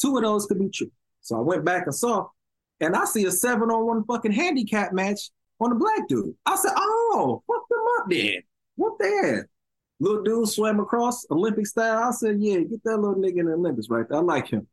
Two 0.00 0.16
of 0.16 0.22
those 0.22 0.46
could 0.46 0.58
be 0.58 0.70
true." 0.70 0.90
So 1.20 1.36
I 1.36 1.40
went 1.40 1.64
back 1.64 1.84
and 1.86 1.94
saw, 1.94 2.28
and 2.80 2.96
I 2.96 3.04
see 3.04 3.24
a 3.26 3.30
seven 3.30 3.70
on 3.70 3.86
one 3.86 4.04
fucking 4.04 4.32
handicap 4.32 4.92
match 4.92 5.30
on 5.60 5.70
the 5.70 5.76
black 5.76 6.08
dude. 6.08 6.34
I 6.46 6.56
said, 6.56 6.72
"Oh, 6.76 7.42
fuck 7.46 7.68
them 7.68 7.84
up 7.98 8.10
then." 8.10 8.42
What 8.76 8.98
the 8.98 9.22
hell? 9.22 9.42
Little 10.00 10.22
dude 10.22 10.48
swam 10.48 10.80
across 10.80 11.26
Olympic 11.30 11.66
style. 11.66 12.08
I 12.08 12.10
said, 12.12 12.36
yeah, 12.40 12.60
get 12.60 12.82
that 12.84 12.96
little 12.96 13.16
nigga 13.16 13.40
in 13.40 13.46
the 13.46 13.52
Olympics 13.52 13.90
right 13.90 14.08
there. 14.08 14.18
I 14.18 14.22
like 14.22 14.48
him. 14.48 14.66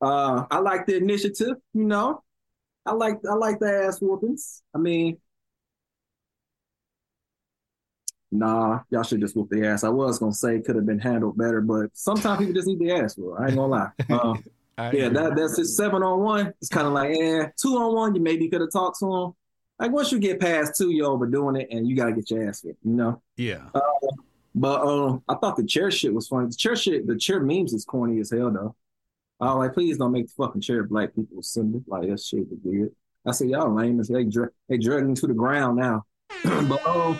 Uh, 0.00 0.44
I 0.50 0.58
like 0.58 0.86
the 0.86 0.96
initiative, 0.96 1.56
you 1.72 1.84
know. 1.84 2.22
I 2.84 2.92
like 2.92 3.18
I 3.28 3.34
like 3.34 3.58
the 3.60 3.84
ass 3.86 4.00
whoopings. 4.00 4.62
I 4.74 4.78
mean, 4.78 5.18
nah, 8.30 8.80
y'all 8.90 9.02
should 9.02 9.20
just 9.20 9.36
whoop 9.36 9.48
the 9.50 9.66
ass. 9.66 9.84
I 9.84 9.88
was 9.88 10.18
gonna 10.18 10.32
say 10.32 10.56
it 10.56 10.64
could 10.64 10.76
have 10.76 10.86
been 10.86 10.98
handled 10.98 11.38
better, 11.38 11.60
but 11.60 11.90
sometimes 11.94 12.38
people 12.38 12.54
just 12.54 12.66
need 12.66 12.78
the 12.78 12.92
ass 12.92 13.16
whoop. 13.16 13.38
I 13.40 13.46
ain't 13.46 13.56
gonna 13.56 13.66
lie. 13.68 13.90
Uh, 14.10 14.34
I 14.78 14.90
yeah, 14.90 15.06
agree. 15.06 15.08
that 15.20 15.36
that's 15.36 15.58
it. 15.58 15.66
Seven 15.66 16.02
on 16.02 16.20
one. 16.20 16.52
It's 16.60 16.68
kind 16.68 16.86
of 16.86 16.92
like, 16.92 17.10
eh, 17.10 17.46
two 17.60 17.76
on 17.76 17.94
one, 17.94 18.14
you 18.14 18.20
maybe 18.20 18.48
could 18.48 18.60
have 18.60 18.72
talked 18.72 18.98
to 19.00 19.12
him. 19.12 19.32
Like 19.78 19.92
once 19.92 20.12
you 20.12 20.18
get 20.18 20.40
past 20.40 20.74
two, 20.76 20.90
you're 20.90 21.10
overdoing 21.10 21.56
it, 21.56 21.68
and 21.70 21.86
you 21.86 21.96
gotta 21.96 22.12
get 22.12 22.30
your 22.30 22.48
ass 22.48 22.62
whipped, 22.64 22.84
you 22.84 22.92
know. 22.92 23.22
yeah. 23.36 23.68
But 24.58 24.86
um, 24.86 25.22
I 25.28 25.34
thought 25.34 25.56
the 25.56 25.66
chair 25.66 25.90
shit 25.90 26.14
was 26.14 26.28
funny. 26.28 26.48
The 26.48 26.56
chair 26.56 26.74
shit, 26.76 27.06
the 27.06 27.16
chair 27.16 27.40
memes 27.40 27.74
is 27.74 27.84
corny 27.84 28.20
as 28.20 28.30
hell 28.30 28.50
though. 28.50 28.74
I 29.38 29.52
was 29.52 29.66
like, 29.66 29.74
please 29.74 29.98
don't 29.98 30.12
make 30.12 30.28
the 30.28 30.32
fucking 30.32 30.62
chair 30.62 30.82
black 30.84 31.14
people 31.14 31.42
symbol. 31.42 31.82
Like 31.86 32.08
that 32.08 32.20
shit 32.20 32.48
was 32.48 32.58
weird. 32.64 32.90
I 33.26 33.32
said, 33.32 33.48
y'all 33.48 33.74
lame 33.74 34.00
as 34.00 34.08
they 34.08 34.24
dra- 34.24 34.48
they 34.68 34.78
dragging 34.78 35.14
to 35.16 35.26
the 35.26 35.34
ground 35.34 35.76
now. 35.76 36.06
but 36.44 36.86
um, 36.86 37.18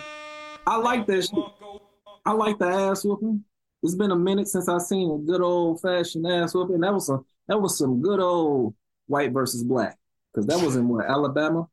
I 0.65 0.77
like 0.77 1.05
that 1.07 1.23
shit. 1.25 1.79
I 2.25 2.31
like 2.31 2.57
the 2.57 2.67
ass 2.67 3.05
whooping. 3.05 3.43
It's 3.83 3.93
been 3.93 4.11
a 4.11 4.15
minute 4.15 4.47
since 4.47 4.67
I 4.67 4.79
seen 4.79 5.11
a 5.11 5.17
good 5.19 5.41
old 5.41 5.79
fashioned 5.79 6.25
ass 6.25 6.55
whooping. 6.55 6.79
That 6.79 6.93
was 6.93 7.05
some 7.05 7.23
that 7.47 7.59
was 7.61 7.77
some 7.77 8.01
good 8.01 8.19
old 8.19 8.75
white 9.07 9.31
versus 9.31 9.63
black. 9.63 9.97
Cause 10.35 10.45
that 10.47 10.63
was 10.63 10.75
in 10.75 10.87
what 10.87 11.05
Alabama. 11.05 11.67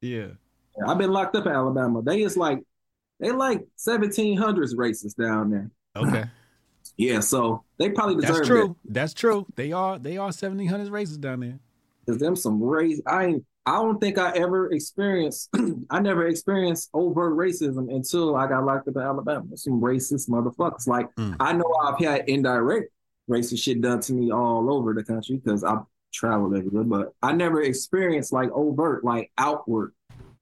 Yeah. 0.00 0.28
I've 0.86 0.98
been 0.98 1.10
locked 1.12 1.34
up 1.36 1.46
in 1.46 1.52
Alabama. 1.52 2.02
They 2.02 2.22
is 2.22 2.36
like 2.36 2.60
they 3.20 3.32
like 3.32 3.64
1700s 3.78 4.74
racists 4.74 5.16
down 5.16 5.50
there. 5.50 5.70
Okay. 5.96 6.24
Yeah, 6.96 7.20
so 7.20 7.64
they 7.78 7.90
probably 7.90 8.16
deserve 8.16 8.30
it. 8.30 8.38
That's 8.38 8.46
it. 8.46 8.46
true. 8.52 8.76
That's 8.84 9.14
true. 9.14 9.46
They 9.56 9.72
are 9.72 9.98
they 9.98 10.16
are 10.16 10.30
seventeen 10.30 10.68
hundreds 10.68 10.90
races 10.90 11.16
down 11.18 11.40
there. 11.40 11.58
Cause 12.06 12.18
them 12.18 12.36
some 12.36 12.62
race. 12.62 13.00
I 13.06 13.24
ain't. 13.24 13.44
I 13.66 13.76
don't 13.82 13.98
think 13.98 14.16
I 14.18 14.30
ever 14.36 14.70
experienced. 14.70 15.48
I 15.90 15.98
never 15.98 16.26
experienced 16.28 16.90
overt 16.94 17.36
racism 17.36 17.92
until 17.92 18.36
I 18.36 18.46
got 18.46 18.64
locked 18.64 18.86
up 18.86 18.94
in 18.96 19.02
Alabama. 19.02 19.56
Some 19.56 19.80
racist 19.80 20.28
motherfuckers. 20.28 20.86
Like 20.86 21.08
Mm. 21.16 21.36
I 21.40 21.54
know 21.54 21.64
I've 21.82 21.98
had 21.98 22.28
indirect 22.28 22.92
racist 23.30 23.62
shit 23.62 23.80
done 23.80 24.00
to 24.00 24.12
me 24.12 24.30
all 24.30 24.72
over 24.72 24.92
the 24.94 25.02
country 25.04 25.36
because 25.36 25.64
I've 25.64 25.84
traveled 26.12 26.54
everywhere, 26.56 26.84
but 26.84 27.14
I 27.22 27.32
never 27.32 27.62
experienced 27.62 28.32
like 28.32 28.50
overt, 28.52 29.04
like 29.04 29.30
outward 29.38 29.92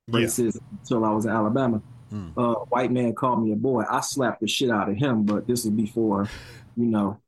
Yeah. 0.08 0.20
racism 0.20 0.60
until 0.80 1.04
I 1.04 1.10
was 1.10 1.24
in 1.24 1.30
Alabama. 1.30 1.80
Mm. 2.12 2.32
Uh, 2.36 2.54
white 2.66 2.92
man 2.92 3.14
called 3.14 3.42
me 3.42 3.52
a 3.52 3.56
boy. 3.56 3.84
I 3.88 4.00
slapped 4.00 4.40
the 4.42 4.46
shit 4.48 4.70
out 4.70 4.88
of 4.90 4.96
him, 4.96 5.24
but 5.24 5.46
this 5.46 5.64
is 5.64 5.70
before, 5.70 6.28
you 6.76 6.86
know, 6.86 7.18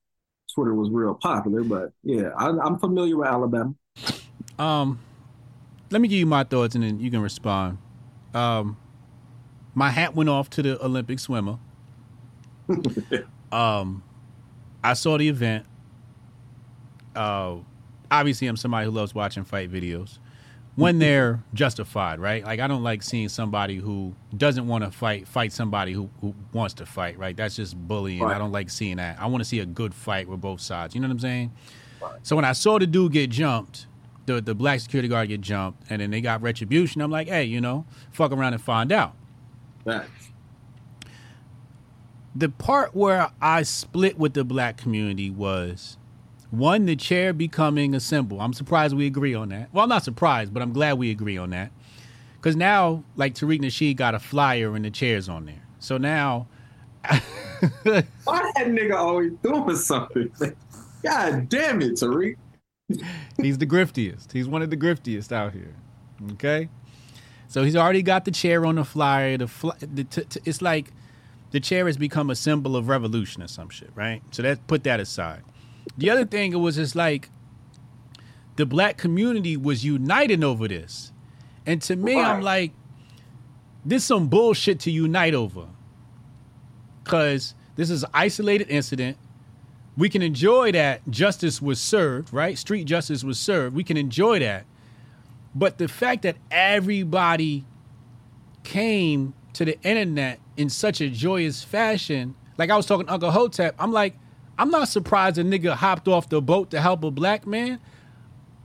Twitter 0.55 0.75
was 0.75 0.91
real 0.91 1.15
popular. 1.15 1.63
But 1.65 1.93
yeah, 2.03 2.31
I, 2.37 2.49
I'm 2.49 2.79
familiar 2.79 3.17
with 3.17 3.29
Alabama. 3.29 3.75
Um, 4.59 4.99
let 5.91 6.01
me 6.01 6.09
give 6.09 6.19
you 6.19 6.27
my 6.27 6.45
thoughts, 6.45 6.75
and 6.75 6.85
then 6.85 7.01
you 7.01 7.11
can 7.11 7.21
respond. 7.21 7.79
Um, 8.35 8.77
my 9.75 9.91
hat 9.91 10.15
went 10.15 10.29
off 10.29 10.51
to 10.51 10.63
the 10.63 10.85
Olympic 10.85 11.19
swimmer. 11.19 11.59
um, 13.53 14.03
I 14.85 14.93
saw 14.93 15.17
the 15.19 15.29
event. 15.29 15.67
Uh, 17.17 17.57
obviously, 18.11 18.47
I'm 18.47 18.57
somebody 18.57 18.85
who 18.87 18.93
loves 18.93 19.15
watching 19.15 19.45
fight 19.45 19.73
videos 19.73 20.19
when 20.77 20.99
they're 20.99 21.43
justified, 21.55 22.19
right? 22.19 22.45
Like 22.45 22.61
I 22.61 22.67
don't 22.67 22.83
like 22.83 23.03
seeing 23.03 23.29
somebody 23.29 23.77
who 23.77 24.15
doesn't 24.37 24.67
want 24.67 24.85
to 24.85 24.91
fight 24.91 25.27
fight 25.29 25.53
somebody 25.53 25.93
who, 25.93 26.11
who 26.21 26.35
wants 26.53 26.75
to 26.75 26.87
fight, 26.87 27.19
right? 27.19 27.37
That's 27.37 27.57
just 27.57 27.77
bullying. 27.77 28.23
I 28.23 28.39
don't 28.39 28.53
like 28.53 28.71
seeing 28.71 28.97
that. 28.97 29.21
I 29.21 29.27
want 29.27 29.41
to 29.41 29.45
see 29.45 29.61
a 29.61 29.67
good 29.67 29.95
fight 29.95 30.29
with 30.29 30.41
both 30.41 30.61
sides. 30.61 30.95
You 30.95 31.01
know 31.01 31.09
what 31.09 31.13
I'm 31.13 31.21
saying? 31.21 31.53
So 32.23 32.37
when 32.37 32.45
I 32.45 32.53
saw 32.53 32.79
the 32.79 32.87
dude 32.87 33.13
get 33.13 33.31
jumped, 33.31 33.87
the 34.27 34.41
the 34.41 34.55
black 34.55 34.81
security 34.81 35.09
guard 35.09 35.29
get 35.29 35.41
jumped, 35.41 35.85
and 35.91 36.03
then 36.03 36.11
they 36.11 36.21
got 36.21 36.43
retribution, 36.43 37.01
I'm 37.01 37.11
like, 37.11 37.29
hey, 37.29 37.45
you 37.45 37.61
know, 37.61 37.87
fuck 38.11 38.33
around 38.33 38.53
and 38.53 38.63
find 38.63 38.93
out. 38.93 39.15
Facts. 39.85 40.31
The 42.35 42.49
part 42.49 42.95
where 42.95 43.31
I 43.41 43.63
split 43.63 44.19
with 44.19 44.35
the 44.35 44.45
black 44.45 44.77
community 44.77 45.31
was 45.31 45.97
one, 46.51 46.87
the 46.87 46.97
chair 46.97 47.33
becoming 47.33 47.95
a 47.95 48.01
symbol. 48.01 48.41
I'm 48.41 48.53
surprised 48.53 48.97
we 48.97 49.07
agree 49.07 49.35
on 49.35 49.49
that. 49.51 49.73
Well, 49.73 49.85
I'm 49.85 49.89
not 49.89 50.05
surprised, 50.05 50.53
but 50.53 50.63
I'm 50.63 50.73
glad 50.73 50.99
we 50.99 51.11
agree 51.11 51.37
on 51.37 51.51
that. 51.51 51.71
Because 52.37 52.57
now, 52.57 53.05
like 53.17 53.35
Tariq 53.35 53.61
Nasheed 53.61 53.97
got 53.97 54.15
a 54.15 54.19
flyer 54.19 54.75
and 54.77 54.85
the 54.85 54.91
chair's 54.91 55.29
on 55.29 55.47
there. 55.47 55.63
So 55.79 55.97
now, 55.97 56.47
Why 57.85 58.03
that 58.57 58.67
nigga 58.67 58.95
always 58.95 59.33
doing 59.43 59.77
something? 59.77 60.31
God 61.03 61.49
damn 61.49 61.83
it, 61.83 61.93
Tariq. 61.93 62.37
he's 63.41 63.59
the 63.59 63.67
griftiest. 63.67 64.33
He's 64.33 64.49
one 64.49 64.63
of 64.63 64.71
the 64.71 64.77
griftiest 64.77 65.33
out 65.33 65.53
here. 65.53 65.75
Okay, 66.33 66.69
so 67.49 67.63
he's 67.65 67.77
already 67.77 68.03
got 68.03 68.25
the 68.25 68.31
chair 68.31 68.65
on 68.65 68.77
the 68.77 68.85
flyer. 68.85 69.37
The, 69.37 69.49
fly, 69.49 69.75
the 69.81 70.05
t- 70.05 70.25
t- 70.25 70.41
it's 70.45 70.63
like 70.63 70.93
the 71.55 71.61
chair 71.61 71.87
has 71.87 71.97
become 71.97 72.31
a 72.31 72.35
symbol 72.35 72.75
of 72.75 72.89
revolution 72.89 73.41
or 73.41 73.47
some 73.47 73.69
shit, 73.69 73.93
right? 73.95 74.21
So 74.33 74.43
that 74.43 74.67
put 74.67 74.83
that 74.83 74.99
aside. 74.99 75.45
The 75.97 76.11
other 76.11 76.25
thing 76.25 76.53
it 76.53 76.57
was 76.57 76.75
just 76.75 76.97
like 76.97 77.31
the 78.57 78.67
black 78.67 78.97
community 78.99 79.57
was 79.57 79.85
uniting 79.85 80.43
over 80.43 80.67
this, 80.67 81.13
and 81.65 81.81
to 81.83 81.95
me, 81.95 82.21
I'm 82.21 82.43
like, 82.43 82.73
this 83.85 84.05
some 84.05 84.27
bullshit 84.27 84.81
to 84.81 84.91
unite 84.91 85.33
over, 85.33 85.69
because 87.05 87.55
this 87.77 87.89
is 87.89 88.03
an 88.03 88.11
isolated 88.13 88.69
incident 88.69 89.17
we 89.97 90.09
can 90.09 90.23
enjoy 90.23 90.73
that 90.73 91.09
justice 91.09 91.63
was 91.63 91.81
served, 91.81 92.33
right? 92.33 92.59
Street 92.59 92.83
justice 92.83 93.23
was 93.23 93.39
served. 93.39 93.77
We 93.77 93.85
can 93.85 93.97
enjoy 93.97 94.41
that. 94.41 94.65
But 95.55 95.79
the 95.79 95.87
fact 95.87 96.23
that 96.23 96.35
everybody 96.51 97.65
came 98.65 99.35
to 99.53 99.65
the 99.65 99.81
internet 99.83 100.41
in 100.57 100.69
such 100.69 101.01
a 101.01 101.09
joyous 101.09 101.63
fashion, 101.63 102.35
like 102.59 102.71
I 102.71 102.77
was 102.77 102.87
talking 102.87 103.07
to 103.07 103.13
Uncle 103.13 103.31
Hotep, 103.31 103.75
I'm 103.79 103.93
like, 103.93 104.17
I'm 104.59 104.71
not 104.71 104.89
surprised 104.89 105.39
a 105.39 105.45
nigga 105.45 105.73
hopped 105.75 106.07
off 106.09 106.29
the 106.29 106.41
boat 106.41 106.71
to 106.71 106.81
help 106.81 107.03
a 107.05 107.11
black 107.11 107.47
man. 107.47 107.81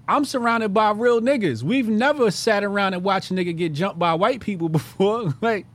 I'm 0.07 0.26
surrounded 0.26 0.74
by 0.74 0.91
real 0.91 1.22
niggas. 1.22 1.61
We've 1.64 1.88
never 1.90 2.32
sat 2.32 2.64
around 2.64 2.94
and 2.95 3.03
watched 3.03 3.32
a 3.32 3.34
nigga 3.34 3.56
get 3.56 3.74
jumped 3.74 3.99
by 3.99 4.14
white 4.14 4.40
people 4.41 4.70
before. 4.80 5.34
like, 5.41 5.66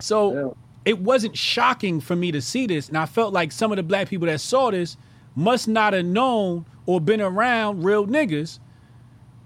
so 0.00 0.32
Yeah. 0.34 0.50
it 0.84 0.98
wasn't 0.98 1.36
shocking 1.36 2.00
for 2.00 2.16
me 2.16 2.32
to 2.32 2.40
see 2.40 2.66
this. 2.66 2.88
And 2.88 2.96
I 2.98 3.06
felt 3.06 3.32
like 3.32 3.52
some 3.52 3.72
of 3.72 3.76
the 3.76 3.82
black 3.82 4.08
people 4.08 4.26
that 4.26 4.40
saw 4.40 4.70
this 4.70 4.96
must 5.34 5.68
not 5.68 5.92
have 5.92 6.04
known 6.04 6.66
or 6.86 7.00
been 7.00 7.20
around 7.20 7.84
real 7.84 8.06
niggas 8.06 8.58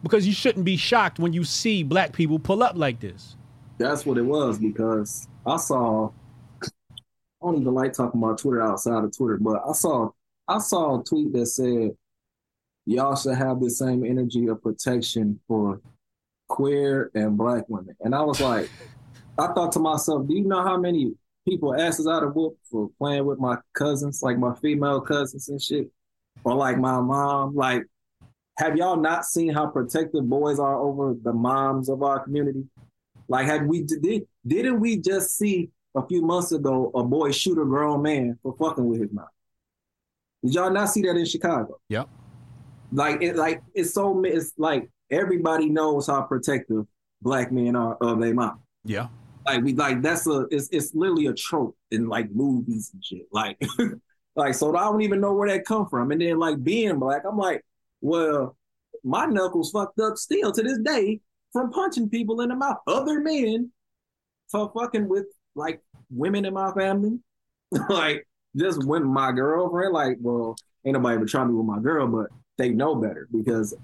because 0.03 0.27
you 0.27 0.33
shouldn't 0.33 0.65
be 0.65 0.77
shocked 0.77 1.19
when 1.19 1.33
you 1.33 1.45
see 1.45 1.83
black 1.83 2.13
people 2.13 2.39
pull 2.39 2.63
up 2.63 2.77
like 2.77 3.01
this. 3.01 3.37
That's 3.79 4.07
what 4.07 4.17
it 4.19 4.23
was 4.23 4.59
because 4.59 5.29
I 5.47 5.57
saw. 5.57 6.11
I 6.63 6.69
don't 7.43 7.61
even 7.61 7.75
like 7.75 7.93
talking 7.93 8.21
about 8.21 8.39
Twitter 8.39 8.63
outside 8.63 9.05
of 9.05 9.17
Twitter, 9.17 9.39
but 9.41 9.63
I 9.69 9.73
saw 9.73 10.11
I 10.49 10.59
saw 10.59 11.01
a 11.01 11.05
tweet 11.05 11.33
that 11.35 11.47
said 11.47 11.91
y'all 12.87 13.17
should 13.17 13.37
have 13.37 13.61
the 13.61 13.71
same 13.71 14.05
energy 14.05 14.47
of 14.49 14.63
protection 14.63 15.41
for 15.47 15.81
queer 16.49 17.11
and 17.15 17.37
black 17.37 17.69
women, 17.69 17.97
and 18.01 18.15
I 18.15 18.23
was 18.23 18.41
like, 18.41 18.69
I 19.39 19.49
thought 19.49 19.73
to 19.73 19.79
myself, 19.79 20.27
do 20.27 20.35
you 20.35 20.45
know 20.45 20.63
how 20.63 20.79
many 20.79 21.13
people 21.47 21.79
asses 21.79 22.09
out 22.09 22.25
of 22.25 22.35
whoop 22.35 22.59
for 22.71 22.91
playing 22.99 23.27
with 23.27 23.39
my 23.39 23.57
cousins, 23.75 24.23
like 24.23 24.39
my 24.39 24.55
female 24.57 25.01
cousins 25.01 25.49
and 25.49 25.63
shit? 25.63 25.91
or 26.45 26.55
like 26.55 26.79
my 26.79 27.01
mom. 27.01 27.55
Like, 27.55 27.85
have 28.59 28.77
y'all 28.77 28.97
not 28.97 29.25
seen 29.25 29.53
how 29.53 29.67
protective 29.67 30.29
boys 30.29 30.59
are 30.59 30.79
over 30.81 31.15
the 31.21 31.33
moms 31.33 31.89
of 31.89 32.03
our 32.03 32.21
community? 32.21 32.65
Like, 33.29 33.47
had 33.47 33.67
we 33.67 33.83
did 33.83 34.27
didn't 34.47 34.81
we 34.81 34.99
just 34.99 35.37
see 35.37 35.71
a 35.95 36.07
few 36.07 36.23
months 36.23 36.53
ago 36.53 36.91
a 36.95 37.03
boy 37.03 37.33
shoot 37.33 37.61
a 37.61 37.65
grown 37.65 38.03
man 38.03 38.39
for 38.43 38.55
fucking 38.59 38.87
with 38.87 39.01
his 39.01 39.13
mom? 39.13 39.27
Did 40.45 40.55
y'all 40.55 40.71
not 40.71 40.91
see 40.91 41.03
that 41.03 41.17
in 41.17 41.25
Chicago? 41.25 41.81
Yep. 41.89 42.09
Like 42.93 43.23
it, 43.23 43.37
like 43.37 43.63
it's 43.75 43.95
so 43.95 44.23
it's 44.25 44.53
like 44.59 44.89
everybody 45.11 45.69
knows 45.69 46.07
how 46.07 46.23
protective 46.23 46.87
black 47.23 47.51
men 47.51 47.75
are 47.75 47.97
of 47.97 48.21
their 48.21 48.35
mom. 48.35 48.61
Yeah. 48.85 49.09
Like 49.45 49.63
we 49.63 49.75
like 49.75 50.03
that's 50.03 50.27
a 50.27 50.47
it's 50.51 50.69
it's 50.71 50.95
literally 50.95 51.27
a 51.27 51.35
trope 51.35 51.77
in 51.91 52.09
like 52.09 52.31
movies 52.31 52.91
and 52.93 53.05
shit. 53.05 53.27
Like 53.33 53.61
like 54.37 54.55
so 54.55 54.75
I 54.77 54.85
don't 54.85 55.03
even 55.03 55.21
know 55.21 55.35
where 55.35 55.49
that 55.49 55.65
come 55.65 55.89
from. 55.89 56.13
And 56.13 56.21
then 56.21 56.39
like 56.39 56.63
being 56.63 56.99
black, 56.99 57.23
I'm 57.29 57.39
like, 57.39 57.65
well, 58.01 58.57
my 59.03 59.27
knuckles 59.27 59.71
fucked 59.71 59.99
up 59.99 60.17
still 60.17 60.53
to 60.53 60.63
this 60.63 60.79
day 60.79 61.21
from 61.57 61.71
punching 61.71 62.11
people 62.11 62.43
in 62.43 62.51
the 62.51 62.55
mouth, 62.55 62.77
other 62.87 63.19
men 63.21 63.71
for 64.51 64.71
fucking 64.79 65.09
with 65.09 65.25
like 65.55 65.81
women 66.11 66.45
in 66.45 66.53
my 66.53 66.71
family. 66.73 67.19
like 67.89 68.29
just 68.55 68.85
when 68.87 69.05
my 69.07 69.33
girlfriend, 69.33 69.95
like, 69.95 70.19
well, 70.21 70.55
ain't 70.85 70.93
nobody 70.93 71.17
ever 71.17 71.25
try 71.25 71.47
me 71.47 71.55
with 71.55 71.65
my 71.65 71.79
girl, 71.79 72.09
but 72.09 72.27
they 72.59 72.69
know 72.69 72.95
better 72.95 73.27
because 73.33 73.75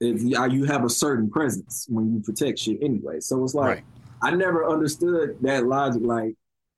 if 0.00 0.20
you, 0.20 0.36
you 0.50 0.64
have 0.64 0.84
a 0.84 0.90
certain 0.90 1.30
presence 1.30 1.86
when 1.88 2.12
you 2.12 2.20
protect 2.20 2.58
shit 2.58 2.76
anyway. 2.82 3.20
So 3.20 3.42
it's 3.42 3.54
like 3.54 3.76
Right. 3.76 3.84
I 4.22 4.32
never 4.32 4.68
understood 4.68 5.38
that 5.40 5.64
logic. 5.64 6.02
Like, 6.04 6.34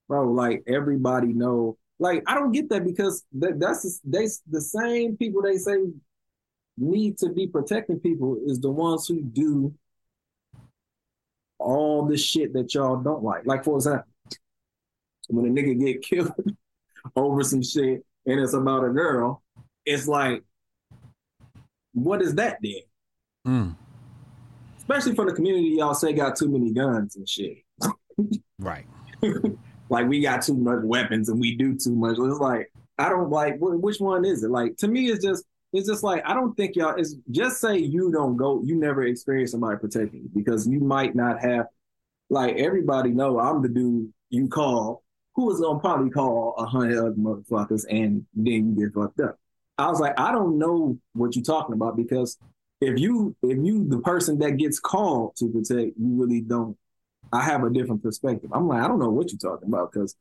bro, 0.08 0.30
like 0.30 0.62
everybody 0.68 1.32
know. 1.32 1.76
Like 1.98 2.22
I 2.28 2.34
don't 2.34 2.52
get 2.52 2.68
that 2.68 2.84
because 2.84 3.24
that, 3.32 3.58
that's 3.58 3.82
the- 3.82 3.98
they 4.04 4.28
the 4.48 4.60
same 4.60 5.16
people 5.16 5.42
they 5.42 5.56
say 5.56 5.78
need 6.76 7.18
to 7.18 7.30
be 7.30 7.48
protecting 7.48 7.98
people 7.98 8.38
is 8.46 8.60
the 8.60 8.70
ones 8.70 9.08
who 9.08 9.20
do 9.20 9.74
all 11.64 12.04
the 12.04 12.16
shit 12.16 12.52
that 12.52 12.74
y'all 12.74 12.96
don't 12.96 13.24
like. 13.24 13.46
Like 13.46 13.64
for 13.64 13.76
example, 13.76 14.06
when 15.28 15.46
a 15.46 15.48
nigga 15.48 15.78
get 15.78 16.02
killed 16.02 16.32
over 17.16 17.42
some 17.42 17.62
shit 17.62 18.04
and 18.26 18.40
it's 18.40 18.54
about 18.54 18.84
a 18.84 18.90
girl, 18.90 19.42
it's 19.84 20.06
like, 20.06 20.42
what 21.92 22.22
is 22.22 22.34
that 22.36 22.58
then? 22.62 22.82
Mm. 23.46 23.76
Especially 24.78 25.14
for 25.14 25.24
the 25.24 25.32
community 25.32 25.76
y'all 25.78 25.94
say 25.94 26.12
got 26.12 26.36
too 26.36 26.48
many 26.48 26.72
guns 26.72 27.16
and 27.16 27.28
shit. 27.28 27.58
Right. 28.60 28.86
like 29.90 30.06
we 30.06 30.20
got 30.20 30.42
too 30.42 30.56
much 30.56 30.78
weapons 30.84 31.28
and 31.28 31.40
we 31.40 31.56
do 31.56 31.76
too 31.76 31.94
much. 31.94 32.16
It's 32.18 32.38
like 32.38 32.72
I 32.98 33.08
don't 33.08 33.28
like 33.28 33.58
wh- 33.58 33.82
which 33.82 33.98
one 33.98 34.24
is 34.24 34.44
it? 34.44 34.50
Like 34.50 34.76
to 34.78 34.88
me, 34.88 35.08
it's 35.08 35.24
just 35.24 35.44
it's 35.74 35.88
just 35.88 36.02
like 36.02 36.22
I 36.24 36.32
don't 36.34 36.56
think 36.56 36.76
y'all. 36.76 36.94
It's 36.96 37.14
just 37.30 37.60
say 37.60 37.76
you 37.78 38.10
don't 38.12 38.36
go, 38.36 38.62
you 38.64 38.76
never 38.76 39.02
experience 39.02 39.50
somebody 39.50 39.76
protecting 39.78 40.22
you 40.22 40.30
because 40.34 40.66
you 40.66 40.80
might 40.80 41.14
not 41.14 41.40
have. 41.40 41.66
Like 42.30 42.56
everybody 42.56 43.10
know, 43.10 43.38
I'm 43.38 43.60
the 43.60 43.68
dude 43.68 44.12
you 44.30 44.48
call 44.48 45.02
who 45.34 45.52
is 45.52 45.60
gonna 45.60 45.80
probably 45.80 46.10
call 46.10 46.54
a 46.56 46.64
hundred 46.64 46.98
other 46.98 47.10
motherfuckers 47.16 47.84
and 47.90 48.24
then 48.34 48.76
you 48.76 48.86
get 48.86 48.94
fucked 48.94 49.20
up. 49.20 49.36
I 49.76 49.88
was 49.88 50.00
like, 50.00 50.18
I 50.18 50.32
don't 50.32 50.58
know 50.58 50.96
what 51.12 51.34
you're 51.34 51.44
talking 51.44 51.74
about 51.74 51.96
because 51.96 52.38
if 52.80 52.98
you 52.98 53.36
if 53.42 53.58
you 53.58 53.86
the 53.88 53.98
person 53.98 54.38
that 54.38 54.52
gets 54.52 54.78
called 54.80 55.36
to 55.36 55.48
protect, 55.48 55.96
you 55.98 56.20
really 56.22 56.40
don't 56.40 56.76
I 57.32 57.42
have 57.42 57.64
a 57.64 57.70
different 57.70 58.02
perspective. 58.02 58.50
I'm 58.52 58.68
like, 58.68 58.82
I 58.82 58.88
don't 58.88 59.00
know 59.00 59.10
what 59.10 59.32
you're 59.32 59.38
talking 59.52 59.68
about 59.68 59.92
because 59.92 60.14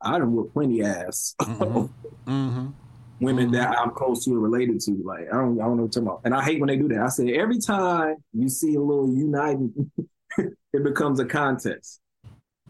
I 0.00 0.18
done 0.18 0.34
with 0.34 0.52
plenty 0.52 0.82
ass 0.82 1.34
Mhm. 1.40 1.90
Mm-hmm. 2.26 2.68
women 3.20 3.50
that 3.52 3.70
mm-hmm. 3.70 3.82
I'm 3.82 3.90
close 3.90 4.24
to 4.24 4.34
or 4.34 4.40
related 4.40 4.80
to. 4.80 5.02
Like, 5.04 5.28
I 5.32 5.36
don't, 5.36 5.60
I 5.60 5.64
don't 5.64 5.76
know 5.76 5.84
what 5.84 5.94
you're 5.94 6.04
talking 6.04 6.06
about. 6.06 6.20
And 6.24 6.34
I 6.34 6.42
hate 6.42 6.60
when 6.60 6.68
they 6.68 6.76
do 6.76 6.88
that. 6.88 7.00
I 7.00 7.08
say 7.08 7.34
every 7.34 7.58
time 7.58 8.16
you 8.32 8.48
see 8.48 8.74
a 8.74 8.80
little 8.80 9.12
uniting, 9.14 9.90
it 10.38 10.84
becomes 10.84 11.20
a 11.20 11.24
contest. 11.24 12.00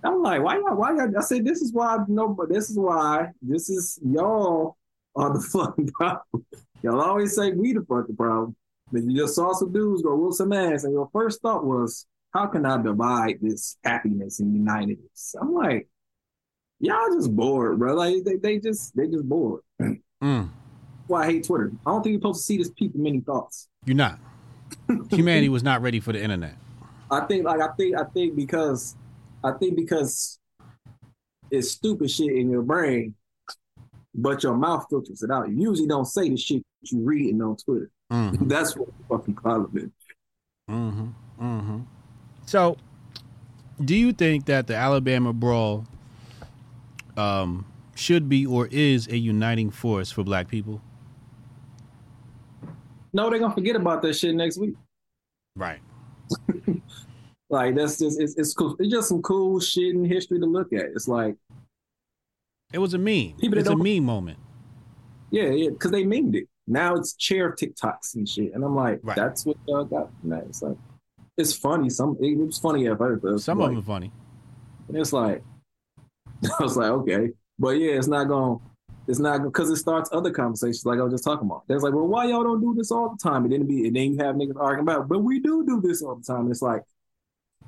I'm 0.02 0.22
like, 0.22 0.42
why 0.42 0.56
y'all, 0.56 0.76
why 0.76 0.94
y'all? 0.94 1.16
I 1.16 1.20
said, 1.20 1.44
this 1.44 1.60
is 1.60 1.72
why, 1.72 1.98
no, 2.08 2.28
but 2.28 2.48
this 2.48 2.70
is 2.70 2.78
why, 2.78 3.28
this 3.42 3.68
is 3.68 3.98
y'all 4.02 4.76
are 5.14 5.32
the 5.32 5.40
fucking 5.52 5.88
problem. 5.88 6.46
Y'all 6.82 7.00
always 7.00 7.34
say 7.34 7.52
we 7.52 7.72
the 7.72 7.84
fucking 7.88 8.16
problem. 8.16 8.56
But 8.92 9.04
you 9.04 9.16
just 9.16 9.36
saw 9.36 9.52
some 9.52 9.72
dudes 9.72 10.02
go 10.02 10.16
whoop 10.16 10.32
some 10.32 10.52
ass, 10.52 10.84
and 10.84 10.92
your 10.92 11.08
first 11.12 11.42
thought 11.42 11.64
was, 11.64 12.06
how 12.32 12.46
can 12.46 12.64
I 12.64 12.80
divide 12.80 13.38
this 13.40 13.76
happiness 13.84 14.40
and 14.40 14.54
unitedness? 14.54 15.34
I'm 15.40 15.52
like, 15.52 15.88
y'all 16.80 17.12
just 17.14 17.34
bored, 17.34 17.78
bro. 17.78 17.94
Like 17.94 18.24
they, 18.24 18.36
they 18.36 18.58
just 18.58 18.96
they 18.96 19.06
just 19.06 19.28
bored. 19.28 19.62
Mm. 20.22 20.50
Why 21.06 21.22
I 21.22 21.26
hate 21.26 21.44
Twitter. 21.44 21.72
I 21.86 21.90
don't 21.90 22.02
think 22.02 22.12
you're 22.12 22.20
supposed 22.20 22.40
to 22.40 22.44
see 22.44 22.58
this 22.58 22.70
people 22.70 23.00
many 23.00 23.20
thoughts. 23.20 23.68
You're 23.84 23.96
not. 23.96 24.18
Humanity 25.10 25.48
was 25.48 25.62
not 25.62 25.82
ready 25.82 26.00
for 26.00 26.12
the 26.12 26.22
internet. 26.22 26.54
I 27.10 27.20
think 27.22 27.44
like 27.44 27.60
I 27.60 27.68
think 27.76 27.96
I 27.96 28.04
think 28.04 28.36
because 28.36 28.94
I 29.42 29.52
think 29.52 29.76
because 29.76 30.38
it's 31.50 31.70
stupid 31.70 32.10
shit 32.10 32.30
in 32.32 32.50
your 32.50 32.62
brain, 32.62 33.14
but 34.14 34.42
your 34.42 34.54
mouth 34.54 34.86
filters 34.88 35.22
it 35.22 35.30
out. 35.30 35.48
You 35.48 35.70
usually 35.70 35.88
don't 35.88 36.04
say 36.04 36.28
the 36.28 36.36
shit 36.36 36.62
you 36.82 37.00
reading 37.00 37.42
on 37.42 37.56
Twitter. 37.56 37.90
Mm-hmm. 38.12 38.48
That's 38.48 38.76
what 38.76 38.88
the 38.88 39.04
fucking 39.08 39.34
problem 39.34 39.76
is. 39.76 39.90
Mm-hmm. 40.70 41.08
Mm-hmm. 41.40 41.78
So, 42.46 42.76
do 43.84 43.96
you 43.96 44.12
think 44.12 44.46
that 44.46 44.66
the 44.66 44.76
Alabama 44.76 45.32
brawl 45.32 45.86
um, 47.16 47.66
should 48.00 48.28
be 48.28 48.46
or 48.46 48.66
is 48.70 49.06
a 49.08 49.16
uniting 49.16 49.70
force 49.70 50.10
for 50.10 50.24
Black 50.24 50.48
people? 50.48 50.80
No, 53.12 53.28
they're 53.28 53.38
gonna 53.38 53.54
forget 53.54 53.76
about 53.76 54.02
that 54.02 54.14
shit 54.14 54.34
next 54.34 54.58
week. 54.58 54.74
Right. 55.56 55.80
Like 57.52 57.74
that's 57.74 57.98
just 57.98 58.20
it's 58.20 58.36
it's 58.36 58.54
cool. 58.54 58.76
It's 58.78 58.92
just 58.92 59.08
some 59.08 59.20
cool 59.22 59.58
shit 59.58 59.92
in 59.92 60.04
history 60.04 60.38
to 60.38 60.46
look 60.46 60.72
at. 60.72 60.84
It's 60.94 61.08
like 61.08 61.34
It 62.72 62.78
was 62.78 62.94
a 62.94 62.98
meme. 62.98 63.32
People 63.40 63.58
it's 63.58 63.68
a 63.68 63.74
meme 63.76 64.04
moment. 64.04 64.38
Yeah, 65.32 65.48
yeah, 65.50 65.70
because 65.70 65.90
they 65.90 66.04
memed 66.04 66.36
it. 66.36 66.46
Now 66.68 66.94
it's 66.94 67.14
chair 67.14 67.50
TikToks 67.50 68.14
and 68.14 68.28
shit, 68.28 68.54
and 68.54 68.62
I'm 68.62 68.76
like, 68.76 69.00
Right. 69.02 69.16
that's 69.16 69.44
what 69.44 69.56
y'all 69.66 69.84
got. 69.84 70.10
from 70.20 70.30
that. 70.30 70.44
It's 70.44 70.62
like, 70.62 70.76
it's 71.36 71.52
funny. 71.52 71.90
Some 71.90 72.16
it 72.20 72.38
was 72.38 72.58
funny 72.58 72.86
at 72.86 72.96
first. 72.98 73.44
Some 73.44 73.58
like, 73.58 73.70
of 73.70 73.74
them 73.74 73.82
are 73.82 73.84
funny. 73.84 74.12
and 74.86 74.96
it's 74.96 75.12
like, 75.12 75.42
I 76.60 76.62
was 76.62 76.76
like, 76.76 76.90
okay, 76.90 77.30
but 77.60 77.78
yeah, 77.78 77.92
it's 77.92 78.08
not 78.08 78.24
going. 78.24 78.58
to 78.58 78.64
It's 79.06 79.20
not 79.20 79.44
because 79.44 79.70
it 79.70 79.76
starts 79.76 80.10
other 80.12 80.30
conversations 80.30 80.84
like 80.84 80.98
I 80.98 81.02
was 81.02 81.12
just 81.12 81.24
talking 81.24 81.46
about. 81.46 81.64
There's 81.68 81.82
like, 81.82 81.92
well, 81.92 82.08
why 82.08 82.24
y'all 82.24 82.42
don't 82.42 82.60
do 82.60 82.74
this 82.74 82.90
all 82.90 83.10
the 83.10 83.18
time? 83.22 83.44
And 83.44 83.52
then 83.52 83.66
be, 83.66 83.86
and 83.86 83.94
then 83.94 84.14
you 84.14 84.18
have 84.24 84.34
niggas 84.34 84.58
arguing 84.58 84.88
about, 84.88 85.08
but 85.08 85.20
we 85.20 85.38
do 85.38 85.64
do 85.64 85.80
this 85.80 86.02
all 86.02 86.16
the 86.16 86.24
time. 86.24 86.40
And 86.40 86.50
it's 86.50 86.62
like, 86.62 86.82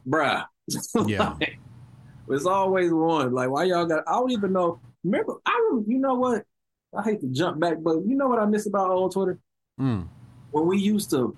bruh, 0.09 0.47
Yeah. 1.07 1.35
Like, 1.41 1.59
it's 2.29 2.47
always 2.47 2.91
one. 2.91 3.33
Like, 3.35 3.51
why 3.51 3.65
y'all 3.65 3.85
got? 3.85 4.05
I 4.07 4.13
don't 4.13 4.31
even 4.31 4.53
know. 4.53 4.81
Remember, 5.05 5.35
I 5.45 5.69
rem- 5.71 5.85
you 5.87 5.99
know 5.99 6.15
what? 6.15 6.45
I 6.97 7.03
hate 7.03 7.21
to 7.21 7.27
jump 7.29 7.61
back, 7.61 7.79
but 7.81 7.99
you 8.07 8.15
know 8.17 8.29
what 8.29 8.39
I 8.39 8.47
miss 8.47 8.67
about 8.67 8.91
old 8.91 9.13
Twitter? 9.13 9.39
Mm. 9.81 10.09
When 10.51 10.67
we 10.67 10.79
used 10.79 11.11
to, 11.11 11.37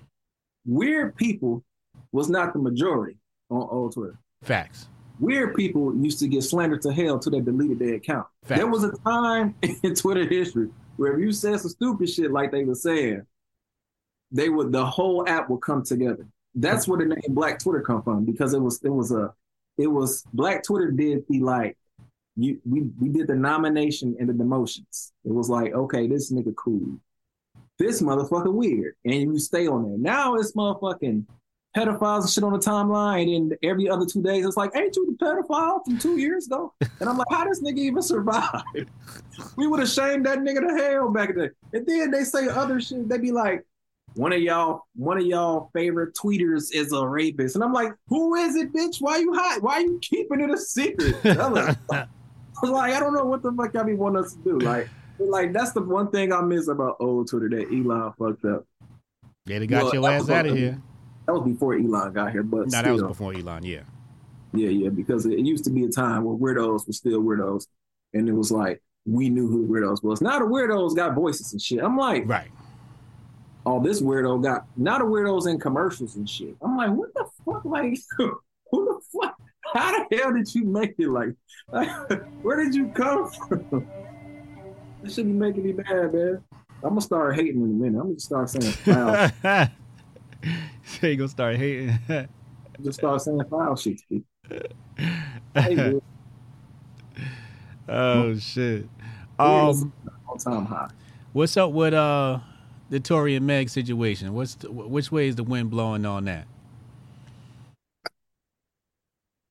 weird 0.65 1.15
people 1.15 1.63
was 2.11 2.29
not 2.29 2.53
the 2.53 2.59
majority 2.59 3.17
on 3.49 3.67
old 3.69 3.93
Twitter. 3.93 4.17
Facts. 4.43 4.87
Weird 5.19 5.55
people 5.55 5.95
used 5.95 6.19
to 6.19 6.27
get 6.27 6.43
slandered 6.43 6.81
to 6.81 6.93
hell 6.93 7.19
till 7.19 7.31
they 7.31 7.39
deleted 7.39 7.79
their 7.79 7.95
account. 7.95 8.27
Facts. 8.43 8.59
There 8.59 8.67
was 8.67 8.83
a 8.83 8.91
time 8.97 9.55
in 9.83 9.95
Twitter 9.95 10.25
history 10.27 10.69
where 10.97 11.13
if 11.13 11.19
you 11.19 11.31
said 11.31 11.59
some 11.59 11.69
stupid 11.69 12.09
shit 12.09 12.31
like 12.31 12.51
they 12.51 12.63
were 12.63 12.75
saying, 12.75 13.25
they 14.31 14.49
would 14.49 14.71
the 14.71 14.85
whole 14.85 15.27
app 15.27 15.49
would 15.49 15.61
come 15.61 15.83
together. 15.83 16.27
That's 16.53 16.87
where 16.87 16.99
the 16.99 17.05
name 17.05 17.21
Black 17.29 17.59
Twitter 17.59 17.81
come 17.81 18.01
from 18.01 18.25
because 18.25 18.53
it 18.53 18.59
was 18.59 18.81
it 18.83 18.89
was 18.89 19.11
a 19.11 19.33
it 19.77 19.87
was 19.87 20.23
Black 20.33 20.63
Twitter 20.63 20.91
did 20.91 21.25
the 21.29 21.39
like 21.39 21.77
you 22.35 22.59
we 22.65 22.81
we 22.99 23.09
did 23.09 23.27
the 23.27 23.35
nomination 23.35 24.15
and 24.19 24.27
the 24.27 24.33
demotions. 24.33 25.11
It 25.23 25.31
was 25.31 25.49
like 25.49 25.73
okay, 25.73 26.07
this 26.07 26.31
nigga 26.31 26.55
cool, 26.55 26.97
this 27.77 28.01
motherfucker 28.01 28.51
weird, 28.53 28.95
and 29.05 29.13
you 29.13 29.39
stay 29.39 29.67
on 29.67 29.83
there. 29.83 29.97
Now 29.97 30.35
it's 30.35 30.53
motherfucking 30.53 31.25
pedophiles 31.75 32.21
and 32.21 32.29
shit 32.29 32.43
on 32.43 32.53
the 32.53 32.59
timeline, 32.59 33.35
and 33.35 33.55
every 33.63 33.89
other 33.89 34.05
two 34.05 34.21
days 34.21 34.45
it's 34.45 34.57
like, 34.57 34.75
ain't 34.75 34.95
you 34.95 35.17
the 35.19 35.25
pedophile 35.25 35.83
from 35.83 35.97
two 35.97 36.17
years 36.17 36.47
ago? 36.47 36.73
And 36.99 37.09
I'm 37.09 37.17
like, 37.17 37.27
how 37.29 37.45
this 37.45 37.61
nigga 37.61 37.77
even 37.77 38.01
survive? 38.01 38.63
we 39.57 39.67
would 39.67 39.79
have 39.79 39.89
shamed 39.89 40.25
that 40.25 40.39
nigga 40.39 40.67
to 40.67 40.83
hell 40.83 41.09
back 41.09 41.35
then. 41.35 41.51
And 41.73 41.85
then 41.85 42.11
they 42.11 42.23
say 42.23 42.47
other 42.47 42.79
shit. 42.79 43.09
They 43.09 43.17
be 43.17 43.31
like, 43.31 43.65
one 44.13 44.31
of 44.31 44.41
y'all, 44.41 44.83
one 44.95 45.17
of 45.17 45.25
y'all 45.25 45.69
favorite 45.73 46.15
tweeters 46.15 46.73
is 46.73 46.93
a 46.93 47.05
rapist, 47.05 47.55
and 47.55 47.63
I'm 47.63 47.73
like, 47.73 47.93
who 48.07 48.35
is 48.35 48.55
it, 48.55 48.71
bitch? 48.71 48.97
Why 49.01 49.17
you 49.17 49.33
hide? 49.33 49.61
Why 49.61 49.79
you 49.79 49.99
keeping 50.01 50.39
it 50.39 50.49
a 50.49 50.57
secret? 50.57 51.15
I'm 52.63 52.71
like, 52.71 52.93
I 52.93 52.99
don't 52.99 53.13
know 53.13 53.25
what 53.25 53.43
the 53.43 53.51
fuck 53.51 53.73
y'all 53.73 53.83
be 53.83 53.93
wanting 53.93 54.23
us 54.23 54.33
to 54.33 54.39
do. 54.39 54.59
Like, 54.59 54.87
like 55.19 55.51
that's 55.51 55.73
the 55.73 55.81
one 55.81 56.09
thing 56.09 56.31
I 56.31 56.41
miss 56.41 56.69
about 56.69 56.95
old 57.01 57.29
Twitter 57.29 57.49
that 57.49 57.67
Elon 57.67 58.13
fucked 58.17 58.45
up. 58.45 58.65
Yeah, 59.45 59.59
they 59.59 59.67
got 59.67 59.83
Well, 59.83 59.93
your 59.93 60.09
ass 60.09 60.29
out 60.29 60.45
of 60.45 60.55
here. 60.55 60.81
That 61.25 61.33
was 61.33 61.43
before 61.43 61.73
Elon 61.75 62.13
got 62.13 62.31
here, 62.31 62.43
but 62.43 62.67
No, 62.67 62.67
still. 62.69 62.83
that 62.83 62.93
was 62.93 63.03
before 63.03 63.33
Elon. 63.33 63.63
Yeah. 63.63 63.81
Yeah, 64.53 64.69
yeah, 64.69 64.89
because 64.89 65.25
it 65.25 65.39
used 65.39 65.63
to 65.65 65.69
be 65.69 65.83
a 65.83 65.89
time 65.89 66.23
where 66.23 66.37
weirdos 66.37 66.87
were 66.87 66.93
still 66.93 67.21
weirdos, 67.21 67.67
and 68.13 68.29
it 68.29 68.33
was 68.33 68.51
like 68.51 68.81
we 69.05 69.29
knew 69.29 69.47
who 69.47 69.67
weirdos 69.67 70.01
was. 70.03 70.21
Now 70.21 70.39
the 70.39 70.45
weirdos 70.45 70.95
got 70.95 71.13
voices 71.13 71.51
and 71.51 71.61
shit. 71.61 71.83
I'm 71.83 71.97
like, 71.97 72.23
Right. 72.27 72.49
oh, 73.65 73.83
this 73.83 74.01
weirdo 74.01 74.41
got 74.41 74.65
now 74.77 74.97
the 74.99 75.03
weirdos 75.03 75.47
in 75.49 75.59
commercials 75.59 76.15
and 76.15 76.29
shit. 76.29 76.55
I'm 76.61 76.77
like, 76.77 76.91
what 76.91 77.13
the 77.15 77.25
fuck? 77.43 77.65
Like, 77.65 77.97
who 78.17 78.35
the 78.71 78.99
fuck? 79.21 79.35
How 79.73 80.05
the 80.07 80.17
hell 80.17 80.31
did 80.31 80.53
you 80.55 80.63
make 80.63 80.95
it? 80.99 81.09
Like, 81.09 81.33
where 82.41 82.63
did 82.63 82.73
you 82.73 82.87
come 82.89 83.29
from? 83.29 83.87
This 85.03 85.15
should 85.15 85.25
be 85.25 85.33
making 85.33 85.63
me 85.63 85.73
mad, 85.73 86.13
man. 86.13 86.41
I'm 86.83 86.89
gonna 86.91 87.01
start 87.01 87.35
hating 87.35 87.61
in 87.61 87.69
a 87.69 87.73
minute. 87.73 87.99
I'm 87.99 88.07
gonna 88.07 88.19
start 88.19 88.49
saying 88.49 88.71
foul. 88.71 89.67
so 90.85 91.07
you 91.07 91.15
gonna 91.15 91.29
start 91.29 91.55
hating. 91.57 91.97
just 92.83 92.99
start 92.99 93.21
saying 93.21 93.41
foul 93.49 93.75
shit. 93.75 94.01
Hey, 95.55 95.99
oh 97.87 98.37
shit. 98.37 98.87
Um, 99.39 99.93
all 100.27 100.35
time 100.37 100.65
high. 100.65 100.89
what's 101.31 101.55
up 101.55 101.71
with 101.71 101.93
uh 101.93 102.39
the 102.89 102.99
Tory 102.99 103.35
and 103.35 103.47
Meg 103.47 103.69
situation? 103.69 104.33
What's 104.33 104.55
the, 104.55 104.69
which 104.69 105.11
way 105.11 105.29
is 105.29 105.37
the 105.37 105.43
wind 105.43 105.69
blowing 105.69 106.05
on 106.05 106.25
that? 106.25 106.45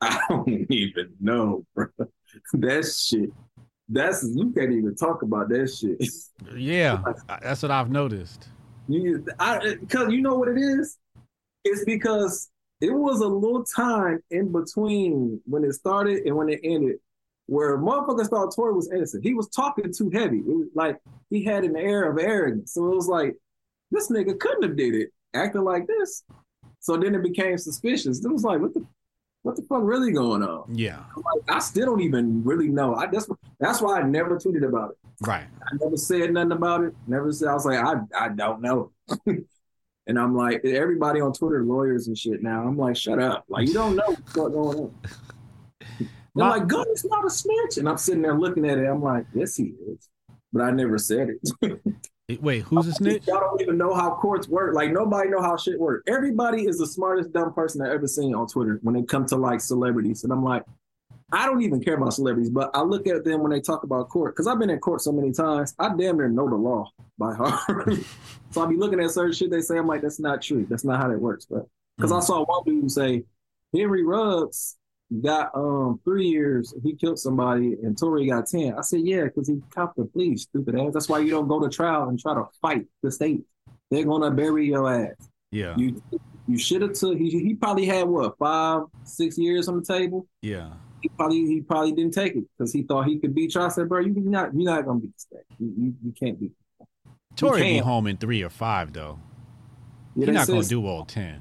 I 0.02 0.20
don't 0.28 0.48
even 0.70 1.14
know, 1.20 1.64
bro. 1.74 1.86
That 2.52 2.84
shit. 2.84 3.32
That's 3.88 4.22
you 4.22 4.52
can't 4.52 4.72
even 4.72 4.94
talk 4.94 5.22
about 5.22 5.48
that 5.48 5.68
shit. 5.68 6.06
Yeah, 6.54 7.02
that's 7.40 7.62
what 7.62 7.70
I've 7.70 7.90
noticed. 7.90 8.48
You, 8.88 9.24
I, 9.38 9.76
cause 9.88 10.12
you 10.12 10.20
know 10.20 10.34
what 10.34 10.48
it 10.48 10.58
is. 10.58 10.98
It's 11.64 11.84
because 11.84 12.50
it 12.80 12.92
was 12.92 13.20
a 13.20 13.26
little 13.26 13.64
time 13.64 14.22
in 14.30 14.52
between 14.52 15.40
when 15.46 15.64
it 15.64 15.72
started 15.72 16.24
and 16.26 16.36
when 16.36 16.50
it 16.50 16.60
ended, 16.62 16.96
where 17.46 17.78
motherfuckers 17.78 18.28
thought 18.28 18.54
Tory 18.54 18.74
was 18.74 18.90
innocent. 18.90 19.24
He 19.24 19.34
was 19.34 19.48
talking 19.48 19.92
too 19.92 20.10
heavy. 20.10 20.38
It 20.38 20.46
was 20.46 20.68
like 20.74 20.98
he 21.30 21.44
had 21.44 21.64
an 21.64 21.76
air 21.76 22.10
of 22.10 22.18
arrogance. 22.18 22.74
So 22.74 22.90
it 22.90 22.94
was 22.94 23.08
like 23.08 23.36
this 23.90 24.10
nigga 24.10 24.38
couldn't 24.38 24.64
have 24.64 24.76
did 24.76 24.94
it 24.94 25.10
acting 25.32 25.64
like 25.64 25.86
this. 25.86 26.24
So 26.80 26.96
then 26.96 27.14
it 27.14 27.22
became 27.22 27.56
suspicious. 27.56 28.24
It 28.24 28.30
was 28.30 28.44
like 28.44 28.60
what 28.60 28.74
the 28.74 28.84
what 29.44 29.54
the 29.56 29.62
fuck 29.62 29.80
really 29.82 30.10
going 30.10 30.42
on? 30.42 30.64
Yeah, 30.74 31.04
Like, 31.16 31.48
I 31.48 31.58
still 31.60 31.86
don't 31.86 32.00
even 32.00 32.42
really 32.42 32.68
know. 32.68 32.94
I 32.96 33.06
that's 33.06 33.28
that's 33.60 33.80
why 33.80 34.00
I 34.00 34.02
never 34.02 34.36
tweeted 34.36 34.66
about 34.66 34.90
it. 34.92 34.96
right. 35.26 35.44
I 35.62 35.76
never 35.80 35.96
said 35.96 36.32
nothing 36.32 36.52
about 36.52 36.82
it. 36.84 36.94
Never 37.06 37.30
said. 37.30 37.48
I 37.48 37.54
was 37.54 37.64
like, 37.66 37.78
I 37.78 37.94
I 38.18 38.28
don't 38.30 38.60
know. 38.60 38.90
and 39.26 40.18
I'm 40.18 40.34
like, 40.34 40.64
everybody 40.64 41.20
on 41.20 41.32
Twitter, 41.32 41.62
lawyers 41.64 42.08
and 42.08 42.16
shit. 42.18 42.42
Now 42.42 42.66
I'm 42.66 42.76
like, 42.76 42.96
shut 42.96 43.18
up. 43.22 43.44
Like 43.48 43.68
you 43.68 43.74
don't 43.74 43.96
know 43.96 44.06
what's 44.08 44.32
going 44.32 44.54
on. 44.54 44.94
They're 45.98 46.08
My- 46.34 46.56
like, 46.56 46.66
Gunna's 46.66 47.04
not 47.04 47.24
a 47.24 47.30
snitch, 47.30 47.76
and 47.78 47.88
I'm 47.88 47.96
sitting 47.98 48.22
there 48.22 48.36
looking 48.38 48.68
at 48.68 48.78
it. 48.78 48.86
I'm 48.86 49.02
like, 49.02 49.26
yes, 49.34 49.54
he 49.56 49.74
is, 49.88 50.08
but 50.52 50.62
I 50.62 50.70
never 50.72 50.98
said 50.98 51.28
it. 51.30 51.80
Wait, 52.40 52.62
who's 52.62 52.86
a 52.86 52.92
snitch? 52.92 53.26
Y'all 53.26 53.40
don't 53.40 53.60
even 53.60 53.76
know 53.76 53.92
how 53.92 54.14
courts 54.14 54.48
work. 54.48 54.74
Like 54.74 54.90
nobody 54.92 55.28
know 55.28 55.42
how 55.42 55.58
shit 55.58 55.78
work. 55.78 56.04
Everybody 56.06 56.62
is 56.62 56.78
the 56.78 56.86
smartest 56.86 57.32
dumb 57.32 57.52
person 57.52 57.82
I 57.82 57.92
ever 57.92 58.06
seen 58.06 58.34
on 58.34 58.46
Twitter 58.46 58.78
when 58.82 58.96
it 58.96 59.08
comes 59.08 59.30
to 59.30 59.36
like 59.36 59.60
celebrities. 59.60 60.24
And 60.24 60.32
I'm 60.32 60.42
like, 60.42 60.64
I 61.32 61.44
don't 61.44 61.60
even 61.62 61.82
care 61.82 61.96
about 61.96 62.14
celebrities, 62.14 62.48
but 62.48 62.70
I 62.72 62.80
look 62.80 63.06
at 63.06 63.24
them 63.24 63.42
when 63.42 63.52
they 63.52 63.60
talk 63.60 63.82
about 63.82 64.08
court 64.08 64.34
because 64.34 64.46
I've 64.46 64.58
been 64.58 64.70
in 64.70 64.78
court 64.78 65.02
so 65.02 65.12
many 65.12 65.32
times. 65.32 65.74
I 65.78 65.88
damn 65.88 66.16
near 66.16 66.28
know 66.28 66.48
the 66.48 66.54
law 66.54 66.90
by 67.18 67.34
heart. 67.34 67.92
so 68.50 68.60
I'll 68.62 68.68
be 68.68 68.76
looking 68.76 69.00
at 69.00 69.10
certain 69.10 69.32
shit 69.32 69.50
they 69.50 69.60
say. 69.60 69.76
I'm 69.76 69.86
like, 69.86 70.00
that's 70.00 70.20
not 70.20 70.40
true. 70.40 70.66
That's 70.68 70.84
not 70.84 71.02
how 71.02 71.08
that 71.08 71.20
works. 71.20 71.44
But 71.44 71.66
because 71.98 72.10
I 72.10 72.20
mm. 72.20 72.24
saw 72.24 72.44
one 72.44 72.64
dude 72.64 72.90
say 72.90 73.24
Henry 73.74 74.02
Ruggs 74.02 74.76
got 75.22 75.50
um 75.54 76.00
three 76.04 76.26
years. 76.28 76.74
He 76.82 76.94
killed 76.94 77.18
somebody, 77.18 77.76
and 77.82 77.96
Tory 77.98 78.26
got 78.28 78.46
ten. 78.46 78.74
I 78.76 78.80
said, 78.82 79.00
yeah, 79.04 79.24
because 79.24 79.48
he 79.48 79.60
copped 79.74 79.96
the 79.96 80.04
plea, 80.04 80.36
stupid 80.36 80.78
ass. 80.78 80.92
That's 80.92 81.08
why 81.08 81.18
you 81.20 81.30
don't 81.30 81.48
go 81.48 81.60
to 81.60 81.68
trial 81.68 82.08
and 82.08 82.18
try 82.18 82.34
to 82.34 82.44
fight 82.60 82.86
the 83.02 83.10
state. 83.10 83.42
They're 83.90 84.04
gonna 84.04 84.30
bury 84.30 84.66
your 84.66 84.90
ass. 84.92 85.14
Yeah, 85.52 85.76
You 85.76 86.02
you 86.48 86.58
should 86.58 86.82
have 86.82 86.94
took. 86.94 87.16
He, 87.16 87.30
he 87.30 87.54
probably 87.54 87.86
had 87.86 88.08
what 88.08 88.36
five, 88.38 88.82
six 89.04 89.38
years 89.38 89.68
on 89.68 89.78
the 89.78 89.84
table. 89.84 90.26
yeah. 90.42 90.70
He 91.00 91.10
probably 91.10 91.44
he 91.44 91.60
probably 91.60 91.92
didn't 91.92 92.14
take 92.14 92.34
it 92.34 92.44
because 92.56 92.72
he 92.72 92.82
thought 92.82 93.06
he 93.06 93.18
could 93.18 93.34
beat 93.34 93.54
you. 93.54 93.60
I 93.60 93.68
said, 93.68 93.90
bro, 93.90 94.00
you 94.00 94.14
you're 94.14 94.24
not 94.24 94.54
you're 94.54 94.64
not 94.64 94.86
gonna 94.86 95.00
beat 95.00 95.12
the 95.14 95.20
state. 95.20 95.44
You 95.58 95.74
you, 95.76 95.94
you 96.06 96.12
can't 96.18 96.40
beat. 96.40 96.52
Tory 97.36 97.60
be 97.60 97.78
home 97.78 98.06
in 98.06 98.16
three 98.16 98.42
or 98.42 98.48
five 98.48 98.92
though. 98.94 99.18
Yeah, 100.16 100.26
He's 100.26 100.34
not 100.34 100.46
gonna 100.48 100.64
do 100.64 100.86
all 100.86 101.04
ten. 101.04 101.40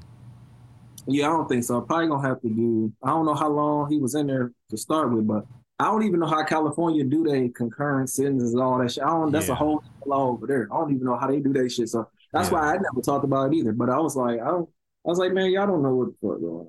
Yeah, 1.06 1.26
I 1.26 1.30
don't 1.30 1.48
think 1.48 1.64
so. 1.64 1.80
Probably 1.82 2.08
gonna 2.08 2.26
have 2.26 2.40
to 2.42 2.48
do. 2.48 2.92
I 3.02 3.08
don't 3.10 3.26
know 3.26 3.34
how 3.34 3.48
long 3.48 3.90
he 3.90 3.98
was 3.98 4.14
in 4.14 4.26
there 4.26 4.52
to 4.70 4.76
start 4.76 5.12
with, 5.12 5.26
but 5.26 5.46
I 5.78 5.84
don't 5.86 6.02
even 6.04 6.20
know 6.20 6.26
how 6.26 6.42
California 6.44 7.04
do 7.04 7.24
they 7.24 7.48
concurrent 7.48 8.08
sentences 8.08 8.52
and 8.54 8.62
all 8.62 8.78
that 8.78 8.92
shit. 8.92 9.04
I 9.04 9.08
don't. 9.08 9.30
That's 9.32 9.48
Yeah. 9.48 9.52
a 9.54 9.56
whole 9.56 9.82
law 10.06 10.28
over 10.30 10.46
there. 10.46 10.68
I 10.72 10.76
don't 10.78 10.92
even 10.94 11.04
know 11.06 11.16
how 11.16 11.26
they 11.26 11.40
do 11.40 11.52
that 11.54 11.70
shit. 11.70 11.88
So 11.90 12.08
that's 12.32 12.48
Yeah. 12.50 12.54
why 12.54 12.72
I 12.72 12.72
never 12.74 13.02
talked 13.02 13.24
about 13.24 13.52
it 13.52 13.56
either. 13.56 13.72
But 13.72 13.90
I 13.90 13.98
was 13.98 14.16
like, 14.16 14.40
I 14.40 14.46
don't. 14.46 14.68
I 15.06 15.10
was 15.10 15.18
like, 15.18 15.32
man, 15.32 15.50
y'all 15.50 15.66
don't 15.66 15.82
know 15.82 15.94
what 15.94 16.08
the 16.08 16.28
fuck 16.28 16.40
going 16.40 16.66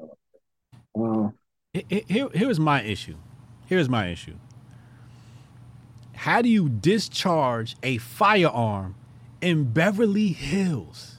on. 0.95 1.25
Uh, 1.25 1.31
He- 1.73 1.85
he- 1.89 2.05
Here, 2.13 2.29
here's 2.33 2.59
my 2.59 2.81
issue. 2.81 3.15
Here's 3.67 3.87
my 3.89 4.07
issue. 4.07 4.35
How 6.13 6.41
do 6.41 6.49
you 6.49 6.67
discharge 6.69 7.75
a 7.83 7.97
firearm 7.97 8.95
in 9.41 9.71
Beverly 9.71 10.29
Hills? 10.29 11.14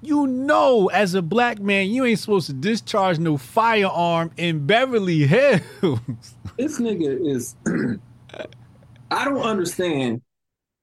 You 0.00 0.26
know, 0.26 0.88
as 0.88 1.14
a 1.14 1.22
black 1.22 1.58
man, 1.58 1.88
you 1.88 2.04
ain't 2.04 2.20
supposed 2.20 2.46
to 2.46 2.52
discharge 2.52 3.18
no 3.18 3.36
firearm 3.36 4.30
in 4.36 4.64
Beverly 4.64 5.26
Hills. 5.26 5.60
this 6.56 6.78
nigga 6.78 7.18
is. 7.26 7.56
I 9.10 9.24
don't 9.24 9.40
understand. 9.42 10.22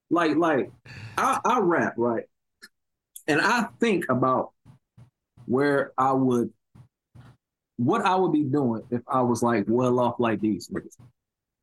Like, 0.09 0.35
like, 0.35 0.71
I, 1.17 1.39
I 1.45 1.59
rap 1.59 1.93
right, 1.97 2.25
and 3.27 3.41
I 3.41 3.67
think 3.79 4.05
about 4.09 4.51
where 5.45 5.93
I 5.97 6.11
would, 6.11 6.51
what 7.77 8.05
I 8.05 8.15
would 8.15 8.31
be 8.31 8.43
doing 8.43 8.83
if 8.91 9.01
I 9.07 9.21
was 9.21 9.41
like 9.41 9.65
well 9.67 9.99
off 9.99 10.19
like 10.19 10.41
these 10.41 10.67
niggas. 10.67 10.97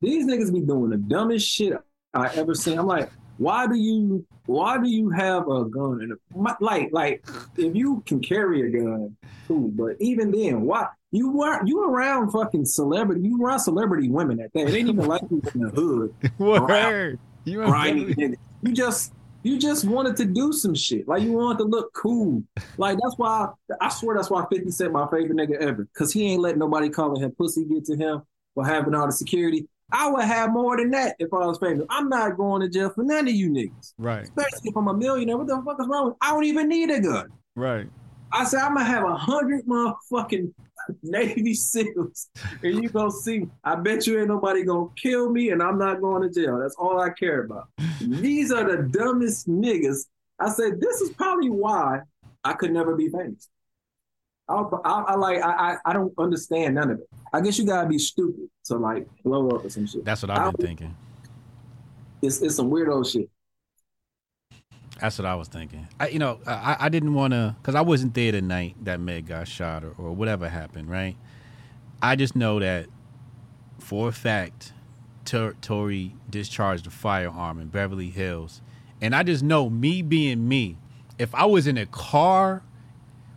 These 0.01 0.27
niggas 0.27 0.53
be 0.53 0.61
doing 0.61 0.91
the 0.91 0.97
dumbest 0.97 1.47
shit 1.47 1.75
I 2.15 2.29
ever 2.35 2.55
seen. 2.55 2.79
I'm 2.79 2.87
like, 2.87 3.11
why 3.39 3.67
do 3.67 3.75
you, 3.75 4.25
why 4.47 4.79
do 4.79 4.89
you 4.89 5.11
have 5.11 5.49
a 5.49 5.65
gun? 5.65 6.01
And 6.35 6.49
like, 6.61 6.91
like, 6.93 7.25
if 7.57 7.75
you 7.75 8.03
can 8.07 8.21
carry 8.21 8.63
a 8.63 8.71
gun, 8.83 9.17
cool. 9.49 9.69
But 9.69 9.97
even 10.01 10.31
then, 10.31 10.63
why? 10.63 10.87
You 11.11 11.31
weren't 11.31 11.69
you 11.69 11.85
around 11.85 12.31
fucking 12.31 12.65
celebrity? 12.65 13.21
You 13.23 13.43
around 13.45 13.61
celebrity 13.61 14.09
women 14.09 14.41
at 14.41 14.53
that? 14.55 14.69
It 14.69 14.75
ain't 14.75 14.89
even 14.89 15.07
like 15.07 15.23
you 15.31 15.43
in 15.55 15.61
the 15.61 15.69
hood, 15.71 16.15
Word. 16.39 17.19
You 17.45 17.63
in 17.63 17.69
grimy 17.69 18.05
Beverly- 18.07 18.15
nigga. 18.29 18.37
You 18.63 18.73
just 18.73 19.13
you 19.43 19.59
just 19.59 19.85
wanted 19.85 20.17
to 20.19 20.25
do 20.25 20.53
some 20.53 20.75
shit. 20.75 21.07
Like 21.09 21.23
you 21.23 21.33
wanted 21.33 21.59
to 21.59 21.65
look 21.65 21.93
cool. 21.93 22.43
Like 22.79 22.99
that's 23.03 23.19
why 23.19 23.49
I 23.81 23.89
swear 23.91 24.17
that's 24.17 24.31
why 24.31 24.45
50 24.51 24.71
Cent 24.71 24.93
my 24.93 25.07
favorite 25.11 25.37
nigga 25.37 25.57
ever. 25.61 25.87
Cause 25.99 26.13
he 26.13 26.33
ain't 26.33 26.41
letting 26.41 26.61
nobody 26.61 26.89
calling 26.89 27.21
him 27.23 27.33
pussy 27.33 27.65
get 27.65 27.85
to 27.87 27.97
him 27.97 28.23
for 28.55 28.65
having 28.65 28.95
all 28.95 29.07
the 29.07 29.13
security. 29.13 29.67
I 29.93 30.11
would 30.11 30.25
have 30.25 30.53
more 30.53 30.77
than 30.77 30.91
that 30.93 31.17
if 31.19 31.33
I 31.33 31.47
was 31.47 31.59
famous. 31.59 31.85
I'm 31.91 32.09
not 32.09 32.37
going 32.37 32.63
to 32.63 32.69
jail 32.69 32.91
for 32.91 33.05
none 33.05 33.29
of 33.29 33.35
you 33.35 33.51
niggas. 33.51 33.93
Right, 33.99 34.23
Especially 34.23 34.71
if 34.71 34.77
I'm 34.77 34.89
a 34.89 34.95
millionaire. 34.95 35.37
What 35.37 35.47
the 35.47 35.63
fuck 35.65 35.81
is 35.81 35.87
wrong 35.87 36.07
with 36.07 36.17
I 36.21 36.31
don't 36.31 36.45
even 36.45 36.69
need 36.69 36.91
a 36.91 37.01
gun. 37.01 37.29
right. 37.55 37.89
I 38.35 38.45
said 38.45 38.61
I'm 38.61 38.75
gonna 38.75 38.87
have 38.87 39.05
a 39.05 39.15
hundred 39.15 39.67
motherfucking 39.67 40.55
Navy 41.03 41.53
SEALs, 41.55 42.31
and 42.63 42.83
you 42.83 42.89
gonna 42.89 43.11
see. 43.11 43.47
I 43.63 43.75
bet 43.75 44.07
you 44.07 44.19
ain't 44.19 44.29
nobody 44.29 44.65
gonna 44.65 44.89
kill 44.97 45.31
me, 45.31 45.51
and 45.51 45.63
I'm 45.63 45.79
not 45.79 46.01
going 46.01 46.23
to 46.23 46.31
jail. 46.31 46.59
That's 46.59 46.75
all 46.77 46.99
I 46.99 47.11
care 47.11 47.45
about. 47.45 47.69
These 48.01 48.51
are 48.51 48.65
the 48.65 48.89
dumbest 48.89 49.49
niggas. 49.49 50.07
I 50.41 50.49
said 50.49 50.81
this 50.81 51.03
is 51.03 51.11
probably 51.11 51.51
why 51.51 52.01
I 52.43 52.55
could 52.55 52.73
never 52.73 52.97
be 52.97 53.09
famous. 53.11 53.49
I, 54.49 54.55
I, 54.55 55.01
I 55.09 55.15
like 55.15 55.43
I, 55.43 55.51
I 55.51 55.77
I 55.87 55.93
don't 55.93 56.13
understand 56.19 56.75
none 56.75 56.91
of 56.91 56.99
it. 56.99 57.09
I 57.33 57.41
guess 57.41 57.59
you 57.59 57.67
gotta 57.67 57.89
be 57.89 57.99
stupid 57.99 58.49
to 58.65 58.77
like 58.77 59.07
blow 59.25 59.49
up 59.51 59.65
or 59.65 59.71
some 59.71 59.87
shit. 59.87 60.05
That's 60.05 60.23
what 60.23 60.31
I've 60.31 60.53
been 60.57 60.67
thinking. 60.67 60.97
It's 62.21 62.43
it's 62.43 62.57
some 62.57 62.71
weirdo 62.71 63.11
shit. 63.11 63.31
That's 65.01 65.19
what 65.19 65.27
I 65.27 65.35
was 65.35 65.49
thinking. 65.49 65.89
I, 65.99 66.09
you 66.09 66.21
know, 66.21 66.39
I, 66.47 66.77
I 66.79 66.89
didn't 66.89 67.15
want 67.15 67.33
to, 67.33 67.57
because 67.61 67.75
I 67.75 67.81
wasn't 67.81 68.15
there 68.15 68.31
the 68.31 68.41
night 68.41 68.77
that 68.85 69.01
Meg 69.01 69.27
got 69.27 69.49
shot 69.49 69.83
or, 69.83 69.95
or 69.99 70.13
whatever 70.13 70.49
happened, 70.49 70.89
right? 70.89 71.17
I 72.01 72.15
just 72.15 72.37
know 72.37 72.61
that 72.61 72.87
for 73.81 74.09
a 74.09 74.13
fact, 74.13 74.73
Tor- 75.25 75.57
Tory 75.61 76.15
discharged 76.31 76.87
a 76.87 76.91
firearm 76.91 77.59
in 77.59 77.67
Beverly 77.67 78.11
Hills. 78.11 78.63
And 79.01 79.13
I 79.13 79.25
just 79.25 79.43
know, 79.43 79.69
me 79.69 80.03
being 80.03 80.47
me, 80.47 80.77
if 81.19 81.35
I 81.35 81.47
was 81.47 81.67
in 81.67 81.77
a 81.77 81.87
car 81.87 82.63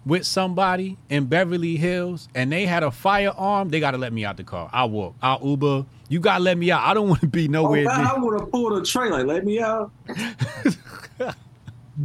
with 0.05 0.25
somebody 0.25 0.97
in 1.09 1.25
Beverly 1.25 1.77
Hills 1.77 2.29
and 2.35 2.51
they 2.51 2.65
had 2.65 2.83
a 2.83 2.91
firearm, 2.91 3.69
they 3.69 3.79
got 3.79 3.91
to 3.91 3.97
let 3.97 4.13
me 4.13 4.23
out 4.25 4.37
the 4.37 4.43
car. 4.43 4.69
I'll 4.71 4.89
walk. 4.89 5.15
I'll 5.21 5.39
Uber. 5.43 5.85
You 6.09 6.19
got 6.19 6.37
to 6.37 6.43
let 6.43 6.57
me 6.57 6.71
out. 6.71 6.83
I 6.83 6.93
don't 6.93 7.09
want 7.09 7.21
to 7.21 7.27
be 7.27 7.47
Oh, 7.47 7.51
nowhere 7.51 7.81
near. 7.83 7.89
I 7.91 8.13
would 8.17 8.39
have 8.39 8.51
pulled 8.51 8.79
a 8.79 8.85
tray 8.85 9.09
like, 9.09 9.25
let 9.25 9.43
me 9.45 9.59
out. 9.59 9.91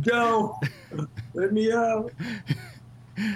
Go, 0.03 0.57
let 1.35 1.53
me 1.53 1.73
out. 1.73 2.13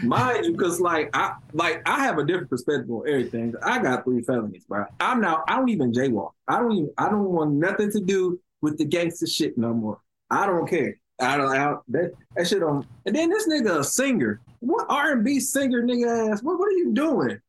mind 0.05 0.47
you, 0.47 0.53
because 0.53 0.81
like 0.81 1.11
I 1.13 1.35
like 1.53 1.83
I 1.85 2.05
have 2.05 2.19
a 2.19 2.25
different 2.25 2.49
perspective 2.49 2.89
on 2.91 3.09
everything. 3.09 3.55
I 3.63 3.83
got 3.83 4.05
three 4.05 4.23
felonies, 4.23 4.65
bro. 4.65 4.85
I'm 5.01 5.21
now 5.21 5.43
I 5.49 5.57
don't 5.57 5.69
even 5.69 5.93
jaywalk. 5.93 6.31
I 6.47 6.61
don't 6.61 6.73
even 6.73 6.91
I 6.97 7.09
don't 7.11 7.25
want 7.25 7.53
nothing 7.55 7.91
to 7.91 8.01
do 8.01 8.41
with 8.63 8.79
the 8.79 8.85
gangster 8.85 9.27
shit 9.27 9.59
no 9.59 9.75
more. 9.75 9.99
I 10.31 10.47
don't 10.47 10.69
care. 10.69 10.97
I 11.21 11.37
don't 11.37 11.55
I, 11.55 11.77
that 11.89 12.13
that 12.37 12.47
shit 12.49 12.63
on. 12.63 12.87
And 13.07 13.15
then 13.15 13.31
this 13.31 13.49
nigga 13.49 13.81
a 13.81 13.85
singer. 13.85 14.41
What 14.61 14.87
R 14.89 15.13
and 15.13 15.25
B 15.25 15.41
singer 15.41 15.83
nigga 15.83 16.33
ass? 16.33 16.43
What 16.43 16.59
what 16.59 16.69
are 16.69 16.77
you 16.77 16.93
doing? 16.93 17.41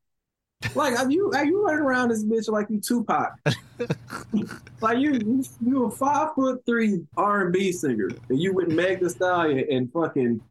Like 0.74 0.98
are 1.00 1.10
you 1.10 1.32
are 1.34 1.46
you 1.46 1.66
running 1.66 1.84
around 1.84 2.10
this 2.10 2.24
bitch 2.24 2.50
like 2.50 2.70
you 2.70 2.80
Tupac? 2.80 3.38
like 4.82 5.00
you 5.00 5.14
you 5.14 5.44
you 5.66 5.86
a 5.86 5.92
five 5.92 6.34
foot 6.36 6.64
three 6.66 7.02
R 7.18 7.46
and 7.46 7.54
B 7.54 7.72
singer 7.72 8.10
and 8.30 8.40
you 8.42 8.54
with 8.54 8.70
Meg 8.70 9.02
Thee 9.02 9.10
Stallion 9.10 9.66
and 9.70 9.92
fucking 9.92 10.42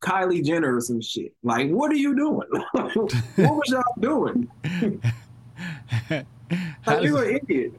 Kylie 0.00 0.44
Jenner 0.44 0.76
or 0.76 0.80
some 0.80 1.00
shit. 1.00 1.34
Like 1.42 1.70
what 1.70 1.90
are 1.90 1.96
you 1.96 2.14
doing? 2.16 2.48
what 2.72 2.96
was 3.36 3.68
y'all 3.68 3.82
doing? 3.98 4.50
like 6.86 7.02
you 7.02 7.18
an 7.18 7.40
idiot. 7.42 7.74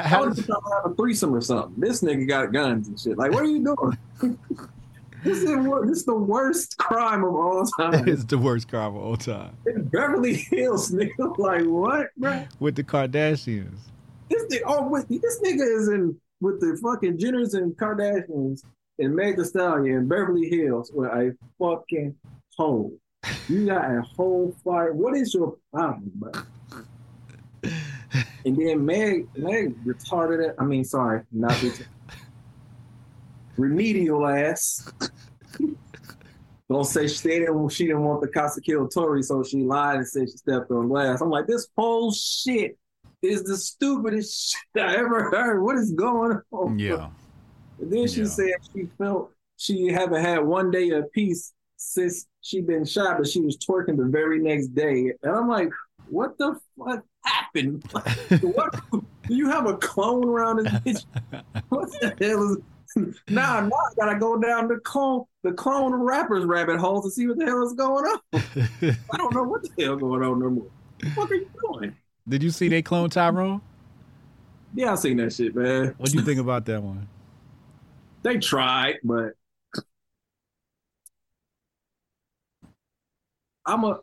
How- 0.00 0.22
I 0.22 0.26
was 0.26 0.36
does- 0.36 0.46
just 0.46 0.60
have 0.82 0.92
a 0.92 0.94
threesome 0.94 1.34
or 1.34 1.40
something. 1.40 1.74
This 1.80 2.02
nigga 2.02 2.26
got 2.26 2.52
guns 2.52 2.88
and 2.88 2.98
shit. 2.98 3.18
Like, 3.18 3.32
what 3.32 3.42
are 3.42 3.46
you 3.46 3.64
doing? 3.64 4.38
this 5.24 5.38
is 5.38 5.48
this 5.84 5.98
is 5.98 6.04
the 6.04 6.14
worst 6.14 6.78
crime 6.78 7.24
of 7.24 7.34
all 7.34 7.64
time. 7.78 8.08
it's 8.08 8.24
the 8.24 8.38
worst 8.38 8.68
crime 8.68 8.94
of 8.96 9.02
all 9.02 9.16
time. 9.16 9.56
In 9.66 9.84
Beverly 9.84 10.34
Hills, 10.34 10.90
nigga. 10.92 11.36
Like, 11.38 11.64
what, 11.64 12.08
bro? 12.16 12.44
With 12.60 12.76
the 12.76 12.84
Kardashians. 12.84 13.78
This 14.30 14.44
nigga, 14.44 14.62
oh, 14.66 14.88
wait, 14.88 15.08
this 15.08 15.40
nigga 15.40 15.80
is 15.80 15.88
in 15.88 16.16
with 16.40 16.60
the 16.60 16.78
fucking 16.82 17.18
Jenners 17.18 17.54
and 17.54 17.76
Kardashians 17.76 18.62
and 18.98 19.14
Meg 19.14 19.36
Thee 19.36 19.44
Stallion 19.44 19.96
in 19.96 20.08
Beverly 20.08 20.48
Hills 20.48 20.90
with 20.94 21.08
a 21.10 21.36
fucking 21.58 22.14
hole. 22.56 22.92
You 23.48 23.66
got 23.66 23.84
a 23.84 24.02
whole 24.02 24.56
fire. 24.64 24.92
What 24.92 25.16
is 25.16 25.32
your 25.34 25.56
problem, 25.72 26.10
bro? 26.14 26.32
And 28.44 28.56
then 28.56 28.84
Meg, 28.84 29.26
Meg 29.36 29.74
retarded. 29.84 30.48
It. 30.48 30.54
I 30.58 30.64
mean, 30.64 30.84
sorry, 30.84 31.22
not 31.32 31.52
retarded. 31.52 31.86
remedial 33.56 34.26
ass. 34.26 34.90
Don't 36.70 36.84
say 36.84 37.06
she 37.06 37.28
didn't. 37.28 37.68
She 37.68 37.86
didn't 37.86 38.02
want 38.04 38.22
the 38.22 38.28
cops 38.28 38.54
to 38.54 38.60
kill 38.62 38.88
Tory, 38.88 39.22
so 39.22 39.42
she 39.44 39.58
lied 39.62 39.96
and 39.98 40.08
said 40.08 40.28
she 40.30 40.36
stepped 40.38 40.70
on 40.70 40.88
glass. 40.88 41.20
I'm 41.20 41.28
like, 41.30 41.46
this 41.46 41.68
whole 41.76 42.12
shit 42.12 42.78
is 43.20 43.44
the 43.44 43.56
stupidest 43.56 44.56
shit 44.74 44.82
I 44.82 44.96
ever 44.96 45.30
heard. 45.30 45.62
What 45.62 45.76
is 45.76 45.92
going 45.92 46.40
on? 46.50 46.78
Yeah. 46.78 47.10
And 47.78 47.92
then 47.92 48.08
she 48.08 48.20
Yeah. 48.20 48.26
said 48.26 48.50
she 48.74 48.86
felt 48.96 49.32
she 49.58 49.88
haven't 49.88 50.22
had 50.24 50.38
one 50.46 50.70
day 50.70 50.90
of 50.90 51.12
peace 51.12 51.52
since 51.76 52.26
she 52.40 52.62
been 52.62 52.84
shot, 52.86 53.18
but 53.18 53.28
she 53.28 53.40
was 53.40 53.58
twerking 53.58 53.96
the 53.98 54.06
very 54.06 54.38
next 54.40 54.68
day. 54.68 55.12
And 55.22 55.36
I'm 55.36 55.48
like, 55.48 55.68
what 56.06 56.38
the 56.38 56.58
fuck 56.78 57.04
happened? 57.54 57.84
what 58.42 58.74
do 58.92 59.34
you 59.34 59.48
have 59.48 59.66
a 59.66 59.76
clone 59.76 60.28
around 60.28 60.64
this 60.64 60.72
bitch? 60.72 61.04
What 61.68 61.90
the 62.00 62.14
hell 62.20 62.52
is 62.52 62.58
now, 62.94 63.60
now 63.60 63.70
I 63.70 63.94
gotta 63.96 64.18
go 64.18 64.38
down 64.38 64.68
the 64.68 64.76
clone 64.76 65.24
the 65.42 65.52
clone 65.52 65.94
rappers 65.94 66.44
rabbit 66.44 66.78
hole 66.78 67.02
to 67.02 67.10
see 67.10 67.26
what 67.26 67.38
the 67.38 67.46
hell 67.46 67.64
is 67.66 67.72
going 67.72 68.04
on. 68.04 68.20
I 69.12 69.16
don't 69.16 69.34
know 69.34 69.44
what 69.44 69.62
the 69.62 69.82
hell 69.82 69.96
going 69.96 70.22
on 70.22 70.38
no 70.38 70.50
more. 70.50 70.66
What 71.14 71.30
are 71.30 71.34
you 71.34 71.48
doing? 71.60 71.96
Did 72.28 72.42
you 72.42 72.50
see 72.50 72.68
they 72.68 72.82
clone 72.82 73.10
Tyrone? 73.10 73.60
Yeah, 74.74 74.92
I 74.92 74.94
seen 74.96 75.16
that 75.18 75.32
shit, 75.32 75.54
man. 75.54 75.94
What 75.96 76.10
do 76.10 76.18
you 76.18 76.24
think 76.24 76.38
about 76.38 76.66
that 76.66 76.82
one? 76.82 77.08
They 78.22 78.38
tried, 78.38 78.98
but 79.02 79.32
I'm 83.66 83.84
a. 83.84 84.00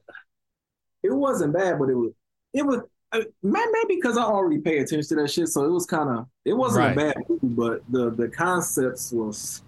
It 1.01 1.13
wasn't 1.13 1.53
bad, 1.53 1.79
but 1.79 1.89
it 1.89 1.95
was. 1.95 2.11
It 2.53 2.65
was. 2.65 2.81
Uh, 3.11 3.21
Maybe 3.43 3.95
because 3.95 4.17
I 4.17 4.23
already 4.23 4.59
pay 4.59 4.79
attention 4.79 5.07
to 5.09 5.15
that 5.23 5.31
shit, 5.31 5.47
so 5.49 5.63
it 5.63 5.71
was 5.71 5.85
kind 5.85 6.09
of. 6.09 6.27
It 6.45 6.53
wasn't 6.53 6.85
Right. 6.85 6.91
a 6.93 7.13
bad 7.13 7.23
movie, 7.29 7.47
but 7.47 7.81
the 7.89 8.09
the 8.11 8.27
concepts 8.29 9.11
was. 9.11 9.63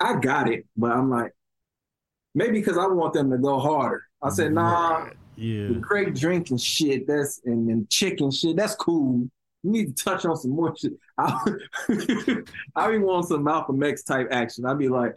I 0.00 0.14
got 0.20 0.48
it, 0.48 0.64
but 0.76 0.92
I'm 0.92 1.10
like, 1.10 1.32
maybe 2.34 2.60
because 2.60 2.78
I 2.78 2.86
want 2.86 3.14
them 3.14 3.30
to 3.32 3.38
go 3.38 3.58
harder. 3.58 4.04
I 4.22 4.28
said, 4.30 4.52
nah, 4.52 5.08
Yeah. 5.36 5.68
the 5.68 5.74
great 5.74 6.14
drinking 6.14 6.58
shit, 6.58 7.06
that's 7.08 7.40
and, 7.44 7.68
and 7.68 7.90
chicken 7.90 8.30
shit, 8.30 8.54
that's 8.56 8.76
cool. 8.76 9.28
You 9.64 9.70
need 9.72 9.96
to 9.96 10.04
touch 10.04 10.24
on 10.24 10.36
some 10.36 10.52
more 10.52 10.72
shit. 10.76 10.92
I, 11.18 11.56
I 12.76 12.90
be 12.92 12.98
wanting 12.98 13.26
some 13.26 13.42
Malcolm 13.42 13.82
X 13.82 14.04
type 14.04 14.28
action. 14.30 14.64
I'd 14.66 14.78
be 14.78 14.88
like, 14.88 15.16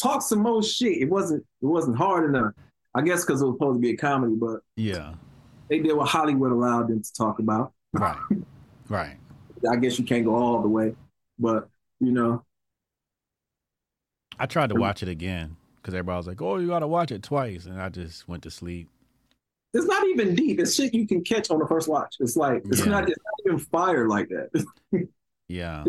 talk 0.00 0.22
some 0.22 0.38
more 0.40 0.62
shit. 0.62 1.02
It 1.02 1.10
wasn't 1.10 1.44
it 1.60 1.66
wasn't 1.66 1.98
hard 1.98 2.24
enough. 2.34 2.54
I 2.94 3.02
guess 3.02 3.26
because 3.26 3.42
it 3.42 3.44
was 3.44 3.56
supposed 3.56 3.76
to 3.76 3.80
be 3.80 3.90
a 3.90 3.96
comedy, 3.96 4.36
but 4.36 4.60
Yeah. 4.76 5.14
They 5.68 5.78
did 5.80 5.92
what 5.96 6.08
Hollywood 6.08 6.52
allowed 6.52 6.88
them 6.88 7.02
to 7.02 7.12
talk 7.14 7.38
about. 7.38 7.72
Right. 7.92 8.16
Right. 8.88 9.16
I 9.70 9.76
guess 9.76 9.98
you 9.98 10.04
can't 10.04 10.24
go 10.24 10.34
all 10.34 10.60
the 10.62 10.68
way, 10.68 10.94
but 11.38 11.68
you 12.00 12.12
know, 12.12 12.44
I 14.38 14.46
tried 14.46 14.70
to 14.70 14.74
watch 14.74 15.02
it 15.02 15.08
again 15.08 15.56
because 15.76 15.94
everybody 15.94 16.16
was 16.16 16.26
like, 16.26 16.42
"Oh, 16.42 16.56
you 16.58 16.66
got 16.66 16.80
to 16.80 16.86
watch 16.88 17.12
it 17.12 17.22
twice," 17.22 17.66
and 17.66 17.80
I 17.80 17.88
just 17.88 18.28
went 18.28 18.42
to 18.42 18.50
sleep. 18.50 18.88
it's 19.72 19.86
not 19.86 20.06
even 20.06 20.34
deep. 20.34 20.60
It's 20.60 20.74
shit 20.74 20.92
you 20.94 21.06
can 21.06 21.22
catch 21.24 21.50
on 21.50 21.58
the 21.58 21.66
first 21.66 21.88
watch. 21.88 22.16
It's 22.20 22.36
like 22.36 22.62
it's 22.66 22.80
Yeah. 22.84 22.92
not 22.92 23.08
it's 23.08 23.18
not 23.24 23.52
even 23.54 23.58
fire 23.66 24.08
like 24.08 24.28
that. 24.28 24.64
Yeah. 25.48 25.84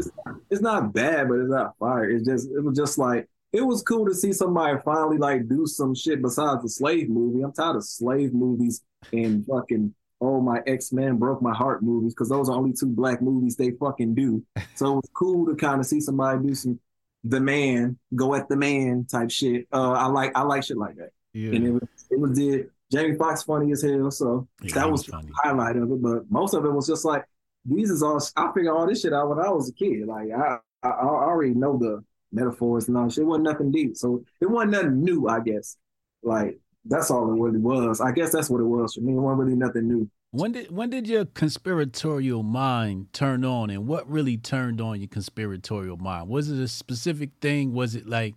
it's 0.50 0.62
not 0.62 0.92
bad, 0.94 1.30
but 1.30 1.40
it's 1.40 1.50
not 1.50 1.78
fire. 1.80 2.10
It's 2.10 2.26
just 2.26 2.50
it 2.52 2.62
was 2.62 2.76
just 2.78 2.98
like 2.98 3.30
it 3.56 3.62
was 3.66 3.82
cool 3.84 4.06
to 4.06 4.14
see 4.14 4.34
somebody 4.34 4.78
finally 4.84 5.18
like 5.18 5.48
do 5.48 5.66
some 5.66 5.96
shit 5.96 6.22
besides 6.22 6.62
the 6.64 6.70
slave 6.70 7.10
movie. 7.10 7.42
I'm 7.44 7.54
tired 7.54 7.78
of 7.78 7.84
slave 7.86 8.34
movies 8.34 8.84
and 9.14 9.46
fucking 9.46 9.94
oh 10.22 10.42
my 10.42 10.60
X 10.68 10.92
Men 10.92 11.18
broke 11.18 11.42
my 11.42 11.54
heart 11.54 11.84
movies 11.84 12.14
because 12.14 12.30
those 12.30 12.50
are 12.50 12.56
only 12.58 12.74
two 12.74 12.88
black 12.88 13.22
movies 13.22 13.56
they 13.56 13.72
fucking 13.72 14.16
do. 14.16 14.44
So 14.76 14.92
it 14.94 14.96
was 14.96 15.10
cool 15.14 15.46
to 15.48 15.56
kind 15.56 15.80
of 15.80 15.86
see 15.86 16.02
somebody 16.02 16.46
do 16.48 16.54
some 16.56 16.80
the 17.24 17.40
man 17.40 17.98
go 18.14 18.36
at 18.36 18.48
the 18.50 18.56
man 18.58 19.06
type 19.10 19.32
shit. 19.32 19.68
Uh, 19.74 19.92
I 19.94 20.06
like 20.08 20.32
I 20.36 20.42
like 20.42 20.64
shit 20.64 20.78
like 20.78 20.96
that, 20.98 21.10
Yeah. 21.34 21.56
and 21.56 21.66
it 21.66 21.72
was 21.72 21.84
it 22.12 22.20
was 22.20 22.38
did 22.38 22.70
Jamie 22.92 23.18
Foxx 23.18 23.44
funny 23.44 23.72
as 23.72 23.82
hell. 23.82 24.12
So 24.12 24.48
Yeah, 24.62 24.76
that 24.76 24.92
was 24.92 25.04
the 25.06 25.22
highlight 25.36 25.76
of 25.78 25.90
it. 25.92 26.02
But 26.02 26.30
most 26.30 26.54
of 26.54 26.66
it 26.66 26.72
was 26.72 26.88
just 26.88 27.04
like 27.06 27.24
these 27.66 27.90
is 27.90 28.04
all. 28.04 28.20
I 28.36 28.52
figured 28.54 28.74
all 28.76 28.86
this 28.86 29.02
shit 29.02 29.14
out 29.14 29.30
when 29.30 29.40
I 29.40 29.50
was 29.50 29.70
a 29.70 29.74
kid. 29.74 30.06
Like 30.06 30.28
I, 30.32 30.58
I, 30.84 30.90
I 30.90 31.06
already 31.06 31.54
know 31.56 31.78
the 31.80 32.04
metaphors 32.32 32.88
and 32.88 32.98
all 32.98 33.10
shit. 33.10 33.24
It 33.24 33.26
wasn't 33.28 33.46
nothing 33.46 33.72
deep, 33.72 33.98
so 33.98 34.24
it 34.42 34.50
wasn't 34.50 34.72
nothing 34.72 35.04
new. 35.04 35.28
I 35.28 35.40
guess. 35.40 35.78
Like 36.24 36.60
that's 36.86 37.10
all 37.12 37.32
it 37.32 37.40
really 37.40 37.60
was. 37.60 38.02
I 38.02 38.12
guess 38.12 38.32
that's 38.32 38.50
what 38.50 38.62
it 38.62 38.66
was 38.66 38.94
for 38.96 39.02
me. 39.02 39.14
It 39.14 39.20
wasn't 39.20 39.40
really 39.42 39.56
nothing 39.56 39.88
new. 39.88 40.10
When 40.32 40.52
did 40.52 40.70
when 40.72 40.90
did 40.90 41.08
your 41.08 41.26
conspiratorial 41.26 42.44
mind 42.44 43.14
turn 43.14 43.46
on, 43.46 43.70
and 43.70 43.88
what 43.88 44.10
really 44.10 44.38
turned 44.38 44.82
on 44.82 45.00
your 45.00 45.08
conspiratorial 45.08 45.98
mind? 45.98 46.28
Was 46.28 46.50
it 46.52 46.60
a 46.60 46.68
specific 46.68 47.30
thing? 47.42 47.74
Was 47.74 47.96
it 47.96 48.06
like 48.08 48.36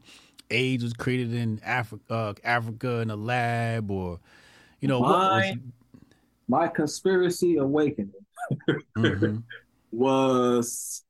AIDS 0.50 0.82
was 0.84 0.92
created 0.92 1.34
in 1.34 1.60
Africa, 1.64 2.02
uh, 2.08 2.34
Africa 2.44 3.00
in 3.00 3.10
a 3.10 3.16
lab, 3.16 3.90
or 3.90 4.20
you 4.80 4.88
know 4.88 5.00
what 5.00 5.10
was? 5.10 5.56
My 6.46 6.68
conspiracy 6.68 7.56
awakening 7.56 8.12
Mhm. 8.96 9.42
was 9.92 11.04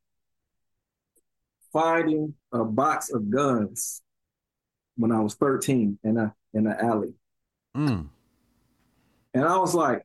finding 1.72 2.34
a 2.52 2.64
box 2.64 3.12
of 3.12 3.30
guns 3.30 4.02
when 4.96 5.12
I 5.12 5.20
was 5.20 5.34
13 5.34 5.98
in 6.04 6.16
a 6.16 6.34
in 6.54 6.66
an 6.66 6.76
alley. 6.80 7.14
Mm. 7.76 8.08
And 9.34 9.44
I 9.44 9.56
was 9.58 9.74
like, 9.74 10.04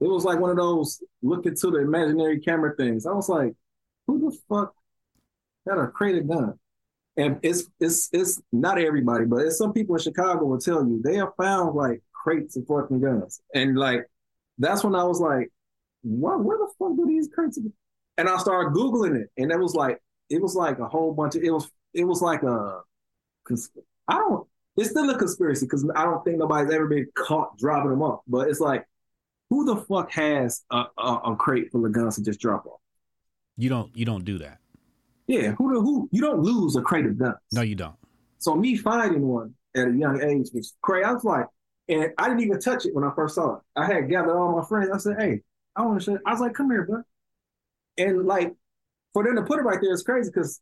it 0.00 0.08
was 0.08 0.24
like 0.24 0.38
one 0.38 0.50
of 0.50 0.56
those 0.56 1.02
look 1.22 1.46
into 1.46 1.70
the 1.70 1.78
imaginary 1.78 2.40
camera 2.40 2.74
things. 2.76 3.06
I 3.06 3.12
was 3.12 3.28
like, 3.28 3.54
who 4.06 4.30
the 4.30 4.36
fuck 4.48 4.74
got 5.66 5.82
a 5.82 5.88
crated 5.88 6.28
gun? 6.28 6.58
And 7.16 7.38
it's 7.42 7.64
it's 7.80 8.08
it's 8.12 8.40
not 8.52 8.78
everybody, 8.78 9.24
but 9.24 9.40
it's 9.42 9.58
some 9.58 9.72
people 9.72 9.96
in 9.96 10.02
Chicago 10.02 10.44
will 10.44 10.58
tell 10.60 10.86
you 10.86 11.00
they 11.02 11.16
have 11.16 11.34
found 11.36 11.74
like 11.74 12.02
crates 12.12 12.56
of 12.56 12.66
fucking 12.66 13.00
guns. 13.00 13.40
And 13.54 13.76
like 13.76 14.06
that's 14.58 14.84
when 14.84 14.94
I 14.94 15.04
was 15.04 15.20
like, 15.20 15.50
what 16.02 16.42
where 16.42 16.58
the 16.58 16.68
fuck 16.78 16.96
do 16.96 17.06
these 17.06 17.28
crates 17.32 17.58
of-" 17.58 17.64
and 18.16 18.28
I 18.28 18.36
started 18.38 18.74
Googling 18.74 19.20
it, 19.20 19.30
and 19.36 19.50
it 19.50 19.58
was 19.58 19.74
like 19.74 20.00
it 20.30 20.40
was 20.40 20.54
like 20.54 20.78
a 20.78 20.88
whole 20.88 21.12
bunch 21.12 21.34
of 21.34 21.42
it 21.42 21.50
was 21.50 21.70
it 21.92 22.04
was 22.04 22.22
like 22.22 22.42
a 22.42 22.80
I 24.08 24.14
don't 24.14 24.46
it's 24.76 24.90
still 24.90 25.10
a 25.10 25.18
conspiracy 25.18 25.66
because 25.66 25.88
I 25.94 26.04
don't 26.04 26.24
think 26.24 26.38
nobody's 26.38 26.72
ever 26.72 26.86
been 26.86 27.06
caught 27.14 27.58
dropping 27.58 27.90
them 27.90 28.02
off. 28.02 28.20
But 28.26 28.48
it's 28.48 28.60
like, 28.60 28.86
who 29.50 29.64
the 29.64 29.76
fuck 29.76 30.10
has 30.12 30.62
a, 30.70 30.84
a, 30.96 31.14
a 31.26 31.36
crate 31.36 31.70
full 31.72 31.84
of 31.84 31.92
guns 31.92 32.16
to 32.16 32.22
just 32.22 32.40
drop 32.40 32.66
off? 32.66 32.80
You 33.56 33.68
don't 33.68 33.94
you 33.96 34.04
don't 34.04 34.24
do 34.24 34.38
that. 34.38 34.58
Yeah, 35.26 35.52
who 35.52 35.74
the 35.74 35.80
who? 35.80 36.08
You 36.12 36.22
don't 36.22 36.40
lose 36.40 36.76
a 36.76 36.82
crate 36.82 37.06
of 37.06 37.18
guns. 37.18 37.36
No, 37.52 37.62
you 37.62 37.74
don't. 37.74 37.94
So 38.38 38.54
me 38.54 38.76
finding 38.76 39.26
one 39.26 39.54
at 39.76 39.88
a 39.88 39.92
young 39.92 40.22
age 40.22 40.48
was 40.54 40.74
crazy. 40.82 41.04
I 41.04 41.12
was 41.12 41.24
like, 41.24 41.46
and 41.88 42.12
I 42.16 42.28
didn't 42.28 42.42
even 42.42 42.60
touch 42.60 42.86
it 42.86 42.94
when 42.94 43.04
I 43.04 43.12
first 43.14 43.34
saw 43.34 43.56
it. 43.56 43.62
I 43.76 43.86
had 43.86 44.08
gathered 44.08 44.36
all 44.36 44.56
my 44.56 44.64
friends. 44.64 44.90
I 44.94 44.98
said, 44.98 45.16
"Hey, 45.18 45.42
I 45.76 45.82
want 45.82 46.00
to 46.00 46.04
show." 46.04 46.18
I 46.24 46.32
was 46.32 46.40
like, 46.40 46.54
"Come 46.54 46.70
here, 46.70 46.84
bro." 46.84 47.02
And 47.98 48.24
like, 48.26 48.54
for 49.12 49.24
them 49.24 49.36
to 49.36 49.42
put 49.42 49.58
it 49.58 49.62
right 49.62 49.78
there 49.80 49.92
is 49.92 50.02
crazy 50.02 50.30
because 50.32 50.60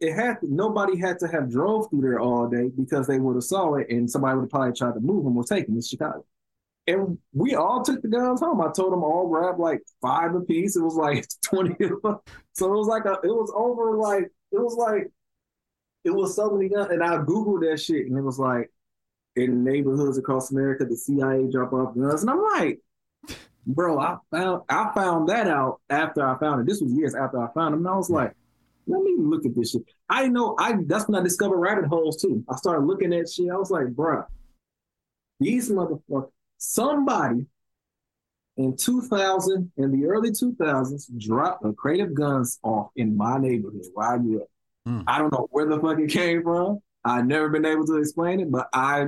it 0.00 0.14
had 0.14 0.38
nobody 0.42 0.98
had 0.98 1.18
to 1.20 1.28
have 1.28 1.50
drove 1.50 1.88
through 1.88 2.02
there 2.02 2.20
all 2.20 2.48
day 2.48 2.70
because 2.76 3.06
they 3.06 3.18
would 3.18 3.36
have 3.36 3.44
saw 3.44 3.74
it 3.74 3.88
and 3.88 4.10
somebody 4.10 4.34
would 4.36 4.42
have 4.42 4.50
probably 4.50 4.72
tried 4.72 4.94
to 4.94 5.00
move 5.00 5.24
them 5.24 5.36
or 5.36 5.44
take 5.44 5.66
them. 5.66 5.78
It's 5.78 5.88
Chicago. 5.88 6.24
And 6.88 7.18
we 7.32 7.54
all 7.54 7.84
took 7.84 8.02
the 8.02 8.08
guns 8.08 8.40
home. 8.40 8.60
I 8.60 8.72
told 8.72 8.92
them 8.92 9.04
all 9.04 9.28
grab 9.28 9.60
like 9.60 9.82
five 10.00 10.34
apiece. 10.34 10.74
It 10.74 10.82
was 10.82 10.96
like 10.96 11.26
20. 11.44 11.76
so 12.52 12.74
it 12.74 12.76
was 12.76 12.88
like 12.88 13.04
a, 13.04 13.18
it 13.22 13.30
was 13.30 13.52
over 13.54 13.96
like, 13.96 14.24
it 14.24 14.60
was 14.60 14.74
like, 14.74 15.08
it 16.04 16.10
was 16.10 16.34
so 16.34 16.50
many 16.50 16.68
guns. 16.68 16.90
And 16.90 17.02
I 17.02 17.18
Googled 17.18 17.68
that 17.70 17.78
shit 17.78 18.06
and 18.06 18.18
it 18.18 18.22
was 18.22 18.38
like, 18.38 18.70
in 19.36 19.64
neighborhoods 19.64 20.18
across 20.18 20.50
America, 20.50 20.84
the 20.84 20.96
CIA 20.96 21.48
drop 21.50 21.72
off 21.72 21.94
guns. 21.94 22.22
And 22.22 22.30
I'm 22.30 22.42
like, 22.42 22.80
bro, 23.66 23.98
I 23.98 24.16
found 24.30 24.62
I 24.68 24.92
found 24.94 25.28
that 25.28 25.48
out 25.48 25.80
after 25.90 26.26
I 26.26 26.38
found 26.38 26.60
it. 26.60 26.66
This 26.66 26.80
was 26.80 26.92
years 26.92 27.14
after 27.14 27.42
I 27.42 27.52
found 27.52 27.74
them. 27.74 27.80
And 27.80 27.88
I 27.88 27.96
was 27.96 28.10
like, 28.10 28.34
let 28.86 29.02
me 29.02 29.14
look 29.18 29.46
at 29.46 29.54
this 29.54 29.72
shit. 29.72 29.82
I 30.08 30.28
know 30.28 30.56
I 30.58 30.76
that's 30.86 31.08
when 31.08 31.20
I 31.20 31.22
discovered 31.22 31.58
rabbit 31.58 31.86
holes 31.86 32.20
too. 32.20 32.44
I 32.50 32.56
started 32.56 32.86
looking 32.86 33.12
at 33.12 33.30
shit. 33.30 33.50
I 33.50 33.56
was 33.56 33.70
like, 33.70 33.88
bro, 33.88 34.24
these 35.40 35.70
motherfuckers, 35.70 36.30
somebody 36.58 37.46
in 38.56 38.76
2000, 38.76 39.72
in 39.76 39.92
the 39.92 40.06
early 40.06 40.30
2000s, 40.30 41.18
dropped 41.18 41.64
a 41.64 41.72
crate 41.72 42.00
of 42.00 42.14
guns 42.14 42.58
off 42.62 42.90
in 42.96 43.16
my 43.16 43.38
neighborhood 43.38 43.84
where 43.94 44.14
I 44.14 44.18
grew 44.18 44.42
up. 44.42 44.48
Mm. 44.86 45.04
I 45.06 45.18
don't 45.18 45.32
know 45.32 45.48
where 45.50 45.66
the 45.66 45.80
fuck 45.80 45.98
it 45.98 46.10
came 46.10 46.42
from. 46.42 46.80
I've 47.04 47.26
never 47.26 47.48
been 47.48 47.64
able 47.64 47.86
to 47.86 47.96
explain 47.96 48.40
it, 48.40 48.50
but 48.50 48.68
I, 48.72 49.06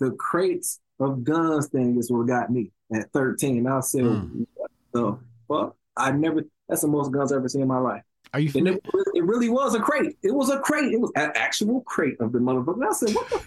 the 0.00 0.12
crates 0.12 0.80
of 1.00 1.24
guns 1.24 1.68
thing 1.68 1.98
is 1.98 2.10
what 2.10 2.26
got 2.26 2.50
me 2.50 2.70
at 2.94 3.10
13. 3.12 3.66
I 3.66 3.80
said, 3.80 4.02
Mm. 4.02 4.46
what 4.54 4.70
the 4.92 5.18
fuck? 5.48 5.76
I 5.96 6.10
never, 6.12 6.42
that's 6.68 6.82
the 6.82 6.88
most 6.88 7.10
guns 7.12 7.32
I've 7.32 7.38
ever 7.38 7.48
seen 7.48 7.62
in 7.62 7.68
my 7.68 7.78
life. 7.78 8.02
Are 8.32 8.40
you 8.40 8.50
And 8.56 8.66
it, 8.68 8.80
it 9.14 9.24
really 9.24 9.48
was 9.48 9.74
a 9.74 9.80
crate. 9.80 10.16
It 10.22 10.34
was 10.34 10.50
a 10.50 10.58
crate. 10.58 10.92
It 10.92 11.00
was 11.00 11.12
an 11.14 11.30
actual 11.36 11.82
crate 11.82 12.16
of 12.20 12.32
the 12.32 12.40
motherfucker. 12.40 12.74
And 12.74 12.84
I 12.86 12.92
said, 12.92 13.14
what 13.14 13.30
the? 13.30 13.42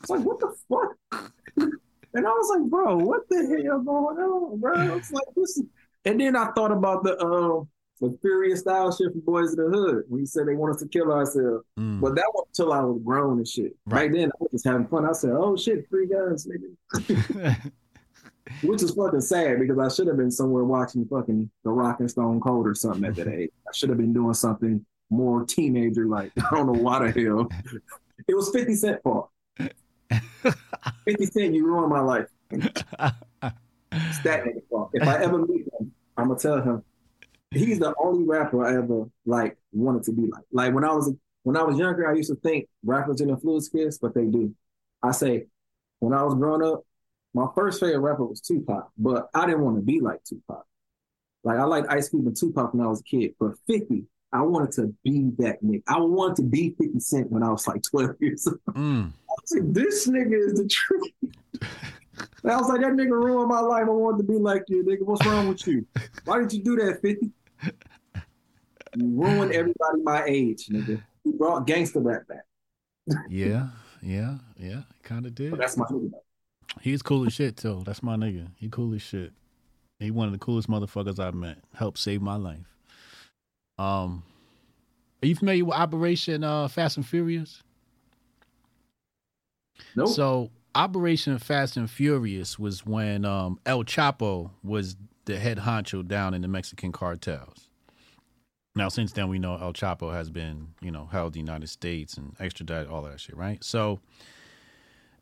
It's 0.00 0.10
like, 0.10 0.20
what 0.20 0.38
the 0.38 0.54
fuck? 0.68 1.32
And 2.14 2.26
I 2.26 2.30
was 2.30 2.56
like, 2.58 2.70
bro, 2.70 2.96
what 2.98 3.28
the 3.28 3.62
hell 3.66 3.80
going 3.80 4.18
on, 4.18 4.60
bro? 4.60 4.96
It's 4.96 5.10
like 5.12 5.24
this. 5.34 5.56
is- 5.58 5.64
And 6.04 6.20
then 6.20 6.36
I 6.36 6.52
thought 6.52 6.70
about 6.72 7.02
the 7.02 7.16
uh, 7.16 7.64
the 8.00 8.16
Furious 8.22 8.60
style 8.60 8.92
shit 8.96 9.10
from 9.10 9.20
Boys 9.22 9.54
in 9.54 9.56
the 9.64 9.68
Hood 9.76 10.04
when 10.08 10.20
he 10.20 10.26
said 10.26 10.46
they 10.46 10.54
want 10.54 10.72
us 10.76 10.80
to 10.82 10.88
kill 10.88 11.10
ourselves. 11.12 11.64
Mm. 11.78 12.00
But 12.00 12.14
that 12.14 12.30
was 12.32 12.46
until 12.48 12.72
I 12.72 12.80
was 12.80 13.00
grown 13.04 13.38
and 13.38 13.48
shit. 13.48 13.74
Right. 13.86 14.10
Then, 14.12 14.28
I 14.30 14.36
was 14.38 14.52
just 14.52 14.64
having 14.64 14.86
fun. 14.86 15.04
I 15.04 15.12
said, 15.12 15.30
oh 15.32 15.56
shit, 15.56 15.88
free 15.90 16.06
guns, 16.06 16.46
nigga. 16.46 17.72
Which 18.62 18.82
is 18.82 18.92
fucking 18.92 19.20
sad 19.20 19.58
because 19.58 19.78
I 19.78 19.88
should 19.94 20.06
have 20.06 20.16
been 20.16 20.30
somewhere 20.30 20.64
watching 20.64 21.06
fucking 21.06 21.50
The 21.64 21.70
Rock 21.70 22.00
and 22.00 22.10
Stone 22.10 22.40
Cold 22.40 22.66
or 22.66 22.74
something 22.74 23.04
at 23.04 23.16
that 23.16 23.28
age. 23.28 23.50
I 23.66 23.72
should 23.74 23.88
have 23.88 23.98
been 23.98 24.12
doing 24.12 24.34
something 24.34 24.84
more 25.10 25.44
teenager 25.44 26.06
like. 26.06 26.32
I 26.38 26.54
don't 26.54 26.66
know 26.66 26.80
why 26.80 27.10
the 27.10 27.22
hell. 27.22 27.48
It 28.26 28.34
was 28.34 28.50
50 28.50 28.74
Cent 28.74 29.02
fault. 29.02 29.30
50 29.58 31.26
Cent, 31.26 31.54
you 31.54 31.66
ruined 31.66 31.90
my 31.90 32.00
life. 32.00 32.26
It's 32.50 32.82
that 34.22 34.44
nigga 34.44 34.62
fault. 34.70 34.90
If 34.92 35.06
I 35.06 35.22
ever 35.22 35.38
meet 35.38 35.66
him, 35.78 35.92
I'm 36.16 36.28
gonna 36.28 36.38
tell 36.38 36.60
him 36.60 36.82
he's 37.50 37.78
the 37.78 37.94
only 37.98 38.24
rapper 38.24 38.64
I 38.64 38.76
ever 38.76 39.08
like 39.26 39.56
wanted 39.72 40.04
to 40.04 40.12
be 40.12 40.22
like. 40.22 40.44
Like 40.52 40.74
when 40.74 40.84
I 40.84 40.92
was 40.92 41.12
when 41.42 41.56
I 41.56 41.62
was 41.62 41.78
younger, 41.78 42.08
I 42.08 42.14
used 42.14 42.30
to 42.30 42.36
think 42.36 42.68
rappers 42.84 43.16
didn't 43.16 43.34
influence 43.34 43.68
kids, 43.68 43.98
but 43.98 44.14
they 44.14 44.26
do. 44.26 44.54
I 45.02 45.12
say 45.12 45.46
when 46.00 46.12
I 46.12 46.22
was 46.22 46.34
growing 46.34 46.62
up, 46.62 46.84
my 47.38 47.48
first 47.54 47.80
favorite 47.80 48.00
rapper 48.00 48.24
was 48.24 48.40
Tupac, 48.40 48.90
but 48.98 49.28
I 49.34 49.46
didn't 49.46 49.62
want 49.62 49.76
to 49.76 49.82
be 49.82 50.00
like 50.00 50.22
Tupac. 50.24 50.64
Like 51.44 51.58
I 51.58 51.64
liked 51.64 51.88
Ice 51.88 52.08
Cube 52.08 52.26
and 52.26 52.36
Tupac 52.36 52.74
when 52.74 52.84
I 52.84 52.88
was 52.88 53.00
a 53.00 53.04
kid, 53.04 53.34
but 53.38 53.52
50, 53.66 54.04
I 54.32 54.42
wanted 54.42 54.72
to 54.72 54.94
be 55.04 55.30
that 55.38 55.62
nigga. 55.62 55.82
I 55.86 55.98
wanted 56.00 56.36
to 56.36 56.42
be 56.42 56.74
50 56.78 57.00
Cent 57.00 57.30
when 57.30 57.42
I 57.42 57.50
was 57.50 57.66
like 57.66 57.82
12 57.82 58.16
years 58.20 58.46
old. 58.46 58.58
Mm. 58.70 59.10
I 59.10 59.34
was 59.40 59.52
like, 59.54 59.72
this 59.72 60.08
nigga 60.08 60.46
is 60.46 60.54
the 60.54 60.68
truth. 60.68 61.12
I 62.44 62.56
was 62.56 62.68
like, 62.68 62.80
that 62.80 62.92
nigga 62.92 63.10
ruined 63.10 63.48
my 63.48 63.60
life. 63.60 63.84
I 63.86 63.90
wanted 63.90 64.18
to 64.18 64.32
be 64.32 64.38
like 64.38 64.64
you, 64.68 64.82
nigga. 64.84 65.02
What's 65.02 65.24
wrong 65.24 65.48
with 65.48 65.66
you? 65.66 65.86
Why 66.24 66.38
did 66.38 66.52
you 66.52 66.62
do 66.62 66.76
that, 66.76 67.00
50? 67.00 67.30
You 68.96 69.06
ruined 69.06 69.52
everybody 69.52 70.02
my 70.02 70.24
age, 70.24 70.66
nigga. 70.66 71.02
You 71.24 71.32
brought 71.34 71.66
gangster 71.66 72.00
rap 72.00 72.26
back. 72.26 72.44
Yeah, 73.28 73.68
yeah, 74.02 74.38
yeah. 74.58 74.82
Kind 75.02 75.26
of 75.26 75.34
did. 75.34 75.50
But 75.50 75.60
that's 75.60 75.76
my 75.76 75.86
nigga. 75.86 76.12
He's 76.80 77.02
cool 77.02 77.26
as 77.26 77.32
shit 77.32 77.56
too. 77.56 77.82
That's 77.84 78.02
my 78.02 78.16
nigga. 78.16 78.48
He 78.56 78.68
cool 78.68 78.94
as 78.94 79.02
shit. 79.02 79.32
He 79.98 80.10
one 80.10 80.26
of 80.26 80.32
the 80.32 80.38
coolest 80.38 80.68
motherfuckers 80.68 81.18
I've 81.18 81.34
met. 81.34 81.58
Helped 81.74 81.98
save 81.98 82.22
my 82.22 82.36
life. 82.36 82.76
Um, 83.78 84.22
are 85.22 85.26
you 85.26 85.34
familiar 85.34 85.64
with 85.64 85.74
Operation 85.74 86.44
uh, 86.44 86.68
Fast 86.68 86.96
and 86.96 87.06
Furious? 87.06 87.62
Nope. 89.96 90.08
So 90.08 90.50
Operation 90.74 91.38
Fast 91.38 91.76
and 91.76 91.90
Furious 91.90 92.58
was 92.58 92.86
when 92.86 93.24
um, 93.24 93.58
El 93.66 93.84
Chapo 93.84 94.50
was 94.62 94.96
the 95.24 95.38
head 95.38 95.58
honcho 95.58 96.06
down 96.06 96.34
in 96.34 96.42
the 96.42 96.48
Mexican 96.48 96.92
cartels. 96.92 97.68
Now, 98.74 98.88
since 98.88 99.12
then, 99.12 99.28
we 99.28 99.40
know 99.40 99.56
El 99.56 99.72
Chapo 99.72 100.12
has 100.12 100.30
been, 100.30 100.68
you 100.80 100.92
know, 100.92 101.06
held 101.06 101.28
in 101.28 101.44
the 101.44 101.50
United 101.50 101.68
States 101.68 102.16
and 102.16 102.36
extradited, 102.38 102.88
all 102.88 103.02
that 103.02 103.20
shit, 103.20 103.36
right? 103.36 103.62
So 103.64 103.98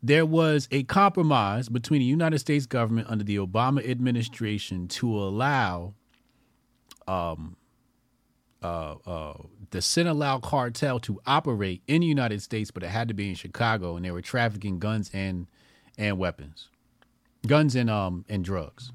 there 0.03 0.25
was 0.25 0.67
a 0.71 0.83
compromise 0.83 1.69
between 1.69 1.99
the 1.99 2.05
United 2.05 2.39
States 2.39 2.65
government 2.65 3.07
under 3.09 3.23
the 3.23 3.37
Obama 3.37 3.87
administration 3.87 4.87
to 4.87 5.11
allow 5.17 5.93
um, 7.07 7.55
uh, 8.63 8.95
uh, 9.05 9.33
the 9.71 9.81
Sinaloa 9.81 10.39
cartel 10.41 10.99
to 10.99 11.19
operate 11.25 11.81
in 11.87 12.01
the 12.01 12.07
United 12.07 12.41
States, 12.41 12.71
but 12.71 12.83
it 12.83 12.89
had 12.89 13.07
to 13.07 13.13
be 13.13 13.29
in 13.29 13.35
Chicago, 13.35 13.95
and 13.95 14.05
they 14.05 14.11
were 14.11 14.21
trafficking 14.21 14.79
guns 14.79 15.09
and 15.13 15.47
and 15.97 16.17
weapons, 16.19 16.69
guns 17.47 17.75
and 17.75 17.89
um 17.89 18.23
and 18.29 18.43
drugs. 18.43 18.91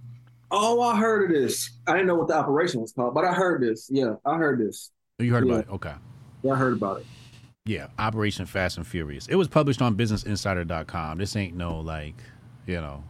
Oh, 0.50 0.80
I 0.82 0.98
heard 0.98 1.30
of 1.30 1.36
this. 1.36 1.70
I 1.86 1.92
didn't 1.92 2.08
know 2.08 2.14
what 2.16 2.28
the 2.28 2.34
operation 2.34 2.80
was 2.80 2.92
called, 2.92 3.14
but 3.14 3.24
I 3.24 3.32
heard 3.32 3.62
this. 3.62 3.88
Yeah, 3.90 4.14
I 4.24 4.36
heard 4.36 4.60
this. 4.60 4.90
You 5.18 5.32
heard 5.32 5.46
Yeah. 5.46 5.54
about 5.54 5.64
it? 5.64 5.72
Okay. 5.72 5.94
Yeah, 6.42 6.52
I 6.52 6.56
heard 6.56 6.74
about 6.74 7.00
it. 7.00 7.06
Yeah, 7.64 7.88
Operation 7.98 8.44
Fast 8.44 8.76
and 8.76 8.86
Furious. 8.86 9.28
It 9.28 9.36
was 9.36 9.46
published 9.46 9.80
on 9.80 9.96
BusinessInsider.com. 9.96 11.18
This 11.18 11.36
ain't 11.36 11.54
no 11.54 11.78
like, 11.78 12.16
you 12.66 12.80
know, 12.80 13.04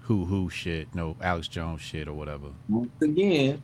who 0.00 0.24
who 0.24 0.48
shit, 0.48 0.94
no 0.94 1.16
Alex 1.20 1.48
Jones 1.48 1.82
shit 1.82 2.08
or 2.08 2.14
whatever. 2.14 2.46
Once 2.70 2.90
again, 3.02 3.62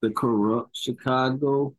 the 0.00 0.10
corrupt 0.10 0.74
Chicago 0.74 1.74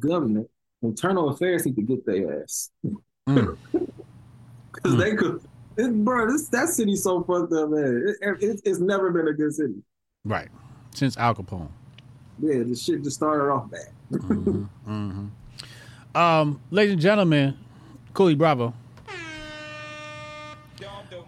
government, 0.00 0.48
internal 0.82 1.28
affairs 1.28 1.66
need 1.66 1.76
to 1.76 1.82
get 1.82 2.06
their 2.06 2.42
ass. 2.42 2.70
Mm. 3.28 3.56
Because 4.70 4.96
they 4.96 5.16
could, 5.16 5.42
it, 5.76 6.04
bro, 6.04 6.30
this 6.30 6.46
that 6.48 6.68
city's 6.68 7.02
so 7.02 7.24
fucked 7.24 7.52
up, 7.52 7.70
man. 7.70 8.14
It, 8.20 8.42
it, 8.42 8.60
it's 8.64 8.78
never 8.78 9.10
been 9.10 9.26
a 9.26 9.32
good 9.32 9.52
city. 9.52 9.82
Right. 10.24 10.48
Since 10.94 11.16
Al 11.16 11.34
Capone. 11.34 11.70
Yeah, 12.38 12.62
the 12.62 12.76
shit 12.76 13.02
just 13.02 13.16
started 13.16 13.50
off 13.50 13.68
bad. 13.70 14.20
hmm 14.84 15.26
Um, 16.18 16.60
ladies 16.72 16.94
and 16.94 17.00
gentlemen, 17.00 17.56
Coolee 18.12 18.36
Bravo. 18.36 18.74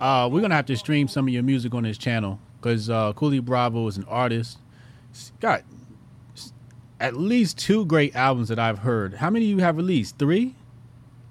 Uh, 0.01 0.29
we're 0.33 0.41
gonna 0.41 0.57
have 0.57 0.67
to 0.67 0.77
stream 0.77 1.07
some 1.07 1.29
of 1.29 1.33
your 1.33 1.45
music 1.45 1.73
on 1.75 1.85
this 1.85 1.97
channel 1.97 2.41
because 2.61 2.91
uh, 2.91 3.12
Coolee 3.12 3.41
Bravo 3.41 3.87
is 3.87 3.99
an 3.99 4.05
artist. 4.09 4.59
He's 5.12 5.31
got 5.39 5.62
at 6.99 7.17
least 7.17 7.57
two 7.57 7.85
great 7.85 8.17
albums 8.17 8.49
that 8.49 8.59
I've 8.59 8.81
heard. 8.81 9.15
How 9.15 9.31
many 9.31 9.45
you 9.45 9.59
have 9.59 9.77
released? 9.77 10.19
Three? 10.19 10.57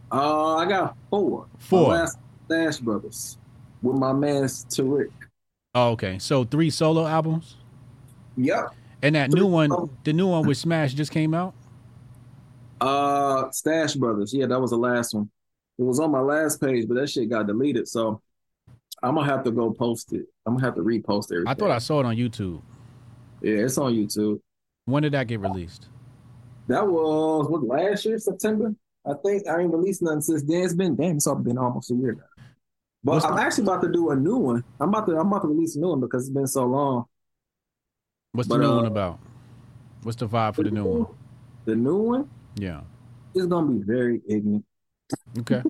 Uh, 0.10 0.56
I 0.56 0.66
got 0.66 0.96
four. 1.10 1.46
Four. 1.58 1.90
My 1.90 2.00
last 2.00 2.18
Dash 2.50 2.78
Brothers 2.78 3.38
with 3.82 3.98
my 3.98 4.14
man 4.14 4.44
Tariq. 4.44 5.12
Oh, 5.76 5.90
okay. 5.90 6.18
So 6.18 6.46
three 6.46 6.70
solo 6.70 7.06
albums, 7.06 7.58
Yep. 8.38 8.74
and 9.02 9.16
that 9.16 9.32
Three 9.32 9.42
new 9.42 9.48
one, 9.48 9.90
the 10.06 10.14
new 10.14 10.28
one 10.28 10.48
with 10.48 10.58
Smash 10.58 10.94
just 10.94 11.12
came 11.12 11.34
out. 11.34 11.54
Uh, 12.82 13.52
Stash 13.52 13.96
Brothers. 13.96 14.34
Yeah, 14.34 14.48
that 14.48 14.60
was 14.60 14.72
the 14.72 14.78
last 14.78 15.14
one. 15.14 15.30
It 15.78 15.84
was 15.84 16.00
on 16.00 16.12
my 16.12 16.20
last 16.20 16.60
page, 16.62 16.88
but 16.88 16.96
that 16.96 17.10
shit 17.10 17.30
got 17.30 17.48
deleted. 17.48 17.88
So 17.88 18.22
I'm 19.02 19.16
gonna 19.16 19.28
have 19.28 19.44
to 19.46 19.52
go 19.52 19.72
post 19.72 20.14
it. 20.14 20.26
I'm 20.46 20.56
gonna 20.56 20.66
have 20.66 20.76
to 20.76 20.82
repost 20.82 21.32
everything. 21.32 21.48
I 21.48 21.54
thought 21.54 21.72
I 21.72 21.78
saw 21.80 22.00
it 22.02 22.06
on 22.06 22.16
YouTube. 22.16 22.62
Yeah, 23.42 23.60
it's 23.60 23.78
on 23.78 23.94
YouTube. 23.94 24.42
When 24.86 25.04
did 25.04 25.14
that 25.14 25.28
get 25.28 25.40
released? 25.40 25.88
That 26.68 26.86
was 26.88 27.48
what 27.50 27.64
last 27.64 28.06
year, 28.06 28.18
September. 28.18 28.76
I 29.06 29.14
think 29.26 29.48
I 29.48 29.62
ain't 29.62 29.74
released 29.74 30.02
nothing 30.02 30.22
since 30.22 30.44
then. 30.44 30.64
It's 30.64 30.74
been 30.74 30.96
damn, 30.96 31.16
it's 31.16 31.28
been 31.28 31.58
almost 31.58 31.92
a 31.92 31.96
year 31.96 32.14
now. 32.14 32.44
But 33.04 33.14
What's 33.14 33.26
I'm 33.26 33.36
the- 33.36 33.42
actually 33.42 33.64
about 33.64 33.82
to 33.84 33.92
do 33.92 34.10
a 34.10 34.16
new 34.16 34.36
one. 34.36 34.64
I'm 34.82 34.90
about 34.90 35.06
to 35.08 35.18
I'm 35.18 35.28
about 35.28 35.44
to 35.44 35.48
release 35.48 35.76
a 35.78 35.80
new 35.80 35.90
one 35.90 36.02
because 36.02 36.24
it's 36.28 36.34
been 36.34 36.48
so 36.48 36.66
long. 36.66 37.06
What's 38.34 38.50
the 38.50 38.56
But, 38.56 38.62
new 38.62 38.72
uh, 38.72 38.76
one 38.76 38.86
about? 38.86 39.20
What's 40.04 40.18
the 40.18 40.28
vibe 40.28 40.56
for 40.56 40.64
the 40.64 40.72
new 40.72 40.84
one? 40.84 41.08
The 41.66 41.76
new 41.76 41.96
one 41.98 42.30
Yeah. 42.60 42.82
It's 43.34 43.46
gonna 43.46 43.72
be 43.72 43.84
very 43.84 44.22
ignorant. 44.28 44.66
Okay. 45.40 45.62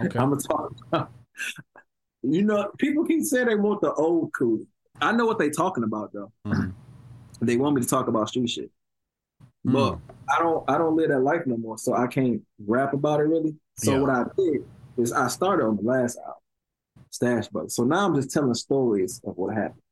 Okay. 0.00 0.18
I'm 0.18 0.30
gonna 0.30 0.40
talk 0.40 0.72
about. 0.92 1.10
You 2.22 2.42
know, 2.42 2.70
people 2.78 3.04
keep 3.04 3.22
saying 3.22 3.46
they 3.48 3.54
want 3.56 3.80
the 3.82 3.92
old 3.92 4.32
cool. 4.32 4.60
I 5.00 5.12
know 5.12 5.26
what 5.26 5.38
they 5.38 5.50
talking 5.50 5.84
about 5.84 6.12
though. 6.12 6.32
Mhm. 6.46 6.72
They 7.40 7.56
want 7.56 7.74
me 7.76 7.82
to 7.82 7.88
talk 7.88 8.08
about 8.08 8.28
street 8.28 8.48
shit. 8.48 8.70
but 9.64 9.98
I 10.28 10.38
don't 10.38 10.64
I 10.68 10.78
don't 10.78 10.94
live 10.96 11.08
that 11.08 11.20
life 11.20 11.42
no 11.46 11.56
more, 11.56 11.78
so 11.78 11.94
I 11.94 12.06
can't 12.06 12.42
rap 12.66 12.92
about 12.92 13.20
it 13.20 13.24
really. 13.24 13.56
So 13.76 13.92
Yeah. 13.94 14.00
what 14.00 14.10
I 14.10 14.24
did 14.36 14.64
is 14.96 15.12
I 15.12 15.26
started 15.28 15.64
on 15.64 15.76
the 15.76 15.82
last 15.82 16.16
album, 16.18 16.34
Stash 17.10 17.48
Bug. 17.48 17.70
So 17.70 17.84
now 17.84 18.06
I'm 18.06 18.14
just 18.14 18.30
telling 18.30 18.54
stories 18.54 19.20
of 19.24 19.36
what 19.36 19.54
happened. 19.54 19.82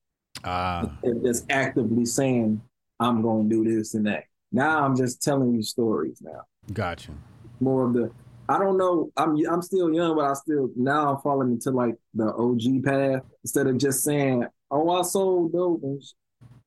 Ah, 0.44 0.98
and 1.02 1.22
just 1.22 1.50
actively 1.50 2.04
saying 2.04 2.60
I'm 3.00 3.22
going 3.22 3.48
to 3.48 3.62
do 3.64 3.76
this 3.76 3.94
and 3.94 4.06
that. 4.06 4.24
Now 4.52 4.84
I'm 4.84 4.96
just 4.96 5.22
telling 5.22 5.54
you 5.54 5.62
stories. 5.62 6.18
Now 6.22 6.42
Gotcha. 6.72 7.12
more 7.60 7.86
of 7.86 7.94
the. 7.94 8.10
I 8.48 8.58
don't 8.58 8.76
know. 8.76 9.10
I'm 9.16 9.36
I'm 9.50 9.62
still 9.62 9.92
young, 9.92 10.14
but 10.16 10.24
I 10.26 10.34
still 10.34 10.70
now 10.76 11.14
I'm 11.14 11.20
falling 11.22 11.52
into 11.52 11.70
like 11.70 11.94
the 12.14 12.32
OG 12.34 12.84
path 12.84 13.22
instead 13.44 13.66
of 13.66 13.78
just 13.78 14.02
saying, 14.04 14.44
"Oh, 14.70 14.90
I 14.90 15.02
sold 15.02 15.52
dope." 15.52 15.82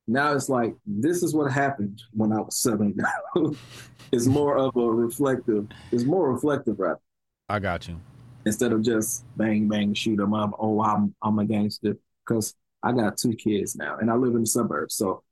Now 0.08 0.32
it's 0.34 0.48
like 0.48 0.74
this 0.86 1.22
is 1.22 1.34
what 1.34 1.50
happened 1.52 2.02
when 2.12 2.32
I 2.32 2.40
was 2.40 2.56
selling 2.58 2.96
it's 4.12 4.26
more 4.26 4.56
of 4.56 4.74
a 4.76 4.80
reflective. 4.90 5.68
It's 5.92 6.04
more 6.04 6.32
reflective 6.32 6.78
rap 6.78 6.98
I 7.48 7.58
got 7.58 7.88
you. 7.88 8.00
instead 8.44 8.72
of 8.72 8.82
just 8.82 9.24
bang 9.36 9.68
bang 9.68 9.94
shoot 9.94 10.20
'em 10.20 10.32
up. 10.34 10.52
Oh, 10.58 10.80
I'm 10.82 11.14
I'm 11.22 11.38
a 11.38 11.44
gangster 11.44 11.96
because 12.24 12.54
I 12.82 12.92
got 12.92 13.16
two 13.16 13.34
kids 13.34 13.76
now 13.76 13.96
and 13.98 14.10
I 14.10 14.14
live 14.14 14.34
in 14.34 14.40
the 14.42 14.46
suburbs, 14.46 14.94
so 14.94 15.22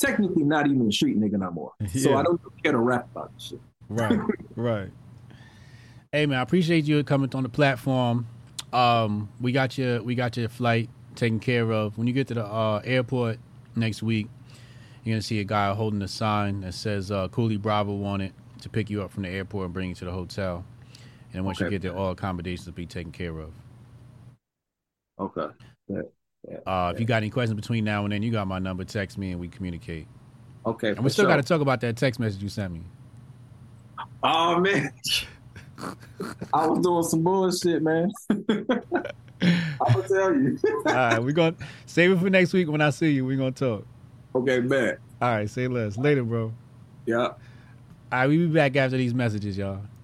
technically 0.00 0.42
not 0.42 0.66
even 0.66 0.88
a 0.88 0.92
street 0.92 1.20
nigga 1.20 1.38
no 1.38 1.50
more. 1.50 1.72
So 1.88 2.16
I 2.16 2.22
don't 2.22 2.40
care 2.62 2.72
to 2.72 2.78
rap 2.78 3.08
about 3.12 3.32
this 3.34 3.48
shit. 3.48 3.60
Right, 3.88 4.18
right. 4.56 4.90
Hey 6.12 6.26
man, 6.26 6.38
I 6.38 6.42
appreciate 6.42 6.84
you 6.84 7.04
coming 7.04 7.30
on 7.34 7.42
the 7.42 7.48
platform. 7.48 8.26
Um, 8.72 9.28
we 9.40 9.52
got 9.52 9.76
your 9.76 10.02
we 10.02 10.14
got 10.14 10.36
your 10.36 10.48
flight 10.48 10.88
taken 11.14 11.40
care 11.40 11.70
of. 11.72 11.98
When 11.98 12.06
you 12.06 12.12
get 12.12 12.28
to 12.28 12.34
the 12.34 12.44
uh, 12.44 12.80
airport 12.84 13.38
next 13.76 14.02
week, 14.02 14.28
you're 15.04 15.14
gonna 15.14 15.22
see 15.22 15.40
a 15.40 15.44
guy 15.44 15.72
holding 15.74 16.02
a 16.02 16.08
sign 16.08 16.62
that 16.62 16.74
says 16.74 17.10
uh, 17.10 17.28
"Coolee 17.28 17.60
Bravo 17.60 17.94
wanted 17.94 18.32
to 18.62 18.68
pick 18.68 18.90
you 18.90 19.02
up 19.02 19.10
from 19.10 19.24
the 19.24 19.28
airport 19.28 19.66
and 19.66 19.74
bring 19.74 19.90
you 19.90 19.94
to 19.96 20.04
the 20.04 20.12
hotel." 20.12 20.64
And 21.32 21.44
once 21.44 21.60
you 21.60 21.70
get 21.70 21.82
there, 21.82 21.94
all 21.94 22.10
accommodations 22.10 22.66
will 22.66 22.74
be 22.74 22.86
taken 22.86 23.12
care 23.12 23.38
of. 23.38 23.52
Okay. 25.18 25.54
Uh, 26.66 26.92
if 26.94 27.00
you 27.00 27.06
got 27.06 27.18
any 27.18 27.30
questions 27.30 27.58
between 27.58 27.84
now 27.84 28.04
and 28.04 28.12
then, 28.12 28.22
you 28.22 28.30
got 28.30 28.46
my 28.46 28.58
number. 28.58 28.84
Text 28.84 29.18
me 29.18 29.32
and 29.32 29.40
we 29.40 29.48
communicate. 29.48 30.06
Okay. 30.64 30.90
And 30.90 31.00
we 31.00 31.10
still 31.10 31.24
sure. 31.24 31.30
got 31.30 31.36
to 31.36 31.42
talk 31.42 31.60
about 31.60 31.80
that 31.82 31.96
text 31.96 32.20
message 32.20 32.42
you 32.42 32.48
sent 32.48 32.72
me. 32.72 32.82
Oh 34.22 34.58
man. 34.58 34.92
I 36.52 36.66
was 36.66 36.80
doing 36.80 37.02
some 37.04 37.22
bullshit, 37.22 37.82
man. 37.82 38.10
I'm 38.30 39.92
gonna 39.92 40.08
tell 40.08 40.34
you. 40.34 40.58
All 40.86 40.92
right, 40.92 41.22
we're 41.22 41.32
gonna 41.32 41.56
save 41.86 42.12
it 42.12 42.18
for 42.18 42.28
next 42.28 42.52
week 42.52 42.68
when 42.68 42.82
I 42.82 42.90
see 42.90 43.12
you. 43.12 43.24
We're 43.24 43.38
gonna 43.38 43.52
talk. 43.52 43.86
okay, 44.34 44.60
man. 44.60 44.98
All 45.22 45.30
right, 45.30 45.48
say 45.48 45.68
less 45.68 45.96
later, 45.96 46.22
bro. 46.22 46.52
Yeah. 47.06 47.16
All 47.18 47.34
right, 48.12 48.28
we 48.28 48.36
be 48.38 48.46
back 48.46 48.76
after 48.76 48.98
these 48.98 49.14
messages, 49.14 49.56
y'all. 49.56 49.80